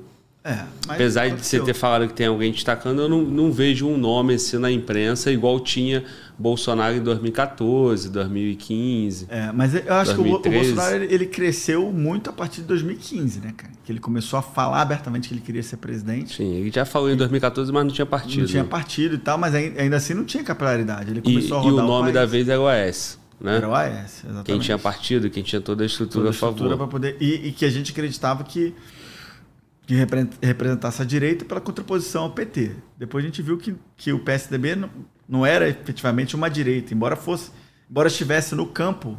[0.47, 3.97] É, Apesar de você ter falado que tem alguém destacando, eu não, não vejo um
[3.97, 6.05] nome assim na imprensa igual tinha
[6.39, 9.27] Bolsonaro em 2014, 2015.
[9.27, 10.41] É, mas eu acho 2013.
[10.41, 13.73] que o, Bolsonaro ele cresceu muito a partir de 2015, né, cara?
[13.83, 16.37] Que ele começou a falar abertamente que ele queria ser presidente.
[16.37, 18.39] Sim, ele já falou em 2014, mas não tinha partido.
[18.39, 21.11] Não tinha partido e tal, mas ainda assim não tinha capilaridade.
[21.11, 23.19] Ele começou e, a rodar E o nome o da vez era o AS.
[23.39, 23.57] Né?
[23.57, 24.45] Era o exatamente.
[24.45, 26.89] Quem tinha partido, quem tinha toda a estrutura toda a, estrutura a favor.
[26.89, 28.73] Poder, e, e que a gente acreditava que
[29.87, 29.95] que
[30.41, 32.71] representasse a direita pela contraposição ao PT.
[32.97, 34.89] Depois a gente viu que, que o PSDB não,
[35.27, 37.51] não era efetivamente uma direita, embora fosse,
[37.89, 39.17] embora estivesse no campo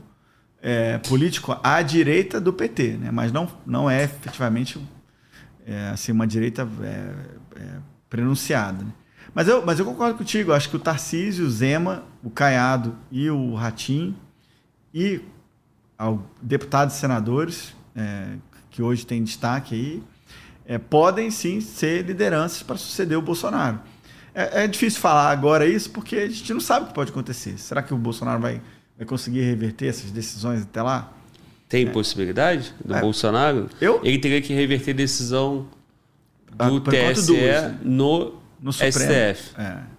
[0.61, 3.11] é, político à direita do PT, né?
[3.11, 4.79] mas não, não é efetivamente
[5.67, 7.15] é, assim, uma direita é,
[7.57, 7.79] é,
[8.11, 8.85] pronunciada.
[8.85, 8.93] Né?
[9.35, 13.31] Mas, eu, mas eu concordo contigo, acho que o Tarcísio, o Zema, o Caiado e
[13.31, 14.17] o Ratim
[14.93, 15.21] e
[15.97, 18.37] ao deputados e senadores, é,
[18.71, 20.03] que hoje tem destaque aí,
[20.67, 23.81] é, podem sim ser lideranças para suceder o Bolsonaro.
[24.35, 27.59] É, é, difícil falar agora isso porque a gente não sabe o que pode acontecer.
[27.59, 28.61] Será que o Bolsonaro vai,
[28.97, 31.13] vai conseguir reverter essas decisões até lá?
[31.69, 33.01] Tem possibilidade do é.
[33.01, 33.69] Bolsonaro?
[33.81, 34.01] Eu?
[34.05, 35.67] Ele teria que reverter decisão
[36.51, 37.35] do ah, TSE
[37.83, 39.55] no, no STF.
[39.59, 39.98] É.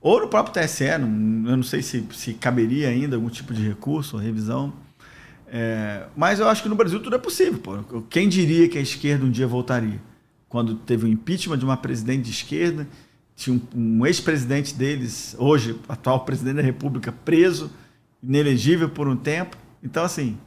[0.00, 3.66] Ou no próprio TSE, não, eu não sei se, se caberia ainda algum tipo de
[3.66, 4.72] recurso revisão.
[5.46, 7.58] É, mas eu acho que no Brasil tudo é possível.
[7.58, 8.02] Pô.
[8.02, 10.00] Quem diria que a esquerda um dia voltaria?
[10.48, 12.86] Quando teve o impeachment de uma presidente de esquerda,
[13.36, 17.70] tinha um, um ex-presidente deles, hoje atual presidente da República, preso,
[18.22, 19.56] inelegível por um tempo.
[19.82, 20.38] Então, assim,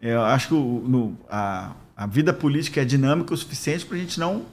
[0.00, 4.00] eu acho que o, no, a, a vida política é dinâmica o suficiente para a
[4.00, 4.44] gente não,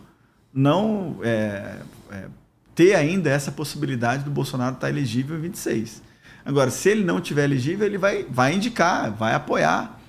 [0.54, 1.80] não é,
[2.12, 2.26] é,
[2.80, 6.02] ter ainda essa possibilidade do Bolsonaro estar elegível em 26.
[6.46, 10.00] Agora, se ele não tiver elegível, ele vai, vai indicar, vai apoiar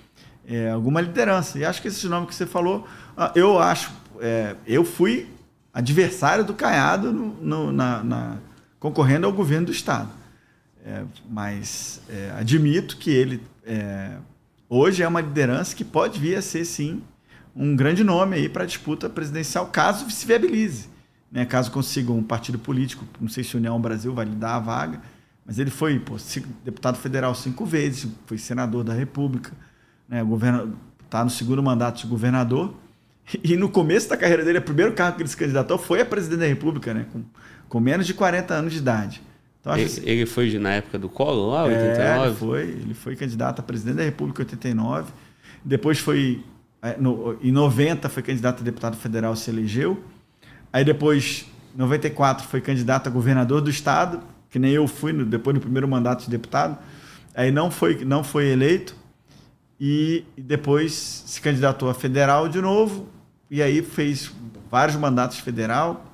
[0.47, 1.58] é, alguma liderança.
[1.58, 3.90] E acho que esses nomes que você falou, ah, eu acho,
[4.20, 5.26] é, eu fui
[5.74, 8.36] adversário do Caiado no, no, na, na,
[8.78, 10.10] concorrendo ao governo do Estado.
[10.86, 14.12] É, mas é, admito que ele é,
[14.68, 17.02] hoje é uma liderança que pode vir a ser, sim,
[17.55, 20.99] um grande nome aí para a disputa presidencial, caso se viabilize.
[21.31, 21.44] Né?
[21.44, 25.00] Caso consiga um partido político, não sei se União Brasil vai lhe dar a vaga,
[25.47, 26.17] mas ele foi pô,
[26.65, 29.52] deputado federal cinco vezes, foi senador da República,
[30.09, 30.23] né,
[31.05, 32.75] está no segundo mandato de governador.
[33.44, 36.05] E no começo da carreira dele, o primeiro cargo que ele se candidatou foi a
[36.05, 37.23] presidente da República, né, com,
[37.68, 39.23] com menos de 40 anos de idade.
[39.60, 42.02] Então, ele, assim, ele, foi na época do Collor, lá, 89?
[42.02, 45.12] É, ele foi, ele foi candidato a presidente da República em 89.
[45.65, 46.42] Depois foi,
[46.83, 50.02] é, no, em 90, foi candidato a deputado federal, se elegeu.
[50.73, 55.24] Aí depois, em 94, foi candidato a governador do estado, que nem eu fui no,
[55.24, 56.78] depois do primeiro mandato de deputado.
[57.34, 58.94] Aí não foi, não foi eleito
[59.81, 60.92] e depois
[61.26, 63.08] se candidatou a federal de novo
[63.50, 64.31] e aí fez
[64.70, 66.05] vários mandatos federal,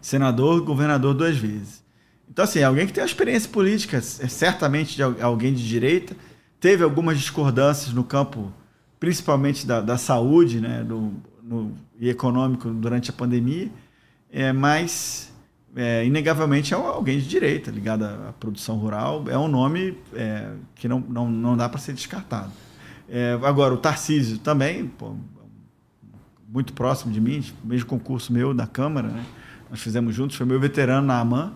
[0.00, 1.84] senador, governador duas vezes.
[2.28, 6.16] Então assim, alguém que tem uma experiência política, é certamente de alguém de direita,
[6.58, 8.52] teve algumas discordâncias no campo,
[8.98, 11.12] principalmente da, da saúde, né, do,
[11.46, 13.70] no, e econômico durante a pandemia,
[14.30, 15.32] é, mas
[15.76, 19.24] é, inegavelmente é alguém de direita, ligado à produção rural.
[19.28, 22.50] É um nome é, que não, não, não dá para ser descartado.
[23.08, 25.14] É, agora, o Tarcísio também, pô,
[26.48, 29.24] muito próximo de mim, mesmo concurso meu da Câmara, né?
[29.70, 31.52] nós fizemos juntos, foi meu veterano na AMAN.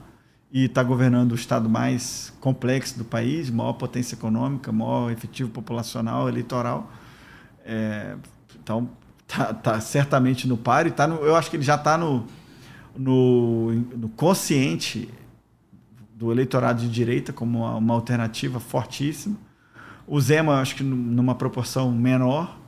[0.52, 6.28] e está governando o estado mais complexo do país, maior potência econômica, maior efetivo populacional,
[6.28, 6.90] eleitoral.
[7.64, 8.16] É,
[8.60, 8.90] então,
[9.30, 12.26] tá, tá, certamente no par e tá no, eu acho que ele já está no,
[12.96, 15.08] no, no, consciente
[16.14, 19.36] do eleitorado de direita como uma, uma alternativa fortíssima.
[20.06, 22.58] O Zema, acho que numa proporção menor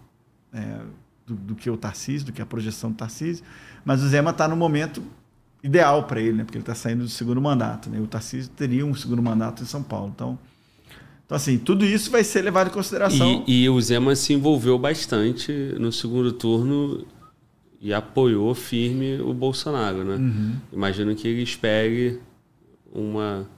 [0.53, 0.79] é,
[1.27, 3.45] do, do, que o Tarcísio, do que a projeção do Tarcísio,
[3.85, 5.03] mas o Zema está no momento
[5.63, 6.45] ideal para ele, né?
[6.45, 7.91] porque ele está saindo do segundo mandato.
[7.91, 7.99] Né?
[7.99, 10.13] O Tarcísio teria um segundo mandato em São Paulo.
[10.15, 10.39] Então,
[11.33, 13.43] então assim, tudo isso vai ser levado em consideração.
[13.47, 17.07] E, e o Zema se envolveu bastante no segundo turno
[17.81, 20.05] e apoiou firme o Bolsonaro.
[20.05, 20.17] Né?
[20.17, 20.57] Uhum.
[20.71, 22.21] Imagino que ele espere
[22.93, 23.49] uma,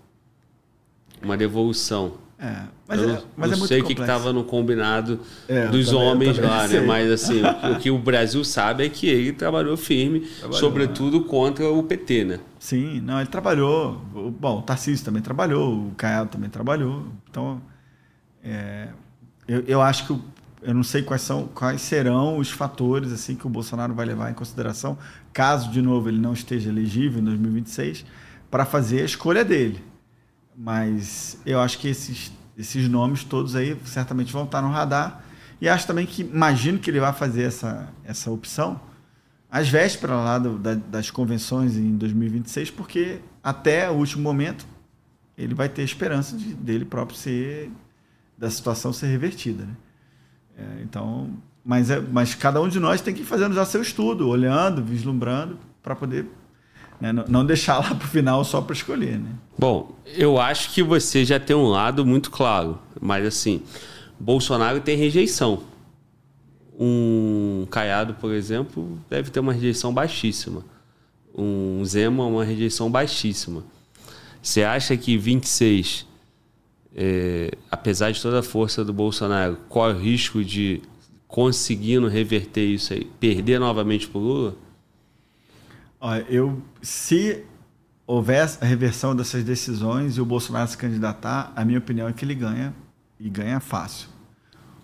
[1.21, 2.13] uma devolução.
[2.45, 5.87] É, mas eu é, mas não é sei o que estava no combinado é, dos
[5.87, 6.81] também, homens lá, né?
[6.81, 11.27] Mas assim, o, que o Brasil sabe é que ele trabalhou firme, trabalhou, sobretudo né?
[11.27, 12.41] contra o PT, né?
[12.59, 13.95] Sim, não, ele trabalhou.
[14.39, 17.07] Bom, o Tarcísio também trabalhou, o Caiado também trabalhou.
[17.31, 17.63] Então,
[18.45, 18.89] é,
[19.49, 20.21] eu, eu acho que
[20.61, 24.31] eu não sei quais são quais serão os fatores assim que o Bolsonaro vai levar
[24.31, 24.99] em consideração,
[25.33, 28.05] caso de novo ele não esteja elegível em 2026,
[28.51, 29.94] para fazer a escolha dele.
[30.57, 35.23] Mas eu acho que esses, esses nomes todos aí certamente vão estar no radar.
[35.61, 38.81] E acho também que, imagino que ele vai fazer essa, essa opção
[39.51, 44.67] às vésperas lá do, da, das convenções em 2026, porque até o último momento
[45.39, 47.71] ele vai ter esperança de, dele próprio ser,
[48.37, 49.65] da situação ser revertida.
[49.65, 49.77] Né?
[50.59, 51.31] É, então,
[51.65, 54.83] mas, é, mas cada um de nós tem que ir fazendo já seu estudo, olhando,
[54.83, 56.27] vislumbrando, para poder
[57.13, 57.25] né?
[57.29, 59.19] Não deixar lá para o final só para escolher.
[59.19, 59.31] Né?
[59.59, 63.63] Bom, eu acho que você já tem um lado muito claro, mas assim,
[64.19, 65.63] Bolsonaro tem rejeição.
[66.79, 70.65] Um Caiado, por exemplo, deve ter uma rejeição baixíssima.
[71.37, 73.65] Um Zema, uma rejeição baixíssima.
[74.43, 76.07] Você acha que 26,
[76.95, 80.83] é, apesar de toda a força do Bolsonaro, corre o risco de,
[81.27, 84.64] conseguindo reverter isso aí, perder novamente para o Lula?
[86.07, 87.47] Olha, eu, se
[88.07, 92.27] houver a reversão dessas decisões e o Bolsonaro se candidatar, a minha opinião é que
[92.27, 92.75] ele ganha
[93.19, 94.11] e ganha fácil.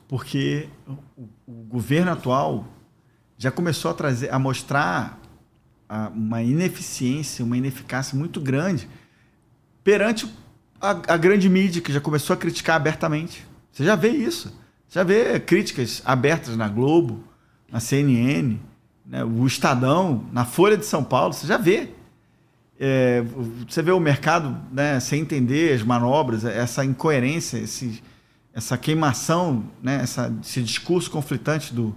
[0.08, 2.66] Porque o, o governo atual
[3.36, 5.20] já começou a trazer, a mostrar
[5.86, 8.88] a, uma ineficiência, uma ineficácia muito grande
[9.84, 10.26] perante
[10.80, 13.46] a, a, grande mídia, que já começou a criticar abertamente.
[13.70, 14.48] Você já vê isso.
[14.88, 17.22] Você já vê críticas abertas na Globo,
[17.70, 18.58] na CNN,
[19.10, 21.90] né, o Estadão, na Folha de São Paulo, você já vê.
[22.78, 23.24] É,
[23.68, 28.00] você vê o mercado né, sem entender as manobras, essa incoerência, esse,
[28.54, 31.94] essa queimação, né, essa, esse discurso conflitante do,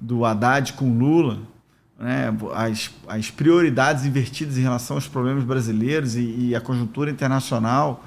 [0.00, 1.38] do Haddad com Lula,
[2.00, 8.02] né, as, as prioridades invertidas em relação aos problemas brasileiros e, e a conjuntura internacional.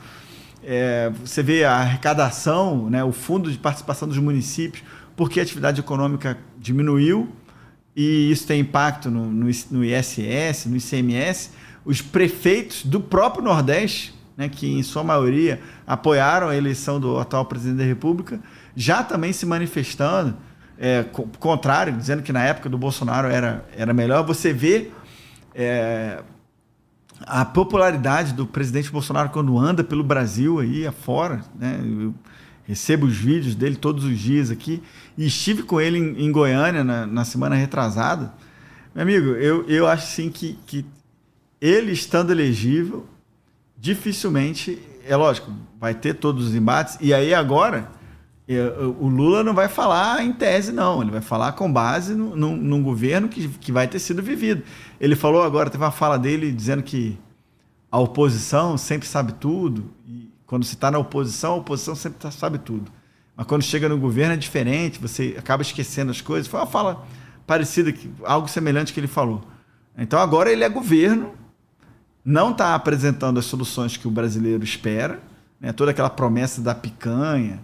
[0.64, 4.84] É, você vê a arrecadação, né, o fundo de participação dos municípios,
[5.16, 7.30] porque a atividade econômica diminuiu
[8.02, 11.50] e isso tem impacto no, no, no ISS, no ICMS,
[11.84, 17.44] os prefeitos do próprio Nordeste, né, que em sua maioria apoiaram a eleição do atual
[17.44, 18.40] presidente da República,
[18.74, 20.38] já também se manifestando,
[20.78, 21.03] é,
[21.40, 24.26] contrário, dizendo que na época do Bolsonaro era, era melhor.
[24.26, 24.92] Você vê
[25.53, 26.24] é,
[27.28, 31.82] a popularidade do presidente Bolsonaro quando anda pelo Brasil aí afora, né?
[32.69, 34.80] Recebo os vídeos dele todos os dias aqui.
[35.17, 38.31] E estive com ele em, em Goiânia na, na, semana retrasada.
[38.93, 40.85] Meu amigo, eu, eu acho sim que, que
[41.59, 43.07] ele estando elegível,
[43.75, 46.95] dificilmente, é lógico, vai ter todos os embates.
[47.01, 47.89] E aí agora,
[48.99, 51.01] o Lula não vai falar em tese, não.
[51.01, 54.61] Ele vai falar com base no, num, num governo que, que vai ter sido vivido.
[55.01, 57.17] Ele falou agora, teve uma fala dele dizendo que
[57.91, 59.91] a oposição sempre sabe tudo.
[60.07, 62.92] E, quando você está na oposição, a oposição sempre tá, sabe tudo.
[63.38, 66.48] Mas quando chega no governo é diferente, você acaba esquecendo as coisas.
[66.48, 67.06] Foi uma fala
[67.45, 69.44] parecida, algo semelhante que ele falou.
[69.95, 71.36] Então agora ele é governo,
[72.26, 75.22] não está apresentando as soluções que o brasileiro espera,
[75.61, 75.72] né?
[75.72, 77.60] toda aquela promessa da picanha,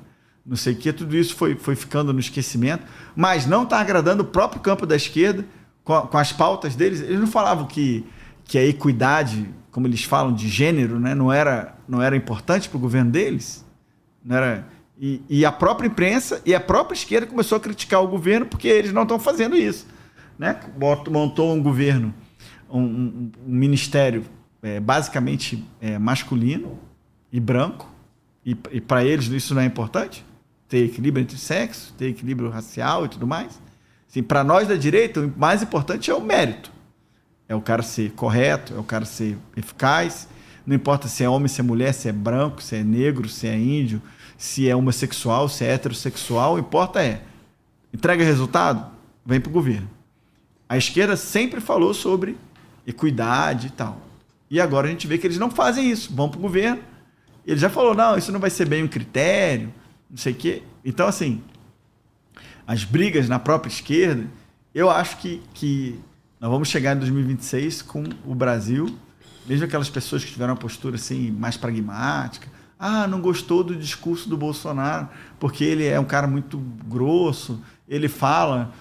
[0.45, 2.83] não sei o que, tudo isso foi, foi ficando no esquecimento,
[3.15, 5.43] mas não está agradando o próprio campo da esquerda
[5.83, 7.01] com, com, as pautas deles.
[7.01, 8.05] Eles não falavam que,
[8.43, 11.13] que a equidade como eles falam, de gênero, né?
[11.13, 13.65] não, era, não era importante para o governo deles.
[14.23, 14.65] Não era,
[14.97, 18.69] e, e, a própria imprensa e a própria esquerda começou a criticar o governo porque
[18.69, 19.85] eles não estão fazendo isso.
[20.39, 20.57] Né?
[21.11, 22.13] Montou um governo,
[22.69, 24.23] um, um, um ministério
[24.63, 26.79] é, basicamente é, masculino
[27.29, 27.93] e branco,
[28.45, 30.25] e, e para eles isso não é importante?
[30.69, 33.61] Ter equilíbrio entre sexos, ter equilíbrio racial e tudo mais?
[34.09, 36.71] Assim, para nós da direita, o mais importante é o mérito.
[37.47, 40.27] É o cara ser correto, é o cara ser eficaz.
[40.65, 43.47] não importa se é homem, se é mulher, se é branco, se é negro, se
[43.47, 44.01] é índio,
[44.37, 47.21] se é homossexual, se é heterossexual, importa é
[47.93, 48.91] entrega resultado,
[49.25, 49.89] vem para o governo.
[50.67, 52.37] A esquerda sempre falou sobre
[52.85, 54.01] equidade e tal.
[54.49, 56.81] E agora a gente vê que eles não fazem isso, vão para o governo.
[57.45, 59.73] Ele já falou, não, isso não vai ser bem um critério,
[60.09, 60.63] não sei o quê.
[60.83, 61.41] Então, assim,
[62.65, 64.25] as brigas na própria esquerda,
[64.73, 65.99] eu acho que, que
[66.45, 68.95] nós vamos chegar em 2026 com o Brasil,
[69.47, 74.29] mesmo aquelas pessoas que tiveram uma postura assim mais pragmática, ah, não gostou do discurso
[74.29, 75.09] do Bolsonaro
[75.39, 77.59] porque ele é um cara muito grosso,
[77.89, 78.71] ele fala.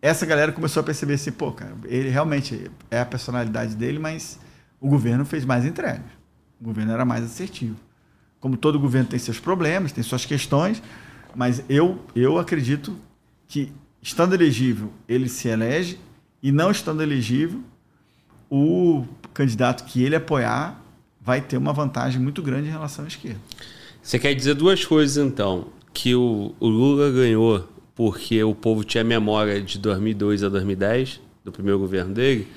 [0.00, 4.40] Essa galera começou a perceber assim, pô, cara, ele realmente é a personalidade dele, mas
[4.80, 6.10] o governo fez mais entregas.
[6.60, 7.76] O governo era mais assertivo.
[8.40, 10.82] Como todo governo tem seus problemas, tem suas questões,
[11.36, 12.98] mas eu, eu acredito
[13.46, 13.72] que,
[14.02, 16.00] estando elegível, ele se elege,
[16.42, 17.60] e não estando elegível,
[18.50, 20.82] o candidato que ele apoiar
[21.20, 23.40] vai ter uma vantagem muito grande em relação à esquerda.
[24.02, 25.68] Você quer dizer duas coisas, então.
[25.94, 31.52] Que o, o Lula ganhou porque o povo tinha memória de 2002 a 2010, do
[31.52, 32.48] primeiro governo dele,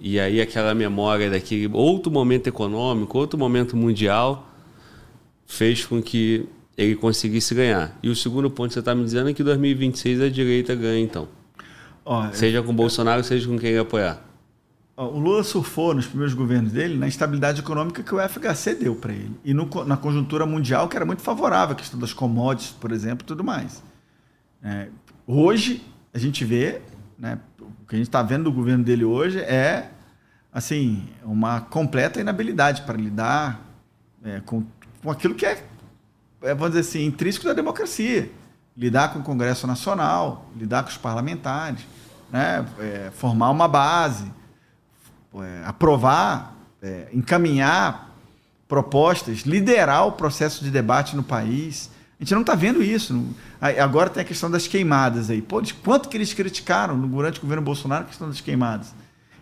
[0.00, 4.50] e aí aquela memória daquele outro momento econômico, outro momento mundial,
[5.46, 6.46] fez com que
[6.76, 7.96] ele conseguisse ganhar.
[8.02, 11.00] E o segundo ponto que você está me dizendo é que 2026 a direita ganha,
[11.00, 11.28] então.
[12.32, 14.20] Seja com Bolsonaro, seja com quem ele apoiar.
[14.96, 19.12] O Lula surfou nos primeiros governos dele na estabilidade econômica que o FHC deu para
[19.12, 19.36] ele.
[19.44, 23.24] E no, na conjuntura mundial, que era muito favorável, a questão das commodities, por exemplo,
[23.24, 23.82] e tudo mais.
[24.62, 24.88] É,
[25.26, 26.80] hoje, a gente vê,
[27.18, 29.90] né, o que a gente está vendo do governo dele hoje é
[30.52, 33.60] assim uma completa inabilidade para lidar
[34.22, 34.64] é, com,
[35.02, 35.64] com aquilo que é,
[36.42, 38.30] é, vamos dizer assim, intrínseco da democracia.
[38.76, 41.80] Lidar com o Congresso Nacional, lidar com os parlamentares,
[42.30, 44.30] né, é, formar uma base
[45.42, 48.10] é, aprovar, é, encaminhar
[48.68, 51.90] propostas, liderar o processo de debate no país.
[52.20, 53.26] A gente não está vendo isso.
[53.60, 55.42] Agora tem a questão das queimadas aí.
[55.42, 58.94] Pô, de quanto que eles criticaram durante o governo Bolsonaro a questão das queimadas.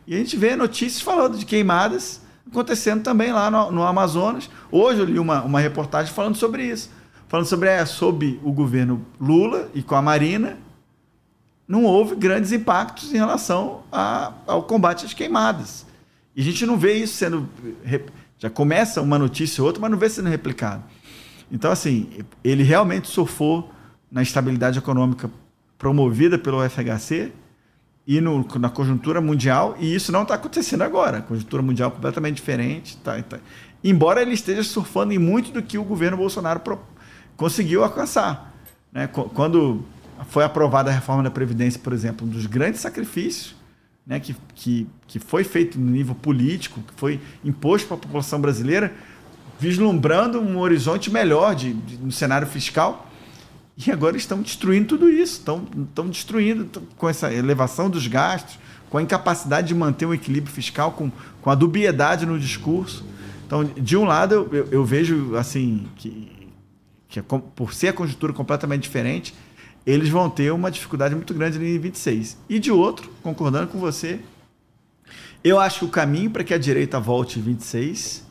[0.06, 2.20] E a gente vê notícias falando de queimadas
[2.50, 4.50] acontecendo também lá no, no Amazonas.
[4.70, 6.90] Hoje eu li uma, uma reportagem falando sobre isso.
[7.32, 10.58] Falando sobre, é, sob o governo Lula e com a Marina,
[11.66, 15.86] não houve grandes impactos em relação a, ao combate às queimadas.
[16.36, 17.48] E a gente não vê isso sendo.
[18.38, 20.84] Já começa uma notícia ou outra, mas não vê sendo replicado.
[21.50, 23.72] Então, assim, ele realmente surfou
[24.10, 25.30] na estabilidade econômica
[25.78, 27.32] promovida pelo FHC
[28.06, 31.16] e no, na conjuntura mundial, e isso não está acontecendo agora.
[31.16, 32.98] A conjuntura mundial é completamente diferente.
[32.98, 33.38] Tá, tá.
[33.82, 36.78] Embora ele esteja surfando em muito do que o governo Bolsonaro pro,
[37.36, 38.54] conseguiu alcançar.
[38.92, 39.06] Né?
[39.06, 39.84] Quando
[40.28, 43.54] foi aprovada a reforma da Previdência, por exemplo, um dos grandes sacrifícios
[44.06, 48.40] né, que, que, que foi feito no nível político, que foi imposto para a população
[48.40, 48.92] brasileira,
[49.58, 53.08] vislumbrando um horizonte melhor de, de, no cenário fiscal.
[53.86, 58.58] E agora estão destruindo tudo isso, estão, estão destruindo com essa elevação dos gastos,
[58.90, 63.04] com a incapacidade de manter um equilíbrio fiscal, com, com a dubiedade no discurso.
[63.46, 66.41] Então, de um lado, eu, eu, eu vejo assim que,
[67.12, 69.34] que é, por ser a conjuntura completamente diferente,
[69.84, 72.38] eles vão ter uma dificuldade muito grande em 26.
[72.48, 74.18] E de outro, concordando com você,
[75.44, 78.24] eu acho que o caminho para que a direita volte em 26,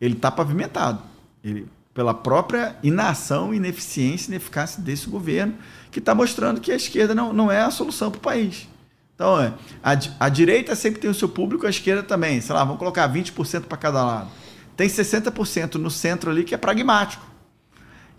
[0.00, 1.00] ele está pavimentado.
[1.44, 5.54] Ele, pela própria inação, ineficiência e ineficácia desse governo,
[5.92, 8.66] que está mostrando que a esquerda não, não é a solução para o país.
[9.14, 12.40] Então, é, a, a direita sempre tem o seu público, a esquerda também.
[12.40, 14.30] Sei lá, vamos colocar 20% para cada lado.
[14.76, 17.33] Tem 60% no centro ali que é pragmático.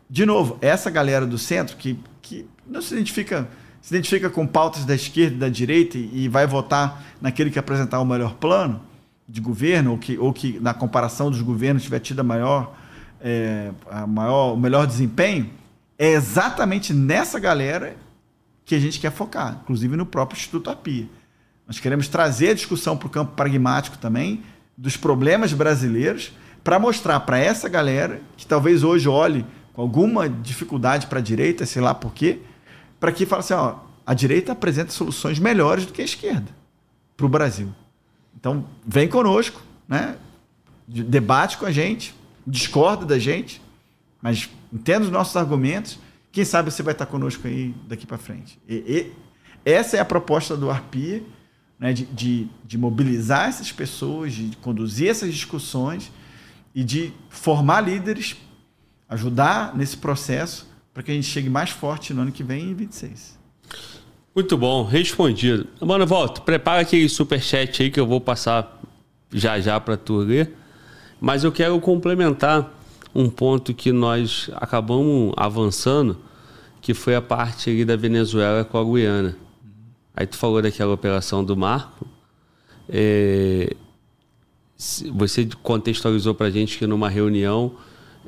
[0.09, 3.47] De novo, essa galera do centro que, que não se identifica,
[3.81, 7.99] se identifica com pautas da esquerda e da direita e vai votar naquele que apresentar
[7.99, 8.81] o melhor plano
[9.27, 12.77] de governo, ou que, ou que na comparação dos governos tiver tido a maior,
[13.19, 15.49] é, a maior, o melhor desempenho,
[15.97, 17.95] é exatamente nessa galera
[18.63, 21.07] que a gente quer focar, inclusive no próprio Instituto APIA.
[21.67, 24.43] Nós queremos trazer a discussão para o campo pragmático também,
[24.77, 26.31] dos problemas brasileiros,
[26.63, 29.45] para mostrar para essa galera, que talvez hoje olhe
[29.81, 32.39] alguma dificuldade para a direita, sei lá por quê,
[32.99, 36.47] para que fale assim, ó, a direita apresenta soluções melhores do que a esquerda
[37.17, 37.73] para o Brasil.
[38.35, 40.17] Então, vem conosco, né?
[40.87, 42.13] debate com a gente,
[42.45, 43.61] discorda da gente,
[44.21, 45.97] mas entenda os nossos argumentos.
[46.31, 48.59] Quem sabe você vai estar conosco aí daqui para frente.
[48.67, 49.13] E, e,
[49.63, 51.23] essa é a proposta do Arpia,
[51.79, 51.91] né?
[51.91, 56.11] de, de, de mobilizar essas pessoas, de conduzir essas discussões
[56.73, 58.35] e de formar líderes,
[59.09, 62.73] ajudar nesse processo para que a gente chegue mais forte no ano que vem, em
[62.73, 63.37] 26.
[64.35, 65.67] Muito bom, respondido.
[65.79, 68.81] Mano, volta, prepara aquele superchat aí que eu vou passar
[69.31, 70.53] já já para tu ler.
[71.19, 72.71] Mas eu quero complementar
[73.13, 76.17] um ponto que nós acabamos avançando,
[76.81, 79.37] que foi a parte ali da Venezuela com a Guiana.
[80.13, 82.07] Aí tu falou daquela operação do Marco.
[82.87, 83.73] É,
[85.13, 87.73] você contextualizou para gente que numa reunião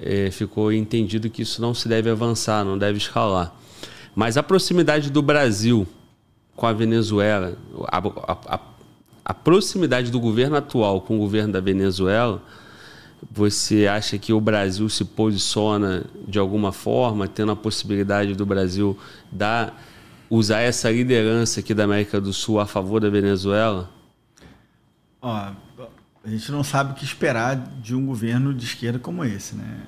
[0.02, 3.54] é, ficou entendido que isso não se deve avançar, não deve escalar.
[4.16, 5.88] Mas a proximidade do Brasil
[6.56, 7.56] com a Venezuela,
[7.88, 7.98] a,
[8.56, 8.60] a,
[9.24, 12.42] a proximidade do governo atual com o governo da Venezuela,
[13.32, 18.98] você acha que o Brasil se posiciona de alguma forma, tendo a possibilidade do Brasil
[19.32, 19.80] dar,
[20.30, 23.90] usar essa liderança aqui da América do Sul a favor da Venezuela?
[25.22, 25.52] Ó,
[26.28, 29.88] a gente não sabe o que esperar de um governo de esquerda como esse, né?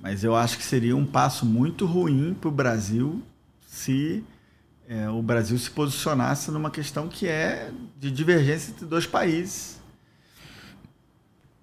[0.00, 3.22] Mas eu acho que seria um passo muito ruim para o Brasil
[3.64, 4.24] se
[4.88, 9.80] é, o Brasil se posicionasse numa questão que é de divergência entre dois países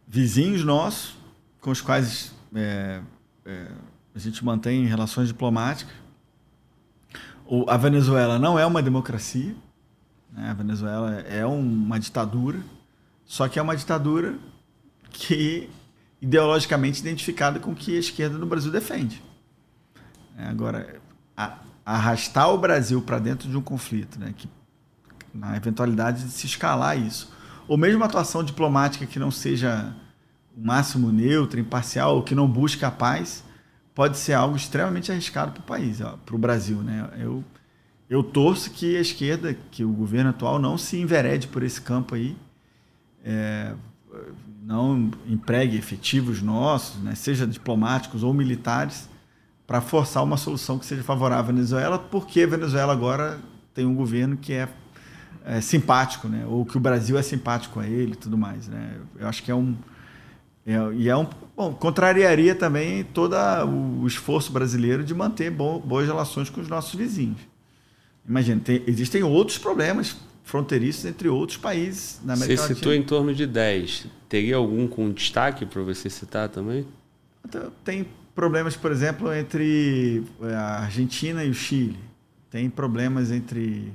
[0.08, 1.18] vizinhos nossos,
[1.60, 3.02] com os quais é,
[3.46, 3.68] é,
[4.16, 5.94] a gente mantém relações diplomáticas.
[7.46, 9.54] O, a Venezuela não é uma democracia,
[10.32, 10.52] né?
[10.52, 12.64] a Venezuela é uma ditadura,
[13.30, 14.40] só que é uma ditadura
[15.12, 15.70] que
[16.20, 19.22] ideologicamente identificada com o que a esquerda no Brasil defende.
[20.36, 21.00] É, agora,
[21.38, 24.50] a, arrastar o Brasil para dentro de um conflito, né, que,
[25.32, 27.32] na eventualidade de se escalar isso,
[27.68, 29.96] ou mesmo atuação diplomática que não seja
[30.58, 33.44] o máximo neutra, imparcial, ou que não busque a paz,
[33.94, 36.78] pode ser algo extremamente arriscado para o país, para o Brasil.
[36.78, 37.08] Né?
[37.20, 37.44] Eu,
[38.10, 42.16] eu torço que a esquerda, que o governo atual não se enverede por esse campo
[42.16, 42.36] aí,
[43.24, 43.74] é,
[44.64, 49.10] não empregue efetivos nossos, né, seja diplomáticos ou militares,
[49.66, 53.40] para forçar uma solução que seja favorável à Venezuela, porque a Venezuela agora
[53.74, 54.68] tem um governo que é
[55.46, 56.46] é, simpático, né?
[56.48, 58.98] Ou que o Brasil é simpático a ele e tudo mais, né?
[59.18, 59.76] Eu acho que é um...
[60.66, 61.28] É, e é um...
[61.56, 66.94] Bom, contrariaria também todo o esforço brasileiro de manter bo, boas relações com os nossos
[66.94, 67.40] vizinhos.
[68.28, 70.16] Imagina, tem, existem outros problemas
[70.50, 72.68] fronteiriços entre outros países na América Latina.
[72.68, 74.08] Você citou em torno de 10.
[74.28, 76.88] Teria algum com destaque para você citar também?
[77.46, 82.00] Então, tem problemas, por exemplo, entre é, a Argentina e o Chile.
[82.50, 83.94] Tem problemas entre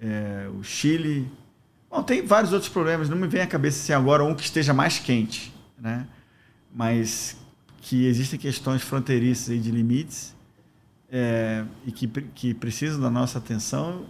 [0.00, 1.26] é, o Chile.
[1.90, 4.74] Bom, tem vários outros problemas, não me vem à cabeça assim agora um que esteja
[4.74, 6.06] mais quente, né?
[6.72, 7.36] mas
[7.80, 10.36] que existem questões fronteiriças aí de limites
[11.10, 14.04] é, e que, que precisam da nossa atenção,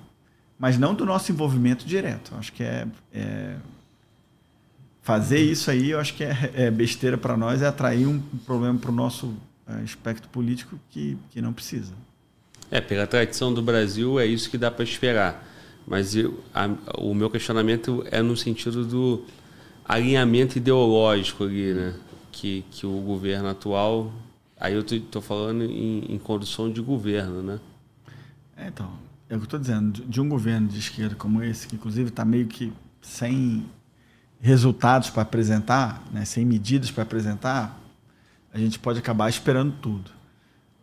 [0.60, 2.34] mas não do nosso envolvimento direto.
[2.38, 3.56] Acho que é, é
[5.00, 8.78] fazer isso aí, eu acho que é, é besteira para nós, é atrair um problema
[8.78, 9.34] para o nosso
[9.66, 11.94] é, espectro político que, que não precisa.
[12.70, 15.48] É, pela tradição do Brasil, é isso que dá para esperar.
[15.86, 19.24] Mas eu, a, o meu questionamento é no sentido do
[19.86, 21.94] alinhamento ideológico ali, né?
[22.30, 24.12] Que, que o governo atual.
[24.58, 27.58] Aí eu estou falando em, em condução de governo, né?
[28.56, 28.92] É, então,
[29.30, 30.04] é o que eu estou dizendo.
[30.04, 33.64] De um governo de esquerda como esse, que inclusive está meio que sem
[34.40, 37.78] resultados para apresentar, né, sem medidas para apresentar,
[38.52, 40.10] a gente pode acabar esperando tudo.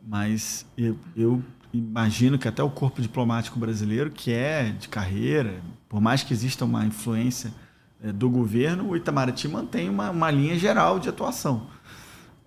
[0.02, 1.44] Mas eu, eu
[1.74, 6.64] imagino que até o corpo diplomático brasileiro, que é de carreira, por mais que exista
[6.64, 7.54] uma influência
[8.02, 11.68] é, do governo, o Itamaraty mantém uma, uma linha geral de atuação.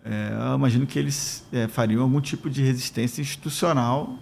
[0.02, 4.18] É, eu imagino que eles é, fariam algum tipo de resistência institucional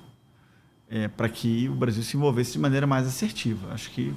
[1.17, 3.73] para que o Brasil se envolvesse de maneira mais assertiva.
[3.73, 4.15] Acho que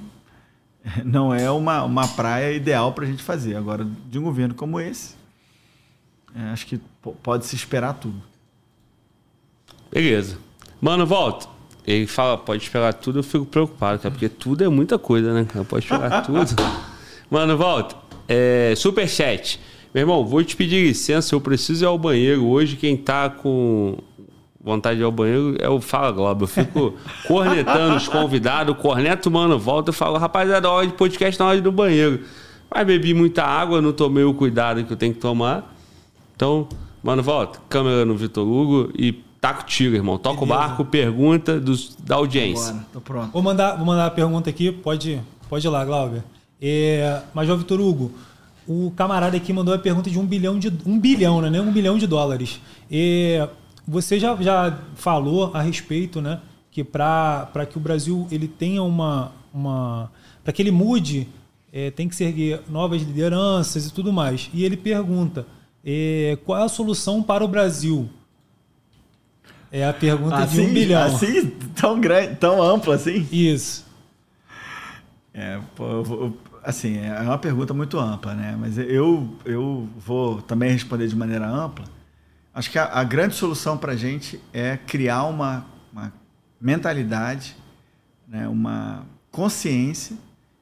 [1.04, 3.56] não é uma, uma praia ideal para a gente fazer.
[3.56, 5.14] Agora, de um governo como esse,
[6.52, 6.80] acho que
[7.22, 8.22] pode se esperar tudo.
[9.92, 10.38] Beleza.
[10.80, 11.46] Mano, volta.
[11.86, 15.44] Ele fala, pode esperar tudo, eu fico preocupado, cara, porque tudo é muita coisa, né,
[15.44, 15.64] cara?
[15.64, 16.54] Pode esperar tudo.
[17.30, 17.96] Mano, volta.
[18.28, 19.60] É, superchat.
[19.92, 22.46] Meu irmão, vou te pedir licença, eu preciso ir ao banheiro.
[22.46, 23.98] Hoje quem tá com
[24.62, 26.44] vontade de ir ao banheiro é o Fala Globo.
[26.44, 26.94] Eu fico
[27.26, 31.72] cornetando os convidados, corneto, mano, volta e falo, rapaziada, hora de podcast na hora do
[31.72, 32.20] banheiro.
[32.74, 35.74] Mas bebi muita água, não tomei o cuidado que eu tenho que tomar.
[36.34, 36.68] Então,
[37.02, 37.60] mano, volta.
[37.68, 40.16] Câmera no Vitor Hugo e Taca o tiro, irmão.
[40.18, 40.54] Toca Beleza.
[40.54, 42.74] o barco, pergunta dos, da audiência.
[42.74, 43.32] Bora, tô pronto.
[43.32, 46.22] Vou mandar, vou mandar a pergunta aqui, pode, pode ir lá, Glauber.
[46.60, 48.12] É, Major Vitor Hugo,
[48.68, 50.72] o camarada aqui mandou a pergunta de um bilhão de.
[50.86, 51.60] Um bilhão, né?
[51.60, 52.60] Um bilhão de dólares.
[52.88, 53.44] E
[53.92, 56.40] você já, já falou a respeito, né?
[56.70, 59.32] Que para que o Brasil ele tenha uma.
[59.52, 60.10] uma
[60.42, 61.28] para que ele mude,
[61.70, 64.48] é, tem que ser novas lideranças e tudo mais.
[64.54, 65.46] E ele pergunta:
[65.84, 68.08] é, qual é a solução para o Brasil?
[69.70, 70.74] É a pergunta assim, de um assim?
[70.74, 71.02] bilhão.
[71.02, 71.46] Assim?
[71.76, 73.26] Tão grande, tão ampla assim?
[73.30, 73.86] Isso.
[75.34, 78.56] É, pô, assim, é uma pergunta muito ampla, né?
[78.58, 81.84] Mas eu, eu vou também responder de maneira ampla.
[82.54, 86.12] Acho que a, a grande solução para a gente é criar uma, uma
[86.60, 87.56] mentalidade,
[88.28, 88.46] né?
[88.46, 90.16] uma consciência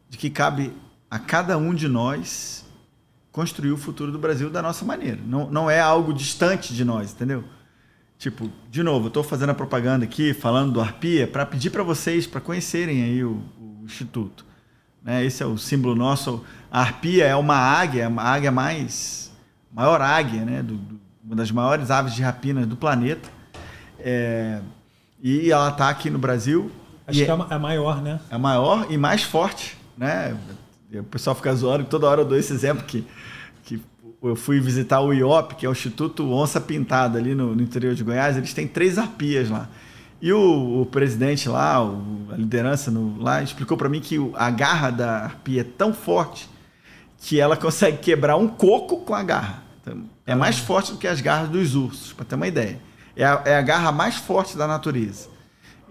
[0.09, 0.73] de que cabe
[1.11, 2.65] a cada um de nós
[3.33, 5.19] construir o futuro do Brasil da nossa maneira.
[5.25, 7.45] Não, não é algo distante de nós, entendeu?
[8.19, 11.83] Tipo, de novo, eu estou fazendo a propaganda aqui, falando do Arpia, para pedir para
[11.83, 14.45] vocês, para conhecerem aí o, o Instituto.
[15.03, 15.25] Né?
[15.25, 16.45] Esse é o símbolo nosso.
[16.71, 19.33] A Arpia é uma águia, uma águia mais...
[19.73, 20.63] maior águia, né?
[20.63, 21.00] Do, do,
[21.31, 23.29] uma das maiores aves de rapina do planeta.
[24.01, 24.61] É,
[25.23, 26.73] e ela está aqui no Brasil.
[27.07, 28.19] Acho que é, é a maior, né?
[28.29, 30.37] É a maior e mais forte, né?
[30.93, 33.07] O pessoal fica zoando, toda hora eu dou esse exemplo que,
[33.63, 33.81] que
[34.21, 37.95] eu fui visitar o IOP, que é o Instituto Onça Pintada, ali no, no interior
[37.95, 39.69] de Goiás, eles têm três arpias lá.
[40.21, 44.51] E o, o presidente lá, o, a liderança no, lá, explicou para mim que a
[44.51, 46.51] garra da arpia é tão forte
[47.21, 49.63] que ela consegue quebrar um coco com a garra.
[49.81, 52.81] Então, é mais forte do que as garras dos ursos, para ter uma ideia.
[53.17, 55.29] É a, é a, garra mais forte da natureza.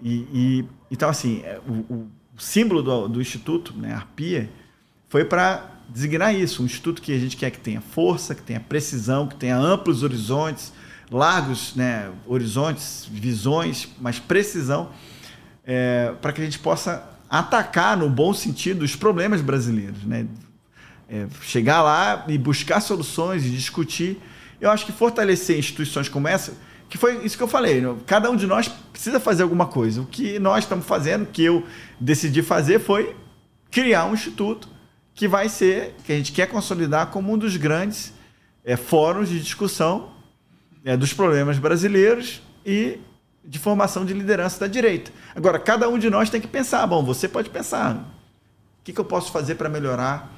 [0.01, 4.50] E, e então, assim, é, o, o, símbolo do, do Instituto, né, arpia,
[5.09, 8.61] foi para designar isso, um instituto que a gente quer que tenha força, que tenha
[8.61, 10.72] precisão, que tenha amplos horizontes,
[11.11, 14.92] largos né, horizontes, visões, mas precisão,
[15.66, 20.03] é, para que a gente possa atacar, no bom sentido, os problemas brasileiros.
[20.06, 20.27] Né?
[21.09, 24.18] É, chegar lá e buscar soluções e discutir.
[24.60, 26.54] Eu acho que fortalecer instituições como essa,
[26.90, 27.96] que foi isso que eu falei, né?
[28.06, 30.02] cada um de nós precisa fazer alguma coisa.
[30.02, 31.66] O que nós estamos fazendo, que eu
[32.00, 33.16] decidi fazer, foi
[33.70, 34.68] criar um instituto
[35.14, 38.14] que vai ser, que a gente quer consolidar como um dos grandes
[38.64, 40.12] é, fóruns de discussão
[40.84, 43.00] é, dos problemas brasileiros e
[43.44, 45.12] de formação de liderança da direita.
[45.36, 49.00] Agora, cada um de nós tem que pensar, bom, você pode pensar, o que, que
[49.00, 50.32] eu posso fazer para melhorar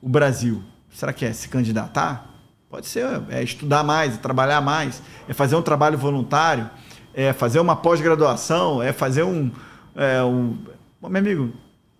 [0.00, 0.62] o Brasil?
[0.94, 2.27] Será que é se candidatar?
[2.70, 6.68] Pode ser, é estudar mais, é trabalhar mais, é fazer um trabalho voluntário,
[7.14, 9.50] é fazer uma pós-graduação, é fazer um,
[9.96, 10.58] é, um...
[11.00, 11.52] Bom, meu amigo,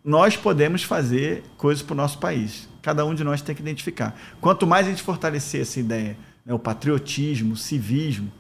[0.05, 2.68] nós podemos fazer coisas para o nosso país.
[2.82, 4.14] Cada um de nós tem que identificar.
[4.42, 8.30] Quanto mais a gente fortalecer essa ideia, né, o patriotismo, o civismo,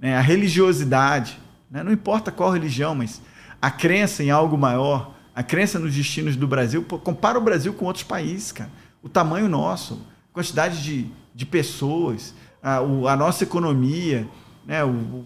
[0.00, 1.38] né, a religiosidade,
[1.70, 3.20] né, não importa qual religião, mas
[3.60, 7.74] a crença em algo maior, a crença nos destinos do Brasil, pô, compara o Brasil
[7.74, 8.70] com outros países, cara.
[9.02, 14.26] O tamanho nosso, a quantidade de, de pessoas, a, o, a nossa economia,
[14.66, 15.24] né, o, o,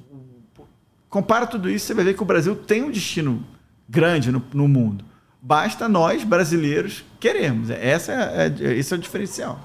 [1.08, 3.44] compara tudo isso, você vai ver que o Brasil tem um destino
[3.88, 5.04] grande no, no mundo.
[5.40, 7.70] Basta nós, brasileiros, queremos.
[7.70, 9.60] Essa é, é, esse é o diferencial.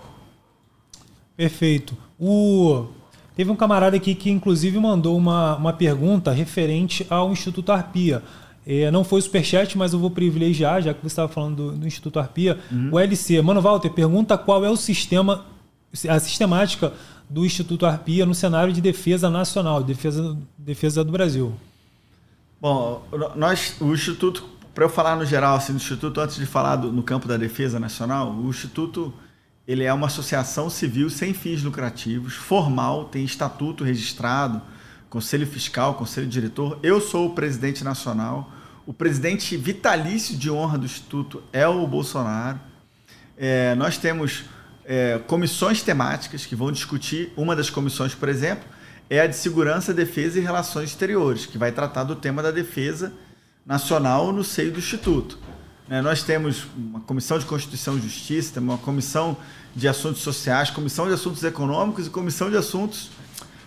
[1.35, 1.97] Perfeito.
[2.19, 2.85] O...
[3.35, 8.21] Teve um camarada aqui que, inclusive, mandou uma, uma pergunta referente ao Instituto Arpia.
[8.65, 11.87] É, não foi superchat, mas eu vou privilegiar, já que você estava falando do, do
[11.87, 12.59] Instituto Arpia.
[12.71, 12.89] Uhum.
[12.91, 15.45] O LC, Mano Walter, pergunta qual é o sistema,
[16.07, 16.93] a sistemática
[17.29, 21.53] do Instituto Arpia no cenário de defesa nacional, defesa, defesa do Brasil.
[22.59, 23.05] Bom,
[23.35, 26.91] nós, o Instituto para eu falar no geral assim, do Instituto, antes de falar do,
[26.91, 29.13] no campo da defesa nacional, o Instituto
[29.67, 34.61] ele é uma associação civil sem fins lucrativos, formal, tem estatuto registrado,
[35.09, 36.79] conselho fiscal, conselho diretor.
[36.83, 38.51] Eu sou o presidente nacional.
[38.85, 42.59] O presidente vitalício de honra do Instituto é o Bolsonaro.
[43.37, 44.43] É, nós temos
[44.85, 47.31] é, comissões temáticas que vão discutir.
[47.35, 48.65] Uma das comissões, por exemplo,
[49.09, 53.13] é a de segurança, defesa e relações exteriores, que vai tratar do tema da defesa
[53.65, 55.37] nacional no seio do Instituto.
[55.87, 59.37] Né, nós temos uma comissão de Constituição e Justiça, uma comissão
[59.75, 63.11] de assuntos sociais, comissão de assuntos econômicos e comissão de assuntos,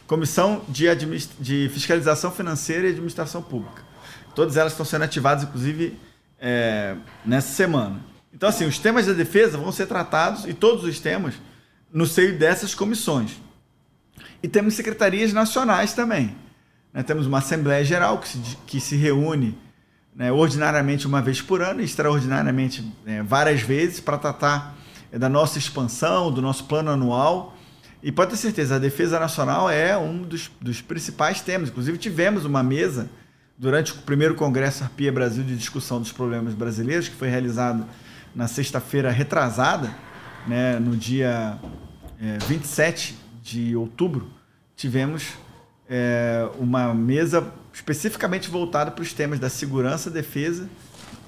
[0.07, 0.87] comissão de,
[1.39, 3.83] de fiscalização financeira e administração pública.
[4.35, 5.99] Todas elas estão sendo ativadas, inclusive,
[6.39, 8.01] é, nessa semana.
[8.37, 11.37] Então, assim, os temas da defesa vão ser tratados, e todos os temas,
[11.91, 13.41] no seio dessas comissões.
[14.43, 16.37] E temos secretarias nacionais também.
[16.93, 17.03] Né?
[17.03, 19.57] Temos uma Assembleia Geral que se, que se reúne
[20.15, 24.77] né, ordinariamente uma vez por ano, extraordinariamente né, várias vezes, para tratar
[25.11, 27.57] é, da nossa expansão, do nosso plano anual.
[28.03, 31.71] E pode ter certeza, a defesa nacional é um dos, dos principais temas.
[31.71, 33.09] Inclusive, tivemos uma mesa
[33.57, 37.87] durante o primeiro Congresso Arpia Brasil de discussão dos problemas brasileiros, que foi realizado
[38.37, 39.91] na sexta-feira retrasada,
[40.47, 41.59] né, no dia
[42.21, 44.31] é, 27 de outubro.
[44.77, 45.33] Tivemos
[45.89, 50.69] é, uma mesa especificamente voltada para os temas da segurança, defesa,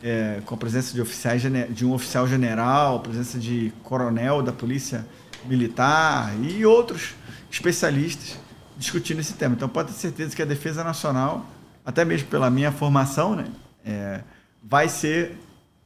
[0.03, 5.07] é, com a presença de oficiais de um oficial general, presença de coronel da polícia
[5.47, 7.15] militar e outros
[7.51, 8.39] especialistas
[8.77, 9.55] discutindo esse tema.
[9.55, 11.47] Então pode ter certeza que a defesa nacional,
[11.85, 13.47] até mesmo pela minha formação, né,
[13.85, 14.20] é,
[14.62, 15.37] vai ser,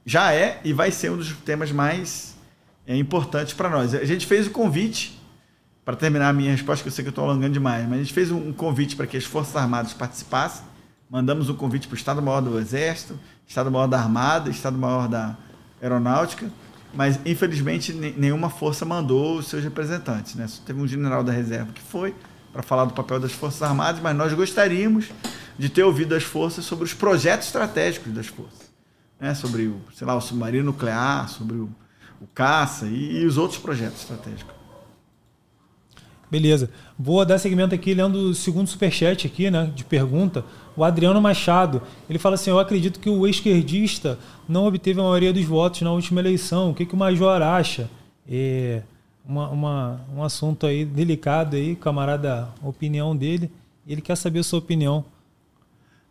[0.05, 2.33] já é e vai ser um dos temas mais
[2.87, 3.95] é importante para nós.
[3.95, 5.21] A gente fez o convite,
[5.85, 8.13] para terminar a minha resposta, que eu sei que estou alongando demais, mas a gente
[8.13, 10.65] fez um convite para que as Forças Armadas participassem.
[11.11, 15.37] Mandamos um convite para o Estado-Maior do Exército, Estado-Maior da Armada, Estado-Maior da
[15.81, 16.51] Aeronáutica,
[16.95, 20.35] mas infelizmente nenhuma força mandou os seus representantes.
[20.35, 20.47] Né?
[20.65, 22.15] Teve um general da reserva que foi
[22.53, 25.11] para falar do papel das Forças Armadas, mas nós gostaríamos
[25.59, 28.62] de ter ouvido as forças sobre os projetos estratégicos das forças.
[29.23, 29.35] Né?
[29.35, 31.71] Sobre o, sei lá, o submarino nuclear, sobre o,
[32.21, 34.53] o caça e, e os outros projetos estratégicos.
[36.29, 36.71] Beleza.
[36.99, 40.45] Vou dar segmento aqui lendo o segundo superchat aqui, né, de pergunta.
[40.75, 44.19] O Adriano Machado, ele fala assim, eu acredito que o esquerdista
[44.49, 46.71] não obteve a maioria dos votos na última eleição.
[46.71, 47.89] O que, que o Major acha?
[48.29, 48.83] É
[49.25, 53.51] uma, uma, um assunto aí delicado aí, camarada, a opinião dele.
[53.87, 55.05] Ele quer saber a sua opinião.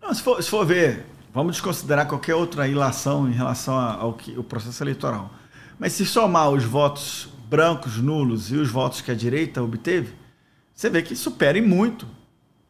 [0.02, 4.38] Não, se, for, se for ver, vamos desconsiderar qualquer outra ilação em relação ao que,
[4.38, 5.32] o processo eleitoral.
[5.80, 10.14] Mas se somar os votos brancos, nulos e os votos que a direita obteve,
[10.74, 12.08] você vê que superem muito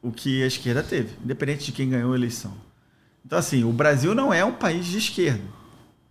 [0.01, 2.53] o que a esquerda teve, independente de quem ganhou a eleição.
[3.25, 5.43] Então, assim, o Brasil não é um país de esquerda.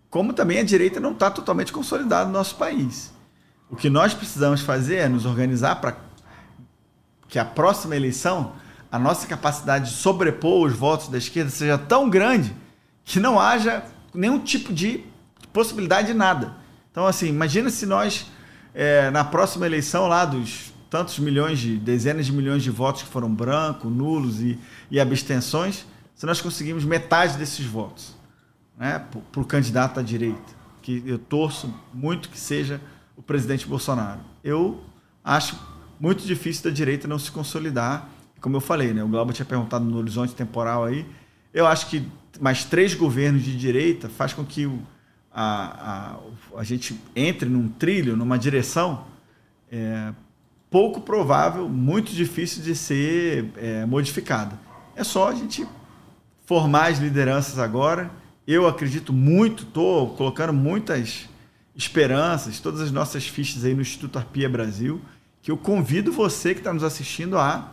[0.08, 3.12] Como também a direita não está totalmente consolidada no nosso país.
[3.68, 5.96] O que nós precisamos fazer é nos organizar para
[7.28, 8.52] que a próxima eleição,
[8.90, 12.54] a nossa capacidade de sobrepor os votos da esquerda seja tão grande
[13.04, 15.04] que não haja nenhum tipo de
[15.52, 16.56] possibilidade de nada.
[16.90, 18.26] Então, assim, imagina se nós
[18.74, 23.08] é, na próxima eleição lá dos tantos milhões de dezenas de milhões de votos que
[23.08, 24.58] foram brancos, nulos e,
[24.90, 28.16] e abstenções, se nós conseguimos metade desses votos
[28.76, 32.80] né, para o candidato à direita, que eu torço muito que seja
[33.16, 34.20] o presidente Bolsonaro.
[34.42, 34.82] Eu
[35.22, 35.56] acho
[36.00, 38.08] muito difícil da direita não se consolidar.
[38.40, 41.06] Como eu falei, né, o Glauber tinha perguntado no horizonte temporal aí.
[41.52, 42.06] Eu acho que
[42.40, 44.70] mais três governos de direita faz com que
[45.32, 46.16] a,
[46.54, 49.04] a, a gente entre num trilho, numa direção
[49.70, 50.12] é,
[50.70, 54.58] pouco provável, muito difícil de ser é, modificada.
[54.96, 55.66] É só a gente
[56.46, 58.10] formar as lideranças agora.
[58.46, 61.28] Eu acredito muito, estou colocando muitas
[61.74, 65.00] esperanças, todas as nossas fichas aí no Instituto Arpia Brasil,
[65.42, 67.72] que eu convido você que está nos assistindo a,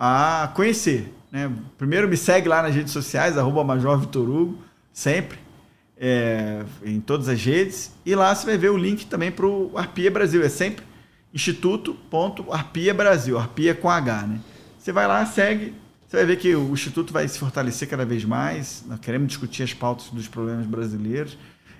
[0.00, 1.12] a conhecer.
[1.30, 1.52] Né?
[1.76, 4.58] Primeiro me segue lá nas redes sociais, arroba Major Vitor Hugo,
[4.90, 5.38] sempre
[5.98, 7.92] é, em todas as redes.
[8.06, 10.42] E lá você vai ver o link também para o Arpia Brasil.
[10.42, 10.82] É sempre
[11.34, 14.40] instituto.arpia Brasil, Arpia com H, né?
[14.78, 15.74] Você vai lá, segue,
[16.08, 18.82] você vai ver que o Instituto vai se fortalecer cada vez mais.
[18.88, 21.36] Nós queremos discutir as pautas dos problemas brasileiros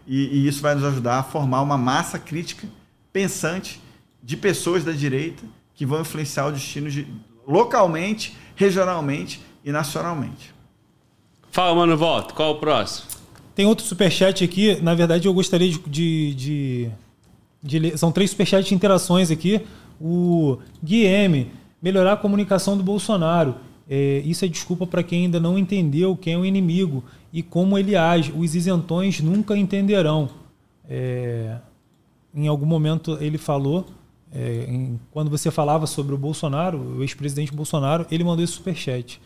[0.06, 2.68] e, e isso vai nos ajudar a formar uma massa crítica
[3.10, 3.80] pensante
[4.22, 5.42] de pessoas da direita
[5.74, 7.08] que vão influenciar o destino de,
[7.50, 10.54] localmente, regionalmente e nacionalmente.
[11.50, 12.32] Fala, mano, volta.
[12.32, 13.08] Qual o próximo?
[13.54, 14.80] Tem outro superchat aqui.
[14.80, 16.90] Na verdade, eu gostaria de, de, de,
[17.60, 17.98] de ler.
[17.98, 19.60] São três superchats de interações aqui.
[20.00, 21.50] O Guilherme,
[21.82, 23.56] melhorar a comunicação do Bolsonaro.
[23.88, 27.76] É, isso é desculpa para quem ainda não entendeu quem é o inimigo e como
[27.76, 28.32] ele age.
[28.36, 30.30] Os isentões nunca entenderão.
[30.88, 31.56] É,
[32.32, 33.86] em algum momento ele falou,
[34.32, 39.20] é, em, quando você falava sobre o Bolsonaro, o ex-presidente Bolsonaro, ele mandou esse superchat.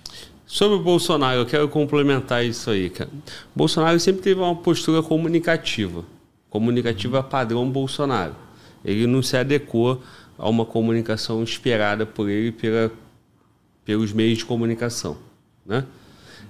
[0.47, 3.10] Sobre o Bolsonaro, eu quero complementar isso aí, cara.
[3.55, 6.05] Bolsonaro sempre teve uma postura comunicativa.
[6.50, 8.34] Comunicativa padrão Bolsonaro.
[8.84, 10.02] Ele não se adequou
[10.39, 12.92] a uma comunicação esperada por ele pela,
[13.84, 15.16] pelos meios de comunicação.
[15.65, 15.84] Né?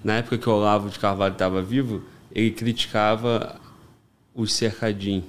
[0.02, 2.02] Na época que o Olavo de Carvalho estava vivo,
[2.32, 3.60] ele criticava
[4.34, 5.24] os cercadinhos,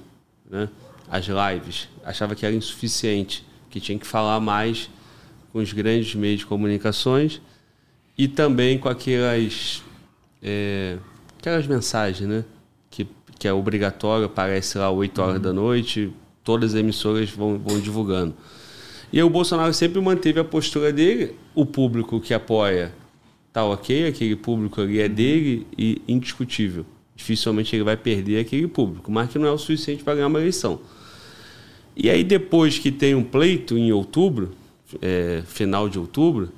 [0.50, 0.68] né?
[1.10, 1.88] As lives.
[2.04, 4.90] Achava que era insuficiente, que tinha que falar mais
[5.52, 7.40] com os grandes meios de comunicações
[8.16, 9.82] e também com aquelas,
[10.42, 10.98] é,
[11.38, 12.44] aquelas mensagens, né?
[12.90, 13.06] Que,
[13.38, 15.42] que é obrigatório, aparece lá 8 horas uhum.
[15.42, 16.12] da noite,
[16.42, 18.34] todas as emissoras vão, vão divulgando.
[19.12, 22.92] E o Bolsonaro sempre manteve a postura dele, o público que apoia
[23.52, 26.84] tá ok, aquele público ali é dele e indiscutível.
[27.14, 30.38] Dificilmente ele vai perder aquele público, mas que não é o suficiente para ganhar uma
[30.38, 30.78] eleição.
[31.96, 34.52] E aí depois que tem um pleito em outubro,
[35.00, 36.50] é, final de outubro,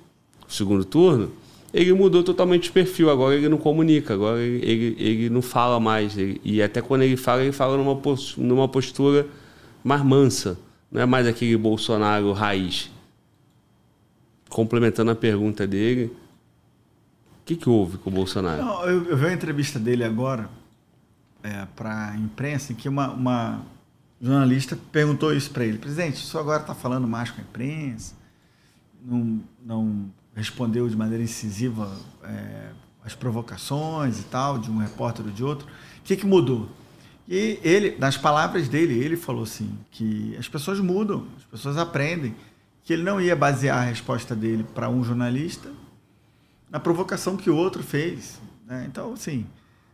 [0.49, 1.31] segundo turno,
[1.73, 3.08] ele mudou totalmente o perfil.
[3.08, 6.18] Agora ele não comunica, agora ele, ele, ele não fala mais.
[6.18, 8.00] Ele, e até quando ele fala, ele fala numa,
[8.36, 9.26] numa postura
[9.84, 10.58] mais mansa.
[10.91, 12.91] Não é mais aquele Bolsonaro raiz.
[14.49, 18.62] Complementando a pergunta dele, o que, que houve com o Bolsonaro?
[18.89, 20.49] Eu, eu vi uma entrevista dele agora
[21.42, 23.62] é, para a imprensa, em que uma, uma
[24.20, 25.78] jornalista perguntou isso para ele.
[25.78, 28.14] Presidente, o senhor agora está falando mais com a imprensa,
[29.05, 31.90] não, não respondeu de maneira incisiva
[32.24, 32.70] é,
[33.05, 35.66] as provocações e tal, de um repórter ou de outro.
[35.66, 36.68] O que, que mudou?
[37.28, 42.34] E ele, nas palavras dele, ele falou assim, que as pessoas mudam, as pessoas aprendem,
[42.82, 45.70] que ele não ia basear a resposta dele para um jornalista
[46.70, 48.40] na provocação que o outro fez.
[48.66, 48.86] Né?
[48.88, 49.47] Então, assim,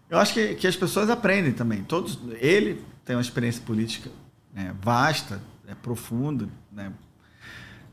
[0.08, 1.82] eu acho que, que as pessoas aprendem também.
[1.82, 4.10] Todos, ele tem uma experiência política
[4.52, 6.92] né, vasta, é, profunda, né?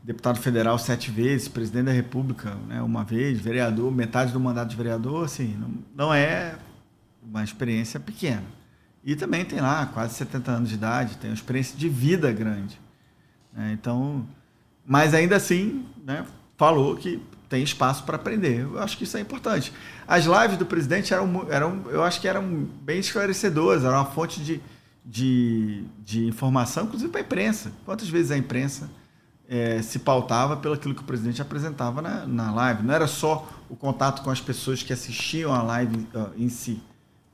[0.02, 4.76] deputado federal sete vezes, presidente da República né, uma vez, vereador, metade do mandato de
[4.76, 6.56] vereador, assim, não, não é
[7.22, 8.44] uma experiência pequena.
[9.04, 12.80] E também tem lá quase 70 anos de idade, tem uma experiência de vida grande.
[13.52, 13.72] Né?
[13.72, 14.26] Então,
[14.84, 16.26] mas ainda assim, né,
[16.56, 18.60] falou que tem espaço para aprender.
[18.60, 19.72] Eu acho que isso é importante.
[20.06, 24.42] As lives do presidente eram, eram eu acho que eram bem esclarecedoras, eram uma fonte
[24.42, 24.60] de,
[25.04, 27.72] de, de informação, inclusive para a imprensa.
[27.84, 28.90] Quantas vezes a imprensa
[29.48, 32.82] é, se pautava pelo aquilo que o presidente apresentava na, na live?
[32.82, 36.80] Não era só o contato com as pessoas que assistiam a live uh, em si.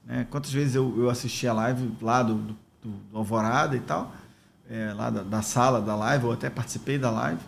[0.04, 0.26] Né?
[0.30, 4.12] Quantas vezes eu, eu assisti a live lá do, do, do Alvorada e tal,
[4.70, 7.40] é, lá da, da, sala da live, ou até participei da live,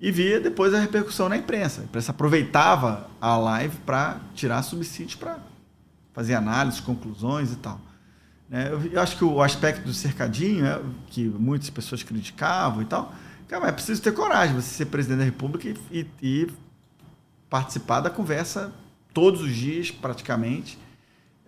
[0.00, 1.82] e via depois a repercussão na imprensa.
[1.82, 5.38] A imprensa aproveitava a live para tirar subsídios para
[6.12, 7.80] fazer análises, conclusões e tal.
[8.50, 8.68] Né?
[8.92, 13.14] Eu, acho que o aspecto do cercadinho, é, que muitas pessoas criticavam e tal,
[13.46, 16.48] cara, é preciso ter coragem, você ser presidente da República e, e,
[17.48, 18.72] participar da conversa
[19.14, 20.78] todos os dias, praticamente,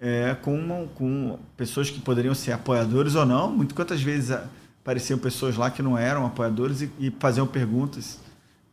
[0.00, 3.50] é, com, com pessoas que poderiam ser apoiadores ou não.
[3.50, 4.36] Muito quantas vezes
[4.81, 8.18] apareciam pessoas lá que não eram apoiadores e, e faziam perguntas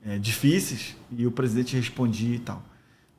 [0.03, 2.63] é, difíceis e o presidente respondia e tal.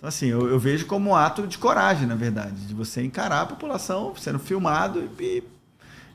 [0.01, 3.43] Então, assim, eu, eu, vejo como um ato de coragem, na verdade, de você encarar
[3.43, 5.45] a população sendo filmado e,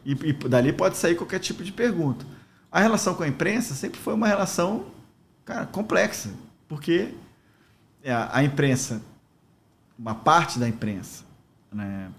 [0.04, 2.26] e, e, dali pode sair qualquer tipo de pergunta.
[2.72, 4.88] A relação com a imprensa sempre foi uma relação,
[5.46, 6.32] cara, complexa,
[6.68, 7.14] porque
[8.04, 9.04] a, a imprensa,
[10.00, 11.24] uma parte da imprensa,
[11.72, 12.10] né,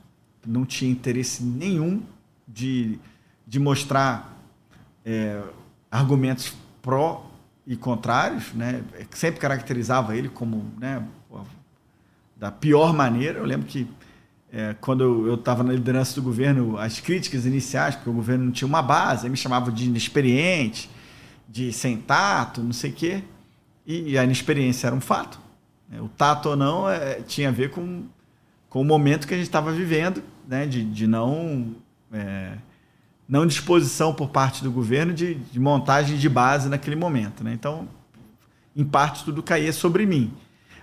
[0.46, 2.00] não tinha interesse nenhum
[2.46, 2.96] de,
[3.44, 4.40] de mostrar
[5.04, 5.42] é,
[5.90, 7.28] argumentos pró
[7.66, 8.84] e contrários, né?
[9.10, 11.04] Sempre caracterizava ele como, né,
[12.36, 13.38] da pior maneira.
[13.38, 13.88] Eu lembro que
[14.52, 18.52] é, quando eu estava na liderança do governo, as críticas iniciais, porque o governo não
[18.52, 20.88] tinha uma base, aí me chamava de inexperiente,
[21.48, 23.24] de sem tato, não sei o quê.
[23.86, 25.38] E, a inexperiência era um fato.
[25.88, 26.00] Né?
[26.00, 28.04] O tato ou não é, tinha a ver com,
[28.68, 30.66] com o momento que a gente estava vivendo, né?
[30.66, 31.74] de, de não,
[32.12, 32.54] é,
[33.28, 37.44] não disposição por parte do governo de, de montagem de base naquele momento.
[37.44, 37.52] Né?
[37.52, 37.88] Então,
[38.74, 40.32] em parte, tudo caía sobre mim.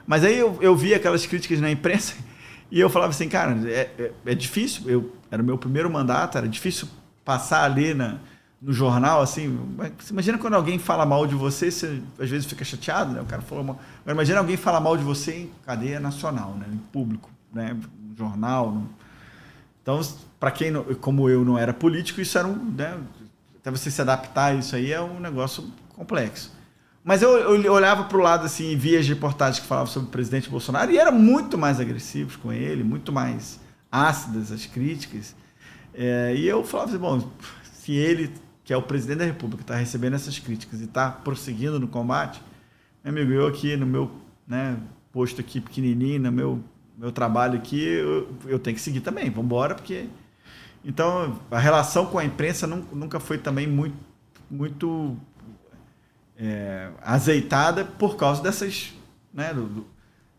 [0.05, 2.15] Mas aí eu, eu vi aquelas críticas na imprensa
[2.69, 4.89] e eu falava assim, cara, é, é, é difícil.
[4.89, 6.87] Eu, era o meu primeiro mandato, era difícil
[7.23, 8.19] passar ali na,
[8.61, 9.59] no jornal, assim.
[10.09, 13.21] Imagina quando alguém fala mal de você, você às vezes fica chateado, né?
[13.21, 13.79] O cara falou mal.
[14.01, 16.65] Agora, imagina alguém falar mal de você em cadeia nacional, né?
[16.71, 17.75] Em público, né?
[18.01, 18.71] No jornal.
[18.71, 18.89] No...
[19.81, 19.99] Então,
[20.39, 22.55] para quem, não, como eu, não era político, isso era um.
[22.55, 22.97] Né?
[23.59, 26.51] Até você se adaptar a isso aí é um negócio complexo.
[27.03, 30.07] Mas eu, eu olhava para o lado assim e via as reportagens que falavam sobre
[30.07, 33.59] o presidente Bolsonaro e eram muito mais agressivos com ele, muito mais
[33.91, 35.35] ácidas as críticas.
[35.93, 37.29] É, e eu falava assim, bom,
[37.73, 38.31] se ele,
[38.63, 42.41] que é o presidente da República, está recebendo essas críticas e está prosseguindo no combate,
[43.03, 44.09] meu amigo, eu aqui no meu
[44.47, 44.77] né,
[45.11, 46.63] posto aqui pequenininho, no meu,
[46.97, 50.05] meu trabalho aqui, eu, eu tenho que seguir também, vamos embora, porque...
[50.85, 53.95] Então, a relação com a imprensa nunca foi também muito,
[54.51, 55.17] muito
[56.37, 58.93] é, azeitada por causa dessas.
[59.33, 59.85] Né, do,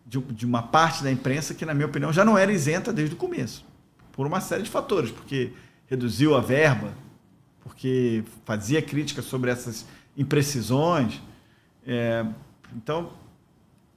[0.07, 3.15] de, de, uma parte da imprensa que, na minha opinião, já não era isenta desde
[3.15, 3.65] o começo,
[4.13, 5.53] por uma série de fatores, porque
[5.87, 6.93] reduziu a verba,
[7.63, 9.85] porque fazia crítica sobre essas
[10.17, 11.21] imprecisões.
[11.85, 12.25] É,
[12.77, 13.11] então,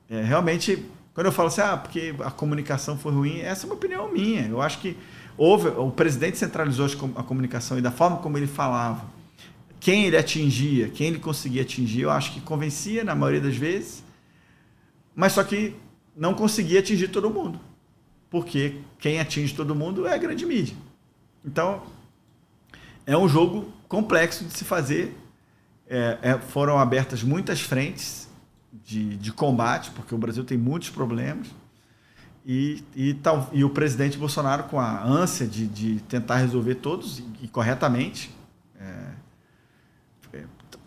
[0.09, 3.75] é, realmente, quando eu falo assim, ah, porque a comunicação foi ruim, essa é uma
[3.75, 4.47] opinião minha.
[4.47, 4.97] Eu acho que
[5.37, 9.16] houve, o presidente centralizou a comunicação e da forma como ele falava
[9.79, 14.03] quem ele atingia, quem ele conseguia atingir, eu acho que convencia na maioria das vezes,
[15.15, 15.75] mas só que
[16.15, 17.59] não conseguia atingir todo mundo,
[18.29, 20.75] porque quem atinge todo mundo é a grande mídia.
[21.45, 21.83] Então,
[23.05, 25.15] é um jogo complexo de se fazer.
[25.89, 28.27] É, é, foram abertas muitas frentes
[28.83, 31.47] de, de combate, porque o Brasil tem muitos problemas.
[32.45, 37.19] E, e, tal, e o presidente Bolsonaro, com a ânsia de, de tentar resolver todos,
[37.19, 38.29] e, e corretamente,
[38.79, 39.06] é,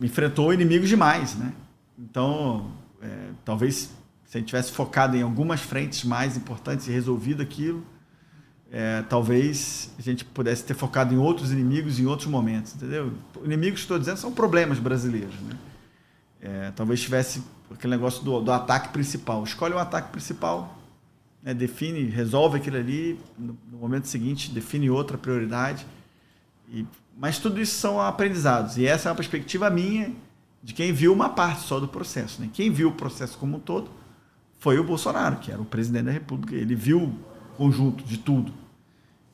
[0.01, 1.53] enfrentou inimigos demais, né?
[1.99, 2.73] Então,
[3.03, 3.91] é, talvez
[4.25, 7.85] se a gente tivesse focado em algumas frentes mais importantes e resolvido aquilo,
[8.70, 13.12] é, talvez a gente pudesse ter focado em outros inimigos em outros momentos, entendeu?
[13.45, 15.59] Inimigos estou dizendo são problemas brasileiros, né?
[16.41, 19.43] É, talvez tivesse aquele negócio do, do, ataque principal.
[19.43, 20.79] Escolhe o ataque principal,
[21.43, 25.85] né, define, resolve aquilo ali, no, no momento seguinte define outra prioridade
[26.69, 26.87] E,
[27.20, 28.78] mas tudo isso são aprendizados.
[28.78, 30.10] E essa é uma perspectiva minha
[30.62, 32.40] de quem viu uma parte só do processo.
[32.40, 32.49] Né?
[32.50, 33.90] Quem viu o processo como um todo
[34.58, 36.55] foi o Bolsonaro, que era o presidente da República.
[36.55, 37.15] Ele viu o
[37.58, 38.55] conjunto de tudo.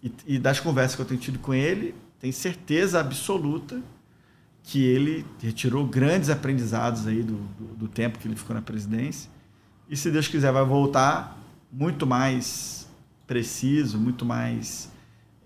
[0.02, 3.81] E, e das conversas que eu tenho tido com ele, tenho certeza absoluta
[4.65, 9.31] que ele retirou grandes aprendizados aí do, do, do tempo que ele ficou na presidência.
[9.89, 11.39] E se Deus quiser, vai voltar
[11.70, 12.89] muito mais
[13.28, 14.90] preciso, muito mais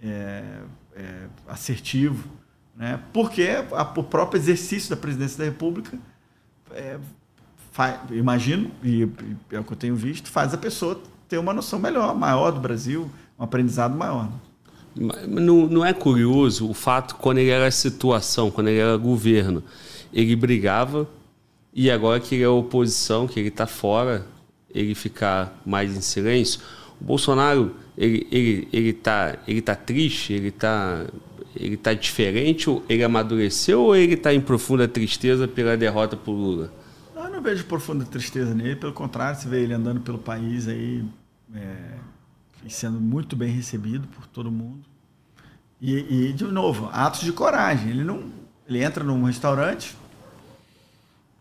[0.02, 0.62] é,
[1.00, 2.28] é, assertivo,
[2.76, 3.00] né?
[3.12, 5.98] porque a, o próprio exercício da presidência da República,
[6.72, 6.98] é,
[7.72, 11.52] faz, imagino, e, e é o que eu tenho visto, faz a pessoa ter uma
[11.52, 14.24] noção melhor, maior do Brasil, um aprendizado maior.
[14.24, 15.12] Né?
[15.26, 19.62] Não, não é curioso o fato quando ele era situação, quando ele era governo,
[20.12, 21.08] ele brigava
[21.72, 24.26] e agora que ele é oposição, que ele está fora,
[24.68, 26.60] ele ficar mais em silêncio.
[27.00, 31.04] O Bolsonaro, ele, ele, ele, tá, ele tá triste, ele está
[31.54, 36.72] ele tá diferente, ele amadureceu ou ele está em profunda tristeza pela derrota por Lula?
[37.14, 41.04] Eu não vejo profunda tristeza nele, pelo contrário, você vê ele andando pelo país aí,
[41.54, 41.96] é,
[42.68, 44.80] sendo muito bem recebido por todo mundo.
[45.78, 47.90] E, e, de novo, atos de coragem.
[47.90, 48.24] Ele não,
[48.66, 49.94] ele entra num restaurante.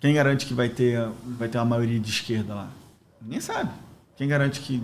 [0.01, 1.07] Quem garante que vai ter,
[1.37, 2.71] vai ter uma maioria de esquerda lá?
[3.21, 3.71] Ninguém sabe.
[4.17, 4.81] Quem garante que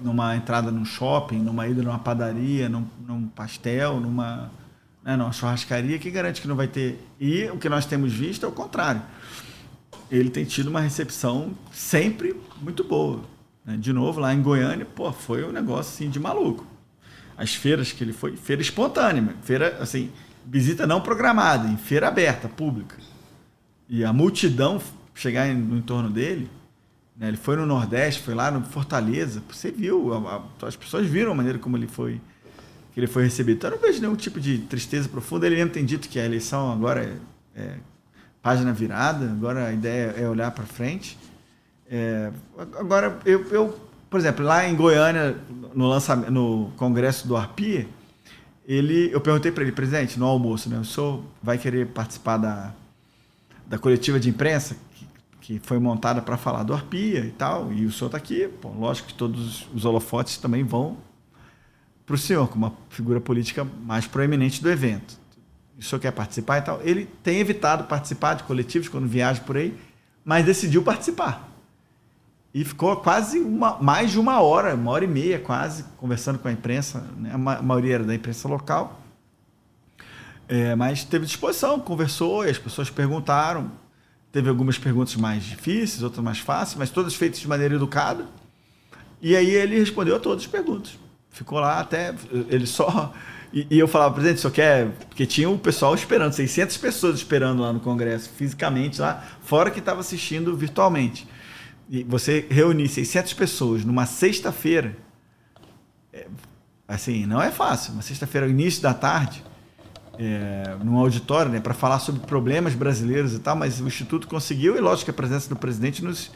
[0.00, 4.50] numa entrada num shopping, numa ida numa padaria, num, num pastel, numa,
[5.04, 6.98] né, numa churrascaria, quem garante que não vai ter?
[7.20, 9.02] E o que nós temos visto é o contrário.
[10.10, 13.22] Ele tem tido uma recepção sempre muito boa.
[13.64, 13.76] Né?
[13.76, 16.66] De novo, lá em Goiânia, pô, foi um negócio assim de maluco.
[17.36, 20.10] As feiras que ele foi, feira espontânea, feira assim,
[20.44, 22.96] visita não programada, em feira aberta, pública.
[23.88, 24.80] E a multidão
[25.14, 26.50] chegar no entorno dele,
[27.18, 27.28] né?
[27.28, 31.32] ele foi no Nordeste, foi lá no Fortaleza, você viu, a, a, as pessoas viram
[31.32, 32.20] a maneira como ele foi
[32.92, 33.58] que ele foi recebido.
[33.58, 35.46] Então eu não vejo nenhum tipo de tristeza profunda.
[35.46, 37.04] Ele mesmo tem dito que a eleição agora
[37.54, 37.74] é, é
[38.42, 41.18] página virada, agora a ideia é olhar para frente.
[41.90, 42.32] É,
[42.76, 43.80] agora, eu, eu,
[44.10, 45.36] por exemplo, lá em Goiânia,
[45.74, 47.88] no, lançamento, no congresso do Arpia,
[48.66, 52.74] ele, eu perguntei para ele, presidente, no almoço, né, o senhor vai querer participar da,
[53.66, 54.76] da coletiva de imprensa
[55.48, 58.68] que, foi montada para falar do Arpia e tal, e o senhor está aqui, pô,
[58.68, 60.98] lógico que todos os holofotes também vão
[62.04, 65.18] para o senhor, como uma figura política mais proeminente do evento.
[65.78, 66.80] O senhor quer participar e tal?
[66.82, 69.74] Ele tem evitado participar de coletivos quando viaja por aí,
[70.22, 71.48] mas decidiu participar.
[72.52, 76.48] E ficou quase uma, mais de uma hora, uma hora e meia quase, conversando com
[76.48, 77.06] a imprensa.
[77.16, 77.30] Né?
[77.32, 79.00] A maioria era da imprensa local.
[80.46, 83.87] É, mas teve disposição, conversou e as pessoas perguntaram.
[84.30, 88.26] Teve algumas perguntas mais difíceis, outras mais fáceis, mas todas feitas de maneira educada.
[89.20, 90.98] E aí ele respondeu a todas as perguntas.
[91.30, 92.14] Ficou lá até.
[92.48, 93.12] Ele só.
[93.52, 94.90] E, e eu falava, presidente, só quer.
[95.08, 99.78] Porque tinha o pessoal esperando, 600 pessoas esperando lá no Congresso, fisicamente lá, fora que
[99.78, 101.26] estava assistindo virtualmente
[101.88, 104.96] e você reunir 600 pessoas numa sexta-feira,
[106.12, 106.26] é,
[106.86, 107.94] assim, não é fácil.
[107.94, 109.42] Uma sexta-feira, início da tarde,
[110.18, 114.76] é, num auditório, né, para falar sobre problemas brasileiros e tal, mas o Instituto conseguiu,
[114.76, 116.32] e lógico que a presença do presidente nos,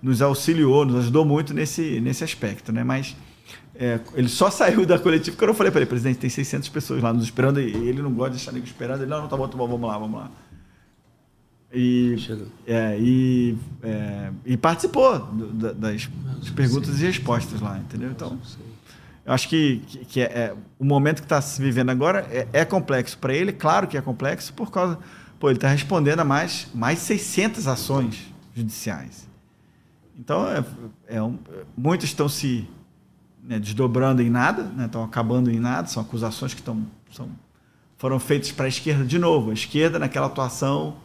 [0.00, 2.84] nos auxiliou, nos ajudou muito nesse, nesse aspecto, né?
[2.84, 3.16] Mas
[3.74, 7.02] é, ele só saiu da coletiva porque eu falei para ele, presidente, tem 600 pessoas
[7.02, 9.00] lá nos esperando, e ele não gosta de deixar ninguém esperando.
[9.02, 10.30] Ele, não, não, tá bom, tá bom, vamos lá, vamos lá.
[11.72, 12.14] E,
[12.68, 18.12] é, e, é, e participou do, das, das perguntas e respostas lá, entendeu?
[18.12, 18.38] Então,
[19.24, 22.46] eu acho que, que, que é, é, o momento que está se vivendo agora é,
[22.52, 24.98] é complexo para ele, claro que é complexo, por causa.
[25.40, 29.28] Pô, ele está respondendo a mais, mais 600 ações judiciais.
[30.18, 30.64] Então, é,
[31.08, 31.38] é um,
[31.76, 32.68] muitos estão se
[33.42, 37.28] né, desdobrando em nada, né, estão acabando em nada, são acusações que estão, são,
[37.96, 39.50] foram feitas para a esquerda de novo.
[39.50, 40.96] A esquerda, naquela atuação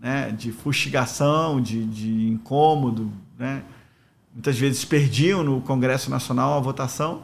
[0.00, 3.12] né, de fustigação, de, de incômodo.
[3.38, 3.62] Né?
[4.32, 7.22] Muitas vezes perdiam no Congresso Nacional a votação,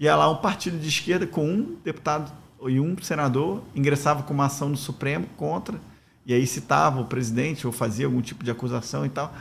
[0.00, 2.32] ia lá um partido de esquerda com um deputado
[2.66, 5.78] e um senador, ingressava com uma ação no Supremo contra,
[6.24, 9.34] e aí citava o presidente ou fazia algum tipo de acusação e tal.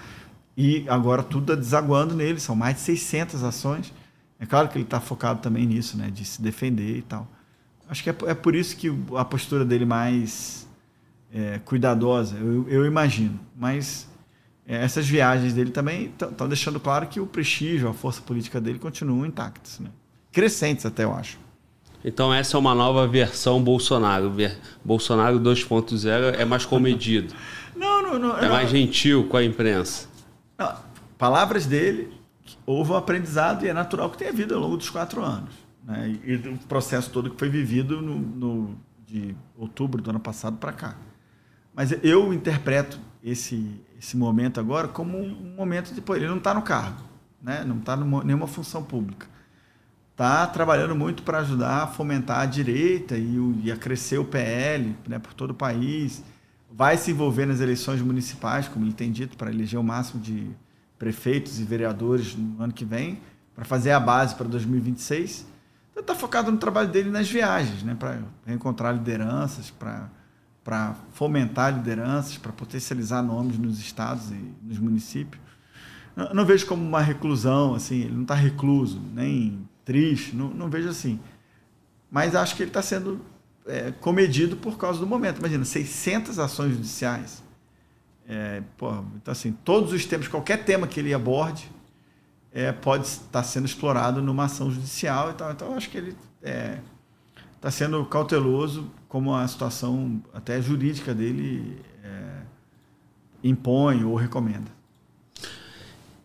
[0.57, 3.93] E agora tudo está desaguando nele, são mais de 600 ações.
[4.39, 7.27] É claro que ele está focado também nisso, né, de se defender e tal.
[7.89, 10.67] Acho que é, é por isso que a postura dele mais
[11.33, 13.39] é, cuidadosa, eu, eu, imagino.
[13.55, 14.07] Mas
[14.67, 18.79] é, essas viagens dele também estão deixando claro que o prestígio, a força política dele
[18.79, 19.79] continuam intactos.
[19.79, 19.89] Né?
[20.31, 21.39] Crescentes até, eu acho.
[22.03, 24.31] Então essa é uma nova versão Bolsonaro.
[24.83, 27.33] Bolsonaro 2.0 é mais comedido.
[27.75, 28.37] não, não, não.
[28.37, 30.07] É não, mais gentil com a imprensa.
[30.57, 30.75] Não,
[31.17, 32.13] palavras dele,
[32.65, 35.53] houve um aprendizado e é natural que tenha havido ao longo dos quatro anos.
[35.83, 36.19] Né?
[36.23, 40.71] E, o processo todo que foi vivido no, no de outubro do ano passado para
[40.71, 40.95] cá.
[41.73, 46.01] Mas eu interpreto esse, esse momento agora como um momento de.
[46.01, 47.01] Pô, ele não está no cargo,
[47.41, 47.63] né?
[47.65, 49.27] não está em nenhuma função pública.
[50.19, 54.25] Está trabalhando muito para ajudar a fomentar a direita e, o, e a crescer o
[54.25, 56.21] PL né, por todo o país.
[56.69, 60.49] Vai se envolver nas eleições municipais, como ele tem dito, para eleger o máximo de
[60.97, 63.21] prefeitos e vereadores no ano que vem,
[63.55, 65.47] para fazer a base para 2026.
[65.91, 68.19] Então está focado no trabalho dele nas viagens, né, para
[68.53, 75.41] encontrar lideranças, para fomentar lideranças, para potencializar nomes nos estados e nos municípios.
[76.13, 80.69] Eu não vejo como uma reclusão, assim, ele não está recluso, nem triste, não, não,
[80.69, 81.19] vejo assim.
[82.11, 83.19] Mas acho que ele está sendo
[83.65, 85.39] é, comedido por causa do momento.
[85.39, 87.41] Imagina, 600 ações judiciais.
[88.27, 91.71] É, então, assim, todos os temas, qualquer tema que ele aborde,
[92.53, 95.51] é, pode estar sendo explorado numa ação judicial e tal.
[95.51, 102.41] Então, acho que ele está é, sendo cauteloso como a situação até jurídica dele é,
[103.43, 104.78] impõe ou recomenda.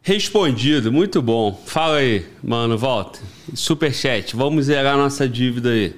[0.07, 1.59] Respondido, muito bom.
[1.65, 3.21] Fala aí, mano, volta.
[3.55, 5.97] Superchat, vamos zerar nossa dívida aí.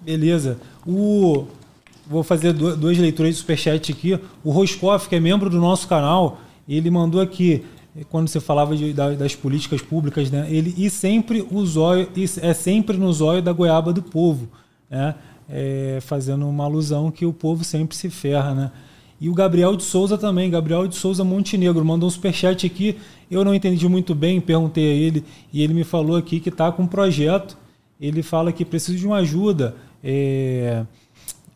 [0.00, 0.60] Beleza.
[0.86, 1.44] O...
[2.06, 4.16] Vou fazer duas leituras de superchat aqui.
[4.44, 6.38] O Roscoff, que é membro do nosso canal,
[6.68, 7.64] ele mandou aqui,
[8.10, 10.46] quando você falava de, das políticas públicas, né?
[10.48, 12.08] Ele e sempre o zóio,
[12.40, 14.48] é sempre no zóio da goiaba do povo,
[14.88, 15.16] né?
[15.48, 18.70] É, fazendo uma alusão que o povo sempre se ferra, né?
[19.20, 22.96] E o Gabriel de Souza também, Gabriel de Souza Montenegro, mandou um superchat aqui.
[23.30, 26.70] Eu não entendi muito bem, perguntei a ele, e ele me falou aqui que está
[26.70, 27.56] com um projeto.
[27.98, 30.84] Ele fala que precisa de uma ajuda é,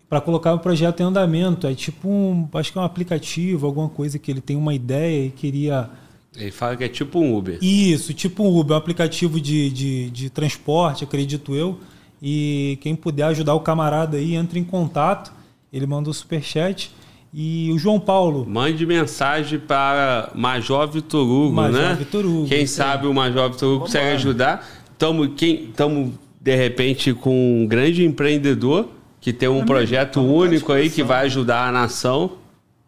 [0.08, 1.66] para colocar o projeto em andamento.
[1.66, 5.26] É tipo um, acho que é um aplicativo, alguma coisa que ele tem uma ideia
[5.26, 5.90] e queria.
[6.34, 7.58] Ele fala que é tipo um Uber.
[7.60, 11.78] Isso, tipo um Uber, um aplicativo de, de, de transporte, acredito eu.
[12.22, 15.32] E quem puder ajudar o camarada aí, entre em contato.
[15.72, 16.90] Ele mandou superchat.
[17.32, 18.44] E o João Paulo.
[18.48, 21.94] Mande mensagem para Major Vitor Hugo, Major né?
[21.94, 22.48] Vitor Hugo.
[22.48, 24.68] Quem sabe o Major Vitor Hugo consegue ajudar.
[24.92, 28.88] Estamos, quem, estamos, de repente, com um grande empreendedor
[29.20, 32.32] que tem um projeto único aí que vai ajudar a nação.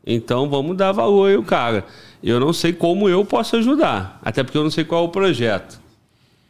[0.04, 1.84] Então vamos dar valor aí, o cara.
[2.22, 5.10] Eu não sei como eu posso ajudar, até porque eu não sei qual é o
[5.10, 5.80] projeto.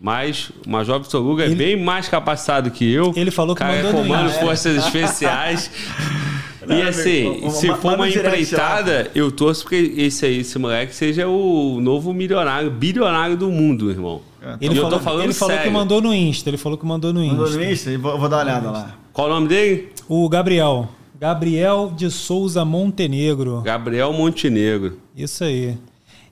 [0.01, 3.13] Mas o Major Vitor Hugo é ele, bem mais capacitado que eu.
[3.15, 5.71] Ele falou que cara, mandou é comando forças especiais.
[6.69, 11.81] e assim, se for uma empreitada, eu torço porque esse aí, esse moleque, seja o
[11.81, 14.21] novo milionário, bilionário do mundo, irmão.
[14.41, 16.51] É, ele, falou, ele falou, que mandou no Insta.
[16.51, 17.37] Ele falou que mandou no Insta.
[17.37, 17.99] Mandou no Insta?
[17.99, 18.95] Vou, vou dar uma olhada lá.
[19.13, 19.91] Qual o nome dele?
[20.09, 20.89] O Gabriel.
[21.21, 23.61] Gabriel de Souza Montenegro.
[23.63, 24.99] Gabriel Montenegro.
[25.17, 25.79] Isso aí.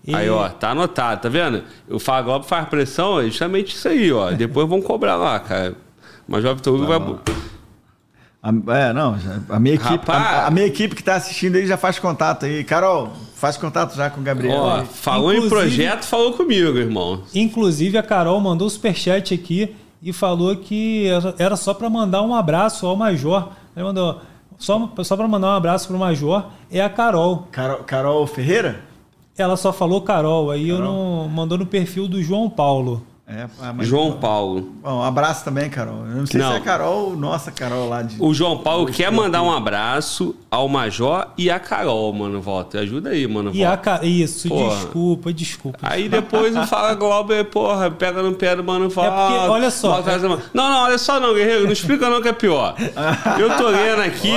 [0.05, 0.15] E...
[0.15, 1.63] Aí, ó, tá anotado, tá vendo?
[1.89, 4.31] O Faglobo faz pressão, é justamente isso aí, ó.
[4.33, 5.75] Depois vão cobrar lá, cara.
[6.27, 7.01] Mas o Vitor Hugo vai.
[8.43, 9.17] É, não,
[9.51, 12.65] a minha equipe, a, a, minha equipe que está assistindo aí já faz contato aí.
[12.65, 14.57] Carol, faz contato já com o Gabriel.
[14.57, 17.23] Ó, falou inclusive, em projeto, falou comigo, irmão.
[17.35, 21.07] Inclusive a Carol mandou o superchat aqui e falou que
[21.39, 23.51] era só para mandar um abraço ao Major.
[23.77, 24.23] Ele mandou
[24.59, 27.49] só, só para mandar um abraço para o Major é a Carol.
[27.51, 28.81] Carol, Carol Ferreira?
[29.37, 30.79] Ela só falou Carol, aí Carol.
[30.79, 33.07] eu não mandou no perfil do João Paulo.
[33.33, 34.73] É, ah, João Paulo.
[34.83, 35.99] Bom, um abraço também, Carol.
[35.99, 36.49] Eu não sei não.
[36.49, 38.17] se é a Carol, nossa Carol lá de.
[38.19, 42.81] O João Paulo quer mandar um abraço ao Major e a Carol, mano, volta.
[42.81, 43.53] Ajuda aí, mano.
[43.55, 44.01] E volta.
[44.01, 44.75] a Isso, porra.
[44.75, 45.79] desculpa, desculpa.
[45.81, 49.07] Aí depois o Fala Glauber, porra, pega no pé do mano fala.
[49.07, 50.01] É porque, olha só.
[50.01, 50.19] É...
[50.19, 51.67] Não, não, olha só não, guerreiro.
[51.67, 52.75] Não explica não que é pior.
[53.39, 54.33] Eu tô lendo aqui.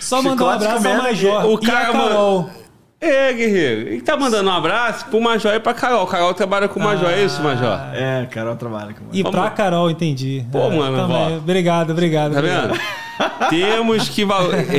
[0.00, 1.50] Só mandar um abraço ao Major.
[1.50, 2.42] O cara, e a Carol.
[2.42, 2.57] Mano,
[3.00, 3.88] é, guerreiro.
[3.88, 6.06] Ele tá mandando um abraço pro Major e pra Carol.
[6.06, 7.78] Carol trabalha com o Major, ah, é isso, Major?
[7.94, 9.20] É, Carol trabalha com o Major.
[9.20, 10.44] E pra Carol, entendi.
[10.50, 11.36] Pô, é, mano, também.
[11.36, 12.34] Obrigado, obrigado.
[12.34, 12.78] Tá vendo?
[13.50, 14.24] Temos que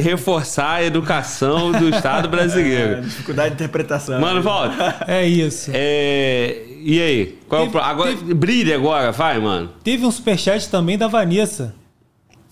[0.01, 2.99] reforçar a educação do Estado brasileiro.
[2.99, 4.19] É, dificuldade de interpretação.
[4.19, 5.03] Mano, volta.
[5.07, 5.71] É isso.
[5.73, 6.63] É...
[6.81, 7.39] E aí?
[7.47, 7.83] Qual teve, é o...
[7.83, 8.33] agora, teve...
[8.33, 9.69] Brilha agora, vai, mano.
[9.83, 11.73] Teve um superchat também da Vanessa.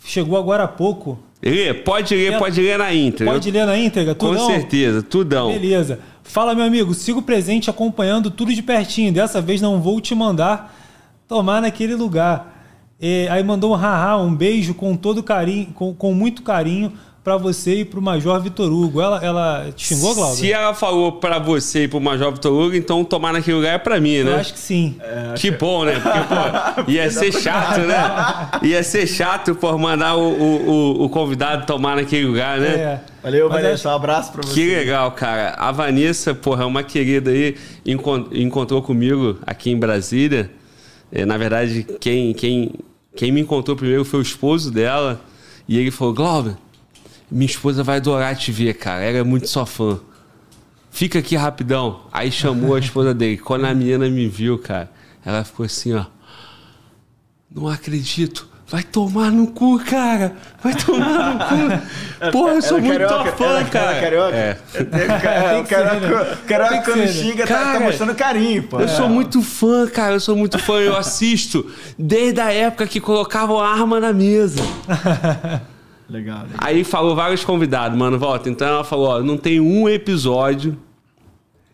[0.04, 1.20] Chegou agora há pouco.
[1.44, 3.34] Lê, pode ler, pode ler na íntegra.
[3.34, 4.16] Pode ler na íntegra?
[4.16, 4.48] Tudão?
[4.48, 5.52] Com certeza, tudão.
[5.52, 6.00] Beleza.
[6.24, 9.14] Fala, meu amigo, sigo presente acompanhando tudo de pertinho.
[9.14, 10.76] Dessa vez não vou te mandar
[11.28, 12.56] tomar naquele lugar.
[13.00, 16.94] E, aí mandou um haha, um beijo com todo carinho, com, com muito carinho
[17.28, 19.02] para você e para o Major Vitor Hugo.
[19.02, 20.38] Ela, ela te xingou, Glauber?
[20.38, 23.76] Se ela falou para você e para o Major Vitor Hugo, então tomar naquele lugar
[23.76, 24.32] é para mim, né?
[24.32, 24.96] Eu acho que sim.
[25.02, 26.00] É, que bom, né?
[26.00, 27.98] Porque, pô, ia ser chato, né?
[28.64, 32.68] Ia ser chato por mandar o, o, o, convidado tomar naquele lugar, né?
[32.68, 33.02] É.
[33.22, 33.90] Valeu, Mas Vanessa.
[33.90, 34.54] Um abraço para você.
[34.54, 35.54] Que legal, cara.
[35.58, 37.58] A Vanessa, porra, é uma querida aí,
[38.32, 40.50] encontrou comigo aqui em Brasília.
[41.12, 42.72] É, na verdade, quem, quem,
[43.18, 45.20] quem me encontrou primeiro foi o esposo dela.
[45.68, 46.56] E ele falou: Glauber,
[47.30, 49.04] minha esposa vai adorar te ver, cara.
[49.04, 50.00] Ela é muito sua fã.
[50.90, 52.02] Fica aqui rapidão.
[52.12, 53.38] Aí chamou a esposa dele.
[53.38, 54.90] Quando a menina me viu, cara,
[55.26, 56.06] ela ficou assim, ó.
[57.54, 58.48] Não acredito.
[58.70, 60.36] Vai tomar no cu, cara.
[60.62, 62.32] Vai tomar no cu.
[62.34, 63.92] Porra, eu sou muito carioca, fã, ela, cara.
[63.92, 64.36] Ela carioca?
[64.36, 64.58] É.
[64.74, 65.62] é.
[65.62, 67.08] O carioca, carioca quando né?
[67.08, 68.80] xinga, cara, tá, tá, mostrando carinho, pô.
[68.80, 68.88] Eu é.
[68.90, 70.16] sou muito fã, cara.
[70.16, 70.74] Eu sou muito fã.
[70.80, 74.62] Eu assisto desde a época que colocavam arma na mesa.
[76.10, 76.58] Legal, legal.
[76.60, 78.50] Aí falou vários convidados, mano, volta.
[78.50, 80.78] Então ela falou: ó, não tem um episódio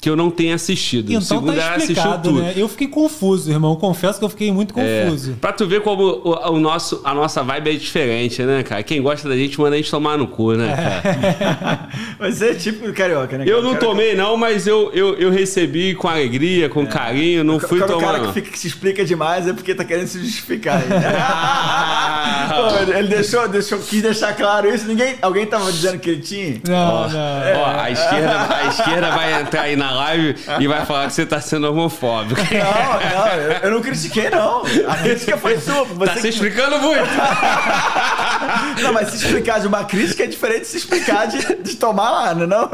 [0.03, 1.11] que eu não tenha assistido.
[1.11, 2.51] Então Segundo tá explicado, né?
[2.57, 3.73] Eu fiquei confuso, irmão.
[3.77, 5.31] Confesso que eu fiquei muito é, confuso.
[5.31, 8.83] É, pra tu ver como o, o, nosso, a nossa vibe é diferente, né, cara?
[8.83, 11.87] Quem gosta da gente manda a gente tomar no cu, né, cara?
[12.19, 13.45] mas é tipo carioca, né?
[13.47, 13.95] Eu não carioca.
[13.95, 16.85] tomei, não, mas eu, eu, eu recebi com alegria, com é.
[16.85, 17.95] carinho, não fui tomar.
[17.95, 20.79] O cara que, fica, que, se explica demais é porque tá querendo se justificar.
[20.79, 20.99] Né?
[22.53, 24.85] Pô, ele deixou, deixou, quis deixar claro isso.
[24.85, 26.61] Ninguém, alguém tava dizendo que ele tinha?
[26.67, 27.43] Não, ó, não.
[27.43, 27.55] É.
[27.55, 31.25] Ó, a esquerda, a esquerda vai entrar aí na live e vai falar que você
[31.25, 32.39] tá sendo homofóbico.
[32.41, 34.63] Não, não, eu, não critiquei, não.
[34.87, 35.83] A crítica foi sua.
[35.85, 37.03] Você tá se explicando muito.
[38.81, 42.11] não, mas se explicar de uma crítica é diferente de se explicar de, de tomar
[42.11, 42.47] lá, não é?
[42.47, 42.69] Não?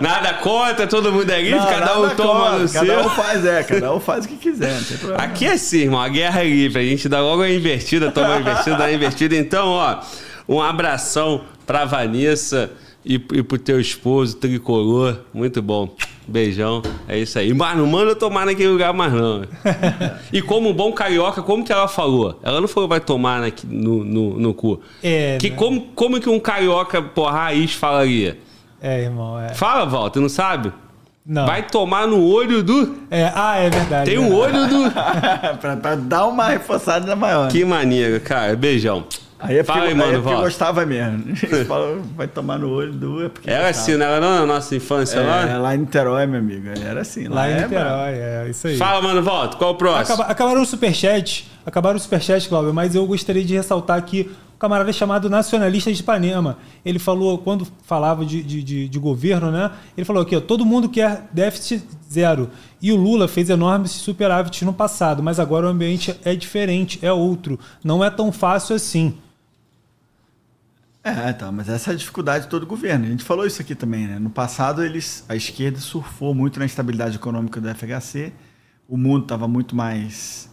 [0.00, 2.86] Nada contra, todo mundo é livre, cada um toma contra, no cada seu.
[2.86, 4.78] Cada um faz, é, cada um faz o que quiser.
[5.16, 6.80] Aqui é assim, irmão, a guerra é livre.
[6.80, 9.36] A gente dá logo a invertida, toma a invertida, dá a invertida.
[9.36, 10.00] Então, ó,
[10.48, 12.70] um abração pra Vanessa
[13.04, 15.20] e, e pro teu esposo, tricolor.
[15.32, 15.94] Muito bom.
[16.26, 16.82] Beijão.
[17.06, 17.52] É isso aí.
[17.52, 19.42] Mas não manda tomar naquele lugar mais não.
[20.32, 22.38] e como um bom carioca, como que ela falou?
[22.42, 24.80] Ela não falou vai tomar no, no, no cu.
[25.02, 25.56] É, que né?
[25.56, 28.38] como, como que um carioca, porra, raiz falaria?
[28.80, 29.54] É, irmão, é.
[29.54, 30.72] Fala, Walter, não sabe?
[31.26, 31.46] Não.
[31.46, 32.98] Vai tomar no olho do.
[33.10, 34.10] É, ah, é verdade.
[34.10, 34.90] Tem o um olho do.
[35.58, 37.50] pra, pra, dar uma reforçada maior.
[37.50, 38.54] Que maneiro, cara.
[38.54, 39.04] Beijão.
[39.44, 41.22] Aí é porque, Fala aí, mano, aí é porque gostava mesmo.
[42.16, 43.26] vai tomar no olho do.
[43.26, 45.58] É porque era assim, não era na nossa infância é, lá?
[45.58, 46.68] Lá em Niterói, meu amigo.
[46.82, 47.28] Era assim.
[47.28, 48.76] Lá, lá em é, Niterói, é, isso aí.
[48.78, 49.58] Fala, mano, volta.
[49.58, 50.14] Qual o próximo?
[50.14, 51.46] Acaba, acabaram o superchat.
[51.66, 56.00] Acabaram o superchat, Cláudio, mas eu gostaria de ressaltar aqui um camarada chamado Nacionalista de
[56.00, 56.56] Ipanema.
[56.84, 59.70] Ele falou, quando falava de, de, de, de governo, né?
[59.96, 62.50] Ele falou aqui, ó, todo mundo quer déficit zero.
[62.80, 67.12] E o Lula fez enormes superávites no passado, mas agora o ambiente é diferente, é
[67.12, 67.58] outro.
[67.82, 69.14] Não é tão fácil assim.
[71.06, 73.04] É, tá, mas essa é a dificuldade de todo governo.
[73.04, 74.18] A gente falou isso aqui também, né?
[74.18, 78.32] No passado, eles, a esquerda surfou muito na estabilidade econômica do FHC.
[78.88, 80.50] O mundo estava muito mais.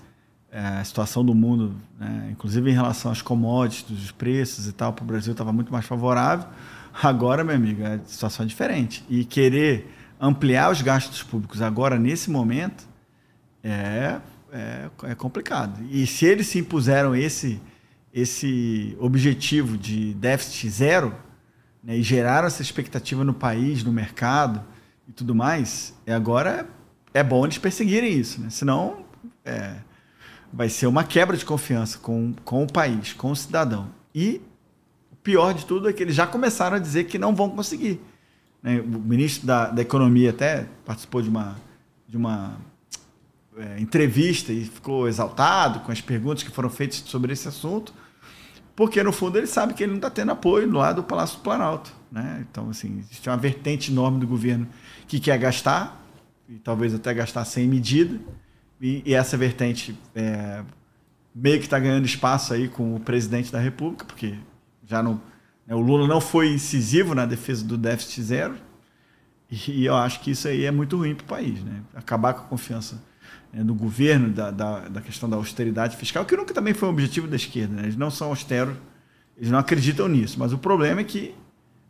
[0.52, 2.28] É, a situação do mundo, né?
[2.34, 5.86] inclusive em relação às commodities, os preços e tal, para o Brasil estava muito mais
[5.86, 6.46] favorável.
[7.02, 9.06] Agora, meu amigo, a situação é diferente.
[9.10, 9.90] E querer
[10.20, 12.86] ampliar os gastos públicos agora, nesse momento,
[13.64, 14.20] é,
[14.52, 15.82] é, é complicado.
[15.90, 17.62] E se eles se impuseram esse
[18.14, 21.16] esse objetivo de déficit zero
[21.84, 24.64] né, e geraram essa expectativa no país, no mercado
[25.08, 26.68] e tudo mais, e agora
[27.14, 28.50] é bom eles perseguirem isso, né?
[28.50, 29.06] senão
[29.44, 29.76] é,
[30.52, 33.90] vai ser uma quebra de confiança com, com o país, com o cidadão.
[34.14, 34.42] E
[35.12, 38.00] o pior de tudo é que eles já começaram a dizer que não vão conseguir.
[38.62, 38.80] Né?
[38.82, 41.56] O ministro da, da Economia até participou de uma,
[42.08, 42.58] de uma
[43.58, 47.94] é, entrevista e ficou exaltado com as perguntas que foram feitas sobre esse assunto,
[48.82, 51.44] porque no fundo ele sabe que ele não está tendo apoio lá do Palácio do
[51.44, 51.94] Planalto.
[52.12, 52.44] Né?
[52.50, 54.68] Então, assim, existe uma vertente enorme do governo
[55.08, 56.04] que quer gastar,
[56.50, 58.20] e talvez até gastar sem medida,
[58.82, 60.64] e, e essa vertente é,
[61.36, 64.34] meio que está ganhando espaço aí com o presidente da República, porque
[64.88, 65.22] já não,
[65.68, 68.56] né, o Lula não foi incisivo na defesa do déficit zero,
[69.48, 71.64] e, eu acho que isso aí é muito ruim para o país.
[71.64, 71.82] Né?
[71.94, 73.00] Acabar com a confiança
[73.54, 77.28] do governo, da, da, da, questão da austeridade fiscal, que nunca também foi um objetivo
[77.28, 77.76] da esquerda.
[77.76, 77.84] Né?
[77.84, 78.76] Eles não são austeros,
[79.38, 80.40] eles não acreditam nisso.
[80.40, 81.36] Mas o problema é que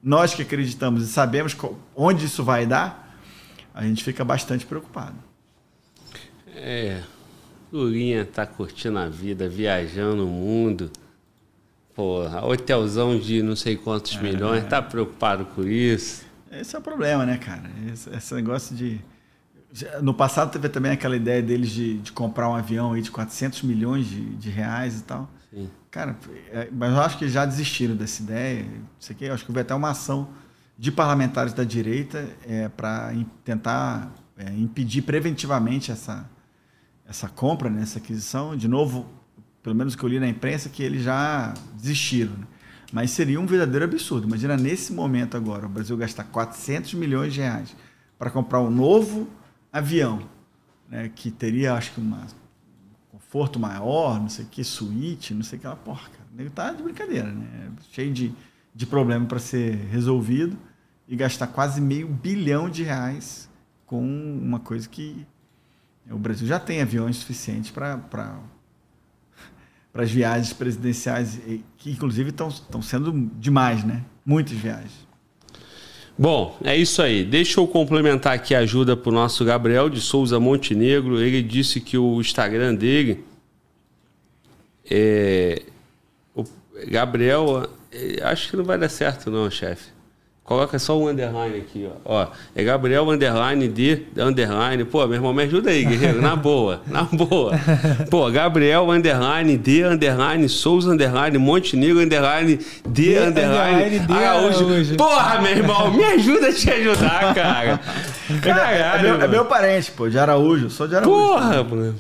[0.01, 1.55] nós que acreditamos e sabemos
[1.95, 3.15] onde isso vai dar,
[3.73, 5.15] a gente fica bastante preocupado.
[6.55, 7.01] É,
[7.71, 10.91] Lulinha tá curtindo a vida, viajando o mundo.
[11.93, 16.25] Porra, hotelzão de não sei quantos é, milhões, tá preocupado com isso?
[16.51, 17.69] Esse é o problema, né, cara?
[17.91, 18.99] Esse, esse negócio de
[20.01, 23.63] no passado teve também aquela ideia deles de, de comprar um avião aí de 400
[23.63, 25.29] milhões de, de reais e tal.
[25.49, 25.69] Sim.
[25.89, 26.17] Cara,
[26.51, 28.65] é, mas eu acho que já desistiram dessa ideia.
[28.99, 30.29] Isso aqui, acho que houve até uma ação
[30.77, 36.29] de parlamentares da direita é, para tentar é, impedir preventivamente essa,
[37.07, 38.55] essa compra, né, essa aquisição.
[38.55, 39.05] De novo,
[39.61, 42.33] pelo menos que eu li na imprensa, que eles já desistiram.
[42.33, 42.47] Né?
[42.91, 44.27] Mas seria um verdadeiro absurdo.
[44.27, 47.75] Imagina nesse momento agora, o Brasil gastar 400 milhões de reais
[48.17, 49.27] para comprar um novo
[49.71, 50.27] avião,
[50.89, 52.13] né, que teria, acho que, um
[53.11, 56.47] conforto maior, não sei o que, suíte, não sei o que, porra, cara.
[56.47, 57.71] O tá de brincadeira, né?
[57.91, 58.33] Cheio de,
[58.73, 60.57] de problema para ser resolvido
[61.07, 63.49] e gastar quase meio bilhão de reais
[63.85, 65.25] com uma coisa que
[66.09, 67.97] o Brasil já tem aviões suficientes para
[69.91, 71.39] para as viagens presidenciais,
[71.77, 74.03] que inclusive estão sendo demais, né?
[74.25, 75.07] Muitas viagens.
[76.21, 77.23] Bom, é isso aí.
[77.25, 81.19] Deixa eu complementar aqui a ajuda para o nosso Gabriel de Souza Montenegro.
[81.19, 83.25] Ele disse que o Instagram dele
[84.87, 85.63] é.
[86.35, 86.45] O
[86.85, 89.89] Gabriel, é, acho que não vai dar certo, não, chefe.
[90.51, 92.23] Coloca só um underline aqui, ó.
[92.23, 92.27] ó.
[92.53, 94.83] É Gabriel underline de underline.
[94.83, 96.21] Pô, meu irmão, me ajuda aí, guerreiro.
[96.21, 97.53] Na boa, na boa.
[98.09, 104.97] Pô, Gabriel underline de underline Souza underline Montenegro underline de underline, de Araújo.
[104.97, 107.79] Porra, meu irmão, me ajuda a te ajudar, cara.
[108.41, 108.99] Caralho.
[108.99, 110.69] É meu, é meu parente, pô, de Araújo.
[110.69, 111.15] Sou de Araújo.
[111.15, 111.95] Porra, mano.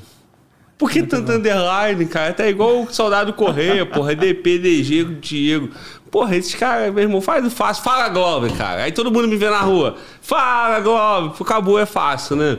[0.81, 2.33] Por que tanto underline, cara?
[2.33, 4.15] Tá igual o soldado Correia, porra.
[4.15, 5.69] DP, DG, Diego.
[6.09, 7.83] Porra, esses caras, meu irmão, faz o fácil.
[7.83, 8.81] Fala Globo, cara.
[8.81, 9.95] Aí todo mundo me vê na rua.
[10.23, 11.35] Fala Globo.
[11.39, 12.57] Acabou, é fácil, né?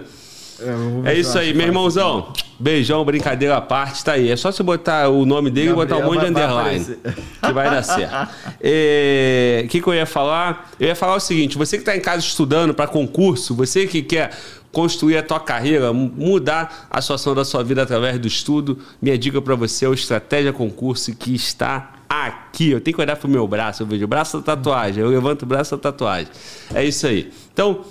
[1.04, 2.32] É, é isso aí, meu irmãozão.
[2.60, 4.30] Beijão, brincadeira à parte, tá aí.
[4.30, 6.96] É só você botar o nome dele Gabriel e botar um monte de underline.
[7.44, 8.12] que vai dar certo.
[8.14, 8.28] O
[8.62, 10.70] é, que, que eu ia falar?
[10.78, 14.00] Eu ia falar o seguinte: você que está em casa estudando para concurso, você que
[14.00, 14.30] quer
[14.72, 19.40] construir a tua carreira, mudar a situação da sua vida através do estudo, minha dica
[19.40, 22.70] para você é o Estratégia Concurso que está aqui.
[22.70, 25.42] Eu tenho que olhar pro meu braço, eu vejo o braço da tatuagem, eu levanto
[25.42, 26.32] o braço da tatuagem.
[26.74, 27.30] É isso aí.
[27.52, 27.84] Então,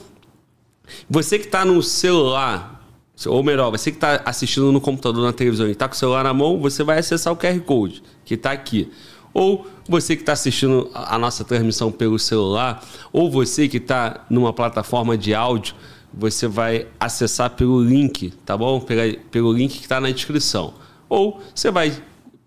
[1.07, 2.83] você que está no celular,
[3.27, 6.23] ou melhor, você que está assistindo no computador, na televisão e está com o celular
[6.23, 8.91] na mão, você vai acessar o QR Code, que está aqui.
[9.33, 14.51] Ou você que está assistindo a nossa transmissão pelo celular, ou você que está numa
[14.51, 15.75] plataforma de áudio,
[16.14, 18.80] você vai acessar pelo link, tá bom?
[18.80, 20.73] Pelo, pelo link que está na descrição.
[21.07, 21.93] Ou você vai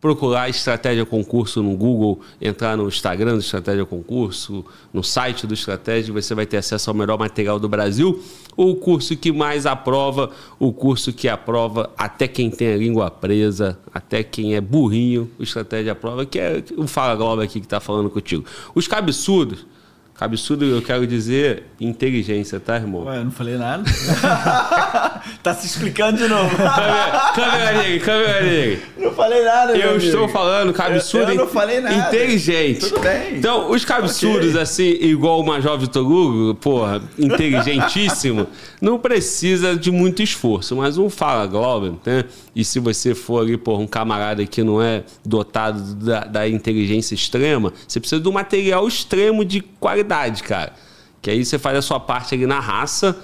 [0.05, 4.63] procurar Estratégia Concurso no Google, entrar no Instagram do Estratégia Concurso,
[4.93, 8.23] no site do Estratégia, você vai ter acesso ao melhor material do Brasil,
[8.55, 13.79] o curso que mais aprova, o curso que aprova até quem tem a língua presa,
[13.95, 17.81] até quem é burrinho, o Estratégia aprova, que é o Fala Globo aqui que está
[17.81, 18.45] falando contigo.
[18.75, 19.65] Os cabeçudos,
[20.19, 23.05] Absurdo, eu quero dizer inteligência, tá, irmão?
[23.05, 23.83] Ué, eu não falei nada.
[25.43, 26.57] tá se explicando de novo.
[27.35, 28.83] câmera nele, câmera nele.
[28.97, 30.33] Não falei nada, Eu estou amigo.
[30.33, 31.25] falando cabeçudo.
[31.25, 32.09] Eu, eu não falei nada.
[32.09, 32.89] Inteligente.
[32.89, 33.39] Tudo bem.
[33.39, 34.63] Então, os cabeçudos, okay.
[34.63, 38.47] assim, igual o Major Vitor Hugo, porra, inteligentíssimo,
[38.81, 40.77] não precisa de muito esforço.
[40.77, 42.25] Mas um fala Globo, né?
[42.55, 47.15] E se você for ali, por um camarada que não é dotado da, da inteligência
[47.15, 50.73] extrema, você precisa de um material extremo de qualidade, cara.
[51.21, 53.17] Que aí você faz a sua parte ali na raça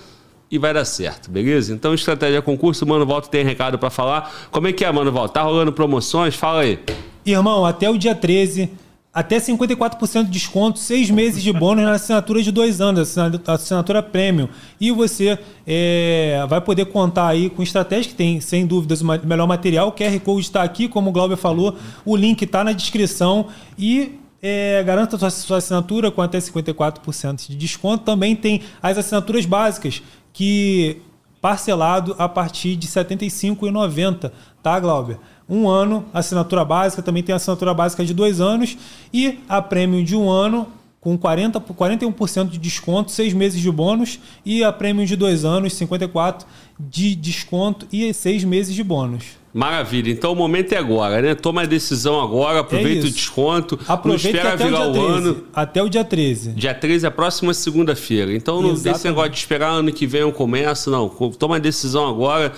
[0.50, 1.72] e vai dar certo, beleza?
[1.72, 4.48] Então, estratégia concurso, Mano Volta tem recado para falar.
[4.50, 5.34] Como é que é, Mano Volta?
[5.34, 6.34] Tá rolando promoções?
[6.34, 6.80] Fala aí.
[7.24, 8.70] Irmão, até o dia 13
[9.12, 13.16] até 54% de desconto, seis meses de bônus na assinatura de dois anos,
[13.46, 14.48] assinatura premium.
[14.80, 19.48] E você é, vai poder contar aí com estratégia que tem, sem dúvidas, o melhor
[19.48, 19.88] material.
[19.88, 23.48] O QR Code está aqui, como o Glauber falou, o link está na descrição.
[23.76, 28.04] E é, garanta sua, sua assinatura com até 54% de desconto.
[28.04, 31.02] Também tem as assinaturas básicas, que
[31.40, 34.30] parcelado a partir de R$ 75,90,
[34.62, 35.18] tá, Glauber?
[35.50, 38.78] Um ano, assinatura básica, também tem assinatura básica de dois anos
[39.12, 40.68] e a prêmio de um ano
[41.00, 45.72] com 40, 41% de desconto, seis meses de bônus e a prêmio de dois anos,
[45.72, 46.44] 54%
[46.78, 49.40] de desconto e seis meses de bônus.
[49.52, 51.34] Maravilha, então o momento é agora, né?
[51.34, 55.08] Toma a decisão agora, aproveita é o desconto, aproveita não espera virar o, 13, o,
[55.08, 55.44] ano.
[55.52, 56.52] Até o dia 13.
[56.52, 58.32] Dia 13 é a próxima segunda-feira.
[58.32, 61.08] Então não tem esse negócio de esperar ano que vem eu começo, não.
[61.08, 62.52] Toma a decisão agora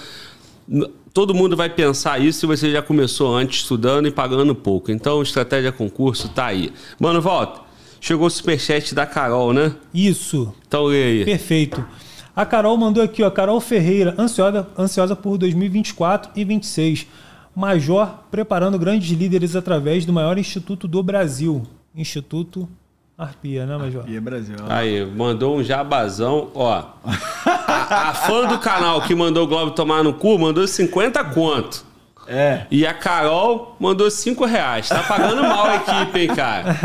[1.12, 4.91] todo mundo vai pensar isso se você já começou antes estudando e pagando pouco.
[4.91, 6.73] Então, estratégia concurso tá aí.
[6.99, 7.60] Mano, volta.
[8.00, 9.74] Chegou o superchat da Carol, né?
[9.94, 10.52] Isso.
[10.66, 11.24] Então lê aí.
[11.24, 11.84] Perfeito.
[12.34, 17.07] A Carol mandou aqui, ó, Carol Ferreira, ansiosa, ansiosa por 2024 e 26.
[17.55, 21.62] Major preparando grandes líderes através do maior instituto do Brasil.
[21.94, 22.68] Instituto
[23.23, 24.02] Arpia, né, Major?
[24.02, 24.57] Arpia Brasil.
[24.68, 26.84] Aí, mandou um jabazão, ó.
[27.05, 31.92] A, a fã do canal que mandou o Globo tomar no cu mandou 50 conto.
[32.26, 32.67] É.
[32.70, 34.89] E a Carol mandou 5 reais.
[34.89, 36.76] Tá pagando mal a equipe, hein, cara?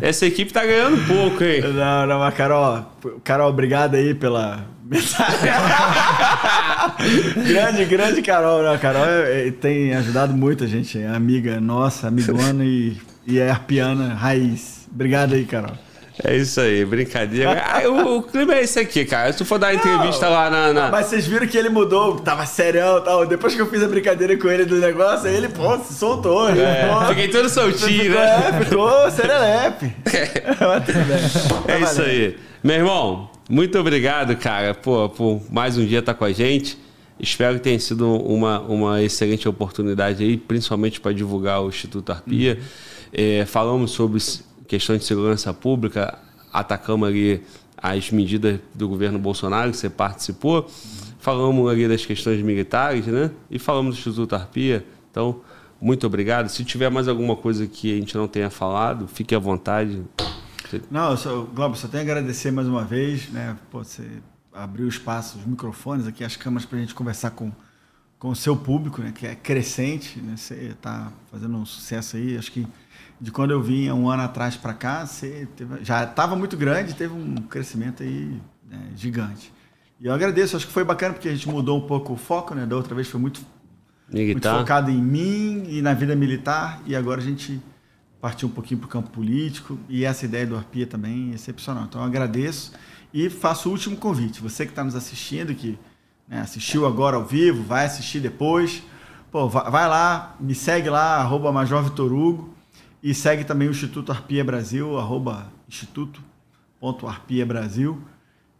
[0.00, 1.60] Essa equipe tá ganhando pouco, hein?
[1.60, 2.84] Não, não, mas Carol,
[3.24, 5.50] Carol, obrigado aí pela mensagem.
[7.46, 8.78] grande, grande Carol, né?
[8.78, 13.50] Carol é, é, tem ajudado muito a gente, é amiga nossa, amigona e, e é
[13.50, 14.75] arpiana raiz.
[14.96, 15.76] Obrigado aí, Carol.
[16.24, 17.62] É isso aí, brincadeira.
[17.68, 19.30] Ah, o, o, clima é esse aqui, cara.
[19.30, 22.18] Se tu for dar entrevista não, lá na, na, Mas vocês viram que ele mudou,
[22.20, 23.26] tava serião e tal.
[23.26, 26.48] Depois que eu fiz a brincadeira com ele do negócio, ele, pô, se soltou.
[26.48, 28.48] É, pô, fiquei todo soltinho, né?
[28.48, 29.94] É, ficou serelepe.
[31.68, 32.38] É, é isso aí.
[32.64, 36.78] Meu irmão, muito obrigado, cara, por, por mais um dia estar com a gente.
[37.20, 42.54] Espero que tenha sido uma, uma excelente oportunidade aí, principalmente para divulgar o Instituto Arpia.
[42.54, 42.64] Uhum.
[43.12, 44.18] É, falamos sobre
[44.66, 46.18] questões de segurança pública,
[46.52, 47.42] atacamos ali
[47.76, 50.68] as medidas do governo Bolsonaro, que você participou.
[51.18, 53.30] Falamos ali das questões militares, né?
[53.50, 54.84] E falamos do Instituto Arpia.
[55.10, 55.40] Então,
[55.80, 56.48] muito obrigado.
[56.48, 60.02] Se tiver mais alguma coisa que a gente não tenha falado, fique à vontade.
[60.90, 63.56] Não, eu só, Globo, só tenho a agradecer mais uma vez, né?
[63.70, 64.02] Pô, você
[64.52, 67.52] abriu espaço, os microfones aqui, as câmeras para a gente conversar com,
[68.18, 69.12] com o seu público, né?
[69.14, 70.36] Que é crescente, né?
[70.36, 72.36] Você está fazendo um sucesso aí.
[72.36, 72.66] Acho que
[73.20, 76.94] de quando eu vim um ano atrás para cá, você teve, já estava muito grande,
[76.94, 79.52] teve um crescimento aí né, gigante.
[79.98, 82.54] E eu agradeço, acho que foi bacana porque a gente mudou um pouco o foco,
[82.54, 82.66] né?
[82.66, 83.40] Da outra vez foi muito,
[84.10, 87.60] muito focado em mim e na vida militar, e agora a gente
[88.20, 91.84] partiu um pouquinho para o campo político, e essa ideia do Arpia também é excepcional.
[91.84, 92.72] Então eu agradeço
[93.12, 94.42] e faço o último convite.
[94.42, 95.78] Você que está nos assistindo, que
[96.28, 98.82] né, assistiu agora ao vivo, vai assistir depois,
[99.30, 102.55] pô, vai lá, me segue lá, arroba Major Vitor Hugo,
[103.06, 105.46] e segue também o Instituto Arpia Brasil, arroba.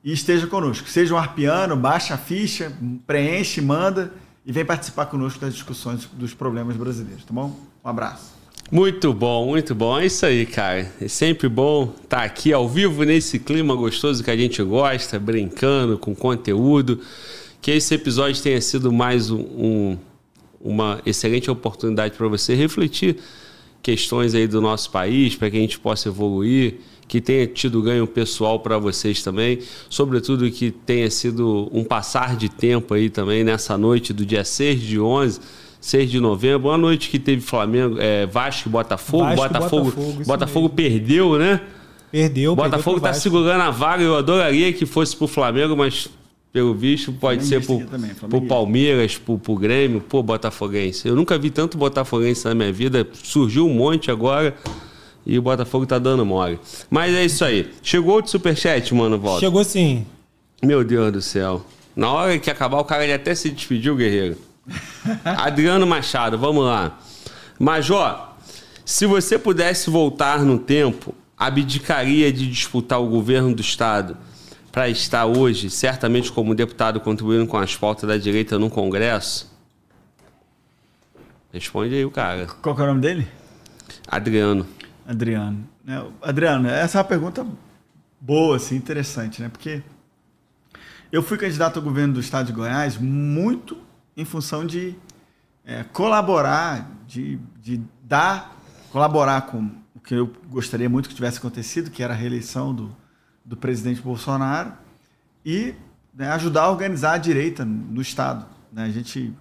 [0.05, 0.89] E esteja conosco.
[0.89, 2.73] Seja um arpiano, baixa a ficha,
[3.09, 4.13] preenche, manda
[4.47, 7.59] e vem participar conosco das discussões dos problemas brasileiros, tá bom?
[7.85, 8.37] Um abraço.
[8.71, 9.99] Muito bom, muito bom.
[9.99, 10.93] É isso aí, cara.
[11.01, 15.99] É sempre bom estar aqui ao vivo nesse clima gostoso que a gente gosta, brincando
[15.99, 17.01] com conteúdo.
[17.61, 19.99] Que esse episódio tenha sido mais um, um,
[20.61, 23.19] uma excelente oportunidade para você refletir
[23.83, 26.75] questões aí do nosso país, para que a gente possa evoluir,
[27.09, 32.49] que tenha tido ganho pessoal para vocês também, sobretudo que tenha sido um passar de
[32.49, 35.41] tempo aí também nessa noite do dia 6 de 11,
[35.81, 40.25] 6 de novembro, uma noite que teve Flamengo, é, Vasco e Botafogo, Vasco, Botafogo, Botafogo,
[40.25, 41.61] Botafogo perdeu, né?
[42.11, 46.09] Perdeu, Botafogo está segurando a vaga, eu adoraria que fosse para o Flamengo, mas
[46.57, 47.85] pelo visto, pode ser por,
[48.31, 51.07] por Palmeiras, por, por Grêmio, por Botafoguense.
[51.07, 53.07] Eu nunca vi tanto Botafoguense na minha vida.
[53.13, 54.57] Surgiu um monte agora
[55.27, 56.59] e o Botafogo tá dando mole.
[56.89, 57.71] Mas é isso aí.
[57.83, 59.41] Chegou outro superchat, mano, volta.
[59.41, 60.07] Chegou sim.
[60.65, 61.63] Meu Deus do céu.
[61.95, 64.39] Na hora que acabar, o cara ele até se despediu, guerreiro.
[65.23, 66.99] Adriano Machado, vamos lá.
[67.59, 68.31] Major,
[68.83, 74.17] se você pudesse voltar no tempo, abdicaria de disputar o governo do estado
[74.77, 79.51] para estar hoje, certamente como deputado, contribuindo com as pautas da direita no Congresso?
[81.51, 82.47] Responde aí o cara.
[82.47, 83.27] Qual é o nome dele?
[84.07, 84.67] Adriano.
[85.09, 85.67] Adriano.
[85.89, 87.47] É, Adriano, essa é uma pergunta
[88.21, 89.49] boa, assim, interessante, né?
[89.49, 89.83] Porque
[91.11, 93.79] eu fui candidato ao governo do estado de Goiás muito
[94.15, 94.95] em função de
[95.65, 98.55] é, colaborar, de, de dar,
[98.93, 102.95] colaborar com o que eu gostaria muito que tivesse acontecido, que era a reeleição do,
[103.47, 104.73] do presidente Bolsonaro
[105.45, 105.73] e
[106.13, 108.45] né, ajudar a organizar a direita no Estado.
[108.73, 108.85] Né?
[108.85, 109.33] A gente,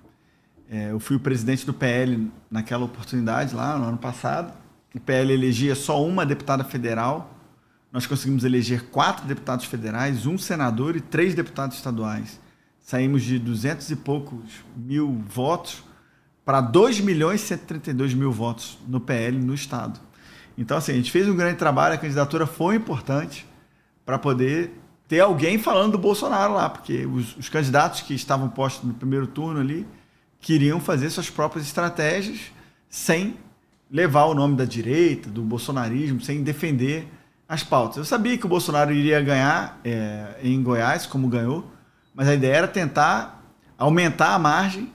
[0.70, 4.54] é, eu fui o presidente do PL naquela oportunidade, lá no ano passado.
[4.94, 7.34] O PL elegia só uma deputada federal.
[7.92, 12.40] Nós conseguimos eleger quatro deputados federais, um senador e três deputados estaduais.
[12.80, 14.44] Saímos de 200 e poucos
[14.78, 15.84] mil votos
[16.46, 20.00] para 2 milhões e 132 mil votos no PL no Estado.
[20.56, 23.46] Então, assim, a gente fez um grande trabalho, a candidatura foi importante
[24.06, 24.72] para poder
[25.08, 29.28] ter alguém falando do Bolsonaro lá, porque os, os, candidatos que estavam postos no primeiro
[29.28, 29.86] turno ali
[30.40, 32.40] queriam fazer suas próprias estratégias
[32.90, 33.38] sem
[33.90, 37.08] levar o nome da direita, do bolsonarismo, sem defender
[37.48, 37.98] as pautas.
[37.98, 41.70] Eu sabia que o Bolsonaro iria ganhar é, em Goiás, como ganhou,
[42.14, 43.44] mas a ideia era tentar
[43.78, 44.92] aumentar a margem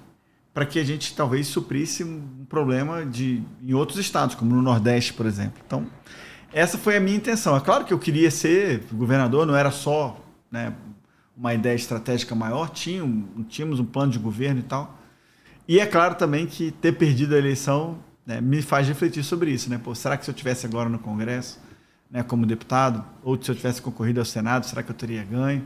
[0.52, 5.12] para que a gente talvez suprisse um problema de, em outros estados, como no Nordeste,
[5.12, 5.62] por exemplo.
[5.64, 5.86] Então,
[6.52, 7.56] essa foi a minha intenção.
[7.56, 10.20] É claro que eu queria ser governador, não era só
[10.50, 10.72] né,
[11.36, 13.02] uma ideia estratégica maior, tinha
[13.48, 14.98] tínhamos um plano de governo e tal.
[15.68, 19.70] E é claro também que ter perdido a eleição né, me faz refletir sobre isso.
[19.70, 19.80] Né?
[19.82, 21.60] Pô, será que se eu tivesse agora no Congresso,
[22.10, 25.62] né, como deputado, ou se eu tivesse concorrido ao Senado, será que eu teria ganho?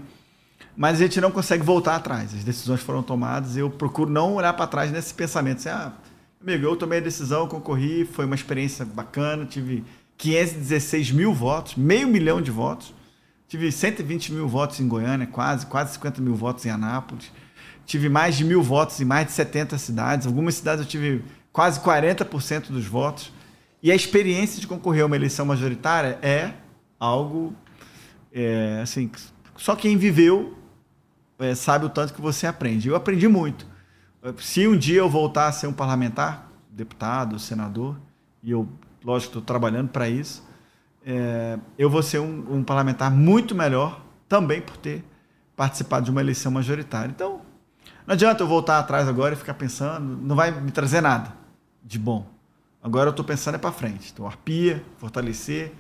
[0.77, 2.35] Mas a gente não consegue voltar atrás.
[2.35, 5.59] As decisões foram tomadas e eu procuro não olhar para trás nesse pensamento.
[5.59, 5.93] Assim, ah,
[6.41, 9.85] amigo, eu tomei a decisão, concorri, foi uma experiência bacana, tive
[10.17, 12.95] 516 mil votos, meio milhão de votos.
[13.49, 17.31] Tive 120 mil votos em Goiânia, quase, quase 50 mil votos em Anápolis.
[17.87, 20.27] Tive mais de mil votos em mais de 70 cidades.
[20.27, 23.33] Algumas cidades eu tive quase 40% dos votos.
[23.83, 26.55] E a experiência de concorrer a uma eleição majoritária é
[26.99, 27.55] algo
[28.33, 29.11] é, assim,
[29.57, 30.59] só quem viveu
[31.39, 32.89] é, sabe o tanto que você aprende.
[32.89, 33.67] Eu aprendi muito.
[34.39, 37.97] Se um dia eu voltar a ser um parlamentar, deputado, senador,
[38.43, 38.69] e eu,
[39.05, 40.43] lógico, estou trabalhando para isso,
[41.05, 45.05] é, eu vou ser um, um, parlamentar muito melhor também por ter
[45.55, 47.13] participado de uma eleição majoritária.
[47.15, 47.43] Então,
[48.07, 51.35] não adianta eu voltar atrás agora e ficar pensando, não vai me trazer nada
[51.83, 52.27] de bom.
[52.83, 54.11] Agora eu estou pensando é para frente.
[54.13, 55.73] Então, arpia, fortalecer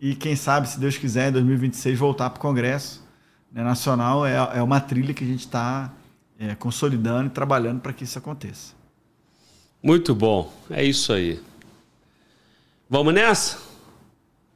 [0.00, 3.02] e quem sabe, se Deus quiser, em 2026 voltar para o Congresso
[3.50, 4.26] né, Nacional.
[4.26, 5.92] É, é uma trilha que a gente está
[6.38, 8.74] é, consolidando e trabalhando para que isso aconteça.
[9.82, 11.40] Muito bom, é isso aí.
[12.88, 13.66] Vamos nessa?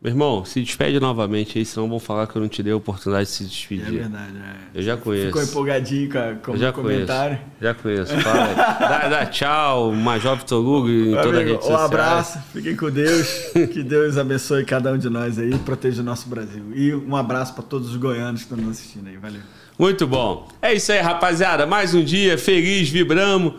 [0.00, 2.76] Meu irmão, se despede novamente aí, senão vão falar que eu não te dei a
[2.76, 3.86] oportunidade de se despedir.
[3.86, 4.78] É verdade, é.
[4.78, 5.26] Eu já conheço.
[5.26, 6.08] Ficou empolgadinho
[6.42, 7.36] com, o comentário.
[7.36, 7.56] Conheço.
[7.60, 8.16] Já conheço.
[8.20, 11.80] Fala dá, dá tchau, Major Vitor Lugo em toda a rede social.
[11.80, 13.28] Um abraço, fiquem com Deus.
[13.52, 16.64] que Deus abençoe cada um de nós aí e proteja o nosso Brasil.
[16.74, 19.18] E um abraço para todos os goianos que estão nos assistindo aí.
[19.18, 19.42] Valeu.
[19.78, 20.48] Muito bom.
[20.62, 21.66] É isso aí, rapaziada.
[21.66, 23.54] Mais um dia feliz, vibramos.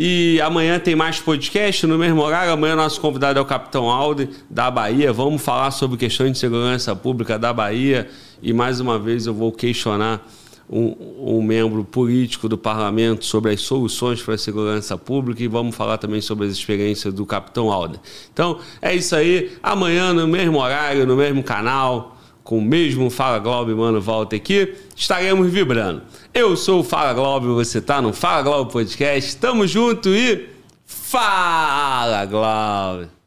[0.00, 2.52] E amanhã tem mais podcast no mesmo horário.
[2.52, 5.12] Amanhã nosso convidado é o Capitão Alden, da Bahia.
[5.12, 8.08] Vamos falar sobre questões de segurança pública da Bahia.
[8.40, 10.24] E mais uma vez eu vou questionar
[10.70, 15.74] um, um, membro político do parlamento sobre as soluções para a segurança pública e vamos
[15.74, 17.98] falar também sobre as experiências do Capitão Alden.
[18.32, 19.50] Então é isso aí.
[19.60, 22.16] Amanhã no mesmo horário, no mesmo canal
[22.48, 26.00] com o mesmo Fala Globo, mano, volta aqui, estaremos vibrando.
[26.32, 29.36] Eu sou o Fala Globo, você tá no Fala Globo Podcast.
[29.36, 30.48] Tamo junto e
[30.86, 33.17] Fala Globo!